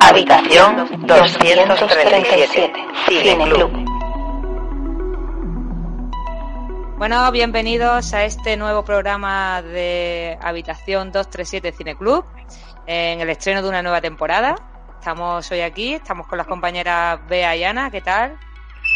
Habitación 0.00 1.06
237, 1.06 2.72
Cine 3.08 3.44
Club. 3.50 3.70
Bueno, 6.98 7.30
bienvenidos 7.32 8.14
a 8.14 8.24
este 8.24 8.56
nuevo 8.56 8.84
programa 8.84 9.62
de 9.62 10.38
Habitación 10.40 11.12
237 11.12 11.72
Cine 11.72 11.96
Club, 11.96 12.24
en 12.86 13.20
el 13.20 13.30
estreno 13.30 13.62
de 13.62 13.68
una 13.68 13.82
nueva 13.82 14.00
temporada. 14.00 14.54
Estamos 14.98 15.50
hoy 15.50 15.60
aquí, 15.60 15.94
estamos 15.94 16.26
con 16.26 16.38
las 16.38 16.46
compañeras 16.46 17.20
Bea 17.28 17.54
y 17.56 17.64
Ana, 17.64 17.90
¿qué 17.90 18.00
tal? 18.00 18.38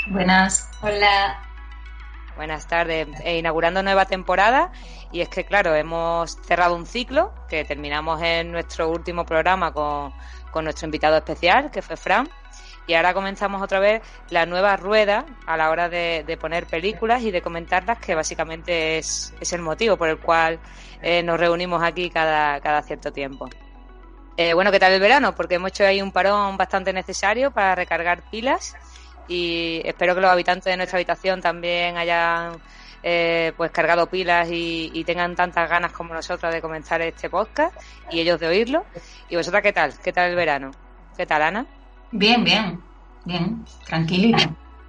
Buenas. 0.08 0.70
Hola. 0.82 1.40
Buenas 2.36 2.66
tardes. 2.66 3.06
E 3.22 3.36
inaugurando 3.38 3.82
nueva 3.82 4.06
temporada 4.06 4.72
y 5.12 5.20
es 5.20 5.28
que, 5.28 5.44
claro, 5.44 5.74
hemos 5.74 6.38
cerrado 6.42 6.74
un 6.74 6.86
ciclo 6.86 7.34
que 7.48 7.64
terminamos 7.64 8.22
en 8.22 8.52
nuestro 8.52 8.88
último 8.88 9.26
programa 9.26 9.72
con, 9.72 10.14
con 10.50 10.64
nuestro 10.64 10.86
invitado 10.86 11.16
especial, 11.16 11.70
que 11.70 11.82
fue 11.82 11.96
Fran. 11.96 12.28
Y 12.86 12.94
ahora 12.94 13.14
comenzamos 13.14 13.62
otra 13.62 13.78
vez 13.78 14.02
la 14.30 14.46
nueva 14.46 14.76
rueda 14.76 15.24
a 15.46 15.56
la 15.56 15.70
hora 15.70 15.88
de, 15.88 16.38
poner 16.40 16.66
películas 16.66 17.22
y 17.22 17.30
de 17.30 17.42
comentarlas, 17.42 17.98
que 17.98 18.14
básicamente 18.14 18.98
es, 18.98 19.32
es 19.40 19.52
el 19.52 19.62
motivo 19.62 19.96
por 19.96 20.08
el 20.08 20.18
cual 20.18 20.58
eh, 21.02 21.22
nos 21.22 21.38
reunimos 21.38 21.82
aquí 21.82 22.10
cada, 22.10 22.60
cada 22.60 22.82
cierto 22.82 23.12
tiempo. 23.12 23.48
Eh, 24.36 24.54
bueno, 24.54 24.72
¿qué 24.72 24.80
tal 24.80 24.92
el 24.92 25.00
verano? 25.00 25.34
Porque 25.34 25.56
hemos 25.56 25.68
hecho 25.68 25.84
ahí 25.84 26.00
un 26.00 26.12
parón 26.12 26.56
bastante 26.56 26.92
necesario 26.92 27.50
para 27.50 27.74
recargar 27.74 28.22
pilas 28.30 28.74
y 29.28 29.80
espero 29.84 30.14
que 30.14 30.20
los 30.20 30.30
habitantes 30.30 30.64
de 30.64 30.76
nuestra 30.76 30.96
habitación 30.96 31.40
también 31.40 31.96
hayan 31.96 32.60
eh, 33.02 33.52
pues 33.56 33.70
cargado 33.70 34.06
pilas 34.06 34.50
y, 34.50 34.90
y, 34.92 35.04
tengan 35.04 35.34
tantas 35.34 35.68
ganas 35.68 35.92
como 35.92 36.14
nosotros 36.14 36.52
de 36.52 36.60
comenzar 36.60 37.00
este 37.02 37.30
podcast 37.30 37.74
y 38.10 38.20
ellos 38.20 38.38
de 38.40 38.48
oírlo. 38.48 38.84
¿Y 39.28 39.36
vosotras 39.36 39.62
qué 39.62 39.72
tal? 39.72 39.94
¿Qué 40.02 40.12
tal 40.12 40.30
el 40.30 40.36
verano? 40.36 40.70
¿Qué 41.16 41.26
tal, 41.26 41.42
Ana? 41.42 41.66
Bien, 42.12 42.42
bien, 42.44 42.80
bien, 43.24 43.64
tranquilito. 43.86 44.42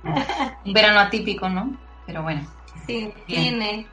Un 0.66 0.74
verano 0.74 1.00
atípico, 1.00 1.48
¿no? 1.48 1.78
Pero 2.06 2.24
bueno. 2.24 2.42
Sin 2.88 3.14
cine, 3.28 3.86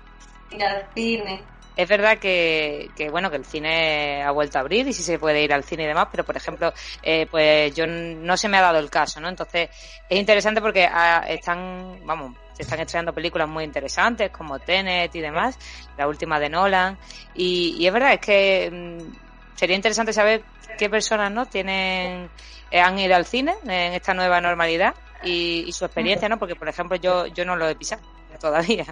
ir 0.50 0.64
al 0.64 0.86
cine. 0.94 1.42
Es 1.76 1.88
verdad 1.88 2.18
que, 2.18 2.90
que, 2.96 3.08
bueno 3.08 3.30
que 3.30 3.36
el 3.36 3.44
cine 3.44 4.22
ha 4.24 4.32
vuelto 4.32 4.58
a 4.58 4.62
abrir 4.62 4.88
y 4.88 4.92
sí 4.92 5.04
se 5.04 5.16
puede 5.16 5.44
ir 5.44 5.52
al 5.52 5.62
cine 5.62 5.84
y 5.84 5.86
demás, 5.86 6.08
pero 6.10 6.24
por 6.24 6.36
ejemplo, 6.36 6.72
eh, 7.04 7.28
pues 7.30 7.72
yo 7.72 7.86
no 7.86 8.36
se 8.36 8.48
me 8.48 8.56
ha 8.56 8.62
dado 8.62 8.80
el 8.80 8.90
caso, 8.90 9.20
¿no? 9.20 9.28
Entonces 9.28 9.68
es 10.08 10.18
interesante 10.18 10.60
porque 10.60 10.88
ah, 10.90 11.24
están, 11.28 12.00
vamos, 12.04 12.34
se 12.58 12.64
están 12.64 12.80
estrenando 12.80 13.12
películas 13.12 13.48
muy 13.48 13.62
interesantes 13.62 14.30
como 14.30 14.58
Tenet 14.58 15.14
y 15.14 15.20
demás, 15.20 15.56
la 15.96 16.08
última 16.08 16.40
de 16.40 16.48
Nolan 16.48 16.98
y, 17.34 17.86
es 17.86 17.92
verdad 17.92 18.14
es 18.14 18.20
que 18.20 18.68
mmm, 18.72 19.54
sería 19.54 19.76
interesante 19.76 20.12
saber 20.12 20.42
qué 20.76 20.90
personas 20.90 21.30
no 21.30 21.46
tienen 21.46 22.28
eh, 22.72 22.80
han 22.80 22.98
ido 22.98 23.14
al 23.14 23.26
cine 23.26 23.54
en 23.62 23.92
esta 23.92 24.12
nueva 24.12 24.40
normalidad 24.40 24.96
y, 25.22 25.64
y 25.68 25.72
su 25.72 25.84
experiencia, 25.84 26.28
¿no? 26.28 26.36
Porque 26.36 26.56
por 26.56 26.68
ejemplo 26.68 26.96
yo 26.96 27.28
yo 27.28 27.44
no 27.44 27.54
lo 27.54 27.68
he 27.68 27.76
pisado 27.76 28.02
todavía. 28.40 28.86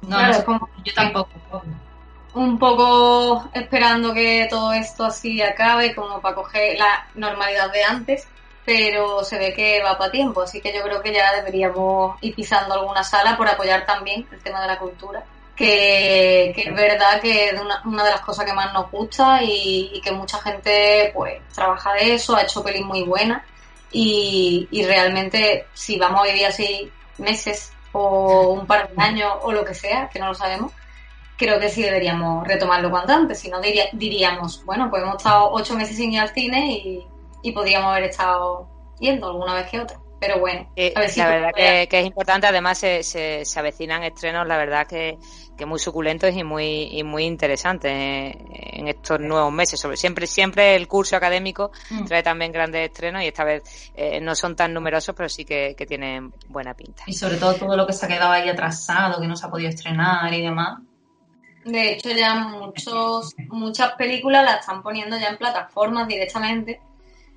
No, 0.00 0.16
claro, 0.16 0.38
no, 0.38 0.44
como, 0.44 0.70
yo 0.82 0.94
tampoco. 0.94 1.62
Un 2.34 2.58
poco 2.58 3.50
esperando 3.52 4.14
que 4.14 4.46
todo 4.48 4.72
esto 4.72 5.04
así 5.04 5.42
acabe, 5.42 5.94
como 5.94 6.22
para 6.22 6.34
coger 6.34 6.78
la 6.78 7.06
normalidad 7.14 7.70
de 7.70 7.84
antes, 7.84 8.26
pero 8.64 9.24
se 9.24 9.38
ve 9.38 9.52
que 9.52 9.82
va 9.82 9.98
para 9.98 10.12
tiempo, 10.12 10.42
así 10.42 10.60
que 10.60 10.72
yo 10.72 10.82
creo 10.82 11.02
que 11.02 11.12
ya 11.12 11.34
deberíamos 11.34 12.16
ir 12.20 12.34
pisando 12.34 12.74
alguna 12.74 13.02
sala 13.02 13.36
por 13.36 13.48
apoyar 13.48 13.84
también 13.84 14.26
el 14.30 14.40
tema 14.40 14.60
de 14.60 14.68
la 14.68 14.78
cultura, 14.78 15.24
que, 15.56 16.50
es 16.50 16.74
verdad 16.74 17.20
que 17.20 17.48
es 17.48 17.60
una, 17.60 17.82
una, 17.84 18.04
de 18.04 18.10
las 18.10 18.20
cosas 18.20 18.44
que 18.44 18.52
más 18.52 18.72
nos 18.72 18.90
gusta 18.90 19.42
y, 19.42 19.90
y, 19.94 20.00
que 20.00 20.12
mucha 20.12 20.38
gente 20.38 21.10
pues 21.14 21.40
trabaja 21.54 21.92
de 21.94 22.14
eso, 22.14 22.36
ha 22.36 22.42
hecho 22.42 22.62
pelis 22.62 22.84
muy 22.84 23.02
buenas 23.02 23.42
y, 23.90 24.68
y 24.70 24.84
realmente 24.84 25.66
si 25.74 25.98
vamos 25.98 26.20
a 26.20 26.32
vivir 26.32 26.46
así 26.46 26.90
meses 27.18 27.72
o 27.92 28.50
un 28.50 28.66
par 28.66 28.90
de 28.90 29.02
años 29.02 29.32
o 29.42 29.52
lo 29.52 29.64
que 29.64 29.74
sea, 29.74 30.08
que 30.08 30.18
no 30.18 30.28
lo 30.28 30.34
sabemos, 30.34 30.72
creo 31.36 31.58
que 31.60 31.68
sí 31.68 31.82
deberíamos 31.82 32.46
retomarlo 32.46 32.90
cuanto 32.90 33.12
antes. 33.12 33.38
Si 33.38 33.50
no, 33.50 33.60
diría, 33.60 33.86
diríamos, 33.92 34.64
bueno, 34.64 34.88
pues 34.88 35.02
hemos 35.02 35.16
estado 35.16 35.50
ocho 35.52 35.76
meses 35.76 35.96
sin 35.96 36.12
ir 36.12 36.20
al 36.20 36.30
cine 36.30 36.72
y, 36.72 37.06
y 37.42 37.52
podríamos 37.52 37.90
haber 37.90 38.04
estado 38.04 38.68
yendo 38.98 39.28
alguna 39.28 39.54
vez 39.54 39.70
que 39.70 39.80
otra. 39.80 39.98
Pero 40.22 40.38
bueno, 40.38 40.70
a 40.94 41.00
ver 41.00 41.10
si 41.10 41.18
la 41.18 41.28
verdad 41.28 41.50
que, 41.52 41.88
que, 41.90 41.98
es 41.98 42.06
importante. 42.06 42.46
Además, 42.46 42.78
se, 42.78 43.02
se, 43.02 43.44
se, 43.44 43.58
avecinan 43.58 44.04
estrenos, 44.04 44.46
la 44.46 44.56
verdad 44.56 44.86
que, 44.86 45.18
que 45.58 45.66
muy 45.66 45.80
suculentos 45.80 46.32
y 46.32 46.44
muy 46.44 46.90
y 46.92 47.02
muy 47.02 47.24
interesantes 47.24 47.90
en 47.92 48.86
estos 48.86 49.18
nuevos 49.18 49.52
meses. 49.52 49.80
Sobre 49.80 49.96
siempre 49.96 50.28
siempre 50.28 50.76
el 50.76 50.86
curso 50.86 51.16
académico 51.16 51.72
mm. 51.90 52.04
trae 52.04 52.22
también 52.22 52.52
grandes 52.52 52.88
estrenos 52.88 53.24
y 53.24 53.26
esta 53.26 53.42
vez 53.42 53.90
eh, 53.96 54.20
no 54.20 54.36
son 54.36 54.54
tan 54.54 54.72
numerosos, 54.72 55.12
pero 55.16 55.28
sí 55.28 55.44
que, 55.44 55.74
que 55.76 55.86
tienen 55.86 56.32
buena 56.48 56.72
pinta. 56.74 57.02
Y 57.08 57.14
sobre 57.14 57.36
todo 57.36 57.54
todo 57.54 57.76
lo 57.76 57.84
que 57.84 57.92
se 57.92 58.06
ha 58.06 58.08
quedado 58.08 58.30
ahí 58.30 58.48
atrasado, 58.48 59.20
que 59.20 59.26
no 59.26 59.34
se 59.34 59.44
ha 59.44 59.50
podido 59.50 59.70
estrenar 59.70 60.32
y 60.32 60.40
demás. 60.40 60.78
De 61.64 61.94
hecho, 61.94 62.10
ya 62.10 62.36
muchos 62.36 63.34
muchas 63.48 63.94
películas 63.94 64.44
las 64.44 64.60
están 64.60 64.84
poniendo 64.84 65.18
ya 65.18 65.30
en 65.30 65.36
plataformas 65.36 66.06
directamente 66.06 66.80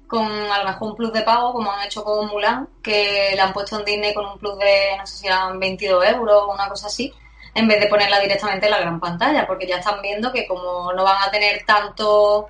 con 0.08 0.26
a 0.26 0.60
lo 0.60 0.66
mejor 0.66 0.90
un 0.90 0.96
plus 0.96 1.14
de 1.14 1.22
pago, 1.22 1.54
como 1.54 1.72
han 1.72 1.86
hecho 1.86 2.04
con 2.04 2.28
Mulan, 2.28 2.68
que 2.82 3.32
le 3.34 3.42
han 3.42 3.54
puesto 3.54 3.80
en 3.80 3.86
Disney 3.86 4.14
con 4.14 4.26
un 4.26 4.38
plus 4.38 4.58
de, 4.58 4.98
no 4.98 5.06
sé 5.06 5.18
si 5.18 5.28
eran 5.28 5.60
22 5.60 6.06
euros 6.06 6.44
o 6.44 6.54
una 6.54 6.68
cosa 6.70 6.88
así, 6.88 7.14
en 7.54 7.68
vez 7.68 7.80
de 7.80 7.88
ponerla 7.88 8.20
directamente 8.20 8.66
en 8.66 8.72
la 8.72 8.80
gran 8.80 9.00
pantalla, 9.00 9.48
porque 9.48 9.68
ya 9.68 9.78
están 9.78 10.02
viendo 10.02 10.32
que 10.32 10.46
como 10.48 10.92
no 10.94 11.04
van 11.04 11.24
a 11.24 11.32
tener 11.32 11.64
tanto 11.66 12.50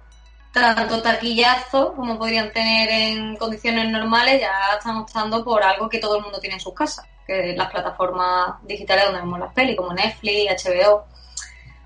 tanto 0.51 1.01
taquillazo 1.01 1.93
como 1.93 2.17
podrían 2.17 2.51
tener 2.51 2.89
en 2.89 3.35
condiciones 3.35 3.89
normales, 3.89 4.39
ya 4.39 4.53
están 4.77 4.97
optando 4.97 5.43
por 5.43 5.61
algo 5.61 5.89
que 5.89 5.99
todo 5.99 6.15
el 6.15 6.23
mundo 6.23 6.39
tiene 6.39 6.55
en 6.55 6.61
sus 6.61 6.73
casas, 6.73 7.05
que 7.27 7.51
es 7.51 7.57
las 7.57 7.69
plataformas 7.69 8.55
digitales 8.63 9.05
donde 9.05 9.19
vemos 9.19 9.39
las 9.39 9.53
pelis, 9.53 9.75
como 9.75 9.93
Netflix, 9.93 10.63
HBO. 10.63 11.05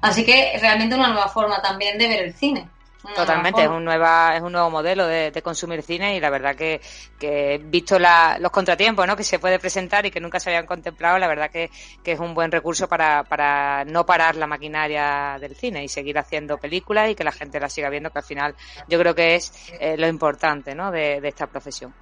Así 0.01 0.23
que 0.23 0.57
realmente 0.61 0.95
una 0.95 1.07
nueva 1.07 1.27
forma 1.29 1.61
también 1.61 1.97
de 1.97 2.07
ver 2.07 2.23
el 2.23 2.33
cine. 2.35 2.69
Totalmente, 3.15 3.63
es 3.63 3.69
un, 3.69 3.85
nueva, 3.85 4.35
es 4.35 4.41
un 4.41 4.51
nuevo 4.51 4.69
modelo 4.69 5.07
de, 5.07 5.31
de 5.31 5.41
consumir 5.41 5.81
cine 5.83 6.17
y 6.17 6.19
la 6.19 6.29
verdad 6.29 6.53
que, 6.53 6.81
que 7.17 7.57
visto 7.63 7.97
la, 7.97 8.37
los 8.39 8.51
contratiempos 8.51 9.07
¿no? 9.07 9.15
que 9.15 9.23
se 9.23 9.39
puede 9.39 9.57
presentar 9.57 10.05
y 10.05 10.11
que 10.11 10.19
nunca 10.19 10.37
se 10.39 10.49
habían 10.49 10.65
contemplado, 10.65 11.17
la 11.17 11.27
verdad 11.27 11.49
que, 11.49 11.69
que 12.03 12.11
es 12.11 12.19
un 12.19 12.33
buen 12.33 12.51
recurso 12.51 12.89
para, 12.89 13.23
para 13.23 13.85
no 13.85 14.05
parar 14.05 14.35
la 14.35 14.47
maquinaria 14.47 15.37
del 15.39 15.55
cine 15.55 15.81
y 15.83 15.87
seguir 15.87 16.19
haciendo 16.19 16.57
películas 16.57 17.09
y 17.09 17.15
que 17.15 17.23
la 17.23 17.31
gente 17.31 17.57
la 17.59 17.69
siga 17.69 17.89
viendo, 17.89 18.09
que 18.09 18.19
al 18.19 18.25
final 18.25 18.55
yo 18.89 18.99
creo 18.99 19.15
que 19.15 19.35
es 19.35 19.53
eh, 19.79 19.95
lo 19.97 20.07
importante 20.07 20.75
¿no? 20.75 20.91
de, 20.91 21.21
de 21.21 21.27
esta 21.29 21.47
profesión. 21.47 21.93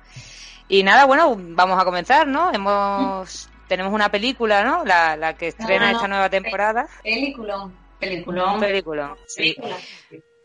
Y 0.68 0.82
nada, 0.82 1.06
bueno, 1.06 1.36
vamos 1.38 1.80
a 1.80 1.86
comenzar, 1.86 2.28
¿no? 2.28 2.52
Hemos, 2.52 3.50
tenemos 3.68 3.94
una 3.94 4.10
película, 4.10 4.64
¿no? 4.64 4.84
La, 4.84 5.16
la 5.16 5.36
que 5.36 5.50
estrena 5.50 5.86
no, 5.86 5.92
no, 5.92 5.98
esta 5.98 6.08
nueva 6.08 6.30
temporada. 6.30 6.88
Peliculón. 7.04 7.78
Peliculón. 8.00 8.60
Peliculón, 8.60 9.16
sí. 9.28 9.56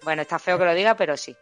Bueno, 0.03 0.23
está 0.23 0.39
feo 0.39 0.59
que 0.59 0.65
lo 0.65 0.75
diga, 0.75 0.97
pero 0.97 1.17
sí. 1.17 1.37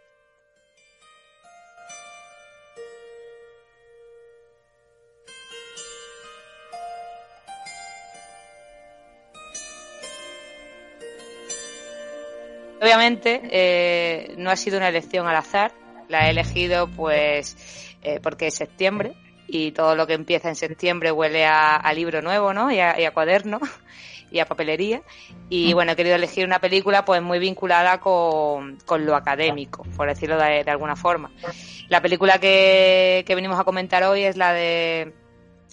Obviamente 12.82 13.42
eh, 13.50 14.34
no 14.38 14.50
ha 14.50 14.56
sido 14.56 14.78
una 14.78 14.88
elección 14.88 15.26
al 15.26 15.36
azar, 15.36 15.72
la 16.08 16.26
he 16.26 16.30
elegido 16.30 16.88
pues 16.88 17.94
eh, 18.02 18.20
porque 18.22 18.46
es 18.46 18.54
septiembre 18.54 19.12
y 19.46 19.72
todo 19.72 19.94
lo 19.94 20.06
que 20.06 20.14
empieza 20.14 20.48
en 20.48 20.54
septiembre 20.54 21.12
huele 21.12 21.44
a, 21.44 21.92
libro 21.92 22.22
nuevo, 22.22 22.54
¿no? 22.54 22.70
Y 22.72 22.80
a 22.80 23.10
cuaderno 23.12 23.60
y 24.30 24.38
a 24.38 24.46
papelería. 24.46 25.02
Y 25.48 25.72
bueno, 25.72 25.92
he 25.92 25.96
querido 25.96 26.16
elegir 26.16 26.44
una 26.44 26.58
película 26.58 27.04
pues 27.04 27.22
muy 27.22 27.38
vinculada 27.38 27.98
con, 27.98 28.78
con 28.86 29.04
lo 29.04 29.14
académico, 29.16 29.84
por 29.96 30.08
decirlo 30.08 30.38
de, 30.38 30.64
de 30.64 30.70
alguna 30.70 30.96
forma. 30.96 31.30
La 31.88 32.00
película 32.00 32.38
que, 32.38 33.24
que, 33.26 33.34
venimos 33.34 33.58
a 33.58 33.64
comentar 33.64 34.02
hoy 34.04 34.22
es 34.22 34.36
la 34.36 34.52
de 34.52 35.12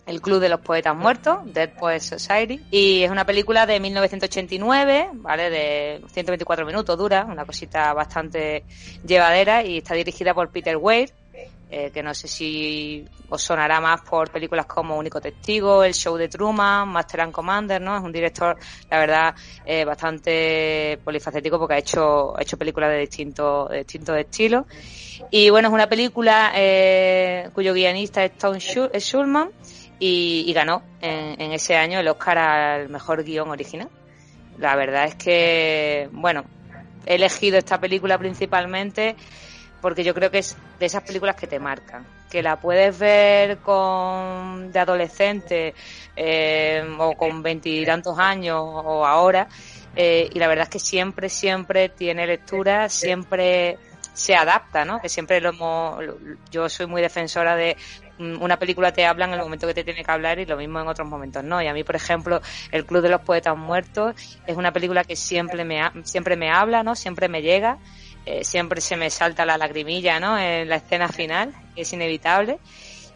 El 0.05 0.21
Club 0.21 0.39
de 0.39 0.49
los 0.49 0.61
Poetas 0.61 0.95
Muertos, 0.95 1.39
Dead 1.53 1.69
Poets 1.77 2.05
Society, 2.05 2.59
y 2.71 3.03
es 3.03 3.11
una 3.11 3.25
película 3.25 3.65
de 3.65 3.79
1989, 3.79 5.09
¿vale? 5.13 5.49
De 5.49 6.01
124 6.11 6.65
minutos 6.65 6.97
dura, 6.97 7.25
una 7.25 7.45
cosita 7.45 7.93
bastante 7.93 8.63
llevadera, 9.05 9.63
y 9.63 9.77
está 9.77 9.93
dirigida 9.93 10.33
por 10.33 10.49
Peter 10.49 10.77
Weir, 10.77 11.11
eh, 11.69 11.91
que 11.91 12.01
no 12.01 12.13
sé 12.13 12.27
si 12.27 13.05
os 13.29 13.41
sonará 13.41 13.81
más 13.81 14.01
por 14.01 14.31
películas 14.31 14.65
como 14.65 14.97
Único 14.97 15.19
Testigo, 15.19 15.83
El 15.83 15.93
Show 15.93 16.15
de 16.15 16.29
Truman, 16.29 16.87
Master 16.87 17.21
and 17.21 17.33
Commander, 17.33 17.81
¿no? 17.81 17.97
Es 17.97 18.03
un 18.03 18.11
director, 18.11 18.57
la 18.89 18.99
verdad, 18.99 19.35
eh, 19.65 19.83
bastante 19.83 20.99
polifacético 21.03 21.59
porque 21.59 21.73
ha 21.73 21.79
hecho, 21.79 22.37
ha 22.37 22.41
hecho 22.41 22.57
películas 22.57 22.91
de 22.91 22.99
distintos, 22.99 23.69
de 23.69 23.79
distintos 23.79 24.17
estilos. 24.17 24.65
Y 25.29 25.49
bueno, 25.49 25.67
es 25.67 25.73
una 25.73 25.89
película 25.89 26.53
eh, 26.55 27.49
cuyo 27.53 27.73
guionista 27.73 28.23
es 28.23 28.37
Tom 28.37 28.57
Schulman 28.57 29.49
y, 29.99 30.45
y 30.47 30.53
ganó 30.53 30.83
en, 31.01 31.41
en 31.41 31.51
ese 31.51 31.75
año 31.75 31.99
el 31.99 32.07
Oscar 32.07 32.37
al 32.37 32.89
mejor 32.89 33.23
guion 33.23 33.49
original. 33.49 33.89
La 34.57 34.75
verdad 34.75 35.05
es 35.05 35.15
que, 35.15 36.09
bueno, 36.11 36.45
he 37.05 37.15
elegido 37.15 37.57
esta 37.57 37.79
película 37.79 38.17
principalmente 38.17 39.15
porque 39.81 40.03
yo 40.03 40.13
creo 40.13 40.31
que 40.31 40.39
es 40.39 40.55
de 40.79 40.85
esas 40.85 41.03
películas 41.03 41.35
que 41.35 41.47
te 41.47 41.59
marcan, 41.59 42.05
que 42.29 42.41
la 42.41 42.59
puedes 42.59 42.97
ver 42.97 43.57
con 43.59 44.71
de 44.71 44.79
adolescente 44.79 45.73
eh, 46.15 46.83
o 46.99 47.13
con 47.13 47.41
veintitantos 47.41 48.17
años 48.19 48.59
o 48.61 49.05
ahora 49.05 49.47
eh, 49.99 50.29
y 50.31 50.37
la 50.37 50.47
verdad 50.47 50.65
es 50.65 50.69
que 50.69 50.79
siempre, 50.79 51.27
siempre 51.27 51.89
tiene 51.89 52.27
lectura, 52.27 52.87
siempre 52.87 53.79
se 54.13 54.35
adapta, 54.35 54.85
¿no? 54.85 54.99
Que 54.99 55.09
siempre 55.09 55.41
lo 55.41 55.49
hemos, 55.49 56.03
yo 56.51 56.69
soy 56.69 56.85
muy 56.85 57.01
defensora 57.01 57.55
de 57.55 57.75
mm, 58.19 58.39
una 58.39 58.57
película 58.57 58.91
te 58.91 59.07
habla 59.07 59.25
en 59.25 59.33
el 59.33 59.39
momento 59.39 59.65
que 59.65 59.73
te 59.73 59.83
tiene 59.83 60.03
que 60.03 60.11
hablar 60.11 60.37
y 60.37 60.45
lo 60.45 60.55
mismo 60.55 60.79
en 60.79 60.87
otros 60.87 61.07
momentos 61.07 61.43
no. 61.43 61.61
Y 61.63 61.67
a 61.67 61.73
mí, 61.73 61.83
por 61.83 61.95
ejemplo, 61.95 62.41
El 62.71 62.85
Club 62.85 63.01
de 63.01 63.09
los 63.09 63.21
Poetas 63.21 63.57
Muertos 63.57 64.13
es 64.45 64.55
una 64.55 64.71
película 64.71 65.03
que 65.03 65.15
siempre 65.15 65.65
me, 65.65 65.81
siempre 66.03 66.35
me 66.35 66.51
habla, 66.51 66.83
¿no? 66.83 66.95
Siempre 66.95 67.27
me 67.27 67.41
llega 67.41 67.79
eh, 68.27 68.43
siempre 68.43 68.81
se 68.81 68.97
me 68.97 69.09
salta 69.09 69.45
la 69.45 69.57
lagrimilla, 69.57 70.19
¿no? 70.19 70.37
En 70.37 70.67
la 70.67 70.75
escena 70.75 71.07
final, 71.07 71.53
es 71.77 71.93
inevitable. 71.93 72.59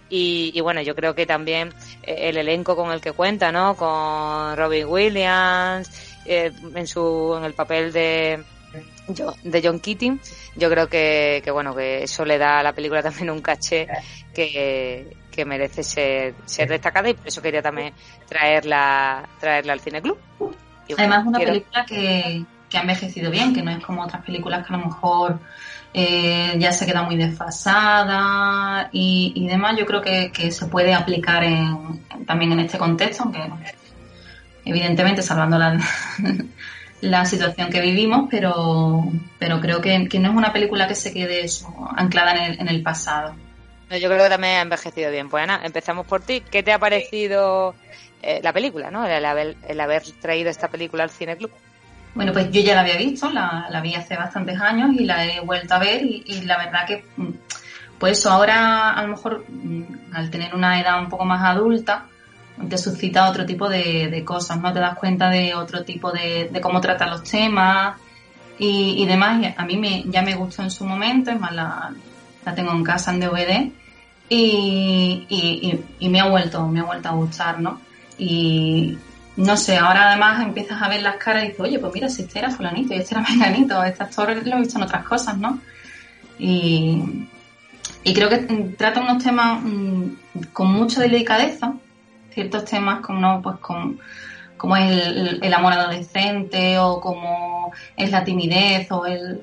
Y, 0.08 0.60
bueno, 0.62 0.82
yo 0.82 0.96
creo 0.96 1.16
que 1.16 1.26
también 1.26 1.74
eh, 2.04 2.30
el 2.30 2.38
elenco 2.38 2.78
con 2.78 2.92
el 2.92 3.02
que 3.02 3.12
cuenta, 3.12 3.52
¿no? 3.52 3.76
Con 3.76 4.56
Robin 4.56 4.86
Williams, 4.86 5.90
eh, 6.26 6.52
en 6.76 6.88
su, 6.88 7.36
en 7.38 7.44
el 7.44 7.54
papel 7.54 7.92
de, 7.92 8.42
de 9.44 9.62
John 9.62 9.82
Keating, 9.82 10.20
yo 10.56 10.70
creo 10.70 10.88
que, 10.88 11.42
que, 11.44 11.52
bueno, 11.52 11.76
que 11.76 12.04
eso 12.04 12.24
le 12.24 12.38
da 12.38 12.60
a 12.60 12.64
la 12.64 12.72
película 12.72 13.02
también 13.04 13.32
un 13.32 13.42
caché 13.42 13.88
que, 14.34 15.18
que 15.30 15.44
merece 15.44 15.84
ser, 15.84 16.36
ser 16.46 16.70
destacada 16.70 17.10
y 17.10 17.16
por 17.16 17.28
eso 17.28 17.42
quería 17.42 17.62
también 17.62 17.94
traerla, 18.30 19.28
traerla 19.42 19.74
al 19.74 19.82
Cine 19.82 20.02
Club. 20.02 20.18
Además, 20.98 21.26
una 21.26 21.40
película 21.40 21.86
que, 21.86 22.46
que 22.72 22.78
ha 22.78 22.82
envejecido 22.82 23.30
bien, 23.30 23.54
que 23.54 23.62
no 23.62 23.70
es 23.70 23.84
como 23.84 24.02
otras 24.02 24.24
películas 24.24 24.66
que 24.66 24.74
a 24.74 24.78
lo 24.78 24.86
mejor 24.86 25.40
eh, 25.94 26.56
ya 26.58 26.72
se 26.72 26.86
queda 26.86 27.04
muy 27.04 27.18
desfasada 27.18 28.90
y, 28.94 29.46
demás. 29.48 29.76
Yo 29.78 29.86
creo 29.86 30.02
que, 30.02 30.52
se 30.52 30.66
puede 30.68 30.94
aplicar 30.94 31.44
en, 31.44 32.02
también 32.26 32.54
en 32.54 32.62
este 32.62 32.78
contexto, 32.78 33.24
aunque 33.24 33.42
evidentemente 34.64 35.22
salvando 35.22 35.60
la, 35.60 37.26
situación 37.26 37.70
que 37.70 37.82
vivimos, 37.82 38.28
pero, 38.32 39.04
pero 39.38 39.60
creo 39.60 39.82
que, 39.82 40.00
no 40.00 40.30
es 40.30 40.36
una 40.36 40.54
película 40.54 40.88
que 40.88 40.96
se 40.96 41.14
quede 41.14 41.46
anclada 41.98 42.32
en 42.32 42.54
el, 42.54 42.62
en 42.62 42.70
el 42.70 42.82
pasado. 42.82 43.36
Yo 43.90 44.08
creo 44.08 44.24
que 44.24 44.30
también 44.30 44.56
ha 44.56 44.62
envejecido 44.62 45.12
bien. 45.12 45.30
Pues 45.30 45.44
Ana, 45.44 45.60
empezamos 45.66 46.08
por 46.08 46.22
ti. 46.22 46.42
¿Qué 46.50 46.64
te 46.64 46.72
ha 46.72 46.80
parecido 46.80 47.76
eh, 48.22 48.40
la 48.42 48.54
película, 48.54 48.90
¿no? 48.90 49.06
el 49.06 49.26
haber 49.26 50.04
traído 50.22 50.50
esta 50.50 50.70
película 50.70 51.04
al 51.04 51.10
Cine 51.10 51.36
Club? 51.36 51.52
Bueno, 52.14 52.34
pues 52.34 52.52
yo 52.52 52.62
ya 52.62 52.76
la 52.76 52.82
había 52.82 52.98
visto, 52.98 53.30
la, 53.30 53.68
la 53.70 53.82
vi 53.82 53.96
hace 53.96 54.18
bastantes 54.18 54.60
años 54.60 54.92
y 54.94 55.06
la 55.06 55.26
he 55.26 55.40
vuelto 55.40 55.76
a 55.76 55.80
ver 55.80 56.04
y, 56.04 56.42
la 56.42 56.58
verdad 56.58 56.86
que, 56.86 57.06
mm, 57.16 57.30
pues 58.00 58.26
ahora 58.26 58.92
a 58.92 59.04
lo 59.04 59.10
mejor 59.10 59.46
mm, 59.48 60.14
al 60.14 60.30
tener 60.30 60.54
una 60.54 60.82
edad 60.82 61.00
un 61.00 61.10
poco 61.10 61.24
más 61.24 61.42
adulta, 61.44 62.06
te 62.70 62.78
suscita 62.78 63.30
otro 63.30 63.46
tipo 63.46 63.70
de, 63.70 64.24
cosas, 64.26 64.60
¿no? 64.60 64.74
Te 64.74 64.80
das 64.80 64.98
cuenta 64.98 65.30
de 65.30 65.56
otro 65.56 65.84
tipo 65.84 66.12
de, 66.12 66.50
de 66.52 66.62
cómo 66.62 66.82
tratan 66.82 67.10
los 67.10 67.24
temas 67.24 67.98
y, 68.60 69.02
y, 69.02 69.06
demás. 69.06 69.54
a 69.58 69.66
mí 69.66 69.78
me, 69.78 70.04
ya 70.08 70.22
me 70.22 70.36
gustó 70.36 70.64
en 70.64 70.72
su 70.72 70.86
momento, 70.86 71.32
es 71.32 71.40
más, 71.40 71.54
la, 71.54 71.92
la 72.46 72.56
tengo 72.56 72.72
en 72.72 72.84
casa 72.84 73.12
en 73.12 73.22
DVD 73.22 73.72
y, 74.30 75.26
y, 75.30 75.84
y, 76.00 76.10
me 76.10 76.20
ha 76.20 76.30
vuelto, 76.30 76.68
me 76.68 76.82
ha 76.82 76.84
vuelto 76.84 77.10
a 77.10 77.14
gustar, 77.14 77.60
¿no? 77.60 77.82
Y, 78.18 78.98
no 79.38 79.56
sé, 79.58 79.78
ahora 79.78 80.10
además 80.10 80.42
empiezas 80.42 80.82
a 80.82 80.90
ver 80.90 81.02
las 81.02 81.16
caras 81.16 81.44
y 81.44 81.48
dices, 81.48 81.62
oye, 81.62 81.80
pues 81.80 81.94
mira, 81.94 82.10
si 82.10 82.24
este 82.24 82.40
era 82.40 82.50
fulanito 82.50 82.94
y 82.94 82.98
este 82.98 83.16
era 83.16 83.24
menganito, 83.30 83.84
este 83.84 84.04
actor 84.04 84.30
lo 84.46 84.56
he 84.56 84.60
visto 84.60 84.78
en 84.78 84.84
otras 84.84 85.06
cosas, 85.06 85.38
¿no? 85.38 85.60
Y, 86.38 87.28
creo 88.04 88.30
que 88.30 88.38
trata 88.78 89.02
unos 89.02 89.24
temas 89.24 89.62
mm, 89.64 90.14
con 90.52 90.68
mucha 90.68 91.02
delicadeza, 91.02 91.74
ciertos 92.34 92.66
temas 92.66 93.02
como, 93.02 93.42
pues, 93.42 93.58
con, 93.58 94.00
como 94.58 94.76
es 94.76 95.08
el, 95.42 95.54
amor 95.54 95.74
adolescente 95.74 96.78
o 96.80 97.00
como 97.00 97.72
es 97.96 98.12
la 98.12 98.24
timidez 98.24 98.92
o 98.92 99.06
el, 99.06 99.42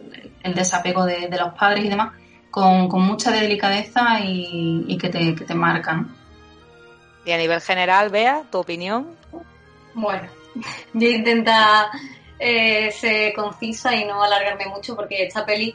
desapego 0.55 1.05
de, 1.05 1.29
los 1.31 1.55
padres 1.55 1.84
y 1.84 1.88
demás, 1.88 2.12
con, 2.50 2.88
mucha 3.02 3.31
delicadeza 3.31 4.20
y, 4.23 4.99
que, 4.99 5.08
te, 5.08 5.34
que 5.34 5.44
te 5.44 5.55
marcan. 5.55 6.14
Y 7.25 7.32
a 7.32 7.37
nivel 7.37 7.61
general, 7.61 8.11
Bea, 8.11 8.43
tu 8.50 8.58
opinión. 8.58 9.18
Bueno, 9.94 10.29
yo 10.93 11.08
intenta 11.08 11.90
eh, 12.38 12.90
ser 12.93 13.32
concisa 13.32 13.94
y 13.94 14.05
no 14.05 14.23
alargarme 14.23 14.67
mucho 14.67 14.94
porque 14.94 15.25
esta 15.25 15.44
peli, 15.44 15.75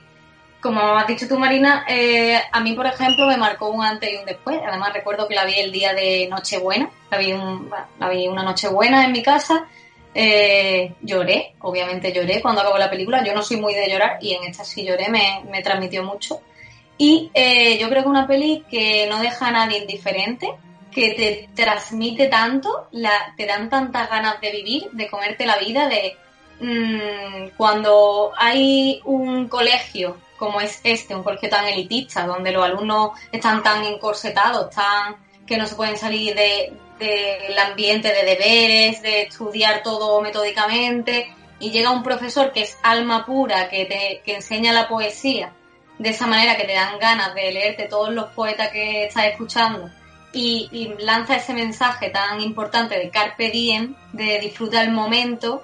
como 0.62 0.80
has 0.80 1.08
dicho 1.08 1.28
tú, 1.28 1.38
Marina, 1.38 1.86
eh, 1.88 2.40
a 2.52 2.60
mí, 2.62 2.74
por 2.74 2.86
ejemplo, 2.86 3.28
me 3.28 3.38
marcó 3.38 3.70
un 3.70 3.84
antes 3.84 4.12
y 4.12 4.16
un 4.16 4.26
después. 4.26 4.60
Además, 4.66 4.94
recuerdo 4.94 5.28
que 5.28 5.36
la 5.36 5.46
vi 5.46 5.56
el 5.56 5.72
día 5.72 5.94
de 5.94 6.28
Nochebuena. 6.30 6.90
La 7.12 7.18
vi, 7.18 7.34
un, 7.34 7.70
la 8.00 8.10
una 8.10 8.44
Nochebuena 8.44 9.04
en 9.04 9.12
mi 9.12 9.22
casa. 9.22 9.68
Eh, 10.16 10.94
lloré, 11.02 11.56
obviamente 11.62 12.14
lloré 12.14 12.40
cuando 12.42 12.62
acabó 12.62 12.78
la 12.78 12.90
película. 12.90 13.24
Yo 13.26 13.34
no 13.34 13.42
soy 13.42 13.58
muy 13.58 13.74
de 13.74 13.90
llorar 13.90 14.20
y 14.22 14.34
en 14.34 14.44
esta 14.44 14.64
sí 14.64 14.86
lloré, 14.86 15.10
me, 15.10 15.42
me 15.50 15.62
transmitió 15.62 16.04
mucho. 16.04 16.42
Y 16.98 17.32
eh, 17.34 17.78
yo 17.80 17.90
creo 17.90 18.04
que 18.04 18.10
una 18.10 18.28
peli 18.28 18.64
que 18.70 19.08
no 19.10 19.20
deja 19.20 19.48
a 19.48 19.52
nadie 19.52 19.80
indiferente, 19.80 20.54
que 20.94 21.12
te 21.12 21.50
transmite 21.56 22.28
tanto, 22.28 22.88
la, 22.92 23.34
te 23.36 23.46
dan 23.46 23.70
tantas 23.70 24.10
ganas 24.10 24.40
de 24.42 24.52
vivir, 24.52 24.90
de 24.92 25.10
comerte 25.10 25.46
la 25.46 25.58
vida, 25.58 25.88
de 25.88 26.16
mm, 26.60 27.58
cuando 27.58 28.32
hay 28.38 29.02
un 29.06 29.48
colegio 29.48 30.18
como 30.38 30.60
es 30.60 30.82
este, 30.84 31.16
un 31.16 31.24
colegio 31.24 31.50
tan 31.50 31.66
elitista, 31.68 32.26
donde 32.26 32.52
los 32.52 32.66
alumnos 32.66 33.12
están 33.32 33.64
tan 33.64 33.84
encorsetados, 33.86 34.70
tan 34.76 35.16
que 35.48 35.58
no 35.58 35.66
se 35.66 35.76
pueden 35.76 35.98
salir 35.98 36.36
del 36.36 36.78
de, 37.00 37.60
ambiente 37.60 38.10
de 38.10 38.24
deberes, 38.24 39.02
de 39.02 39.24
estudiar 39.24 39.84
todo 39.84 40.22
metódicamente, 40.22 41.34
y 41.60 41.72
llega 41.72 41.92
un 41.92 42.04
profesor 42.04 42.52
que 42.52 42.64
es 42.64 42.78
alma 42.84 43.26
pura, 43.26 43.70
que 43.70 43.86
te 43.86 44.22
que 44.26 44.36
enseña 44.36 44.74
la 44.74 44.88
poesía 44.90 45.54
de 45.98 46.10
esa 46.10 46.28
manera 46.28 46.58
que 46.58 46.66
te 46.66 46.74
dan 46.74 47.00
ganas 47.00 47.34
de 47.36 47.52
leerte 47.52 47.88
todos 47.88 48.10
los 48.10 48.26
poetas 48.32 48.70
que 48.72 49.06
estás 49.06 49.28
escuchando 49.28 49.90
y, 50.34 50.96
lanza 51.00 51.38
ese 51.38 51.54
mensaje 51.54 52.10
tan 52.10 52.42
importante 52.42 52.98
de 52.98 53.10
carpe 53.10 53.50
diem, 53.52 53.96
de 54.12 54.40
disfrutar 54.40 54.86
el 54.86 54.92
momento, 54.92 55.64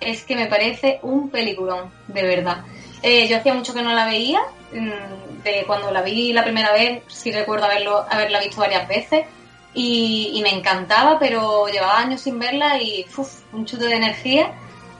es 0.00 0.24
que 0.24 0.34
me 0.34 0.46
parece 0.46 0.98
un 1.02 1.30
peliculón, 1.30 1.90
de 2.08 2.22
verdad. 2.22 2.64
Eh, 3.02 3.28
yo 3.28 3.36
hacía 3.36 3.54
mucho 3.54 3.72
que 3.72 3.82
no 3.82 3.92
la 3.92 4.06
veía, 4.06 4.40
mm, 4.72 5.42
de 5.42 5.64
cuando 5.66 5.90
la 5.90 6.02
vi 6.02 6.32
la 6.32 6.42
primera 6.42 6.72
vez, 6.72 7.02
sí 7.08 7.30
recuerdo 7.30 7.66
haberlo, 7.66 8.04
haberla 8.10 8.40
visto 8.40 8.60
varias 8.60 8.88
veces, 8.88 9.26
y, 9.72 10.40
me 10.42 10.50
encantaba, 10.50 11.18
pero 11.18 11.68
llevaba 11.68 11.98
años 11.98 12.22
sin 12.22 12.38
verla 12.38 12.80
y 12.82 13.06
un 13.52 13.66
chute 13.66 13.86
de 13.86 13.94
energía, 13.94 14.52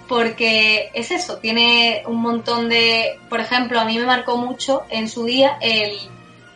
porque 0.06 0.90
es 0.94 1.10
eso, 1.10 1.38
tiene 1.38 2.02
un 2.06 2.20
montón 2.20 2.68
de, 2.68 3.18
por 3.28 3.40
ejemplo, 3.40 3.80
a 3.80 3.84
mí 3.84 3.98
me 3.98 4.06
marcó 4.06 4.36
mucho 4.36 4.84
en 4.90 5.08
su 5.08 5.24
día 5.24 5.56
el 5.60 5.98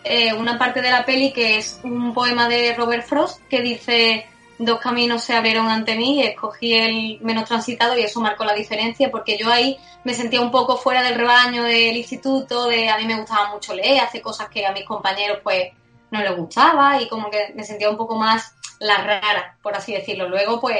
eh, 0.05 0.33
una 0.35 0.59
parte 0.59 0.83
de 0.83 0.91
la 0.91 1.05
peli 1.05 1.33
que 1.33 1.59
es 1.59 1.81
un 1.83 2.13
poema 2.13 2.49
de 2.49 2.75
Robert 2.75 3.07
Frost 3.07 3.41
que 3.49 3.63
dice 3.63 4.27
dos 4.59 4.79
caminos 4.79 5.25
se 5.25 5.35
abrieron 5.35 5.69
ante 5.69 5.97
mí 5.97 6.21
y 6.21 6.23
escogí 6.23 6.75
el 6.75 7.21
menos 7.23 7.47
transitado 7.47 7.99
y 7.99 8.03
eso 8.03 8.21
marcó 8.21 8.45
la 8.45 8.55
diferencia 8.55 9.11
porque 9.11 9.37
yo 9.37 9.51
ahí 9.51 9.79
me 10.05 10.15
sentía 10.15 10.41
un 10.41 10.51
poco 10.51 10.77
fuera 10.77 11.03
del 11.03 11.15
rebaño 11.15 11.65
del 11.65 11.97
instituto, 11.97 12.69
de 12.69 12.89
a 12.89 12.99
mí 12.99 13.07
me 13.07 13.19
gustaba 13.19 13.51
mucho 13.51 13.75
leer, 13.75 14.01
hacer 14.01 14.21
cosas 14.21 14.49
que 14.49 14.67
a 14.67 14.73
mis 14.73 14.85
compañeros 14.85 15.39
pues 15.43 15.73
no 16.11 16.21
les 16.21 16.37
gustaba 16.37 17.01
y 17.01 17.09
como 17.09 17.31
que 17.31 17.53
me 17.55 17.65
sentía 17.65 17.91
un 17.91 17.97
poco 17.97 18.17
más 18.17 18.55
la 18.79 18.99
rara, 18.99 19.57
por 19.63 19.75
así 19.75 19.93
decirlo. 19.93 20.29
Luego 20.29 20.61
pues 20.61 20.79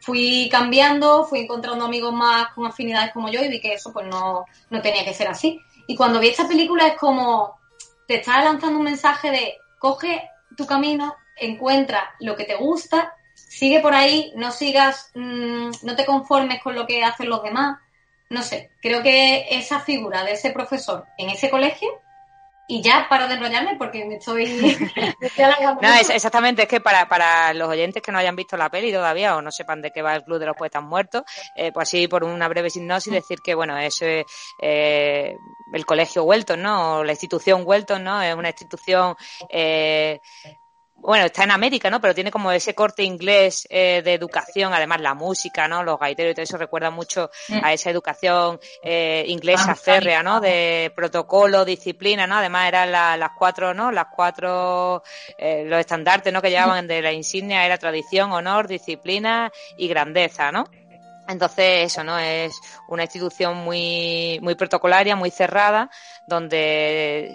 fui 0.00 0.48
cambiando, 0.50 1.24
fui 1.24 1.40
encontrando 1.40 1.84
amigos 1.84 2.12
más 2.12 2.52
con 2.54 2.66
afinidades 2.66 3.12
como 3.12 3.28
yo 3.28 3.42
y 3.42 3.48
vi 3.48 3.60
que 3.60 3.74
eso 3.74 3.92
pues 3.92 4.06
no, 4.06 4.44
no 4.70 4.82
tenía 4.82 5.04
que 5.04 5.14
ser 5.14 5.28
así. 5.28 5.60
Y 5.86 5.96
cuando 5.96 6.18
vi 6.18 6.28
esta 6.28 6.48
película 6.48 6.88
es 6.88 6.98
como, 6.98 7.58
te 8.06 8.16
está 8.16 8.42
lanzando 8.42 8.78
un 8.78 8.84
mensaje 8.84 9.30
de 9.30 9.58
coge 9.78 10.28
tu 10.56 10.66
camino, 10.66 11.16
encuentra 11.36 12.14
lo 12.20 12.36
que 12.36 12.44
te 12.44 12.56
gusta, 12.56 13.14
sigue 13.34 13.80
por 13.80 13.94
ahí, 13.94 14.32
no 14.36 14.50
sigas, 14.50 15.10
mm, 15.14 15.70
no 15.82 15.96
te 15.96 16.06
conformes 16.06 16.62
con 16.62 16.74
lo 16.74 16.86
que 16.86 17.04
hacen 17.04 17.28
los 17.28 17.42
demás. 17.42 17.78
No 18.28 18.42
sé, 18.42 18.70
creo 18.80 19.02
que 19.02 19.46
esa 19.50 19.80
figura 19.80 20.24
de 20.24 20.32
ese 20.32 20.50
profesor 20.50 21.04
en 21.18 21.30
ese 21.30 21.50
colegio 21.50 21.88
y 22.68 22.82
ya 22.82 23.06
paro 23.08 23.28
de 23.28 23.34
enrollarme 23.34 23.76
porque 23.76 24.04
me 24.04 24.16
estoy... 24.16 24.46
no, 25.82 25.94
es, 25.94 26.10
exactamente, 26.10 26.62
es 26.62 26.68
que 26.68 26.80
para, 26.80 27.08
para 27.08 27.54
los 27.54 27.68
oyentes 27.68 28.02
que 28.02 28.10
no 28.10 28.18
hayan 28.18 28.34
visto 28.34 28.56
la 28.56 28.70
peli 28.70 28.92
todavía 28.92 29.36
o 29.36 29.42
no 29.42 29.50
sepan 29.52 29.82
de 29.82 29.92
qué 29.92 30.02
va 30.02 30.14
el 30.16 30.24
Club 30.24 30.38
de 30.38 30.46
los 30.46 30.56
Poetas 30.56 30.82
Muertos, 30.82 31.22
eh, 31.54 31.70
pues 31.72 31.88
así 31.88 32.08
por 32.08 32.24
una 32.24 32.48
breve 32.48 32.70
sinopsis 32.70 33.12
decir 33.12 33.38
que, 33.40 33.54
bueno, 33.54 33.78
es 33.78 34.02
eh, 34.02 35.36
el 35.72 35.86
colegio 35.86 36.24
Welton, 36.24 36.60
¿no? 36.60 36.96
O 36.96 37.04
la 37.04 37.12
institución 37.12 37.62
Welton, 37.64 38.02
¿no? 38.02 38.20
Es 38.20 38.34
una 38.34 38.48
institución... 38.48 39.16
Eh, 39.48 40.20
bueno, 40.98 41.26
está 41.26 41.44
en 41.44 41.50
América, 41.52 41.88
¿no? 41.90 42.00
Pero 42.00 42.14
tiene 42.14 42.30
como 42.30 42.50
ese 42.50 42.74
corte 42.74 43.02
inglés 43.04 43.66
eh, 43.70 44.02
de 44.04 44.14
educación, 44.14 44.74
además 44.74 45.00
la 45.00 45.14
música, 45.14 45.68
¿no? 45.68 45.84
Los 45.84 46.00
gaiteros 46.00 46.32
y 46.32 46.34
todo 46.34 46.42
eso 46.42 46.56
recuerda 46.58 46.90
mucho 46.90 47.30
a 47.62 47.72
esa 47.72 47.90
educación 47.90 48.58
eh, 48.82 49.24
inglesa 49.28 49.72
Ah, 49.72 49.74
férrea, 49.76 50.22
¿no? 50.22 50.40
De 50.40 50.92
protocolo, 50.96 51.64
disciplina, 51.64 52.26
¿no? 52.26 52.36
Además 52.36 52.66
eran 52.68 52.90
la- 52.90 53.16
las 53.16 53.30
cuatro, 53.38 53.72
¿no? 53.74 53.92
Las 53.92 54.06
cuatro, 54.14 55.02
eh, 55.38 55.64
los 55.66 55.78
estandartes, 55.78 56.32
¿no? 56.32 56.42
Que 56.42 56.50
llevaban 56.50 56.88
de 56.88 57.02
la 57.02 57.12
insignia 57.12 57.64
era 57.64 57.78
tradición, 57.78 58.32
honor, 58.32 58.66
disciplina 58.66 59.52
y 59.76 59.88
grandeza, 59.88 60.50
¿no? 60.50 60.64
Entonces, 61.28 61.92
eso, 61.92 62.04
¿no? 62.04 62.18
Es 62.18 62.58
una 62.88 63.02
institución 63.02 63.56
muy, 63.56 64.38
muy 64.42 64.54
protocolaria, 64.54 65.16
muy 65.16 65.30
cerrada, 65.30 65.90
donde 66.26 67.34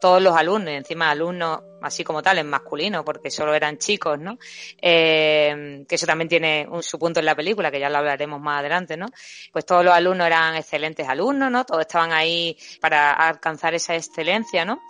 todos 0.00 0.22
los 0.22 0.36
alumnos, 0.36 0.70
encima 0.70 1.10
alumnos 1.10 1.60
así 1.82 2.02
como 2.02 2.22
tal, 2.22 2.38
en 2.38 2.48
masculino, 2.48 3.04
porque 3.04 3.30
solo 3.30 3.54
eran 3.54 3.78
chicos, 3.78 4.18
¿no? 4.18 4.38
Eh, 4.80 5.84
que 5.86 5.94
eso 5.94 6.06
también 6.06 6.28
tiene 6.28 6.66
un, 6.70 6.82
su 6.82 6.98
punto 6.98 7.20
en 7.20 7.26
la 7.26 7.34
película, 7.34 7.70
que 7.70 7.80
ya 7.80 7.90
lo 7.90 7.98
hablaremos 7.98 8.40
más 8.40 8.60
adelante, 8.60 8.96
¿no? 8.96 9.06
Pues 9.52 9.66
todos 9.66 9.84
los 9.84 9.94
alumnos 9.94 10.26
eran 10.26 10.56
excelentes 10.56 11.08
alumnos, 11.08 11.50
¿no? 11.50 11.64
Todos 11.64 11.82
estaban 11.82 12.12
ahí 12.12 12.56
para 12.80 13.12
alcanzar 13.12 13.74
esa 13.74 13.94
excelencia, 13.94 14.64
¿no? 14.64 14.80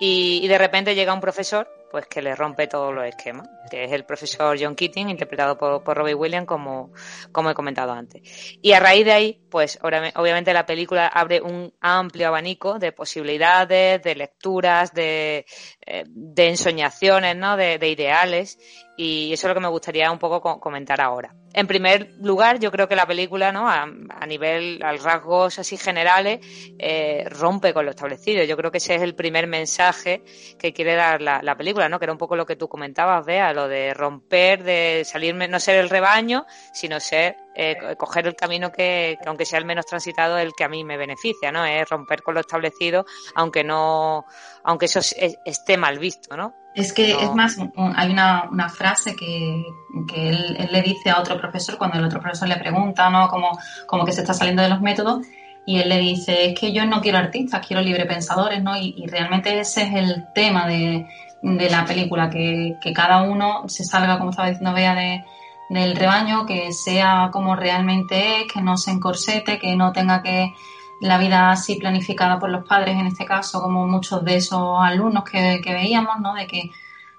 Y, 0.00 0.40
y 0.42 0.48
de 0.48 0.58
repente 0.58 0.94
llega 0.94 1.12
un 1.12 1.20
profesor 1.20 1.68
pues 1.90 2.06
que 2.06 2.22
le 2.22 2.34
rompe 2.34 2.66
todos 2.66 2.94
los 2.94 3.04
esquemas, 3.06 3.48
que 3.70 3.84
es 3.84 3.92
el 3.92 4.04
profesor 4.04 4.56
John 4.60 4.74
Keating, 4.74 5.08
interpretado 5.10 5.56
por, 5.56 5.82
por 5.82 5.96
Robbie 5.96 6.14
Williams, 6.14 6.46
como, 6.46 6.92
como 7.32 7.50
he 7.50 7.54
comentado 7.54 7.92
antes. 7.92 8.22
Y 8.62 8.72
a 8.72 8.80
raíz 8.80 9.04
de 9.04 9.12
ahí, 9.12 9.40
pues 9.50 9.78
obviamente 9.82 10.52
la 10.52 10.66
película 10.66 11.06
abre 11.06 11.40
un 11.40 11.72
amplio 11.80 12.28
abanico 12.28 12.78
de 12.78 12.92
posibilidades, 12.92 14.02
de 14.02 14.14
lecturas, 14.14 14.92
de, 14.92 15.46
eh, 15.86 16.04
de 16.06 16.48
ensoñaciones, 16.48 17.36
¿no? 17.36 17.56
De, 17.56 17.78
de 17.78 17.88
ideales. 17.88 18.58
Y 19.00 19.32
eso 19.32 19.46
es 19.46 19.50
lo 19.50 19.54
que 19.54 19.60
me 19.60 19.68
gustaría 19.68 20.10
un 20.10 20.18
poco 20.18 20.40
co- 20.40 20.58
comentar 20.58 21.00
ahora. 21.00 21.32
En 21.54 21.68
primer 21.68 22.14
lugar, 22.20 22.58
yo 22.58 22.72
creo 22.72 22.88
que 22.88 22.96
la 22.96 23.06
película, 23.06 23.52
¿no? 23.52 23.68
A, 23.68 23.82
a 23.84 24.26
nivel, 24.26 24.80
al 24.82 24.98
rasgos 24.98 25.60
así 25.60 25.76
generales, 25.76 26.40
eh, 26.80 27.24
rompe 27.30 27.72
con 27.72 27.84
lo 27.84 27.92
establecido. 27.92 28.42
Yo 28.42 28.56
creo 28.56 28.72
que 28.72 28.78
ese 28.78 28.96
es 28.96 29.02
el 29.02 29.14
primer 29.14 29.46
mensaje 29.46 30.24
que 30.58 30.72
quiere 30.72 30.96
dar 30.96 31.22
la, 31.22 31.40
la 31.44 31.56
película, 31.56 31.77
¿no? 31.86 31.98
Que 31.98 32.06
era 32.06 32.12
un 32.12 32.18
poco 32.18 32.34
lo 32.34 32.46
que 32.46 32.56
tú 32.56 32.66
comentabas, 32.66 33.26
Bea, 33.26 33.52
lo 33.52 33.68
de 33.68 33.92
romper, 33.92 34.64
de 34.64 35.02
salirme, 35.04 35.48
no 35.48 35.60
ser 35.60 35.76
el 35.76 35.90
rebaño, 35.90 36.46
sino 36.72 36.98
ser, 36.98 37.36
eh, 37.54 37.76
co- 37.78 37.94
coger 37.98 38.26
el 38.26 38.34
camino 38.34 38.72
que, 38.72 39.18
que, 39.22 39.28
aunque 39.28 39.44
sea 39.44 39.58
el 39.58 39.66
menos 39.66 39.84
transitado, 39.84 40.38
el 40.38 40.54
que 40.54 40.64
a 40.64 40.68
mí 40.68 40.82
me 40.82 40.96
beneficia, 40.96 41.52
¿no? 41.52 41.66
Es 41.66 41.86
romper 41.90 42.22
con 42.22 42.32
lo 42.32 42.40
establecido, 42.40 43.04
aunque 43.34 43.62
no, 43.64 44.24
aunque 44.64 44.86
eso 44.86 45.00
es- 45.00 45.14
es- 45.18 45.36
esté 45.44 45.76
mal 45.76 45.98
visto, 45.98 46.34
¿no? 46.38 46.54
Es 46.74 46.92
que 46.92 47.12
No. 47.12 47.20
es 47.20 47.34
más, 47.34 47.56
hay 47.96 48.10
una, 48.10 48.48
una 48.50 48.68
frase 48.68 49.14
que, 49.16 49.64
que 50.06 50.28
él, 50.28 50.56
él 50.60 50.68
le 50.70 50.80
dice 50.82 51.10
a 51.10 51.18
otro 51.18 51.36
profesor 51.40 51.76
cuando 51.76 51.98
el 51.98 52.04
otro 52.04 52.20
profesor 52.20 52.46
le 52.48 52.56
pregunta, 52.56 53.10
¿no? 53.10 53.28
Como, 53.28 53.58
como 53.86 54.04
que 54.04 54.12
se 54.12 54.20
está 54.20 54.32
saliendo 54.32 54.62
de 54.62 54.68
los 54.68 54.80
métodos 54.80 55.26
y 55.66 55.80
él 55.80 55.88
le 55.88 55.98
dice, 55.98 56.46
es 56.46 56.58
que 56.58 56.72
yo 56.72 56.86
no 56.86 57.00
quiero 57.02 57.18
artistas, 57.18 57.66
quiero 57.66 57.82
librepensadores, 57.82 58.62
¿no? 58.62 58.76
Y, 58.76 58.94
y 58.96 59.06
realmente 59.08 59.58
ese 59.58 59.82
es 59.82 59.94
el 59.94 60.26
tema 60.34 60.66
de, 60.68 61.06
de 61.42 61.70
la 61.70 61.84
película, 61.84 62.30
que, 62.30 62.76
que 62.80 62.92
cada 62.92 63.22
uno 63.22 63.68
se 63.68 63.84
salga, 63.84 64.18
como 64.18 64.30
estaba 64.30 64.48
diciendo 64.48 64.72
Bea, 64.74 64.94
de, 64.94 65.24
del 65.70 65.94
rebaño, 65.96 66.46
que 66.46 66.72
sea 66.72 67.30
como 67.32 67.54
realmente 67.56 68.40
es, 68.42 68.52
que 68.52 68.60
no 68.60 68.76
se 68.76 68.90
encorsete, 68.90 69.58
que 69.58 69.76
no 69.76 69.92
tenga 69.92 70.22
que 70.22 70.52
la 71.00 71.16
vida 71.18 71.50
así 71.50 71.76
planificada 71.76 72.38
por 72.40 72.50
los 72.50 72.66
padres, 72.66 72.96
en 72.96 73.06
este 73.06 73.24
caso, 73.24 73.62
como 73.62 73.86
muchos 73.86 74.24
de 74.24 74.36
esos 74.36 74.78
alumnos 74.80 75.24
que, 75.24 75.60
que 75.62 75.72
veíamos, 75.72 76.18
¿no? 76.20 76.34
De 76.34 76.46
que 76.48 76.70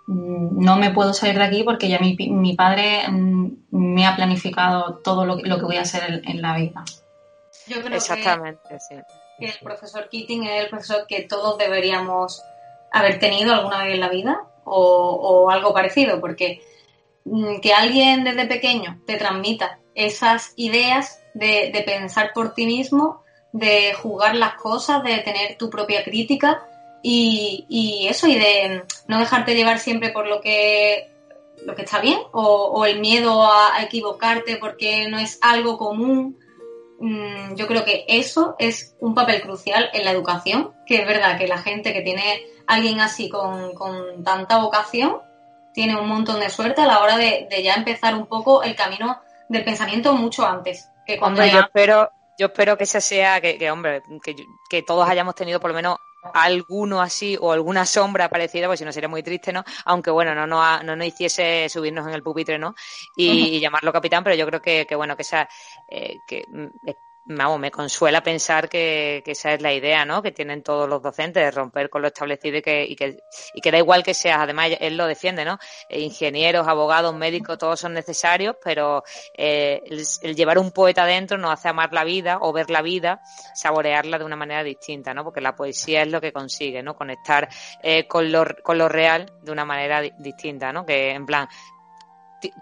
mm, 0.07 0.61
no 0.63 0.75
me 0.75 0.89
puedo 0.91 1.13
salir 1.13 1.38
de 1.38 1.45
aquí 1.45 1.63
porque 1.63 1.88
ya 1.88 1.99
mi, 1.99 2.15
pi- 2.15 2.29
mi 2.29 2.55
padre 2.55 3.07
mm, 3.09 3.51
me 3.71 4.05
ha 4.05 4.15
planificado 4.17 4.95
todo 5.03 5.23
lo, 5.25 5.38
que- 5.38 5.43
lo 5.47 5.57
que 5.59 5.65
voy 5.65 5.77
a 5.77 5.81
hacer 5.83 6.03
en, 6.09 6.27
en 6.29 6.41
la 6.41 6.57
vida. 6.57 6.83
Yo 7.67 7.77
creo 7.77 7.89
que, 7.91 7.95
Exactamente, 7.97 8.79
sí. 8.79 8.95
que 9.39 9.45
el 9.45 9.59
profesor 9.63 10.09
Keating 10.09 10.43
es 10.45 10.63
el 10.63 10.69
profesor 10.69 11.05
que 11.07 11.21
todos 11.21 11.57
deberíamos 11.57 12.41
haber 12.91 13.19
tenido 13.19 13.53
alguna 13.53 13.84
vez 13.84 13.93
en 13.93 14.00
la 14.00 14.10
vida 14.10 14.43
o, 14.65 15.50
algo 15.50 15.74
parecido, 15.74 16.19
porque 16.22 16.62
mm, 17.25 17.60
que 17.60 17.74
alguien 17.74 18.24
desde 18.24 18.46
pequeño 18.46 19.01
te 19.05 19.17
transmita 19.17 19.79
esas 19.96 20.53
ideas 20.55 21.22
de, 21.34 21.84
pensar 21.86 22.31
por 22.34 22.53
ti 22.53 22.65
mismo, 22.65 23.24
de 23.51 23.93
jugar 23.93 24.36
las 24.36 24.55
cosas, 24.55 25.03
de 25.03 25.17
tener 25.19 25.58
tu 25.58 25.69
propia 25.69 26.03
crítica 26.03 26.63
y, 27.01 28.08
eso, 28.10 28.27
y 28.27 28.36
de 28.36 28.84
no 29.08 29.19
dejarte 29.19 29.55
llevar 29.55 29.79
siempre 29.79 30.10
por 30.10 30.27
lo 30.27 30.41
que 30.41 31.08
lo 31.65 31.75
que 31.75 31.81
está 31.81 32.00
bien 32.00 32.19
o, 32.31 32.86
el 32.86 33.00
miedo 33.01 33.43
a 33.43 33.84
equivocarte 33.84 34.55
porque 34.58 35.08
no 35.10 35.19
es 35.19 35.38
algo 35.41 35.77
común. 35.77 36.38
Mm, 37.00 37.56
Yo 37.56 37.68
creo 37.68 37.86
que 37.86 38.06
eso 38.08 38.56
es 38.60 38.96
un 39.00 39.15
papel 39.15 39.41
crucial 39.41 39.89
en 39.94 40.06
la 40.06 40.12
educación, 40.12 40.74
que 40.86 41.01
es 41.01 41.08
verdad 41.08 41.38
que 41.38 41.48
la 41.48 41.60
gente 41.60 41.94
que 41.94 42.01
tiene 42.01 42.41
alguien 42.68 43.00
así 43.00 43.29
con, 43.29 43.74
con 43.74 44.24
tanta 44.24 44.58
vocación 44.58 45.22
tiene 45.74 46.00
un 46.00 46.08
montón 46.08 46.39
de 46.39 46.50
suerte 46.50 46.82
a 46.82 46.86
la 46.88 47.00
hora 47.00 47.18
de, 47.18 47.48
de 47.50 47.63
ya 47.63 47.75
empezar 47.75 48.15
un 48.15 48.25
poco 48.25 48.63
el 48.63 48.75
camino 48.75 49.22
del 49.48 49.63
pensamiento 49.63 50.13
mucho 50.13 50.46
antes. 50.46 50.89
Que 51.06 51.18
cuando 51.18 51.41
Hombre, 51.41 51.56
yo 51.56 51.62
espero, 51.62 52.12
yo 52.38 52.48
espero 52.48 52.77
que 52.77 52.84
esa 52.84 53.01
sea, 53.01 53.39
que, 53.39 53.58
que, 53.58 53.72
hombre, 53.72 54.03
que, 54.24 54.36
que 54.70 54.84
todos 54.84 55.08
hayamos 55.08 55.36
tenido 55.36 55.60
por 55.60 55.70
lo 55.72 55.75
menos 55.75 55.98
alguno 56.33 57.01
así 57.01 57.38
o 57.39 57.51
alguna 57.51 57.85
sombra 57.85 58.29
parecida, 58.29 58.67
pues 58.67 58.79
si 58.79 58.85
no 58.85 58.91
sería 58.91 59.09
muy 59.09 59.23
triste, 59.23 59.53
¿no? 59.53 59.63
Aunque 59.85 60.11
bueno, 60.11 60.35
no, 60.35 60.47
no, 60.47 60.83
no 60.83 60.95
nos 60.95 61.07
hiciese 61.07 61.67
subirnos 61.69 62.07
en 62.07 62.13
el 62.13 62.23
pupitre, 62.23 62.59
¿no? 62.59 62.75
Y, 63.15 63.55
y 63.55 63.59
llamarlo 63.59 63.93
capitán, 63.93 64.23
pero 64.23 64.35
yo 64.35 64.45
creo 64.45 64.61
que, 64.61 64.85
que 64.88 64.95
bueno, 64.95 65.15
que 65.15 65.21
esa, 65.23 65.47
eh, 65.88 66.19
que, 66.27 66.45
mm, 66.47 66.89
vamos, 67.38 67.59
me 67.59 67.69
consuela 67.69 68.21
pensar 68.24 68.67
que, 68.67 69.21
esa 69.25 69.53
es 69.53 69.62
la 69.62 69.71
idea, 69.71 70.03
¿no? 70.03 70.21
Que 70.24 70.31
tienen 70.31 70.63
todos 70.63 70.89
los 70.89 71.01
docentes 71.01 71.43
de 71.43 71.51
romper 71.51 71.89
con 71.89 72.01
lo 72.01 72.07
establecido 72.07 72.57
y 72.57 72.62
que, 72.62 72.83
y 72.86 72.95
que, 72.95 73.19
y 73.53 73.62
que 73.62 73.71
da 73.71 73.77
igual 73.77 74.03
que 74.03 74.15
seas, 74.15 74.39
además 74.39 74.71
él 74.79 74.98
lo 74.98 75.05
defiende, 75.05 75.45
¿no? 75.45 75.59
Eh, 75.88 76.00
Ingenieros, 76.00 76.67
abogados, 76.67 77.13
médicos, 77.13 77.57
todos 77.59 77.79
son 77.79 77.93
necesarios, 77.93 78.55
pero 78.63 79.03
eh, 79.38 79.81
el, 80.24 80.36
llevar 80.36 80.57
un 80.57 80.71
poeta 80.71 81.05
dentro 81.05 81.38
nos 81.38 81.51
hace 81.51 81.69
amar 81.69 81.93
la 81.93 82.03
vida 82.03 82.39
o 82.41 82.51
ver 82.51 82.71
la 82.71 82.81
vida, 82.81 83.21
saborearla 83.53 84.17
de 84.17 84.25
una 84.25 84.36
manera 84.36 84.63
distinta, 84.63 85.13
¿no? 85.13 85.24
Porque 85.24 85.41
la 85.41 85.55
poesía 85.55 86.01
es 86.01 86.07
lo 86.07 86.19
que 86.19 86.33
consigue, 86.33 86.81
¿no? 86.81 86.95
Conectar 86.95 87.48
eh, 87.83 88.07
con, 88.07 88.31
lo, 88.31 88.43
con 88.63 88.77
lo 88.77 88.89
real 88.89 89.31
de 89.43 89.51
una 89.51 89.65
manera 89.65 90.01
di- 90.01 90.13
distinta, 90.17 90.74
¿no? 90.74 90.83
Que 90.86 91.12
en 91.12 91.25
plan, 91.27 91.48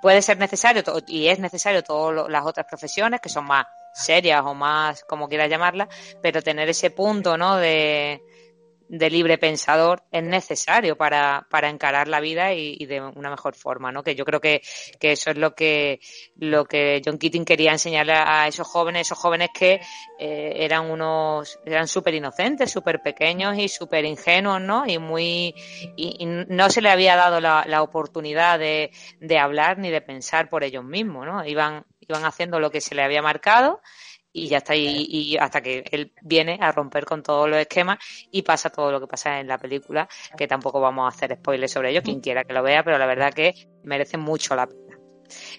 puede 0.01 0.21
ser 0.21 0.37
necesario 0.39 0.83
y 1.07 1.27
es 1.27 1.39
necesario 1.39 1.83
todas 1.83 2.29
las 2.29 2.45
otras 2.45 2.65
profesiones 2.65 3.21
que 3.21 3.29
son 3.29 3.45
más 3.45 3.65
serias 3.93 4.41
o 4.45 4.53
más 4.53 5.03
como 5.03 5.27
quieras 5.27 5.49
llamarlas, 5.49 5.87
pero 6.21 6.41
tener 6.41 6.69
ese 6.69 6.91
punto, 6.91 7.37
¿no? 7.37 7.57
De, 7.57 8.21
de 8.89 9.09
libre 9.09 9.37
pensador 9.37 10.03
es 10.11 10.23
necesario 10.23 10.97
para, 10.97 11.45
para 11.49 11.69
encarar 11.69 12.07
la 12.07 12.19
vida 12.19 12.53
y, 12.53 12.75
y 12.79 12.85
de 12.85 13.01
una 13.01 13.29
mejor 13.29 13.55
forma, 13.55 13.91
¿no? 13.91 14.03
Que 14.03 14.15
yo 14.15 14.25
creo 14.25 14.39
que, 14.39 14.61
que 14.99 15.11
eso 15.11 15.31
es 15.31 15.37
lo 15.37 15.53
que, 15.53 15.99
lo 16.37 16.65
que 16.65 17.01
John 17.03 17.17
Keating 17.17 17.45
quería 17.45 17.71
enseñarle 17.71 18.13
a 18.13 18.47
esos 18.47 18.67
jóvenes, 18.67 19.07
esos 19.07 19.17
jóvenes 19.17 19.49
que 19.53 19.81
eh, 20.19 20.53
eran 20.55 20.89
unos, 20.89 21.59
eran 21.65 21.87
súper 21.87 22.13
inocentes, 22.13 22.71
súper 22.71 23.01
pequeños 23.01 23.57
y 23.57 23.67
súper 23.67 24.05
ingenuos, 24.05 24.61
¿no? 24.61 24.85
Y 24.87 24.97
muy, 24.99 25.53
y, 25.95 26.15
y 26.19 26.25
no 26.25 26.69
se 26.69 26.81
le 26.81 26.89
había 26.89 27.15
dado 27.15 27.39
la, 27.39 27.65
la 27.67 27.81
oportunidad 27.81 28.59
de, 28.59 28.91
de 29.19 29.37
hablar 29.37 29.77
ni 29.77 29.89
de 29.89 30.01
pensar 30.01 30.49
por 30.49 30.63
ellos 30.63 30.83
mismos, 30.83 31.25
¿no? 31.25 31.45
Iban, 31.45 31.85
iban 32.07 32.25
haciendo 32.25 32.59
lo 32.59 32.71
que 32.71 32.81
se 32.81 32.95
le 32.95 33.03
había 33.03 33.21
marcado 33.21 33.81
y 34.31 34.47
ya 34.47 34.57
está, 34.57 34.75
y, 34.75 35.05
y 35.09 35.37
hasta 35.37 35.61
que 35.61 35.83
él 35.91 36.13
viene 36.21 36.59
a 36.61 36.71
romper 36.71 37.05
con 37.05 37.23
todos 37.23 37.49
los 37.49 37.57
esquemas 37.57 37.97
y 38.31 38.43
pasa 38.43 38.69
todo 38.69 38.91
lo 38.91 38.99
que 38.99 39.07
pasa 39.07 39.39
en 39.39 39.47
la 39.47 39.57
película, 39.57 40.07
que 40.37 40.47
tampoco 40.47 40.79
vamos 40.79 41.05
a 41.05 41.15
hacer 41.15 41.35
spoilers 41.37 41.71
sobre 41.71 41.89
ello, 41.91 42.03
quien 42.03 42.19
quiera 42.19 42.43
que 42.43 42.53
lo 42.53 42.61
vea, 42.61 42.83
pero 42.83 42.97
la 42.97 43.07
verdad 43.07 43.33
que 43.33 43.53
merece 43.83 44.17
mucho 44.17 44.55
la 44.55 44.67
pena. 44.67 44.97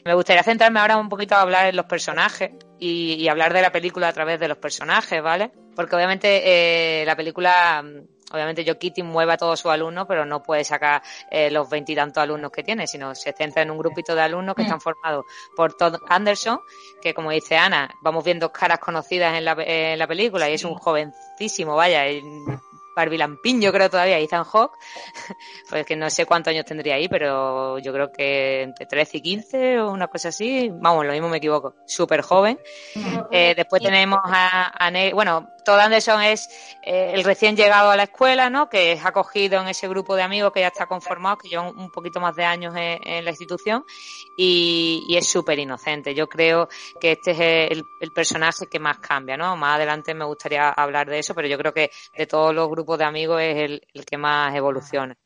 Me 0.04 0.14
gustaría 0.14 0.42
centrarme 0.42 0.80
ahora 0.80 0.96
un 0.96 1.08
poquito 1.08 1.34
a 1.34 1.42
hablar 1.42 1.66
en 1.66 1.76
los 1.76 1.86
personajes 1.86 2.52
y, 2.78 3.14
y 3.14 3.28
hablar 3.28 3.52
de 3.52 3.62
la 3.62 3.72
película 3.72 4.08
a 4.08 4.12
través 4.12 4.38
de 4.40 4.48
los 4.48 4.58
personajes, 4.58 5.22
¿vale? 5.22 5.50
Porque 5.74 5.96
obviamente 5.96 7.02
eh, 7.02 7.04
la 7.04 7.16
película, 7.16 7.84
obviamente 8.32 8.64
Keating 8.64 9.06
mueve 9.06 9.32
a 9.32 9.36
todos 9.36 9.60
sus 9.60 9.70
alumnos, 9.70 10.06
pero 10.06 10.24
no 10.24 10.42
puede 10.42 10.64
sacar 10.64 11.02
eh, 11.30 11.50
los 11.50 11.68
veintitantos 11.68 12.22
alumnos 12.22 12.50
que 12.50 12.62
tiene, 12.62 12.86
sino 12.86 13.14
se 13.14 13.32
centra 13.32 13.62
en 13.62 13.70
un 13.70 13.78
grupito 13.78 14.14
de 14.14 14.22
alumnos 14.22 14.54
que 14.54 14.62
están 14.62 14.80
formados 14.80 15.24
por 15.56 15.74
Todd 15.74 15.96
Anderson, 16.08 16.60
que 17.00 17.14
como 17.14 17.30
dice 17.30 17.56
Ana, 17.56 17.90
vamos 18.02 18.24
viendo 18.24 18.52
caras 18.52 18.78
conocidas 18.78 19.36
en 19.36 19.44
la, 19.44 19.56
en 19.58 19.98
la 19.98 20.06
película 20.06 20.48
y 20.50 20.54
es 20.54 20.64
un 20.64 20.74
jovencísimo, 20.74 21.74
vaya, 21.74 22.06
el 22.06 22.22
barbilampiño 22.98 23.70
creo 23.70 23.88
todavía, 23.88 24.18
Ethan 24.18 24.44
Hawke, 24.44 24.76
pues 25.70 25.86
que 25.86 25.94
no 25.94 26.10
sé 26.10 26.26
cuántos 26.26 26.50
años 26.50 26.64
tendría 26.64 26.96
ahí, 26.96 27.08
pero 27.08 27.78
yo 27.78 27.92
creo 27.92 28.10
que 28.10 28.62
entre 28.62 28.86
13 28.86 29.18
y 29.18 29.20
15 29.20 29.80
o 29.80 29.92
una 29.92 30.08
cosa 30.08 30.30
así, 30.30 30.68
vamos, 30.72 31.06
lo 31.06 31.12
mismo 31.12 31.28
me 31.28 31.36
equivoco, 31.36 31.76
súper 31.86 32.22
joven. 32.22 32.58
Eh, 33.30 33.54
después 33.56 33.82
tenemos 33.82 34.18
a, 34.24 34.86
a 34.86 35.14
bueno, 35.14 35.48
Todd 35.68 35.80
Anderson 35.80 36.22
es 36.22 36.48
eh, 36.82 37.12
el 37.12 37.24
recién 37.24 37.54
llegado 37.54 37.90
a 37.90 37.96
la 37.96 38.04
escuela, 38.04 38.48
¿no? 38.48 38.70
Que 38.70 38.92
es 38.92 39.04
acogido 39.04 39.60
en 39.60 39.68
ese 39.68 39.86
grupo 39.86 40.16
de 40.16 40.22
amigos 40.22 40.50
que 40.50 40.60
ya 40.60 40.68
está 40.68 40.86
conformado, 40.86 41.36
que 41.36 41.50
llevan 41.50 41.78
un 41.78 41.90
poquito 41.90 42.20
más 42.20 42.34
de 42.36 42.44
años 42.46 42.72
en, 42.74 43.22
la 43.22 43.28
institución 43.28 43.84
y, 44.34 45.14
es 45.14 45.26
súper 45.26 45.58
inocente. 45.58 46.14
Yo 46.14 46.26
creo 46.26 46.70
que 46.98 47.12
este 47.12 47.32
es 47.32 47.82
el, 48.00 48.12
personaje 48.14 48.64
que 48.66 48.78
más 48.78 48.98
cambia, 48.98 49.36
¿no? 49.36 49.58
Más 49.58 49.76
adelante 49.76 50.14
me 50.14 50.24
gustaría 50.24 50.70
hablar 50.70 51.06
de 51.06 51.18
eso, 51.18 51.34
pero 51.34 51.46
yo 51.46 51.58
creo 51.58 51.74
que 51.74 51.90
de 52.16 52.26
todos 52.26 52.54
los 52.54 52.66
grupos 52.70 52.98
de 52.98 53.04
amigos 53.04 53.42
es 53.42 53.82
el 53.92 54.06
que 54.06 54.16
más 54.16 54.54
evoluciona. 54.54 55.18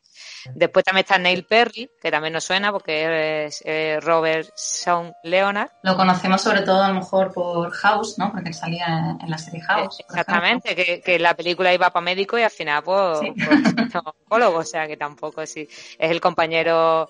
Después 0.54 0.84
también 0.84 1.04
está 1.04 1.18
Neil 1.18 1.44
Perry, 1.44 1.90
que 2.00 2.10
también 2.10 2.32
nos 2.32 2.44
suena 2.44 2.72
porque 2.72 3.46
es 3.46 3.62
Robert 4.04 4.48
Sean 4.54 5.12
Leonard. 5.22 5.70
Lo 5.82 5.96
conocemos 5.96 6.40
sobre 6.40 6.62
todo 6.62 6.82
a 6.82 6.88
lo 6.88 6.94
mejor 6.94 7.32
por 7.32 7.70
House, 7.70 8.18
¿no? 8.18 8.32
Porque 8.32 8.52
salía 8.52 9.16
en 9.20 9.30
la 9.30 9.38
serie 9.38 9.60
House. 9.62 9.98
Exactamente, 10.00 10.74
que, 10.74 11.00
que, 11.00 11.18
la 11.18 11.34
película 11.34 11.72
iba 11.72 11.90
para 11.90 12.04
médico 12.04 12.38
y 12.38 12.42
al 12.42 12.50
final 12.50 12.82
pues, 12.82 13.20
sí. 13.20 13.32
pues 14.28 14.40
o 14.40 14.64
sea 14.64 14.86
que 14.86 14.96
tampoco 14.96 15.44
sí. 15.46 15.68
Es 15.98 16.10
el 16.10 16.20
compañero, 16.20 17.08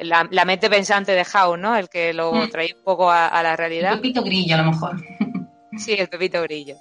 la, 0.00 0.44
mente 0.44 0.70
pensante 0.70 1.12
de 1.12 1.24
House, 1.24 1.58
¿no? 1.58 1.76
El 1.76 1.88
que 1.88 2.12
lo 2.12 2.32
mm. 2.32 2.50
trae 2.50 2.74
un 2.76 2.84
poco 2.84 3.10
a, 3.10 3.42
la 3.42 3.56
realidad. 3.56 3.94
El 3.94 4.00
Pepito 4.00 4.22
Grillo 4.22 4.54
a 4.54 4.58
lo 4.58 4.70
mejor. 4.70 4.96
Sí, 5.76 5.94
el 5.98 6.08
Pepito 6.08 6.42
Grillo. 6.42 6.76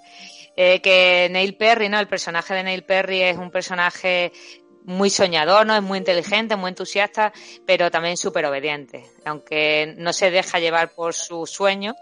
Eh, 0.55 0.81
que 0.81 1.29
Neil 1.31 1.55
Perry, 1.55 1.87
¿no? 1.87 1.97
El 1.97 2.07
personaje 2.07 2.53
de 2.53 2.63
Neil 2.63 2.83
Perry 2.83 3.21
es 3.21 3.37
un 3.37 3.51
personaje 3.51 4.33
muy 4.83 5.09
soñador, 5.09 5.65
¿no? 5.65 5.75
Es 5.75 5.81
muy 5.81 5.97
inteligente, 5.97 6.55
muy 6.55 6.69
entusiasta, 6.69 7.31
pero 7.65 7.91
también 7.91 8.17
súper 8.17 8.45
obediente. 8.45 9.05
Aunque 9.25 9.93
no 9.97 10.13
se 10.13 10.31
deja 10.31 10.59
llevar 10.59 10.93
por 10.93 11.13
su 11.13 11.45
sueño, 11.45 11.95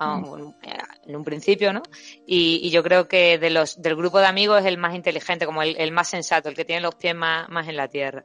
en 0.00 1.16
un 1.16 1.24
principio, 1.24 1.72
¿no? 1.72 1.82
Y, 2.26 2.70
yo 2.70 2.82
creo 2.82 3.06
que 3.06 3.38
de 3.38 3.50
los, 3.50 3.82
del 3.82 3.96
grupo 3.96 4.18
de 4.18 4.26
amigos 4.26 4.60
es 4.60 4.66
el 4.66 4.78
más 4.78 4.94
inteligente, 4.94 5.44
como 5.46 5.62
el, 5.62 5.92
más 5.92 6.08
sensato, 6.08 6.48
el 6.48 6.54
que 6.54 6.64
tiene 6.64 6.80
los 6.80 6.94
pies 6.94 7.14
más, 7.14 7.48
más 7.50 7.68
en 7.68 7.76
la 7.76 7.88
tierra. 7.88 8.24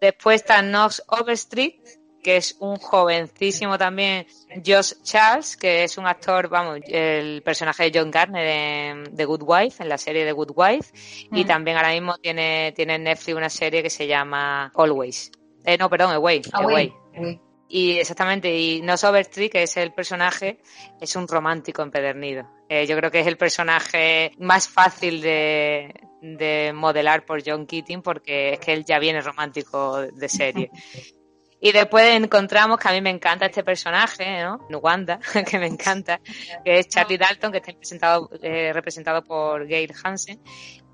Después 0.00 0.42
está 0.42 0.60
Knox 0.60 1.02
Overstreet, 1.08 1.80
que 2.28 2.36
es 2.36 2.56
un 2.58 2.76
jovencísimo 2.76 3.78
también, 3.78 4.26
Josh 4.56 4.92
Charles, 5.02 5.56
que 5.56 5.84
es 5.84 5.96
un 5.96 6.06
actor, 6.06 6.50
vamos, 6.50 6.80
el 6.86 7.40
personaje 7.40 7.84
de 7.90 7.98
John 7.98 8.10
Garner 8.10 8.46
en 8.46 9.16
The 9.16 9.24
Good 9.24 9.44
Wife, 9.46 9.82
en 9.82 9.88
la 9.88 9.96
serie 9.96 10.26
The 10.26 10.32
Good 10.32 10.50
Wife, 10.54 10.92
y 11.32 11.46
también 11.46 11.78
ahora 11.78 11.92
mismo 11.92 12.18
tiene, 12.18 12.74
tiene 12.76 12.96
en 12.96 13.04
Netflix 13.04 13.34
una 13.34 13.48
serie 13.48 13.82
que 13.82 13.88
se 13.88 14.06
llama 14.06 14.70
Always. 14.74 15.32
Eh, 15.64 15.78
no, 15.78 15.88
perdón, 15.88 16.12
Away. 16.12 16.42
Away. 16.52 16.92
Y 17.66 17.98
exactamente, 17.98 18.54
y 18.54 18.82
No 18.82 18.92
Overstreet, 19.02 19.50
que 19.50 19.62
es 19.62 19.78
el 19.78 19.94
personaje, 19.94 20.58
es 21.00 21.16
un 21.16 21.26
romántico 21.26 21.80
empedernido. 21.80 22.46
Eh, 22.68 22.86
yo 22.86 22.94
creo 22.98 23.10
que 23.10 23.20
es 23.20 23.26
el 23.26 23.38
personaje 23.38 24.32
más 24.38 24.68
fácil 24.68 25.22
de, 25.22 25.94
de 26.20 26.72
modelar 26.74 27.24
por 27.24 27.42
John 27.42 27.66
Keating 27.66 28.02
porque 28.02 28.52
es 28.52 28.60
que 28.60 28.74
él 28.74 28.84
ya 28.84 28.98
viene 28.98 29.22
romántico 29.22 30.02
de 30.02 30.28
serie. 30.28 30.70
Y 31.60 31.72
después 31.72 32.14
encontramos 32.14 32.78
que 32.78 32.88
a 32.88 32.92
mí 32.92 33.00
me 33.00 33.10
encanta 33.10 33.46
este 33.46 33.64
personaje, 33.64 34.42
¿no? 34.42 34.66
Nuwanda, 34.70 35.18
que 35.50 35.58
me 35.58 35.66
encanta, 35.66 36.20
que 36.64 36.78
es 36.78 36.88
Charlie 36.88 37.18
Dalton, 37.18 37.50
que 37.50 37.58
está 37.58 37.72
representado, 37.72 38.30
eh, 38.42 38.72
representado 38.72 39.24
por 39.24 39.66
Gail 39.66 39.92
Hansen. 40.02 40.40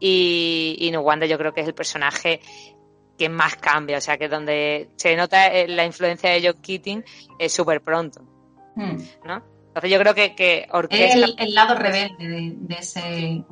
Y, 0.01 0.77
y 0.81 0.91
Nuwanda 0.91 1.27
yo 1.27 1.39
creo 1.39 1.53
que 1.53 1.61
es 1.61 1.67
el 1.67 1.75
personaje 1.75 2.41
que 3.19 3.29
más 3.29 3.57
cambia, 3.57 3.99
o 3.99 4.01
sea, 4.01 4.17
que 4.17 4.29
donde 4.29 4.91
se 4.97 5.15
nota 5.17 5.47
eh, 5.49 5.69
la 5.69 5.85
influencia 5.85 6.31
de 6.31 6.43
John 6.45 6.61
Keating 6.61 7.05
es 7.39 7.53
súper 7.53 7.81
pronto, 7.81 8.23
hmm. 8.75 8.97
¿no? 9.25 9.55
Entonces 9.69 9.91
yo 9.91 9.99
creo 9.99 10.15
que, 10.15 10.35
que 10.35 10.67
orquesta... 10.71 11.27
El, 11.27 11.35
el 11.39 11.55
lado 11.55 11.75
rebelde 11.75 12.29
de, 12.29 12.53
de 12.55 12.75
ese 12.77 13.45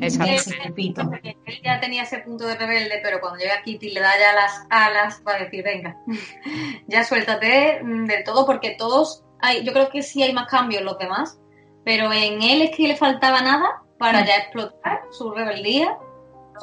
Exactamente. 0.00 1.36
Él 1.44 1.60
ya 1.62 1.80
tenía 1.80 2.02
ese 2.02 2.18
punto 2.18 2.46
de 2.46 2.56
rebelde, 2.56 3.00
pero 3.02 3.20
cuando 3.20 3.38
llega 3.38 3.62
Kitty 3.62 3.90
le 3.90 4.00
da 4.00 4.12
ya 4.18 4.32
las 4.32 4.66
alas 4.70 5.20
para 5.24 5.44
decir, 5.44 5.64
venga, 5.64 5.96
ya 6.86 7.04
suéltate 7.04 7.82
mm, 7.82 8.06
del 8.06 8.24
todo, 8.24 8.46
porque 8.46 8.76
todos, 8.78 9.24
hay, 9.40 9.64
yo 9.64 9.72
creo 9.72 9.88
que 9.88 10.02
sí 10.02 10.22
hay 10.22 10.32
más 10.32 10.48
cambios 10.48 10.80
en 10.80 10.86
los 10.86 10.98
demás, 10.98 11.38
pero 11.84 12.12
en 12.12 12.42
él 12.42 12.62
es 12.62 12.76
que 12.76 12.88
le 12.88 12.96
faltaba 12.96 13.40
nada 13.40 13.82
para 13.98 14.24
ya 14.24 14.36
explotar 14.36 15.00
su 15.10 15.32
rebeldía 15.32 15.96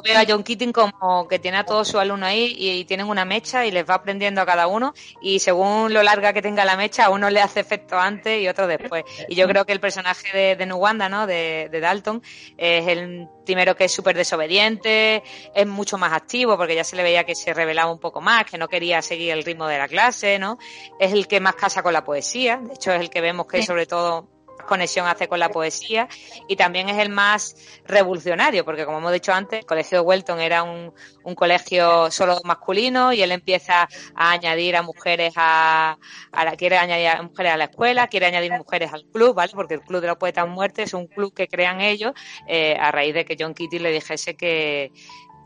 veo 0.02 0.18
a 0.18 0.24
John 0.26 0.42
Keating 0.42 0.72
como 0.72 1.28
que 1.28 1.38
tiene 1.38 1.58
a 1.58 1.64
todos 1.64 1.88
sus 1.88 2.00
alumnos 2.00 2.28
ahí 2.28 2.54
y, 2.58 2.84
tienen 2.84 3.08
una 3.08 3.24
mecha 3.24 3.66
y 3.66 3.70
les 3.70 3.88
va 3.88 3.94
aprendiendo 3.94 4.40
a 4.40 4.46
cada 4.46 4.66
uno 4.66 4.94
y 5.20 5.40
según 5.40 5.92
lo 5.92 6.02
larga 6.02 6.32
que 6.32 6.42
tenga 6.42 6.64
la 6.64 6.76
mecha, 6.76 7.06
a 7.06 7.10
uno 7.10 7.30
le 7.30 7.40
hace 7.40 7.60
efecto 7.60 7.98
antes 7.98 8.40
y 8.40 8.48
otro 8.48 8.66
después. 8.66 9.04
Y 9.28 9.34
yo 9.34 9.46
creo 9.48 9.64
que 9.64 9.72
el 9.72 9.80
personaje 9.80 10.36
de, 10.36 10.56
de 10.56 10.66
Nuwanda, 10.66 11.08
¿no? 11.08 11.26
De, 11.26 11.68
de, 11.70 11.80
Dalton, 11.80 12.22
es 12.56 12.86
el 12.86 13.28
primero 13.44 13.76
que 13.76 13.84
es 13.84 13.92
súper 13.92 14.16
desobediente, 14.16 15.22
es 15.54 15.66
mucho 15.66 15.98
más 15.98 16.12
activo 16.12 16.56
porque 16.56 16.74
ya 16.74 16.84
se 16.84 16.96
le 16.96 17.02
veía 17.02 17.24
que 17.24 17.34
se 17.34 17.52
revelaba 17.54 17.90
un 17.90 17.98
poco 17.98 18.20
más, 18.20 18.44
que 18.44 18.58
no 18.58 18.68
quería 18.68 19.02
seguir 19.02 19.32
el 19.32 19.44
ritmo 19.44 19.66
de 19.66 19.78
la 19.78 19.88
clase, 19.88 20.38
¿no? 20.38 20.58
Es 20.98 21.12
el 21.12 21.26
que 21.26 21.40
más 21.40 21.54
casa 21.54 21.82
con 21.82 21.92
la 21.92 22.04
poesía, 22.04 22.58
de 22.58 22.74
hecho 22.74 22.92
es 22.92 23.00
el 23.00 23.10
que 23.10 23.20
vemos 23.20 23.46
que 23.46 23.62
sobre 23.62 23.86
todo 23.86 24.35
conexión 24.66 25.06
hace 25.06 25.28
con 25.28 25.38
la 25.38 25.48
poesía 25.48 26.08
y 26.48 26.56
también 26.56 26.88
es 26.88 26.98
el 26.98 27.08
más 27.08 27.56
revolucionario, 27.86 28.64
porque 28.64 28.84
como 28.84 28.98
hemos 28.98 29.12
dicho 29.12 29.32
antes, 29.32 29.60
el 29.60 29.66
colegio 29.66 29.98
de 29.98 30.04
Welton 30.04 30.40
era 30.40 30.62
un, 30.62 30.92
un 31.24 31.34
colegio 31.34 32.10
solo 32.10 32.40
masculino 32.44 33.12
y 33.12 33.22
él 33.22 33.32
empieza 33.32 33.88
a 34.14 34.30
añadir 34.30 34.76
a 34.76 34.82
mujeres 34.82 35.32
a, 35.36 35.98
a 36.32 36.44
la, 36.44 36.56
quiere 36.56 36.78
añadir 36.78 37.08
a 37.08 37.22
mujeres 37.22 37.52
a 37.52 37.56
la 37.56 37.64
escuela, 37.64 38.08
quiere 38.08 38.26
añadir 38.26 38.52
mujeres 38.52 38.92
al 38.92 39.04
club, 39.12 39.34
¿vale? 39.34 39.52
Porque 39.54 39.74
el 39.74 39.80
Club 39.80 40.00
de 40.00 40.08
los 40.08 40.16
Poetas 40.16 40.48
Muertos 40.48 40.84
es 40.84 40.94
un 40.94 41.06
club 41.06 41.32
que 41.32 41.48
crean 41.48 41.80
ellos 41.80 42.12
eh, 42.46 42.76
a 42.78 42.90
raíz 42.90 43.14
de 43.14 43.24
que 43.24 43.36
John 43.38 43.54
Kitty 43.54 43.78
le 43.78 43.92
dijese 43.92 44.36
que, 44.36 44.92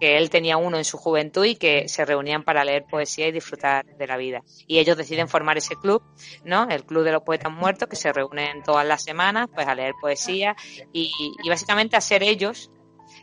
que 0.00 0.16
él 0.16 0.30
tenía 0.30 0.56
uno 0.56 0.78
en 0.78 0.84
su 0.84 0.96
juventud 0.96 1.44
y 1.44 1.56
que 1.56 1.88
se 1.88 2.04
reunían 2.04 2.42
para 2.42 2.64
leer 2.64 2.84
poesía 2.90 3.28
y 3.28 3.32
disfrutar 3.32 3.84
de 3.84 4.06
la 4.06 4.16
vida. 4.16 4.42
Y 4.66 4.78
ellos 4.78 4.96
deciden 4.96 5.28
formar 5.28 5.58
ese 5.58 5.76
club, 5.76 6.02
¿no? 6.44 6.66
El 6.68 6.84
Club 6.84 7.04
de 7.04 7.12
los 7.12 7.22
Poetas 7.22 7.52
Muertos, 7.52 7.88
que 7.88 7.96
se 7.96 8.12
reúnen 8.12 8.62
todas 8.62 8.86
las 8.86 9.02
semanas, 9.02 9.48
pues 9.54 9.66
a 9.66 9.74
leer 9.74 9.92
poesía 10.00 10.56
y, 10.92 11.12
básicamente 11.48 11.96
a 11.96 12.00
ser 12.00 12.22
ellos 12.22 12.70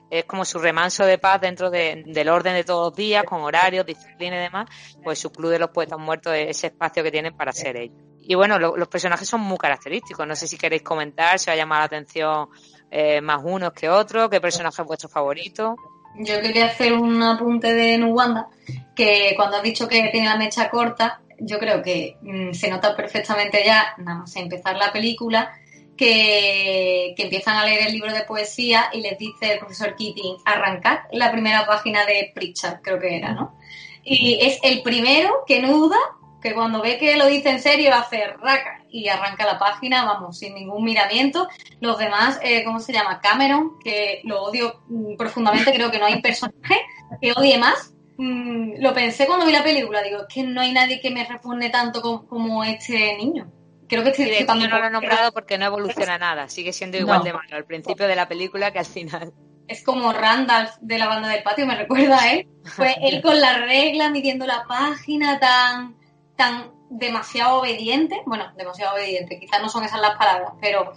es 0.10 0.26
como 0.26 0.46
su 0.46 0.60
remanso 0.60 1.06
de 1.06 1.18
paz 1.18 1.42
dentro 1.42 1.70
del 1.70 2.30
orden 2.30 2.54
de 2.54 2.64
todos 2.64 2.90
los 2.90 2.96
días, 2.96 3.24
con 3.24 3.42
horarios, 3.42 3.86
disciplina 3.86 4.38
y 4.38 4.40
demás, 4.40 4.70
pues 5.04 5.20
su 5.20 5.32
club 5.32 5.52
de 5.52 5.60
los 5.60 5.70
poetas 5.70 6.00
muertos 6.00 6.34
es 6.34 6.58
ese 6.58 6.68
espacio 6.68 7.04
que 7.04 7.12
tienen 7.12 7.36
para 7.36 7.52
ser 7.52 7.78
ellos. 7.78 7.98
Y 8.30 8.36
bueno, 8.36 8.60
los 8.60 8.88
personajes 8.90 9.28
son 9.28 9.40
muy 9.40 9.58
característicos. 9.58 10.28
No 10.28 10.36
sé 10.36 10.48
si 10.48 10.58
queréis 10.58 10.84
comentar, 10.84 11.40
si 11.40 11.50
os 11.50 11.54
ha 11.54 11.56
llamado 11.56 11.80
la 11.80 11.86
atención 11.86 12.50
eh, 12.92 13.22
más 13.22 13.42
unos 13.42 13.72
que 13.72 13.90
otros, 13.90 14.30
qué 14.30 14.42
personaje 14.42 14.82
es 14.82 14.88
vuestro 14.88 15.08
favorito. 15.08 15.76
Yo 16.20 16.42
quería 16.42 16.66
hacer 16.66 16.94
un 16.94 17.22
apunte 17.22 17.74
de 17.74 17.98
Nuwanda, 17.98 18.48
que 18.96 19.34
cuando 19.36 19.58
has 19.58 19.64
dicho 19.64 19.88
que 19.88 20.10
tiene 20.12 20.28
la 20.28 20.38
mecha 20.38 20.70
corta, 20.70 21.22
yo 21.40 21.60
creo 21.60 21.82
que 21.82 22.18
mm, 22.22 22.54
se 22.54 22.70
nota 22.70 22.96
perfectamente 22.96 23.64
ya, 23.64 23.94
nada 23.98 24.20
más 24.20 24.36
empezar 24.36 24.76
la 24.78 24.92
película, 24.92 25.52
que, 25.98 27.16
empiezan 27.18 27.58
a 27.58 27.66
leer 27.66 27.88
el 27.88 27.94
libro 27.94 28.14
de 28.14 28.22
poesía 28.22 28.90
y 28.94 29.02
les 29.02 29.18
dice 29.18 29.54
el 29.54 29.60
profesor 29.60 29.96
Keating, 29.96 30.38
arrancad 30.46 31.00
la 31.12 31.32
primera 31.32 31.66
página 31.66 32.06
de 32.06 32.32
Pritchard, 32.34 32.82
creo 32.82 33.00
que 33.00 33.18
era, 33.18 33.34
¿no? 33.34 33.58
Y 34.04 34.40
es 34.42 34.60
el 34.64 34.84
primero 34.84 35.44
que 35.46 35.62
no 35.62 35.74
duda, 35.74 35.98
que 36.42 36.54
cuando 36.54 36.82
ve 36.82 36.98
que 36.98 37.18
lo 37.18 37.26
dice 37.26 37.50
en 37.50 37.60
serio 37.60 37.94
hace 37.94 38.28
raca 38.28 38.84
y 38.90 39.08
arranca 39.08 39.46
la 39.46 39.58
página, 39.58 40.06
vamos, 40.06 40.38
sin 40.38 40.54
ningún 40.54 40.84
miramiento. 40.84 41.48
Los 41.80 41.98
demás, 41.98 42.40
eh, 42.44 42.64
¿cómo 42.64 42.80
se 42.80 42.94
llama? 42.94 43.20
Cameron, 43.20 43.80
que 43.84 44.22
lo 44.24 44.44
odio 44.44 44.82
mm, 44.88 45.16
profundamente, 45.18 45.74
creo 45.74 45.92
que 45.92 46.00
no 46.00 46.06
hay 46.06 46.22
personaje 46.22 46.76
que 47.22 47.34
odie 47.34 47.58
más. 47.58 47.94
Mm, 48.18 48.82
lo 48.82 48.94
pensé 48.94 49.28
cuando 49.28 49.46
vi 49.46 49.52
la 49.52 49.64
película, 49.64 50.02
digo, 50.02 50.22
es 50.22 50.34
que 50.34 50.44
no 50.44 50.62
hay 50.62 50.74
nadie 50.74 51.00
que 51.00 51.12
me 51.12 51.24
responde 51.26 51.70
tanto 51.70 52.26
como, 52.28 52.64
este 52.64 53.16
niño. 53.18 53.52
Creo 53.88 54.04
que 54.04 54.10
estoy 54.10 54.46
no 54.46 54.80
lo 54.80 54.86
he 54.86 54.90
nombrado 54.90 55.32
porque 55.32 55.58
no 55.58 55.66
evoluciona 55.66 56.18
nada, 56.18 56.50
sigue 56.50 56.74
siendo 56.74 56.98
igual 56.98 57.24
de 57.24 57.32
malo 57.32 57.56
al 57.56 57.64
principio 57.64 58.06
de 58.06 58.18
la 58.18 58.28
película 58.28 58.72
que 58.72 58.80
al 58.80 58.86
final. 58.86 59.32
Es 59.68 59.84
como 59.84 60.14
Randall 60.14 60.70
de 60.82 60.98
la 60.98 61.08
banda 61.08 61.30
del 61.30 61.44
patio, 61.44 61.66
me 61.66 61.76
recuerda 61.76 62.22
a 62.22 62.32
él. 62.32 62.48
Fue 62.64 62.96
él 63.02 63.22
con 63.22 63.40
la 63.40 63.60
regla, 63.60 64.10
midiendo 64.10 64.46
la 64.46 64.66
página, 64.68 65.40
tan, 65.40 65.97
tan 66.38 66.72
demasiado 66.90 67.60
obediente, 67.60 68.22
bueno, 68.26 68.46
demasiado 68.56 68.96
obediente, 68.96 69.40
quizás 69.40 69.62
no 69.62 69.70
son 69.70 69.84
esas 69.84 70.00
las 70.00 70.18
palabras, 70.18 70.54
pero 70.62 70.94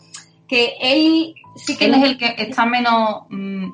que 0.46 0.76
él 0.80 1.34
sí 1.56 1.76
que... 1.76 1.86
Él 1.86 1.94
es 1.94 2.02
el 2.04 2.18
que 2.18 2.34
está 2.38 2.66
menos, 2.66 3.22
mm, 3.28 3.70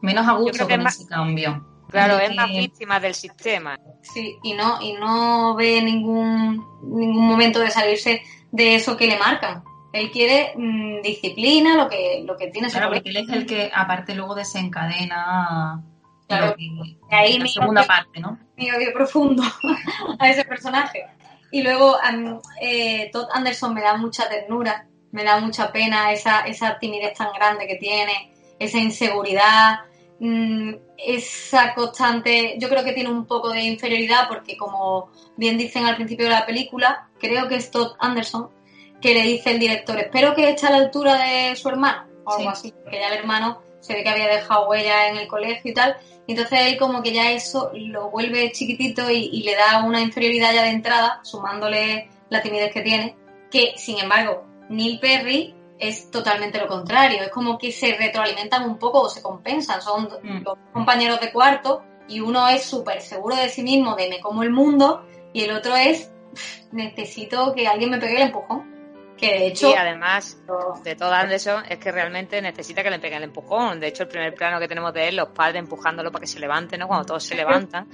menos 0.00 0.26
a 0.26 0.32
gusto 0.32 0.66
con 0.66 0.86
ese 0.86 1.06
cambio. 1.06 1.66
Claro, 1.88 2.18
es 2.18 2.34
más 2.34 2.48
víctima 2.48 2.98
del 2.98 3.14
sistema. 3.14 3.78
Sí, 4.00 4.38
y 4.42 4.54
no, 4.54 4.80
y 4.80 4.94
no 4.94 5.54
ve 5.54 5.82
ningún, 5.82 6.64
ningún 6.82 7.26
momento 7.26 7.60
de 7.60 7.70
salirse 7.70 8.22
de 8.50 8.76
eso 8.76 8.96
que 8.96 9.06
le 9.06 9.18
marcan. 9.18 9.62
Él 9.92 10.10
quiere 10.10 10.54
mm, 10.56 11.02
disciplina, 11.02 11.76
lo 11.76 11.88
que, 11.88 12.22
lo 12.24 12.36
que 12.36 12.48
tiene 12.48 12.70
Claro, 12.70 12.90
porque 12.90 13.10
él 13.10 13.18
es 13.18 13.28
el 13.28 13.44
que 13.44 13.70
aparte 13.74 14.14
luego 14.14 14.34
desencadena 14.34 15.82
Claro, 16.28 16.54
ahí 17.10 17.38
mi 17.38 17.48
segunda 17.48 17.84
parte, 17.84 18.20
¿no? 18.20 18.38
Mi 18.56 18.70
odio 18.70 18.92
profundo 18.92 19.42
a 20.18 20.30
ese 20.30 20.44
personaje. 20.44 21.04
Y 21.50 21.62
luego 21.62 21.98
eh, 22.60 23.10
Todd 23.12 23.28
Anderson 23.32 23.74
me 23.74 23.82
da 23.82 23.96
mucha 23.96 24.28
ternura 24.28 24.86
me 25.12 25.24
da 25.24 25.38
mucha 25.38 25.70
pena 25.70 26.10
esa, 26.12 26.40
esa 26.40 26.78
timidez 26.78 27.16
tan 27.16 27.32
grande 27.32 27.66
que 27.66 27.76
tiene, 27.76 28.32
esa 28.58 28.78
inseguridad, 28.78 29.80
mm, 30.18 30.74
esa 30.96 31.74
constante, 31.74 32.56
yo 32.58 32.68
creo 32.68 32.82
que 32.82 32.92
tiene 32.92 33.10
un 33.10 33.26
poco 33.26 33.50
de 33.50 33.62
inferioridad 33.62 34.26
porque 34.26 34.56
como 34.56 35.10
bien 35.36 35.58
dicen 35.58 35.84
al 35.84 35.96
principio 35.96 36.26
de 36.26 36.32
la 36.32 36.46
película, 36.46 37.08
creo 37.20 37.46
que 37.46 37.56
es 37.56 37.70
Todd 37.70 37.92
Anderson, 38.00 38.50
que 39.00 39.14
le 39.14 39.22
dice 39.22 39.50
el 39.50 39.58
director, 39.58 39.98
espero 39.98 40.34
que 40.34 40.48
esté 40.48 40.66
a 40.66 40.70
la 40.70 40.76
altura 40.78 41.18
de 41.18 41.56
su 41.56 41.68
hermano, 41.68 42.04
o 42.24 42.32
algo 42.32 42.50
así, 42.50 42.72
porque 42.82 42.98
ya 42.98 43.08
el 43.08 43.18
hermano 43.18 43.60
se 43.82 43.92
ve 43.94 44.02
que 44.02 44.08
había 44.08 44.28
dejado 44.28 44.68
huella 44.70 45.08
en 45.08 45.18
el 45.18 45.28
colegio 45.28 45.70
y 45.70 45.74
tal, 45.74 45.96
y 46.26 46.32
entonces 46.32 46.58
él 46.66 46.78
como 46.78 47.02
que 47.02 47.12
ya 47.12 47.30
eso 47.32 47.70
lo 47.74 48.08
vuelve 48.10 48.50
chiquitito 48.52 49.10
y, 49.10 49.28
y 49.32 49.42
le 49.42 49.54
da 49.56 49.84
una 49.84 50.00
inferioridad 50.00 50.54
ya 50.54 50.62
de 50.62 50.70
entrada, 50.70 51.20
sumándole 51.22 52.08
la 52.30 52.40
timidez 52.40 52.72
que 52.72 52.80
tiene, 52.80 53.16
que 53.50 53.74
sin 53.76 53.98
embargo 53.98 54.44
Neil 54.70 54.98
Perry 55.00 55.54
es 55.78 56.10
totalmente 56.10 56.58
lo 56.58 56.68
contrario, 56.68 57.22
es 57.22 57.30
como 57.30 57.58
que 57.58 57.72
se 57.72 57.94
retroalimentan 57.96 58.62
un 58.70 58.78
poco 58.78 59.00
o 59.02 59.08
se 59.10 59.20
compensan, 59.20 59.82
son 59.82 60.08
Mm. 60.22 60.42
los 60.44 60.56
compañeros 60.72 61.20
de 61.20 61.32
cuarto 61.32 61.82
y 62.08 62.20
uno 62.20 62.48
es 62.48 62.62
súper 62.64 63.00
seguro 63.02 63.34
de 63.36 63.48
sí 63.48 63.62
mismo, 63.62 63.96
de 63.96 64.08
me 64.08 64.20
como 64.20 64.42
el 64.44 64.50
mundo, 64.50 65.04
y 65.32 65.42
el 65.42 65.50
otro 65.52 65.74
es 65.76 66.10
"Pff, 66.34 66.72
necesito 66.72 67.52
que 67.52 67.66
alguien 67.66 67.90
me 67.90 67.98
pegue 67.98 68.16
el 68.16 68.22
empujón. 68.28 68.70
Que 69.22 69.38
de 69.38 69.46
hecho, 69.46 69.70
Y 69.70 69.74
además 69.74 70.36
de 70.82 70.96
todo 70.96 71.12
Anderson 71.12 71.62
es 71.68 71.78
que 71.78 71.92
realmente 71.92 72.42
necesita 72.42 72.82
que 72.82 72.90
le 72.90 72.98
peguen 72.98 73.18
el 73.18 73.24
empujón. 73.28 73.78
De 73.78 73.86
hecho, 73.86 74.02
el 74.02 74.08
primer 74.08 74.34
plano 74.34 74.58
que 74.58 74.66
tenemos 74.66 74.92
de 74.92 75.06
él, 75.06 75.14
los 75.14 75.28
padres 75.28 75.60
empujándolo 75.60 76.10
para 76.10 76.22
que 76.22 76.26
se 76.26 76.40
levante, 76.40 76.76
¿no? 76.76 76.88
Cuando 76.88 77.06
todos 77.06 77.22
se 77.22 77.36
levantan, 77.36 77.86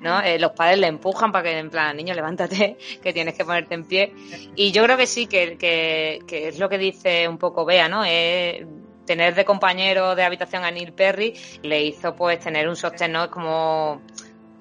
¿no? 0.00 0.20
Eh, 0.20 0.36
los 0.36 0.50
padres 0.50 0.78
le 0.78 0.88
empujan 0.88 1.30
para 1.30 1.44
que, 1.44 1.58
en 1.58 1.70
plan, 1.70 1.96
niño, 1.96 2.12
levántate, 2.12 2.76
que 3.02 3.12
tienes 3.12 3.34
que 3.34 3.44
ponerte 3.44 3.74
en 3.74 3.84
pie. 3.84 4.12
Y 4.56 4.72
yo 4.72 4.82
creo 4.82 4.96
que 4.96 5.06
sí, 5.06 5.28
que, 5.28 5.56
que, 5.56 6.18
que 6.26 6.48
es 6.48 6.58
lo 6.58 6.68
que 6.68 6.78
dice 6.78 7.28
un 7.28 7.38
poco 7.38 7.64
Bea, 7.64 7.88
¿no? 7.88 8.02
Es 8.04 8.66
tener 9.06 9.36
de 9.36 9.44
compañero 9.44 10.16
de 10.16 10.24
habitación 10.24 10.64
a 10.64 10.72
Neil 10.72 10.92
Perry 10.92 11.34
le 11.62 11.84
hizo 11.84 12.16
pues 12.16 12.40
tener 12.40 12.68
un 12.68 12.74
sostén, 12.74 13.12
¿no? 13.12 13.24
Es 13.24 13.30
como 13.30 14.02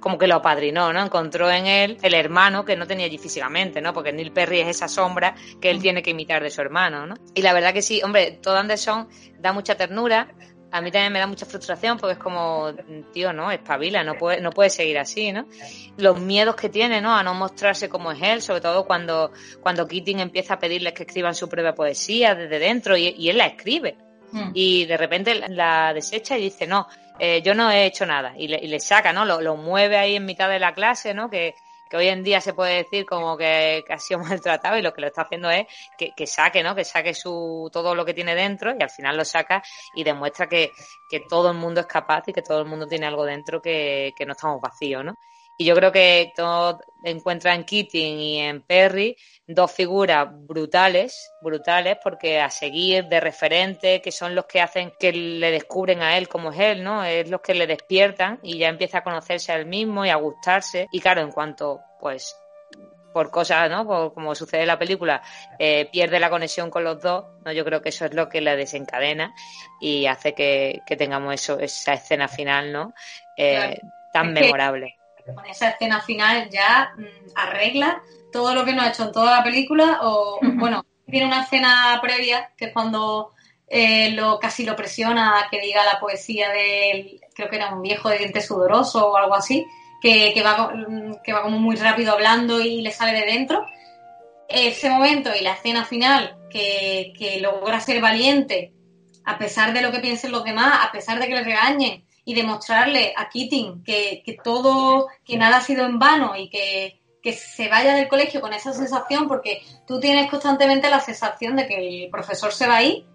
como 0.04 0.18
que 0.18 0.28
lo 0.28 0.36
apadrinó, 0.36 0.92
¿no? 0.92 1.02
Encontró 1.02 1.50
en 1.50 1.66
él 1.66 1.98
el 2.02 2.14
hermano 2.14 2.66
que 2.66 2.76
no 2.76 2.86
tenía 2.86 3.06
allí 3.06 3.18
físicamente, 3.18 3.80
¿no? 3.80 3.94
Porque 3.94 4.12
Neil 4.12 4.34
Perry 4.34 4.60
es 4.60 4.68
esa 4.68 4.90
sombra 4.90 5.34
que 5.62 5.70
él 5.70 5.82
tiene 5.82 6.04
que 6.04 6.10
imitar 6.10 6.44
de 6.44 6.50
su 6.50 6.60
hermano, 6.60 7.08
¿no? 7.08 7.16
Y 7.34 7.42
la 7.42 7.54
verdad 7.54 7.74
que 7.74 7.82
sí, 7.82 8.02
hombre, 8.04 8.38
Todd 8.42 8.58
Anderson 8.58 9.08
da 9.40 9.54
mucha 9.54 9.76
ternura, 9.76 10.28
a 10.72 10.82
mí 10.82 10.92
también 10.92 11.14
me 11.14 11.20
da 11.20 11.28
mucha 11.28 11.46
frustración 11.46 11.98
porque 11.98 12.16
es 12.16 12.20
como, 12.20 12.74
tío, 13.14 13.32
no, 13.32 13.50
espabila, 13.50 14.04
no 14.04 14.16
puede, 14.16 14.42
no 14.42 14.50
puede 14.52 14.70
seguir 14.70 15.00
así, 15.00 15.32
¿no? 15.32 15.48
Los 15.96 16.20
miedos 16.20 16.58
que 16.58 16.68
tiene, 16.68 17.00
¿no? 17.00 17.16
A 17.16 17.24
no 17.24 17.34
mostrarse 17.34 17.88
como 17.88 18.12
es 18.12 18.22
él, 18.22 18.42
sobre 18.42 18.60
todo 18.60 18.86
cuando, 18.86 19.32
cuando 19.62 19.88
Keating 19.88 20.20
empieza 20.20 20.56
a 20.56 20.60
pedirles 20.60 20.92
que 20.92 21.04
escriban 21.04 21.34
su 21.34 21.48
propia 21.48 21.74
poesía 21.74 22.36
desde 22.36 22.60
dentro 22.60 22.98
y, 22.98 23.16
y 23.18 23.30
él 23.30 23.38
la 23.38 23.46
escribe. 23.46 23.96
Mm. 24.34 24.52
Y 24.54 24.86
de 24.86 24.98
repente 24.98 25.48
la 25.48 25.94
desecha 25.94 26.38
y 26.38 26.42
dice, 26.42 26.68
no, 26.68 26.88
eh, 27.20 27.42
yo 27.42 27.54
no 27.54 27.72
he 27.72 27.86
hecho 27.86 28.06
nada. 28.06 28.34
Y 28.38 28.48
le, 28.48 28.58
y 28.58 28.68
le 28.68 28.80
saca, 28.80 29.14
¿no? 29.14 29.26
Lo, 29.26 29.42
lo 29.42 29.56
mueve 29.56 29.98
ahí 29.98 30.16
en 30.16 30.26
mitad 30.26 30.50
de 30.50 30.60
la 30.60 30.74
clase, 30.74 31.14
¿no? 31.14 31.30
Que, 31.30 31.56
que 31.90 31.98
hoy 31.98 32.08
en 32.08 32.24
día 32.24 32.42
se 32.42 32.54
puede 32.54 32.78
decir 32.78 33.06
como 33.06 33.38
que, 33.38 33.84
que 33.86 33.94
ha 33.94 34.00
sido 34.00 34.20
maltratado 34.22 34.78
y 34.78 34.82
lo 34.82 34.94
que 34.94 35.02
lo 35.02 35.08
está 35.08 35.22
haciendo 35.24 35.50
es 35.52 35.68
que, 35.98 36.12
que 36.16 36.26
saque, 36.26 36.64
¿no? 36.64 36.74
Que 36.74 36.84
saque 36.84 37.14
su, 37.14 37.70
todo 37.72 37.94
lo 37.94 38.04
que 38.04 38.14
tiene 38.14 38.34
dentro 38.34 38.74
y 38.78 38.82
al 38.82 38.90
final 38.90 39.16
lo 39.16 39.26
saca 39.26 39.62
y 39.96 40.04
demuestra 40.04 40.48
que, 40.48 40.72
que 41.08 41.20
todo 41.20 41.52
el 41.52 41.58
mundo 41.58 41.82
es 41.82 41.88
capaz 41.88 42.24
y 42.28 42.34
que 42.34 42.42
todo 42.42 42.60
el 42.60 42.66
mundo 42.66 42.88
tiene 42.88 43.06
algo 43.06 43.26
dentro 43.26 43.62
que, 43.62 44.14
que 44.16 44.26
no 44.26 44.32
estamos 44.32 44.60
vacíos, 44.60 45.06
¿no? 45.06 45.16
Y 45.64 45.66
yo 45.66 45.76
creo 45.76 45.94
que 45.94 46.34
Todd 46.36 46.82
encuentra 47.06 47.56
en 47.56 47.64
Keating 47.64 48.20
y 48.20 48.40
en 48.40 48.64
Perry 48.64 49.16
dos 49.48 49.72
figuras 49.72 50.28
brutales, 50.30 51.32
brutales, 51.42 52.00
porque 52.04 52.42
a 52.42 52.50
seguir 52.50 53.06
de 53.06 53.22
referente, 53.22 54.02
que 54.02 54.12
son 54.12 54.36
los 54.36 54.44
que 54.44 54.60
hacen 54.60 54.92
que 55.00 55.14
le 55.14 55.52
descubren 55.52 56.02
a 56.02 56.18
él 56.18 56.28
como 56.28 56.52
es 56.52 56.60
él, 56.60 56.84
¿no? 56.84 57.06
Es 57.06 57.30
los 57.30 57.40
que 57.40 57.54
le 57.54 57.66
despiertan 57.66 58.42
y 58.44 58.58
ya 58.58 58.68
empieza 58.68 58.98
a 58.98 59.04
conocerse 59.06 59.54
a 59.54 59.56
él 59.56 59.66
mismo 59.66 60.06
y 60.06 60.10
a 60.10 60.18
gustarse. 60.18 60.90
Y 60.92 61.00
claro, 61.00 61.22
en 61.22 61.32
cuanto, 61.32 61.80
pues, 61.98 62.36
por 63.14 63.32
cosas, 63.32 63.70
¿no? 63.70 63.88
Por, 63.88 64.14
como 64.14 64.36
sucede 64.36 64.64
en 64.64 64.68
la 64.68 64.78
película, 64.78 65.22
eh, 65.58 65.88
pierde 65.94 66.20
la 66.20 66.30
conexión 66.30 66.70
con 66.70 66.84
los 66.84 67.02
dos, 67.02 67.24
¿no? 67.46 67.54
Yo 67.54 67.64
creo 67.64 67.82
que 67.82 67.88
eso 67.88 68.04
es 68.04 68.14
lo 68.14 68.28
que 68.28 68.42
le 68.42 68.58
desencadena 68.58 69.34
y 69.80 70.08
hace 70.08 70.34
que, 70.34 70.82
que 70.86 70.98
tengamos 70.98 71.34
eso, 71.34 71.58
esa 71.58 71.94
escena 71.94 72.28
final, 72.28 72.74
¿no? 72.74 72.94
Eh, 73.38 73.54
Claro. 73.56 73.94
tan 74.12 74.34
memorable. 74.34 74.98
Con 75.34 75.46
esa 75.46 75.70
escena 75.70 76.02
final 76.02 76.50
ya 76.50 76.94
mm, 76.98 77.32
arregla 77.36 78.02
todo 78.32 78.54
lo 78.54 78.66
que 78.66 78.74
no 78.74 78.82
ha 78.82 78.90
hecho 78.90 79.04
en 79.04 79.12
toda 79.12 79.38
la 79.38 79.44
película 79.44 80.00
o 80.02 80.40
bueno 80.42 80.86
tiene 81.10 81.28
una 81.28 81.44
escena 81.44 82.00
previa 82.02 82.52
que 82.58 82.66
es 82.66 82.74
cuando 82.74 83.34
eh, 83.68 84.12
lo 84.12 84.40
casi 84.40 84.66
lo 84.66 84.76
presiona 84.76 85.40
a 85.40 85.50
que 85.50 85.60
diga 85.60 85.84
la 85.84 86.00
poesía 86.00 86.50
del 86.50 87.22
creo 87.34 87.50
que 87.50 87.56
era 87.56 87.74
un 87.74 87.82
viejo 87.82 88.10
de 88.10 88.18
dientes 88.18 88.46
sudoroso 88.46 89.10
o 89.10 89.16
algo 89.16 89.36
así 89.36 89.66
que, 90.04 90.34
que 90.34 90.44
va 90.44 90.74
mm, 90.76 91.22
que 91.24 91.34
va 91.34 91.42
como 91.42 91.60
muy 91.60 91.76
rápido 91.78 92.12
hablando 92.12 92.60
y 92.60 92.82
le 92.82 92.92
sale 92.92 93.18
de 93.18 93.26
dentro. 93.26 93.66
Ese 94.50 94.90
momento 94.90 95.32
y 95.34 95.42
la 95.42 95.54
escena 95.54 95.86
final 95.86 96.38
que, 96.52 97.14
que 97.18 97.40
logra 97.40 97.80
ser 97.80 98.02
valiente 98.02 98.74
a 99.26 99.38
pesar 99.38 99.74
de 99.74 99.82
lo 99.82 99.92
que 99.92 100.00
piensen 100.00 100.34
los 100.34 100.44
demás 100.44 100.86
a 100.86 100.92
pesar 100.92 101.20
de 101.20 101.28
que 101.28 101.34
le 101.34 101.44
regañen 101.44 102.06
y 102.26 102.36
demostrarle 102.36 103.14
a 103.18 103.30
Keating 103.30 103.84
que, 103.84 104.22
que 104.26 104.38
todo, 104.44 105.08
que 105.26 105.38
nada 105.38 105.58
ha 105.58 105.62
sido 105.62 105.86
en 105.86 106.00
vano 106.00 106.36
y 106.36 106.50
que, 106.50 107.02
que 107.22 107.34
se 107.34 107.70
vaya 107.70 107.96
del 107.96 108.08
colegio 108.08 108.42
con 108.42 108.54
esa 108.54 108.74
sensación, 108.74 109.28
porque 109.28 109.62
tú 109.88 110.00
tienes 110.00 110.30
constantemente 110.30 110.90
la 110.90 111.00
sensación 111.00 111.56
de 111.56 111.68
que 111.68 112.04
el 112.04 112.10
profesor 112.10 112.52
se 112.52 112.68
va 112.68 112.78
ahí, 112.78 113.06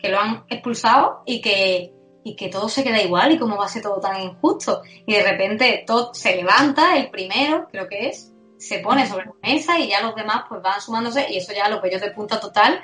que 0.00 0.08
lo 0.08 0.18
han 0.18 0.44
expulsado 0.48 1.22
y 1.26 1.40
que, 1.40 1.92
y 2.24 2.36
que 2.36 2.48
todo 2.48 2.68
se 2.68 2.82
queda 2.82 3.02
igual 3.02 3.32
y 3.32 3.38
cómo 3.38 3.56
va 3.56 3.66
a 3.66 3.68
ser 3.68 3.82
todo 3.82 4.00
tan 4.00 4.20
injusto. 4.20 4.82
Y 5.06 5.14
de 5.14 5.22
repente 5.22 5.84
todo 5.86 6.14
se 6.14 6.36
levanta, 6.36 6.96
el 6.96 7.10
primero, 7.10 7.68
creo 7.70 7.88
que 7.88 8.08
es, 8.08 8.32
se 8.58 8.78
pone 8.80 9.06
sobre 9.06 9.26
la 9.26 9.34
mesa 9.42 9.78
y 9.78 9.88
ya 9.88 10.02
los 10.02 10.14
demás 10.14 10.44
pues 10.48 10.60
van 10.62 10.80
sumándose 10.80 11.26
y 11.30 11.38
eso 11.38 11.52
ya 11.52 11.68
los 11.68 11.80
vellos 11.80 12.02
de 12.02 12.10
punta 12.10 12.38
total, 12.38 12.82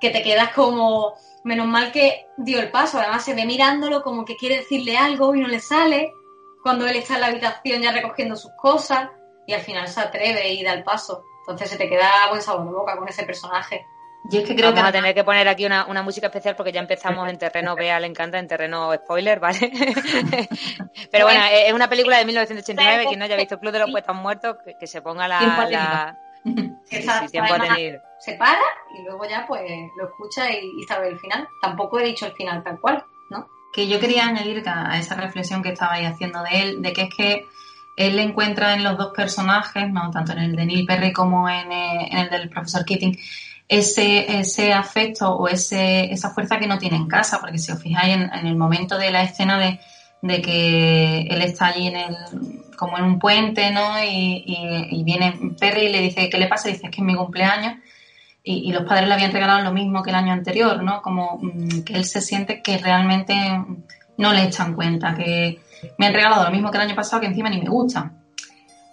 que 0.00 0.10
te 0.10 0.22
quedas 0.22 0.52
como, 0.52 1.14
menos 1.44 1.66
mal 1.66 1.92
que 1.92 2.26
dio 2.36 2.60
el 2.60 2.70
paso, 2.70 2.98
además 2.98 3.24
se 3.24 3.34
ve 3.34 3.44
mirándolo 3.44 4.02
como 4.02 4.24
que 4.24 4.36
quiere 4.36 4.58
decirle 4.58 4.96
algo 4.96 5.34
y 5.34 5.40
no 5.40 5.48
le 5.48 5.60
sale, 5.60 6.12
cuando 6.62 6.86
él 6.86 6.96
está 6.96 7.14
en 7.14 7.20
la 7.20 7.26
habitación 7.28 7.82
ya 7.82 7.92
recogiendo 7.92 8.36
sus 8.36 8.52
cosas 8.56 9.08
y 9.46 9.54
al 9.54 9.62
final 9.62 9.88
se 9.88 10.00
atreve 10.00 10.52
y 10.52 10.62
da 10.62 10.74
el 10.74 10.84
paso. 10.84 11.24
Entonces 11.40 11.70
se 11.70 11.78
te 11.78 11.88
queda 11.88 12.28
buen 12.28 12.42
sabor 12.42 12.66
de 12.66 12.72
boca 12.72 12.96
con 12.96 13.08
ese 13.08 13.24
personaje. 13.24 13.86
Yo 14.30 14.40
es 14.40 14.46
que 14.46 14.54
creo 14.54 14.70
Vamos 14.70 14.82
que 14.82 14.88
a 14.88 14.92
tener 14.92 15.14
que 15.14 15.24
poner 15.24 15.48
aquí 15.48 15.64
una, 15.64 15.86
una 15.86 16.02
música 16.02 16.26
especial 16.26 16.54
porque 16.54 16.72
ya 16.72 16.80
empezamos 16.80 17.26
en 17.30 17.38
terreno, 17.38 17.74
Bea 17.74 17.98
le 17.98 18.08
encanta, 18.08 18.38
en 18.38 18.46
terreno 18.46 18.92
spoiler, 18.94 19.40
¿vale? 19.40 19.58
Pero 21.10 21.24
bueno, 21.24 21.40
es 21.50 21.72
una 21.72 21.88
película 21.88 22.18
de 22.18 22.26
1989, 22.26 23.06
quien 23.06 23.18
no 23.18 23.24
haya 23.24 23.36
visto 23.36 23.58
Club 23.58 23.72
de 23.72 23.78
los 23.78 23.90
Puestos 23.90 24.16
Muertos, 24.16 24.56
que, 24.64 24.76
que 24.76 24.86
se 24.86 25.00
ponga 25.00 25.26
la... 25.26 26.18
Sí, 26.84 27.02
sí, 27.02 27.26
tiempo 27.30 27.54
además. 27.54 27.78
Se 28.18 28.34
para 28.34 28.62
y 28.98 29.04
luego 29.04 29.28
ya 29.28 29.44
pues 29.46 29.62
lo 29.96 30.06
escucha 30.06 30.50
y, 30.50 30.80
y 30.80 30.84
sabe 30.84 31.08
el 31.08 31.18
final. 31.18 31.46
Tampoco 31.62 32.00
he 32.00 32.04
dicho 32.04 32.26
el 32.26 32.32
final 32.32 32.64
tal 32.64 32.80
cual, 32.80 33.04
¿no? 33.30 33.46
que 33.72 33.86
yo 33.86 34.00
quería 34.00 34.26
añadir 34.26 34.62
a 34.66 34.98
esa 34.98 35.14
reflexión 35.14 35.62
que 35.62 35.70
estabais 35.70 36.08
haciendo 36.08 36.42
de 36.42 36.62
él, 36.62 36.82
de 36.82 36.92
que 36.92 37.02
es 37.02 37.14
que 37.14 37.46
él 37.96 38.18
encuentra 38.18 38.74
en 38.74 38.84
los 38.84 38.96
dos 38.96 39.12
personajes, 39.14 39.90
no 39.90 40.10
tanto 40.10 40.32
en 40.32 40.38
el 40.38 40.56
de 40.56 40.66
Neil 40.66 40.86
Perry 40.86 41.12
como 41.12 41.48
en, 41.48 41.70
eh, 41.72 42.08
en 42.10 42.18
el 42.18 42.30
del 42.30 42.48
profesor 42.48 42.84
Keating, 42.84 43.18
ese, 43.66 44.40
ese 44.40 44.72
afecto 44.72 45.34
o 45.34 45.48
ese, 45.48 46.12
esa 46.12 46.30
fuerza 46.30 46.58
que 46.58 46.66
no 46.66 46.78
tiene 46.78 46.96
en 46.96 47.08
casa, 47.08 47.40
porque 47.40 47.58
si 47.58 47.70
os 47.72 47.82
fijáis 47.82 48.14
en, 48.14 48.32
en 48.32 48.46
el 48.46 48.56
momento 48.56 48.96
de 48.96 49.10
la 49.10 49.22
escena 49.22 49.58
de, 49.58 49.80
de 50.22 50.40
que 50.40 51.22
él 51.22 51.42
está 51.42 51.66
allí 51.66 51.88
en 51.88 51.96
el, 51.96 52.16
como 52.78 52.96
en 52.98 53.04
un 53.04 53.18
puente, 53.18 53.70
¿no? 53.70 54.02
Y, 54.02 54.44
y- 54.46 54.86
y 55.00 55.02
viene 55.04 55.38
Perry 55.58 55.86
y 55.86 55.92
le 55.92 56.00
dice, 56.00 56.28
¿qué 56.30 56.38
le 56.38 56.46
pasa? 56.46 56.68
Y 56.68 56.72
dice, 56.72 56.86
es 56.86 56.92
que 56.92 57.00
es 57.00 57.04
mi 57.06 57.14
cumpleaños. 57.16 57.74
Y, 58.42 58.68
y 58.68 58.72
los 58.72 58.84
padres 58.84 59.08
le 59.08 59.14
habían 59.14 59.32
regalado 59.32 59.62
lo 59.62 59.72
mismo 59.72 60.02
que 60.02 60.10
el 60.10 60.16
año 60.16 60.32
anterior, 60.32 60.82
¿no? 60.82 61.02
Como 61.02 61.38
mm, 61.42 61.82
que 61.84 61.94
él 61.94 62.04
se 62.04 62.20
siente 62.22 62.62
que 62.62 62.78
realmente 62.78 63.34
no 64.16 64.32
le 64.32 64.44
echan 64.44 64.74
cuenta, 64.74 65.14
que 65.14 65.60
me 65.98 66.06
han 66.06 66.14
regalado 66.14 66.44
lo 66.44 66.50
mismo 66.50 66.70
que 66.70 66.78
el 66.78 66.84
año 66.84 66.94
pasado, 66.96 67.20
que 67.20 67.26
encima 67.28 67.50
ni 67.50 67.60
me 67.60 67.68
gustan. 67.68 68.16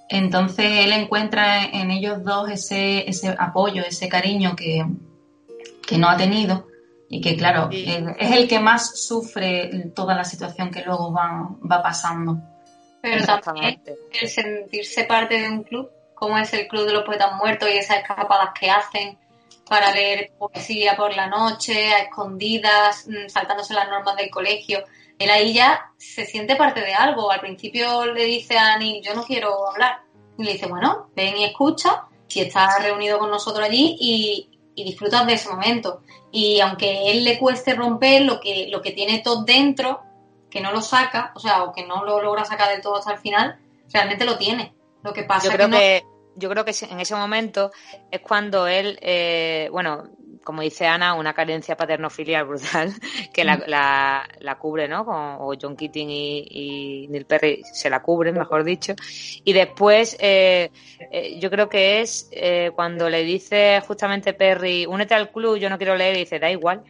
Entonces 0.10 0.66
él 0.86 0.92
encuentra 0.92 1.64
en 1.66 1.90
ellos 1.92 2.24
dos 2.24 2.50
ese, 2.50 3.10
ese 3.10 3.36
apoyo, 3.40 3.84
ese 3.88 4.08
cariño 4.08 4.56
que, 4.56 4.86
que 5.88 5.98
no 5.98 6.10
ha 6.10 6.18
tenido 6.18 6.68
y 7.10 7.22
que, 7.22 7.36
claro, 7.38 7.70
Sí. 7.72 7.86
es 8.20 8.32
el 8.32 8.48
que 8.48 8.60
más 8.60 9.00
sufre 9.08 9.92
toda 9.96 10.16
la 10.16 10.24
situación 10.24 10.70
que 10.72 10.84
luego 10.84 11.12
va, 11.14 11.50
va 11.72 11.82
pasando. 11.82 12.40
Pero 13.06 13.40
también 13.40 13.82
el 14.12 14.30
sentirse 14.30 15.04
parte 15.04 15.40
de 15.40 15.48
un 15.48 15.62
club, 15.64 15.92
como 16.16 16.40
es 16.40 16.52
el 16.54 16.68
Club 16.68 16.88
de 16.88 16.94
los 16.94 17.04
Poetas 17.04 17.34
Muertos 17.36 17.70
y 17.70 17.78
esas 17.78 17.98
escapadas 17.98 18.50
que 18.60 18.68
hacen 18.70 19.18
para 19.70 19.92
leer 19.92 20.32
poesía 20.40 20.96
por 20.96 21.16
la 21.16 21.28
noche, 21.28 21.94
a 21.94 22.00
escondidas, 22.00 23.08
mm, 23.08 23.30
saltándose 23.30 23.76
las 23.76 23.90
normas 23.90 24.16
del 24.16 24.32
colegio. 24.32 24.84
Él 25.20 25.30
ahí 25.30 25.54
ya 25.54 25.92
se 25.98 26.26
siente 26.26 26.56
parte 26.56 26.82
de 26.82 26.96
algo. 26.96 27.32
Al 27.32 27.42
principio 27.42 28.06
le 28.08 28.26
dice 28.26 28.58
a 28.58 28.74
Annie, 28.74 29.02
yo 29.04 29.14
no 29.14 29.24
quiero 29.24 29.70
hablar. 29.70 30.00
Y 30.38 30.44
le 30.44 30.54
dice, 30.54 30.66
bueno, 30.66 31.12
ven 31.16 31.38
y 31.38 31.46
escucha, 31.46 32.06
si 32.28 32.42
estás 32.42 32.82
reunido 32.82 33.20
con 33.20 33.30
nosotros 33.30 33.66
allí 33.66 33.98
y, 34.00 34.50
y 34.74 34.84
disfrutas 34.84 35.28
de 35.28 35.34
ese 35.34 35.50
momento. 35.50 36.02
Y 36.32 36.60
aunque 36.60 37.12
él 37.12 37.24
le 37.24 37.38
cueste 37.38 37.76
romper 37.76 38.24
lo 38.24 38.40
que, 38.40 38.68
lo 38.70 38.82
que 38.82 38.92
tiene 38.92 39.20
todo 39.20 39.44
dentro, 39.44 40.02
que 40.56 40.62
no 40.62 40.72
lo 40.72 40.82
saca, 40.82 41.34
o 41.36 41.40
sea, 41.42 41.66
o 41.66 41.74
que 41.74 41.86
no 41.86 42.06
lo 42.06 42.22
logra 42.22 42.46
sacar 42.46 42.70
del 42.70 42.80
todo 42.80 42.96
hasta 42.96 43.12
el 43.12 43.20
final, 43.20 43.60
realmente 43.92 44.24
lo 44.24 44.38
tiene. 44.38 44.74
Lo 45.04 45.12
que 45.12 45.24
pasa 45.24 45.50
yo 45.50 45.54
creo 45.54 45.70
que, 45.70 46.06
yo 46.38 46.50
creo 46.50 46.64
que 46.64 46.74
en 46.90 47.02
ese 47.02 47.14
momento 47.14 47.72
es 48.10 48.22
cuando 48.22 48.66
él, 48.66 48.98
eh, 49.02 49.68
bueno, 49.70 50.06
como 50.46 50.62
dice 50.62 50.88
Ana, 50.88 51.16
una 51.16 51.34
carencia 51.34 51.76
paterno-filial 51.76 52.46
brutal 52.46 52.94
que 53.34 53.44
la, 53.44 53.62
la, 53.68 54.30
la, 54.40 54.58
cubre, 54.58 54.88
¿no? 54.88 55.02
o 55.02 55.54
John 55.62 55.76
Keating 55.76 56.10
y, 56.10 56.48
y, 56.50 57.08
Neil 57.10 57.26
Perry 57.26 57.62
se 57.74 57.90
la 57.90 58.02
cubren, 58.02 58.36
mejor 58.36 58.64
dicho. 58.64 58.96
Y 59.44 59.52
después, 59.52 60.16
eh, 60.22 60.72
eh, 61.12 61.38
yo 61.38 61.50
creo 61.50 61.68
que 61.68 62.00
es 62.00 62.30
eh, 62.32 62.72
cuando 62.74 63.10
le 63.10 63.26
dice 63.26 63.84
justamente 63.86 64.32
Perry, 64.34 64.86
únete 64.86 65.16
al 65.16 65.32
club, 65.32 65.58
yo 65.58 65.70
no 65.70 65.78
quiero 65.78 65.98
leer, 65.98 66.16
y 66.16 66.20
dice, 66.20 66.40
da 66.40 66.50
igual, 66.50 66.82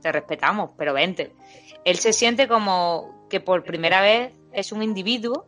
te 0.00 0.10
respetamos, 0.10 0.72
pero 0.76 0.92
vente. 0.92 1.32
Él 1.84 1.96
se 1.98 2.12
siente 2.12 2.48
como 2.48 3.26
que 3.28 3.40
por 3.40 3.64
primera 3.64 4.00
vez 4.00 4.34
es 4.52 4.72
un 4.72 4.82
individuo 4.82 5.46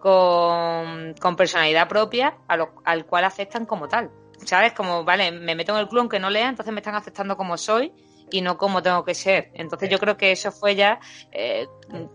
con, 0.00 1.14
con 1.20 1.36
personalidad 1.36 1.88
propia 1.88 2.36
a 2.48 2.56
lo, 2.56 2.74
al 2.84 3.06
cual 3.06 3.24
aceptan 3.24 3.66
como 3.66 3.88
tal. 3.88 4.10
¿sabes? 4.44 4.72
Como, 4.72 5.04
vale, 5.04 5.30
me 5.32 5.54
meto 5.54 5.72
en 5.72 5.78
el 5.78 5.88
club 5.88 6.00
aunque 6.00 6.18
no 6.18 6.30
lea, 6.30 6.48
entonces 6.48 6.72
me 6.72 6.80
están 6.80 6.94
aceptando 6.94 7.36
como 7.36 7.56
soy 7.56 7.92
y 8.30 8.40
no 8.40 8.56
como 8.56 8.82
tengo 8.82 9.04
que 9.04 9.14
ser. 9.14 9.50
Entonces 9.54 9.88
yo 9.88 9.98
creo 9.98 10.16
que 10.16 10.32
eso 10.32 10.52
fue 10.52 10.74
ya 10.74 11.00
eh, 11.30 11.66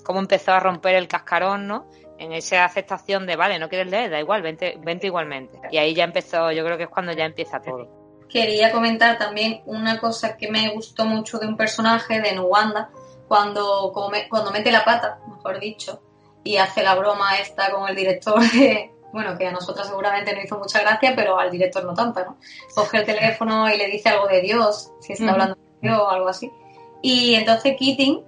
como 0.03 0.19
empezó 0.19 0.53
a 0.53 0.60
romper 0.60 0.95
el 0.95 1.08
cascarón, 1.08 1.67
¿no? 1.67 1.89
En 2.17 2.34
esa 2.34 2.65
aceptación 2.65 3.27
de, 3.27 3.36
vale, 3.36 3.60
no 3.60 3.69
quieres 3.69 3.91
leer, 3.91 4.10
da 4.10 4.19
igual, 4.19 4.41
vente, 4.41 4.77
vente 4.84 5.08
igualmente. 5.08 5.60
Y 5.71 5.77
ahí 5.77 5.93
ya 5.93 6.03
empezó, 6.03 6.51
yo 6.51 6.65
creo 6.65 6.77
que 6.77 6.84
es 6.84 6.89
cuando 6.89 7.12
ya 7.12 7.25
empieza 7.25 7.62
todo. 7.62 8.25
Quería 8.27 8.71
comentar 8.71 9.17
también 9.17 9.62
una 9.65 9.99
cosa 9.99 10.36
que 10.36 10.51
me 10.51 10.69
gustó 10.73 11.06
mucho 11.06 11.38
de 11.38 11.47
un 11.47 11.56
personaje 11.56 12.19
de 12.19 12.34
Nuwanda, 12.34 12.89
cuando, 13.28 13.92
cuando 14.30 14.52
mete 14.52 14.72
la 14.72 14.86
pata, 14.86 15.20
mejor 15.28 15.60
dicho, 15.60 16.02
y 16.44 16.58
hace 16.58 16.84
la 16.84 16.96
broma 16.96 17.38
esta 17.38 17.72
con 17.72 17.90
el 17.90 17.96
director 17.96 18.40
de, 18.52 18.92
bueno, 19.12 19.38
que 19.38 19.48
a 19.48 19.52
nosotras 19.52 19.88
seguramente 19.88 20.34
no 20.34 20.42
hizo 20.42 20.58
mucha 20.58 20.82
gracia, 20.82 21.13
pero 21.16 21.38
al 21.38 21.52
director 21.52 21.84
no 21.84 21.94
tanto, 21.94 22.24
¿no? 22.24 22.38
Coge 22.74 23.00
el 23.00 23.06
teléfono 23.06 23.70
y 23.70 23.78
le 23.78 23.88
dice 23.88 24.10
algo 24.10 24.28
de 24.28 24.42
Dios, 24.42 24.92
si 25.02 25.13
está 25.13 25.32
hablando 25.32 25.56
de 25.56 25.88
Dios 25.88 26.00
o 26.00 26.10
algo 26.10 26.30
así. 26.30 26.52
Y 27.02 27.36
entonces 27.36 27.76
Keating 27.78 28.24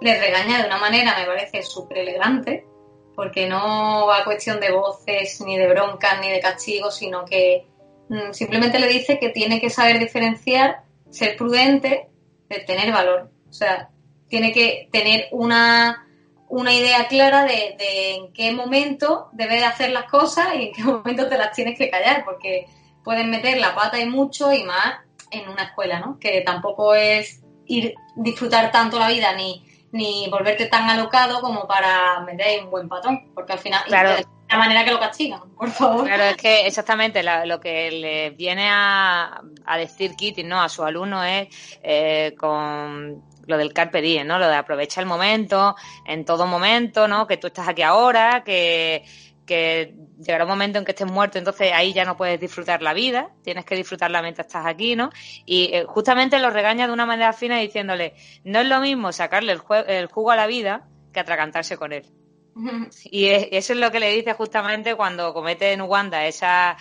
le 0.00 0.20
regaña 0.20 0.60
de 0.60 0.66
una 0.66 0.78
manera, 0.78 1.16
me 1.18 1.26
parece, 1.26 1.62
súper 1.62 1.98
elegante, 1.98 2.66
porque 3.14 3.48
no 3.48 4.06
va 4.06 4.18
a 4.18 4.24
cuestión 4.24 4.60
de 4.60 4.72
voces, 4.72 5.40
ni 5.40 5.56
de 5.56 5.68
broncas, 5.68 6.20
ni 6.20 6.30
de 6.30 6.40
castigos, 6.40 6.96
sino 6.96 7.24
que 7.24 7.66
mm, 8.08 8.32
simplemente 8.32 8.78
le 8.78 8.88
dice 8.88 9.18
que 9.18 9.30
tiene 9.30 9.60
que 9.60 9.70
saber 9.70 9.98
diferenciar, 9.98 10.82
ser 11.10 11.36
prudente, 11.36 12.08
de 12.48 12.58
tener 12.60 12.92
valor. 12.92 13.30
O 13.48 13.52
sea, 13.52 13.90
tiene 14.34 14.50
que 14.50 14.88
tener 14.90 15.28
una 15.30 16.04
una 16.48 16.72
idea 16.72 17.06
clara 17.06 17.44
de, 17.44 17.76
en 18.14 18.32
qué 18.32 18.50
momento 18.50 19.28
debes 19.32 19.60
de 19.60 19.64
hacer 19.64 19.90
las 19.90 20.10
cosas 20.10 20.48
y 20.56 20.66
en 20.66 20.72
qué 20.72 20.82
momento 20.84 21.28
te 21.28 21.38
las 21.38 21.52
tienes 21.52 21.78
que 21.78 21.88
callar, 21.88 22.24
porque 22.24 22.66
pueden 23.04 23.30
meter 23.30 23.58
la 23.58 23.76
pata 23.76 24.00
y 24.00 24.06
mucho 24.06 24.52
y 24.52 24.64
más 24.64 24.96
en 25.30 25.48
una 25.48 25.64
escuela, 25.64 26.00
¿no? 26.00 26.18
Que 26.18 26.40
tampoco 26.40 26.96
es 26.96 27.44
ir 27.66 27.94
disfrutar 28.16 28.72
tanto 28.72 28.98
la 28.98 29.08
vida 29.08 29.32
ni, 29.34 29.64
ni 29.92 30.28
volverte 30.28 30.66
tan 30.66 30.90
alocado 30.90 31.40
como 31.40 31.68
para 31.68 32.20
meter 32.22 32.64
un 32.64 32.70
buen 32.70 32.88
patón, 32.88 33.32
porque 33.34 33.52
al 33.52 33.60
final 33.60 33.84
claro. 33.84 34.16
de 34.16 34.26
la 34.48 34.58
manera 34.58 34.84
que 34.84 34.90
lo 34.90 34.98
castigan, 34.98 35.42
por 35.56 35.70
favor. 35.70 36.06
Claro, 36.06 36.24
es 36.24 36.36
que 36.36 36.66
exactamente 36.66 37.22
lo 37.22 37.60
que 37.60 37.88
le 37.92 38.30
viene 38.30 38.66
a, 38.68 39.40
decir 39.76 40.16
Kitty, 40.16 40.42
¿no? 40.42 40.60
A 40.60 40.68
su 40.68 40.82
alumno 40.82 41.22
es 41.22 41.78
eh, 41.84 42.34
con 42.36 43.33
lo 43.46 43.58
del 43.58 43.72
carpe 43.72 44.00
diem, 44.00 44.26
¿no? 44.26 44.38
Lo 44.38 44.48
de 44.48 44.56
aprovechar 44.56 45.02
el 45.02 45.08
momento, 45.08 45.74
en 46.06 46.24
todo 46.24 46.46
momento, 46.46 47.08
¿no? 47.08 47.26
Que 47.26 47.36
tú 47.36 47.48
estás 47.48 47.68
aquí 47.68 47.82
ahora, 47.82 48.42
que, 48.44 49.04
que 49.46 49.94
llegará 50.18 50.44
un 50.44 50.50
momento 50.50 50.78
en 50.78 50.84
que 50.84 50.92
estés 50.92 51.10
muerto, 51.10 51.38
entonces 51.38 51.72
ahí 51.72 51.92
ya 51.92 52.04
no 52.04 52.16
puedes 52.16 52.40
disfrutar 52.40 52.82
la 52.82 52.94
vida, 52.94 53.30
tienes 53.42 53.64
que 53.64 53.76
disfrutarla 53.76 54.22
mientras 54.22 54.46
estás 54.46 54.66
aquí, 54.66 54.96
¿no? 54.96 55.10
Y 55.44 55.70
eh, 55.74 55.84
justamente 55.86 56.38
lo 56.38 56.50
regaña 56.50 56.86
de 56.86 56.92
una 56.92 57.06
manera 57.06 57.32
fina 57.32 57.58
diciéndole, 57.58 58.14
no 58.44 58.60
es 58.60 58.66
lo 58.66 58.80
mismo 58.80 59.12
sacarle 59.12 59.52
el, 59.52 59.60
el 59.86 60.06
jugo 60.06 60.30
a 60.30 60.36
la 60.36 60.46
vida 60.46 60.86
que 61.12 61.20
atragantarse 61.20 61.76
con 61.76 61.92
él. 61.92 62.23
Y 63.04 63.26
eso 63.26 63.72
es 63.72 63.78
lo 63.78 63.90
que 63.90 64.00
le 64.00 64.10
dice 64.10 64.32
justamente 64.34 64.94
cuando 64.94 65.32
comete 65.32 65.72
en 65.72 65.80
Uganda 65.80 66.26
esa, 66.26 66.76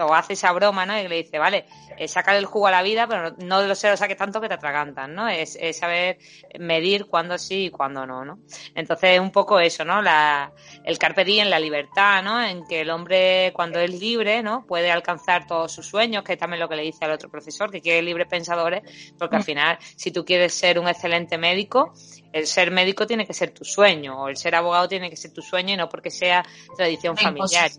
o 0.00 0.14
hace 0.14 0.34
esa 0.34 0.52
broma, 0.52 0.86
¿no? 0.86 0.98
Y 0.98 1.08
le 1.08 1.16
dice, 1.16 1.38
vale, 1.38 1.66
es 1.96 2.12
sacar 2.12 2.36
el 2.36 2.46
jugo 2.46 2.66
a 2.66 2.70
la 2.70 2.82
vida, 2.82 3.06
pero 3.06 3.34
no 3.38 3.60
de 3.60 3.68
los 3.68 3.78
se 3.78 3.90
lo 3.90 3.96
saques 3.96 4.16
tanto 4.16 4.40
que 4.40 4.48
te 4.48 4.54
atragantan, 4.54 5.14
¿no? 5.14 5.28
Es, 5.28 5.58
saber 5.72 6.18
medir 6.58 7.06
cuándo 7.06 7.38
sí 7.38 7.66
y 7.66 7.70
cuándo 7.70 8.06
no, 8.06 8.24
¿no? 8.24 8.40
Entonces 8.74 9.10
es 9.14 9.20
un 9.20 9.30
poco 9.30 9.60
eso, 9.60 9.84
¿no? 9.84 10.02
La, 10.02 10.52
el 10.84 10.98
carpe 10.98 11.24
diem, 11.24 11.48
la 11.48 11.60
libertad, 11.60 12.22
¿no? 12.22 12.42
En 12.42 12.66
que 12.66 12.80
el 12.80 12.90
hombre 12.90 13.52
cuando 13.54 13.78
es 13.78 13.98
libre, 13.98 14.42
¿no? 14.42 14.66
Puede 14.66 14.90
alcanzar 14.90 15.46
todos 15.46 15.72
sus 15.72 15.86
sueños, 15.86 16.24
que 16.24 16.34
es 16.34 16.38
también 16.38 16.60
lo 16.60 16.68
que 16.68 16.76
le 16.76 16.82
dice 16.82 17.04
al 17.04 17.12
otro 17.12 17.30
profesor, 17.30 17.70
que 17.70 17.80
quiere 17.80 18.02
libres 18.02 18.26
pensadores, 18.28 18.82
porque 19.18 19.36
al 19.36 19.42
mm. 19.42 19.44
final, 19.44 19.78
si 19.96 20.10
tú 20.10 20.24
quieres 20.24 20.54
ser 20.54 20.78
un 20.78 20.88
excelente 20.88 21.38
médico, 21.38 21.92
el 22.32 22.46
ser 22.46 22.70
médico 22.70 23.06
tiene 23.06 23.26
que 23.26 23.34
ser 23.34 23.50
tu 23.50 23.64
sueño, 23.64 24.22
o 24.22 24.28
el 24.28 24.36
ser 24.36 24.54
abogado 24.54 24.88
tiene 24.88 25.10
que 25.10 25.16
ser 25.16 25.32
tu 25.32 25.42
sueño 25.42 25.74
y 25.74 25.76
no 25.76 25.88
porque 25.88 26.10
sea 26.10 26.44
tradición 26.76 27.16
familiar. 27.16 27.70